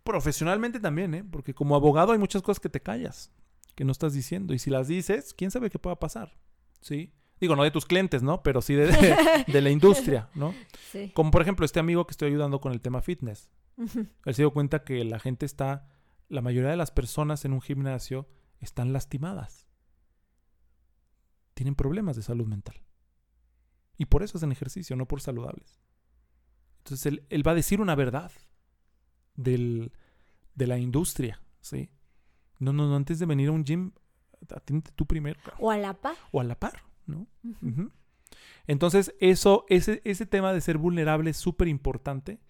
profesionalmente 0.05 0.79
también, 0.79 1.15
¿eh? 1.15 1.25
porque 1.25 1.55
como 1.55 1.75
abogado 1.75 2.13
hay 2.13 2.19
muchas 2.19 2.43
cosas 2.43 2.61
que 2.61 2.69
te 2.69 2.81
callas, 2.81 3.33
que 3.75 3.85
no 3.85 3.93
estás 3.93 4.13
diciendo, 4.13 4.55
y 4.55 4.59
si 4.59 4.71
las 4.71 4.87
dices, 4.87 5.35
quién 5.35 5.51
sabe 5.51 5.69
qué 5.69 5.79
pueda 5.79 5.99
pasar, 5.99 6.37
¿sí? 6.81 7.13
Digo, 7.41 7.55
no 7.57 7.63
de 7.65 7.71
tus 7.71 7.85
clientes, 7.87 8.23
¿no? 8.23 8.43
Pero 8.43 8.63
sí 8.63 8.75
de, 8.75 8.87
de- 8.87 9.45
de 9.47 9.61
la 9.61 9.71
industria, 9.71 10.29
¿no? 10.35 10.55
Sí. 10.91 11.11
Como 11.15 11.31
por 11.31 11.43
ejemplo 11.43 11.65
este 11.67 11.81
amigo 11.81 12.07
que 12.07 12.13
estoy 12.13 12.29
ayudando 12.31 12.61
con 12.61 12.73
el 12.73 12.81
tema 12.81 13.03
fitness. 13.03 13.51
Él 14.25 14.35
se 14.35 14.41
dio 14.43 14.53
cuenta 14.53 14.85
que 14.85 15.05
la 15.05 15.19
gente 15.19 15.45
está, 15.45 15.87
la 16.29 16.41
mayoría 16.41 16.71
de 16.71 16.79
las 16.79 16.91
personas 16.91 17.45
en 17.45 17.53
un 17.53 17.61
gimnasio 17.61 18.27
están 18.61 18.95
lastimadas. 18.95 19.67
Tienen 21.55 21.75
problemas 21.75 22.17
de 22.17 22.23
salud 22.23 22.47
mental. 22.47 22.77
Y 23.99 24.07
por 24.07 24.23
eso 24.23 24.39
hacen 24.39 24.53
ejercicio, 24.53 24.97
no 24.97 25.07
por 25.07 25.21
saludables. 25.21 25.81
Entonces 26.79 27.07
él, 27.07 27.27
él 27.31 27.47
va 27.47 27.53
a 27.53 27.55
decir 27.55 27.81
una 27.81 27.95
verdad 27.95 28.31
del, 29.35 29.93
de 30.55 30.67
la 30.67 30.79
industria, 30.79 31.43
¿sí? 31.61 31.91
No, 32.59 32.73
no, 32.73 32.89
no, 32.89 32.97
antes 32.97 33.19
de 33.19 33.27
venir 33.27 33.49
a 33.49 33.53
un 33.53 33.65
gym, 33.65 33.93
atiende 34.55 34.91
tú 34.95 35.07
primero. 35.07 35.39
O 35.59 35.71
a 35.71 35.77
la 35.79 35.95
par. 35.95 36.17
O 36.31 36.41
a 36.41 36.45
la 36.45 36.59
par, 36.59 36.83
¿no? 37.07 37.27
Entonces, 38.67 39.15
eso, 39.21 39.65
ese, 39.69 40.01
ese 40.05 40.27
tema 40.27 40.53
de 40.53 40.61
ser 40.61 40.79
vulnerable 40.79 41.31
es 41.31 41.37
súper 41.37 41.69
importante. 41.69 42.41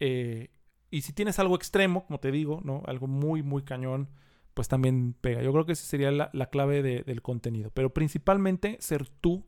Eh, 0.00 0.50
y 0.90 1.02
si 1.02 1.12
tienes 1.12 1.38
algo 1.38 1.56
extremo, 1.56 2.04
como 2.06 2.20
te 2.20 2.30
digo, 2.32 2.60
¿no? 2.64 2.82
Algo 2.86 3.06
muy, 3.06 3.42
muy 3.42 3.62
cañón, 3.62 4.08
pues 4.54 4.68
también 4.68 5.14
pega. 5.20 5.42
Yo 5.42 5.52
creo 5.52 5.66
que 5.66 5.72
esa 5.72 5.84
sería 5.86 6.10
la, 6.10 6.30
la 6.32 6.46
clave 6.50 6.82
de- 6.82 7.02
del 7.02 7.22
contenido. 7.22 7.70
Pero 7.72 7.92
principalmente 7.94 8.76
ser 8.80 9.08
tú 9.08 9.46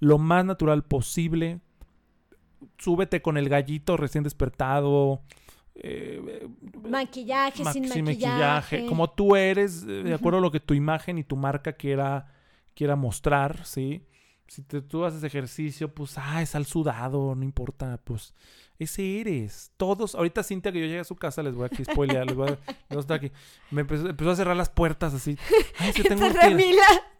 lo 0.00 0.18
más 0.18 0.44
natural 0.44 0.84
posible. 0.84 1.60
Súbete 2.78 3.22
con 3.22 3.36
el 3.36 3.48
gallito 3.48 3.96
recién 3.96 4.24
despertado. 4.24 5.22
eh, 5.76 6.48
Maquillaje, 6.90 7.62
ma- 7.64 7.72
sin 7.72 7.88
sin 7.88 8.04
maquillaje. 8.04 8.86
Como 8.86 9.10
tú 9.10 9.36
eres, 9.36 9.82
eh, 9.82 9.86
de 10.04 10.14
acuerdo 10.14 10.38
a 10.38 10.42
lo 10.42 10.50
que 10.50 10.60
tu 10.60 10.74
imagen 10.74 11.18
y 11.18 11.24
tu 11.24 11.36
marca 11.36 11.72
quiera, 11.74 12.26
quiera 12.74 12.96
mostrar, 12.96 13.64
¿sí? 13.64 14.06
Si 14.46 14.62
te- 14.62 14.82
tú 14.82 15.04
haces 15.04 15.22
ejercicio, 15.24 15.94
pues, 15.94 16.18
ah, 16.18 16.42
es 16.42 16.54
al 16.54 16.66
sudado, 16.66 17.34
no 17.34 17.42
importa, 17.44 17.98
pues, 18.04 18.34
ese 18.78 19.20
eres. 19.20 19.70
Todos, 19.76 20.14
ahorita 20.14 20.42
Cintia, 20.42 20.70
que 20.72 20.80
yo 20.80 20.86
llegue 20.86 21.00
a 21.00 21.04
su 21.04 21.16
casa, 21.16 21.42
les 21.42 21.54
voy 21.54 21.64
a 21.64 21.66
aquí 21.66 21.84
spoilear, 21.84 22.26
les 22.26 22.36
voy 22.36 22.48
a, 22.48 22.58
les 22.90 23.06
voy 23.06 23.14
a 23.14 23.14
aquí. 23.14 23.32
Me 23.70 23.80
empezó, 23.82 24.08
empezó 24.08 24.30
a 24.30 24.36
cerrar 24.36 24.56
las 24.56 24.68
puertas 24.68 25.14
así. 25.14 25.38
Ay, 25.78 25.92
que 25.92 26.02
tengo 26.04 26.26
un, 26.26 26.32
tira- 26.32 26.56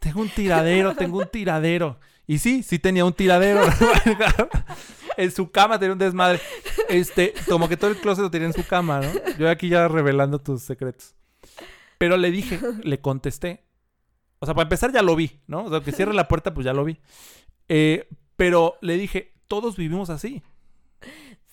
tengo 0.00 0.20
un 0.20 0.28
tiradero, 0.28 0.94
tengo 0.94 1.18
un 1.18 1.28
tiradero. 1.28 1.98
Y 2.26 2.38
sí, 2.38 2.62
sí 2.62 2.78
tenía 2.78 3.04
un 3.04 3.12
tiradero. 3.14 3.62
en 5.16 5.30
su 5.30 5.50
cama 5.50 5.78
tenía 5.78 5.92
un 5.92 5.98
desmadre. 5.98 6.40
Este, 6.88 7.32
como 7.48 7.68
que 7.68 7.76
todo 7.76 7.90
el 7.90 7.96
closet 7.98 8.22
lo 8.22 8.30
tenía 8.30 8.48
en 8.48 8.52
su 8.54 8.66
cama, 8.66 9.00
¿no? 9.00 9.10
Yo 9.38 9.48
aquí 9.48 9.68
ya 9.68 9.88
revelando 9.88 10.38
tus 10.40 10.62
secretos. 10.62 11.14
Pero 11.98 12.16
le 12.16 12.30
dije, 12.30 12.58
le 12.82 13.00
contesté. 13.00 13.64
O 14.44 14.46
sea, 14.46 14.54
para 14.54 14.62
empezar 14.64 14.92
ya 14.92 15.02
lo 15.02 15.16
vi, 15.16 15.40
¿no? 15.46 15.64
O 15.64 15.70
sea, 15.70 15.80
que 15.80 15.90
cierre 15.92 16.14
la 16.14 16.28
puerta, 16.28 16.54
pues 16.54 16.64
ya 16.64 16.72
lo 16.72 16.84
vi. 16.84 16.98
Eh, 17.68 18.08
pero 18.36 18.76
le 18.80 18.96
dije, 18.96 19.32
todos 19.48 19.76
vivimos 19.76 20.10
así. 20.10 20.42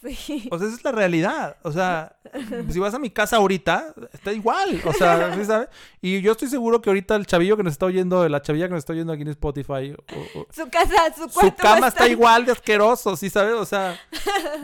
Sí. 0.01 0.47
O 0.49 0.57
sea, 0.57 0.67
esa 0.67 0.77
es 0.77 0.83
la 0.83 0.91
realidad. 0.91 1.57
O 1.61 1.71
sea, 1.71 2.15
si 2.71 2.79
vas 2.79 2.91
a 2.95 2.97
mi 2.97 3.11
casa 3.11 3.35
ahorita, 3.37 3.93
está 4.11 4.33
igual. 4.33 4.81
O 4.83 4.93
sea, 4.93 5.35
¿sí 5.35 5.45
sabes? 5.45 5.69
Y 6.01 6.21
yo 6.21 6.31
estoy 6.31 6.47
seguro 6.47 6.81
que 6.81 6.89
ahorita 6.89 7.15
el 7.15 7.27
chavillo 7.27 7.55
que 7.55 7.61
nos 7.61 7.73
está 7.73 7.85
oyendo, 7.85 8.27
la 8.27 8.41
chavilla 8.41 8.65
que 8.67 8.73
nos 8.73 8.79
está 8.79 8.93
oyendo 8.93 9.13
aquí 9.13 9.21
en 9.21 9.27
Spotify, 9.27 9.93
o- 9.95 10.39
o- 10.39 10.47
Su 10.51 10.67
casa, 10.71 11.13
su 11.15 11.29
su 11.29 11.29
cuarto. 11.29 11.55
cama 11.61 11.81
va 11.81 11.85
a 11.85 11.89
está 11.89 12.07
igual 12.07 12.47
de 12.47 12.51
asqueroso, 12.53 13.15
¿sí 13.15 13.29
sabes? 13.29 13.53
O 13.53 13.65
sea, 13.65 13.95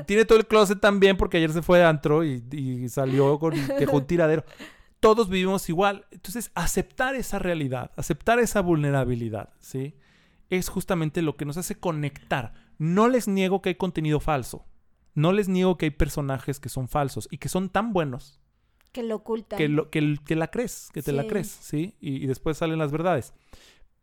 tiene 0.07 0.25
todo 0.25 0.39
el 0.39 0.47
closet 0.47 0.79
también 0.79 1.15
porque 1.17 1.37
ayer 1.37 1.51
se 1.53 1.61
fue 1.61 1.77
de 1.77 1.83
antro 1.85 2.23
y, 2.23 2.43
y 2.51 2.89
salió 2.89 3.37
con 3.37 3.53
dejó 3.77 3.97
un 3.97 4.07
tiradero. 4.07 4.43
Todos 5.07 5.29
vivimos 5.29 5.69
igual. 5.69 6.05
Entonces, 6.11 6.51
aceptar 6.53 7.15
esa 7.15 7.39
realidad, 7.39 7.91
aceptar 7.95 8.39
esa 8.39 8.59
vulnerabilidad, 8.61 9.53
¿sí? 9.61 9.95
Es 10.49 10.67
justamente 10.67 11.21
lo 11.21 11.37
que 11.37 11.45
nos 11.45 11.55
hace 11.55 11.79
conectar. 11.79 12.53
No 12.77 13.07
les 13.07 13.29
niego 13.29 13.61
que 13.61 13.69
hay 13.69 13.75
contenido 13.75 14.19
falso. 14.19 14.65
No 15.13 15.31
les 15.31 15.47
niego 15.47 15.77
que 15.77 15.85
hay 15.85 15.91
personajes 15.91 16.59
que 16.59 16.67
son 16.67 16.89
falsos 16.89 17.29
y 17.31 17.37
que 17.37 17.47
son 17.47 17.69
tan 17.69 17.93
buenos 17.93 18.41
Que 18.91 19.01
lo 19.01 19.15
oculta. 19.15 19.55
que, 19.55 19.69
lo, 19.69 19.89
que, 19.89 20.17
que 20.25 20.35
la 20.35 20.47
crees, 20.51 20.89
que 20.93 21.01
te 21.01 21.13
la 21.13 21.25
crees, 21.25 21.47
¿sí? 21.47 21.95
Y, 22.01 22.23
y 22.23 22.27
después 22.27 22.57
salen 22.57 22.77
las 22.77 22.91
verdades. 22.91 23.33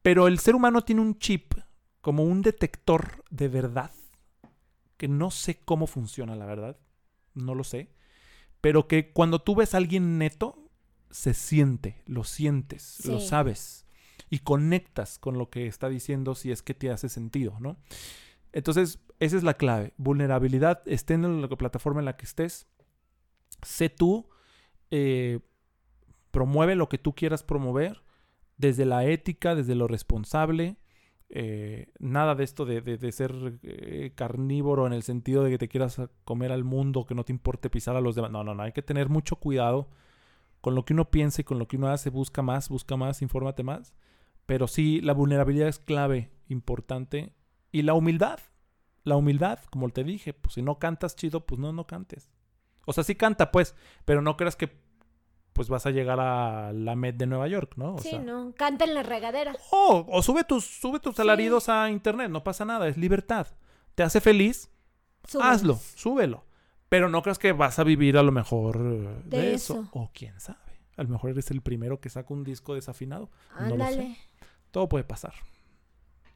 Pero 0.00 0.26
el 0.26 0.38
ser 0.38 0.54
humano 0.54 0.82
tiene 0.82 1.02
un 1.02 1.18
chip 1.18 1.52
como 2.00 2.24
un 2.24 2.40
detector 2.40 3.22
de 3.28 3.48
verdad, 3.48 3.90
que 4.96 5.06
no 5.06 5.30
sé 5.30 5.60
cómo 5.64 5.86
funciona, 5.86 6.34
la 6.34 6.46
verdad, 6.46 6.78
no 7.34 7.54
lo 7.54 7.62
sé, 7.62 7.90
pero 8.62 8.88
que 8.88 9.12
cuando 9.12 9.40
tú 9.40 9.54
ves 9.54 9.74
a 9.74 9.76
alguien 9.76 10.16
neto, 10.18 10.63
se 11.14 11.32
siente, 11.32 12.02
lo 12.06 12.24
sientes, 12.24 13.06
lo 13.06 13.20
sabes 13.20 13.86
y 14.30 14.40
conectas 14.40 15.18
con 15.20 15.38
lo 15.38 15.48
que 15.48 15.68
está 15.68 15.88
diciendo 15.88 16.34
si 16.34 16.50
es 16.50 16.60
que 16.62 16.74
te 16.74 16.90
hace 16.90 17.08
sentido, 17.08 17.56
¿no? 17.60 17.76
Entonces, 18.52 18.98
esa 19.20 19.36
es 19.36 19.44
la 19.44 19.54
clave. 19.54 19.92
Vulnerabilidad, 19.96 20.82
esté 20.86 21.14
en 21.14 21.40
la 21.40 21.48
plataforma 21.48 22.00
en 22.00 22.06
la 22.06 22.16
que 22.16 22.24
estés, 22.24 22.66
sé 23.62 23.88
tú, 23.90 24.28
eh, 24.90 25.38
promueve 26.32 26.74
lo 26.74 26.88
que 26.88 26.98
tú 26.98 27.14
quieras 27.14 27.42
promover, 27.44 28.02
desde 28.56 28.84
la 28.84 29.04
ética, 29.04 29.54
desde 29.54 29.74
lo 29.74 29.86
responsable. 29.86 30.76
eh, 31.30 31.92
nada 31.98 32.34
de 32.34 32.44
esto 32.44 32.64
de, 32.64 32.80
de- 32.80 32.98
de 32.98 33.10
ser 33.12 33.32
eh, 33.62 34.12
carnívoro 34.14 34.86
en 34.86 34.92
el 34.92 35.02
sentido 35.02 35.42
de 35.42 35.50
que 35.50 35.58
te 35.58 35.68
quieras 35.68 36.00
comer 36.24 36.52
al 36.52 36.64
mundo, 36.64 37.06
que 37.06 37.14
no 37.14 37.24
te 37.24 37.32
importe 37.32 37.70
pisar 37.70 37.96
a 37.96 38.00
los 38.00 38.14
demás. 38.14 38.30
No, 38.30 38.44
no, 38.44 38.54
no. 38.54 38.62
Hay 38.62 38.72
que 38.72 38.82
tener 38.82 39.08
mucho 39.08 39.36
cuidado 39.36 39.88
con 40.64 40.74
lo 40.74 40.86
que 40.86 40.94
uno 40.94 41.10
piensa 41.10 41.42
y 41.42 41.44
con 41.44 41.58
lo 41.58 41.68
que 41.68 41.76
uno 41.76 41.88
hace. 41.88 42.08
Busca 42.08 42.40
más, 42.40 42.70
busca 42.70 42.96
más, 42.96 43.20
infórmate 43.20 43.62
más. 43.62 43.92
Pero 44.46 44.66
sí, 44.66 45.02
la 45.02 45.12
vulnerabilidad 45.12 45.68
es 45.68 45.78
clave, 45.78 46.30
importante. 46.48 47.34
Y 47.70 47.82
la 47.82 47.92
humildad. 47.92 48.38
La 49.02 49.16
humildad, 49.16 49.58
como 49.68 49.90
te 49.90 50.04
dije, 50.04 50.32
pues 50.32 50.54
si 50.54 50.62
no 50.62 50.78
cantas 50.78 51.16
chido, 51.16 51.44
pues 51.44 51.60
no, 51.60 51.74
no 51.74 51.86
cantes. 51.86 52.30
O 52.86 52.94
sea, 52.94 53.04
sí 53.04 53.14
canta, 53.14 53.52
pues, 53.52 53.76
pero 54.06 54.22
no 54.22 54.38
creas 54.38 54.56
que 54.56 54.82
pues 55.52 55.68
vas 55.68 55.84
a 55.84 55.90
llegar 55.90 56.18
a 56.18 56.72
la 56.72 56.96
Met 56.96 57.16
de 57.16 57.26
Nueva 57.26 57.46
York, 57.46 57.74
¿no? 57.76 57.96
O 57.96 57.98
sí, 57.98 58.08
sea, 58.08 58.20
no, 58.20 58.54
canta 58.56 58.86
en 58.86 58.94
la 58.94 59.02
regadera. 59.02 59.54
o, 59.70 60.06
o 60.08 60.22
sube 60.22 60.44
tus, 60.44 60.64
sube 60.64 60.98
tus 60.98 61.20
alaridos 61.20 61.68
a 61.68 61.90
internet, 61.90 62.30
no 62.30 62.42
pasa 62.42 62.64
nada, 62.64 62.88
es 62.88 62.96
libertad. 62.96 63.48
¿Te 63.94 64.02
hace 64.02 64.22
feliz? 64.22 64.70
Súbelos. 65.28 65.52
Hazlo, 65.52 65.80
súbelo. 65.94 66.44
Pero 66.94 67.08
no 67.08 67.22
creas 67.22 67.40
que 67.40 67.52
vas 67.52 67.80
a 67.80 67.82
vivir 67.82 68.16
a 68.16 68.22
lo 68.22 68.30
mejor 68.30 68.76
eh, 68.76 69.22
de, 69.24 69.40
De 69.40 69.54
eso. 69.54 69.80
eso. 69.80 69.88
O 69.90 70.12
quién 70.14 70.38
sabe. 70.38 70.60
A 70.96 71.02
lo 71.02 71.08
mejor 71.08 71.30
eres 71.30 71.50
el 71.50 71.60
primero 71.60 71.98
que 71.98 72.08
saca 72.08 72.32
un 72.32 72.44
disco 72.44 72.76
desafinado. 72.76 73.30
No 73.58 73.70
lo 73.70 73.84
sé. 73.84 73.94
Ándale. 73.94 74.16
Todo 74.70 74.88
puede 74.88 75.02
pasar. 75.02 75.34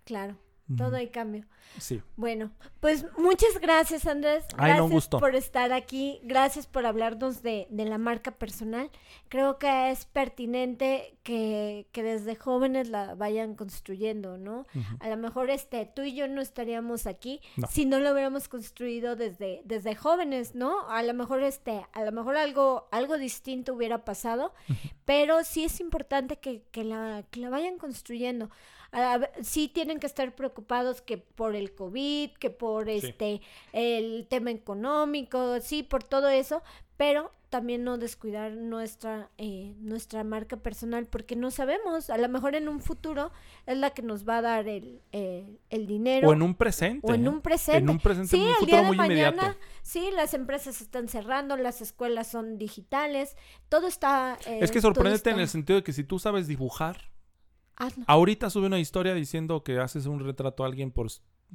Claro. 0.02 0.36
Todo 0.76 0.96
hay 0.96 1.08
cambio. 1.08 1.44
Sí. 1.78 2.02
Bueno, 2.16 2.50
pues 2.80 3.04
muchas 3.18 3.58
gracias 3.60 4.06
Andrés. 4.06 4.44
Ay, 4.56 4.56
no, 4.56 4.64
Gracias 4.66 4.80
un 4.84 4.90
gusto. 4.90 5.18
por 5.20 5.34
estar 5.34 5.72
aquí. 5.72 6.18
Gracias 6.24 6.66
por 6.66 6.86
hablarnos 6.86 7.42
de, 7.42 7.66
de 7.70 7.84
la 7.84 7.98
marca 7.98 8.30
personal. 8.32 8.90
Creo 9.28 9.58
que 9.58 9.90
es 9.90 10.06
pertinente 10.06 11.16
que, 11.22 11.86
que 11.92 12.02
desde 12.02 12.36
jóvenes 12.36 12.88
la 12.88 13.14
vayan 13.14 13.54
construyendo, 13.54 14.38
¿no? 14.38 14.66
A 15.00 15.08
lo 15.08 15.16
mejor 15.18 15.50
este, 15.50 15.84
tú 15.86 16.02
y 16.02 16.14
yo 16.14 16.26
no 16.26 16.40
estaríamos 16.40 17.06
aquí 17.06 17.40
No. 17.56 17.66
si 17.66 17.84
no 17.84 17.98
lo 18.00 18.12
hubiéramos 18.12 18.48
construido 18.48 19.14
desde, 19.16 19.60
desde 19.64 19.94
jóvenes, 19.94 20.54
¿no? 20.54 20.88
A 20.88 21.02
lo 21.02 21.12
mejor 21.12 21.42
este, 21.42 21.84
a 21.92 22.02
lo 22.02 22.12
mejor 22.12 22.36
algo, 22.36 22.88
algo 22.92 23.18
distinto 23.18 23.74
hubiera 23.74 24.04
pasado, 24.04 24.54
pero 25.04 25.44
sí 25.44 25.64
es 25.64 25.80
importante 25.80 26.38
que, 26.38 26.62
que 26.70 26.84
la, 26.84 27.24
que 27.30 27.40
la 27.40 27.50
vayan 27.50 27.76
construyendo. 27.78 28.48
A 28.90 29.20
sí 29.42 29.68
tienen 29.68 29.98
que 30.00 30.06
estar 30.06 30.34
preocupados 30.34 31.02
que 31.02 31.18
por 31.18 31.54
el 31.54 31.74
COVID, 31.74 32.30
que 32.38 32.50
por 32.50 32.88
este 32.88 33.40
el 33.72 34.26
tema 34.28 34.50
económico, 34.50 35.60
sí, 35.60 35.82
por 35.82 36.02
todo 36.02 36.28
eso, 36.28 36.62
pero 36.96 37.30
también 37.50 37.82
no 37.84 37.96
descuidar 37.96 38.52
nuestra 38.52 39.30
eh, 39.38 39.74
nuestra 39.78 40.22
marca 40.24 40.56
personal 40.58 41.06
porque 41.06 41.34
no 41.36 41.50
sabemos, 41.50 42.10
a 42.10 42.18
lo 42.18 42.28
mejor 42.28 42.54
en 42.54 42.68
un 42.68 42.80
futuro 42.80 43.30
es 43.66 43.76
la 43.78 43.90
que 43.90 44.02
nos 44.02 44.28
va 44.28 44.38
a 44.38 44.42
dar 44.42 44.68
el, 44.68 45.00
el, 45.12 45.58
el 45.70 45.86
dinero 45.86 46.28
O 46.28 46.32
en 46.34 46.42
un 46.42 46.54
presente. 46.54 47.06
o 47.10 47.14
en 47.14 47.24
¿eh? 47.24 47.28
un 47.28 47.40
presente. 47.40 47.78
En 47.78 47.88
un 47.90 47.98
presente, 48.00 48.36
Sí, 48.36 48.42
un 48.42 48.54
el 48.60 48.66
día 48.66 48.80
de 48.82 48.86
muy 48.88 48.96
mañana, 48.98 49.28
inmediato. 49.30 49.58
sí, 49.82 50.10
las 50.14 50.34
empresas 50.34 50.80
están 50.82 51.08
cerrando, 51.08 51.56
las 51.56 51.80
escuelas 51.80 52.26
son 52.30 52.58
digitales, 52.58 53.36
todo 53.70 53.86
está... 53.86 54.38
eh, 54.46 54.58
Es 54.62 54.70
que 54.70 54.80
sorprendente 54.82 55.30
en 55.30 55.40
el 55.40 55.48
sentido 55.48 55.78
de 55.78 55.82
que 55.84 55.92
si 55.94 56.04
tú 56.04 56.18
sabes 56.18 56.46
dibujar, 56.48 57.10
Hazlo. 57.78 58.04
ahorita 58.06 58.50
sube 58.50 58.66
una 58.66 58.78
historia 58.78 59.14
diciendo 59.14 59.62
que 59.62 59.78
haces 59.78 60.06
un 60.06 60.20
retrato 60.20 60.64
a 60.64 60.66
alguien 60.66 60.90
por 60.90 61.08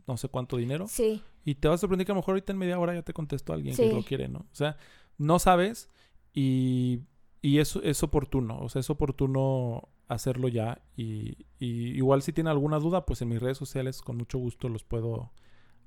no 0.07 0.17
sé 0.17 0.27
cuánto 0.29 0.57
dinero. 0.57 0.87
Sí, 0.87 1.21
Y 1.45 1.55
te 1.55 1.67
vas 1.67 1.75
a 1.75 1.81
sorprender 1.81 2.05
que 2.05 2.11
a 2.11 2.15
lo 2.15 2.21
mejor 2.21 2.33
ahorita 2.33 2.51
en 2.51 2.57
media 2.57 2.79
hora 2.79 2.93
ya 2.95 3.03
te 3.03 3.13
contestó 3.13 3.53
alguien 3.53 3.75
que 3.75 3.91
lo 3.93 4.03
quiere, 4.03 4.27
¿no? 4.27 4.39
O 4.39 4.55
sea, 4.55 4.77
no 5.17 5.37
sabes 5.39 5.89
y, 6.33 7.01
y 7.41 7.59
eso 7.59 7.81
es 7.83 8.01
oportuno. 8.03 8.59
O 8.59 8.69
sea, 8.69 8.79
es 8.79 8.89
oportuno 8.89 9.89
hacerlo 10.07 10.47
ya. 10.47 10.81
Y, 10.97 11.45
y 11.59 11.95
igual 11.97 12.21
si 12.23 12.33
tiene 12.33 12.49
alguna 12.49 12.79
duda, 12.79 13.05
pues 13.05 13.21
en 13.21 13.29
mis 13.29 13.41
redes 13.41 13.57
sociales 13.57 14.01
con 14.01 14.17
mucho 14.17 14.37
gusto 14.39 14.69
los 14.69 14.83
puedo, 14.83 15.31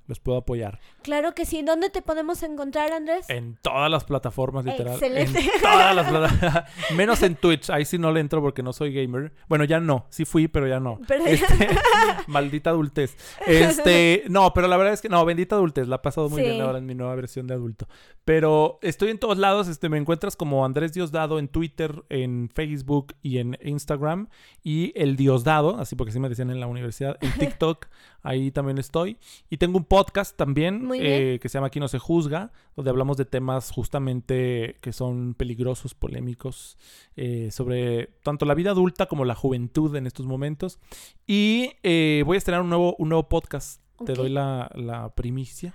los 0.06 0.20
puedo 0.20 0.38
apoyar. 0.38 0.78
claro 1.02 1.34
que 1.34 1.44
sí. 1.44 1.62
¿Dónde 1.62 1.90
te 1.90 2.02
podemos 2.02 2.42
encontrar, 2.42 2.92
Andrés? 2.92 3.28
En 3.28 3.56
todas 3.62 3.90
las 3.90 4.04
plataformas, 4.04 4.64
literal. 4.64 4.94
Excelente. 4.94 5.38
En 5.40 5.60
todas 5.62 5.94
las 5.96 6.06
plataformas. 6.10 6.64
Menos 6.94 7.22
en 7.22 7.34
Twitch. 7.36 7.70
Ahí 7.70 7.84
sí 7.84 7.98
no 7.98 8.12
le 8.12 8.20
entro 8.20 8.40
porque 8.40 8.62
no 8.62 8.72
soy 8.72 8.92
gamer. 8.92 9.32
Bueno, 9.48 9.64
ya 9.64 9.80
no. 9.80 10.06
Sí 10.10 10.24
fui, 10.24 10.48
pero 10.48 10.66
ya 10.68 10.80
no. 10.80 11.00
Pero- 11.08 11.24
Este, 11.26 11.68
maldita 12.26 12.70
adultez. 12.70 13.16
Este, 13.46 14.24
no, 14.28 14.52
pero 14.54 14.68
la 14.68 14.76
verdad 14.76 14.92
es 14.94 15.00
que 15.02 15.08
no, 15.08 15.24
bendita 15.24 15.56
adultez. 15.56 15.88
La 15.88 15.96
ha 15.96 16.02
pasado 16.02 16.28
muy 16.28 16.42
Sí. 16.42 16.48
bien 16.50 16.60
ahora 16.60 16.78
en 16.78 16.86
mi 16.86 16.94
nueva 16.94 17.14
versión 17.14 17.46
de 17.46 17.54
adulto. 17.54 17.88
Pero 18.24 18.78
estoy 18.82 19.10
en 19.10 19.18
todos 19.18 19.38
lados. 19.38 19.68
Este, 19.68 19.88
me 19.88 19.98
encuentras 19.98 20.36
como 20.36 20.64
Andrés 20.64 20.92
Diosdado 20.92 21.38
en 21.38 21.48
Twitter, 21.48 22.04
en 22.08 22.50
Facebook 22.54 23.14
y 23.22 23.38
en 23.38 23.56
Instagram. 23.62 24.28
Y 24.62 24.92
el 25.00 25.16
Diosdado, 25.16 25.78
así 25.78 25.96
porque 25.96 26.10
así 26.10 26.20
me 26.20 26.28
decían 26.28 26.50
en 26.50 26.60
la 26.60 26.66
universidad, 26.66 27.16
en 27.20 27.32
TikTok. 27.32 27.86
Ahí 28.26 28.50
también 28.50 28.78
estoy. 28.78 29.16
Y 29.48 29.56
tengo 29.56 29.78
un 29.78 29.84
podcast 29.84 30.36
también 30.36 30.90
eh, 30.94 31.38
que 31.40 31.48
se 31.48 31.56
llama 31.56 31.68
Aquí 31.68 31.80
no 31.80 31.88
se 31.88 31.98
juzga, 31.98 32.52
donde 32.74 32.90
hablamos 32.90 33.16
de 33.16 33.24
temas 33.24 33.70
justamente 33.70 34.76
que 34.80 34.92
son 34.92 35.34
peligrosos, 35.34 35.94
polémicos, 35.94 36.76
eh, 37.16 37.50
sobre 37.52 38.08
tanto 38.22 38.44
la 38.44 38.54
vida 38.54 38.72
adulta 38.72 39.06
como 39.06 39.24
la 39.24 39.34
juventud 39.34 39.94
en 39.96 40.06
estos 40.06 40.26
momentos. 40.26 40.80
Y 41.26 41.70
eh, 41.82 42.24
voy 42.26 42.34
a 42.34 42.38
estrenar 42.38 42.62
un 42.62 42.68
nuevo, 42.68 42.96
un 42.98 43.08
nuevo 43.08 43.28
podcast. 43.28 43.85
Te 44.04 44.12
doy 44.12 44.28
la, 44.28 44.70
la 44.74 45.14
primicia 45.14 45.74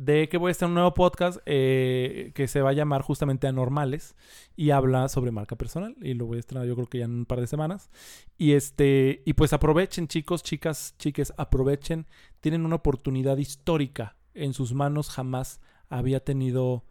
de 0.00 0.30
que 0.30 0.38
voy 0.38 0.48
a 0.48 0.52
estrenar 0.52 0.70
un 0.70 0.74
nuevo 0.76 0.94
podcast 0.94 1.40
eh, 1.44 2.32
que 2.34 2.48
se 2.48 2.62
va 2.62 2.70
a 2.70 2.72
llamar 2.72 3.02
justamente 3.02 3.46
Anormales 3.46 4.16
y 4.56 4.70
habla 4.70 5.10
sobre 5.10 5.30
marca 5.30 5.56
personal 5.56 5.94
y 6.00 6.14
lo 6.14 6.24
voy 6.24 6.38
a 6.38 6.40
estrenar 6.40 6.66
yo 6.66 6.74
creo 6.74 6.86
que 6.86 7.00
ya 7.00 7.04
en 7.04 7.10
un 7.10 7.26
par 7.26 7.38
de 7.38 7.46
semanas. 7.46 7.90
Y 8.38 8.52
este 8.52 9.22
y 9.26 9.34
pues 9.34 9.52
aprovechen 9.52 10.08
chicos 10.08 10.42
chicas 10.42 10.94
chiques 10.98 11.34
aprovechen. 11.36 12.06
Tienen 12.40 12.64
una 12.64 12.76
oportunidad 12.76 13.36
histórica. 13.36 14.16
En 14.32 14.54
sus 14.54 14.72
manos 14.72 15.10
jamás 15.10 15.60
había 15.90 16.20
tenido 16.20 16.86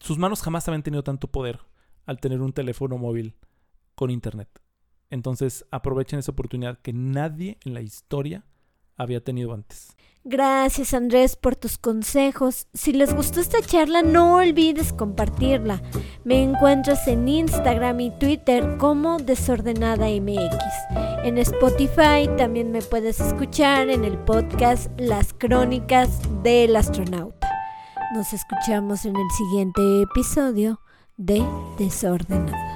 sus 0.00 0.18
manos 0.18 0.42
jamás 0.42 0.66
habían 0.66 0.82
tenido 0.82 1.04
tanto 1.04 1.28
poder 1.28 1.60
al 2.04 2.18
tener 2.18 2.40
un 2.40 2.52
teléfono 2.52 2.98
móvil 2.98 3.36
con 3.94 4.10
internet. 4.10 4.48
Entonces 5.08 5.64
aprovechen 5.70 6.18
esa 6.18 6.32
oportunidad 6.32 6.80
que 6.80 6.92
nadie 6.92 7.58
en 7.64 7.74
la 7.74 7.80
historia 7.80 8.44
había 8.96 9.22
tenido 9.22 9.52
antes 9.52 9.94
Gracias 10.26 10.94
Andrés 10.94 11.36
por 11.36 11.54
tus 11.54 11.76
consejos. 11.76 12.66
Si 12.72 12.94
les 12.94 13.14
gustó 13.14 13.40
esta 13.40 13.60
charla 13.60 14.00
no 14.00 14.36
olvides 14.36 14.94
compartirla. 14.94 15.82
Me 16.24 16.42
encuentras 16.42 17.06
en 17.08 17.28
Instagram 17.28 18.00
y 18.00 18.10
Twitter 18.10 18.78
como 18.78 19.18
Desordenada 19.18 20.06
MX. 20.06 20.56
En 21.24 21.36
Spotify 21.36 22.26
también 22.38 22.72
me 22.72 22.80
puedes 22.80 23.20
escuchar 23.20 23.90
en 23.90 24.06
el 24.06 24.16
podcast 24.16 24.90
Las 24.98 25.34
Crónicas 25.34 26.22
del 26.42 26.74
Astronauta. 26.74 27.50
Nos 28.14 28.32
escuchamos 28.32 29.04
en 29.04 29.16
el 29.16 29.30
siguiente 29.36 29.82
episodio 30.04 30.80
de 31.18 31.44
Desordenada. 31.78 32.73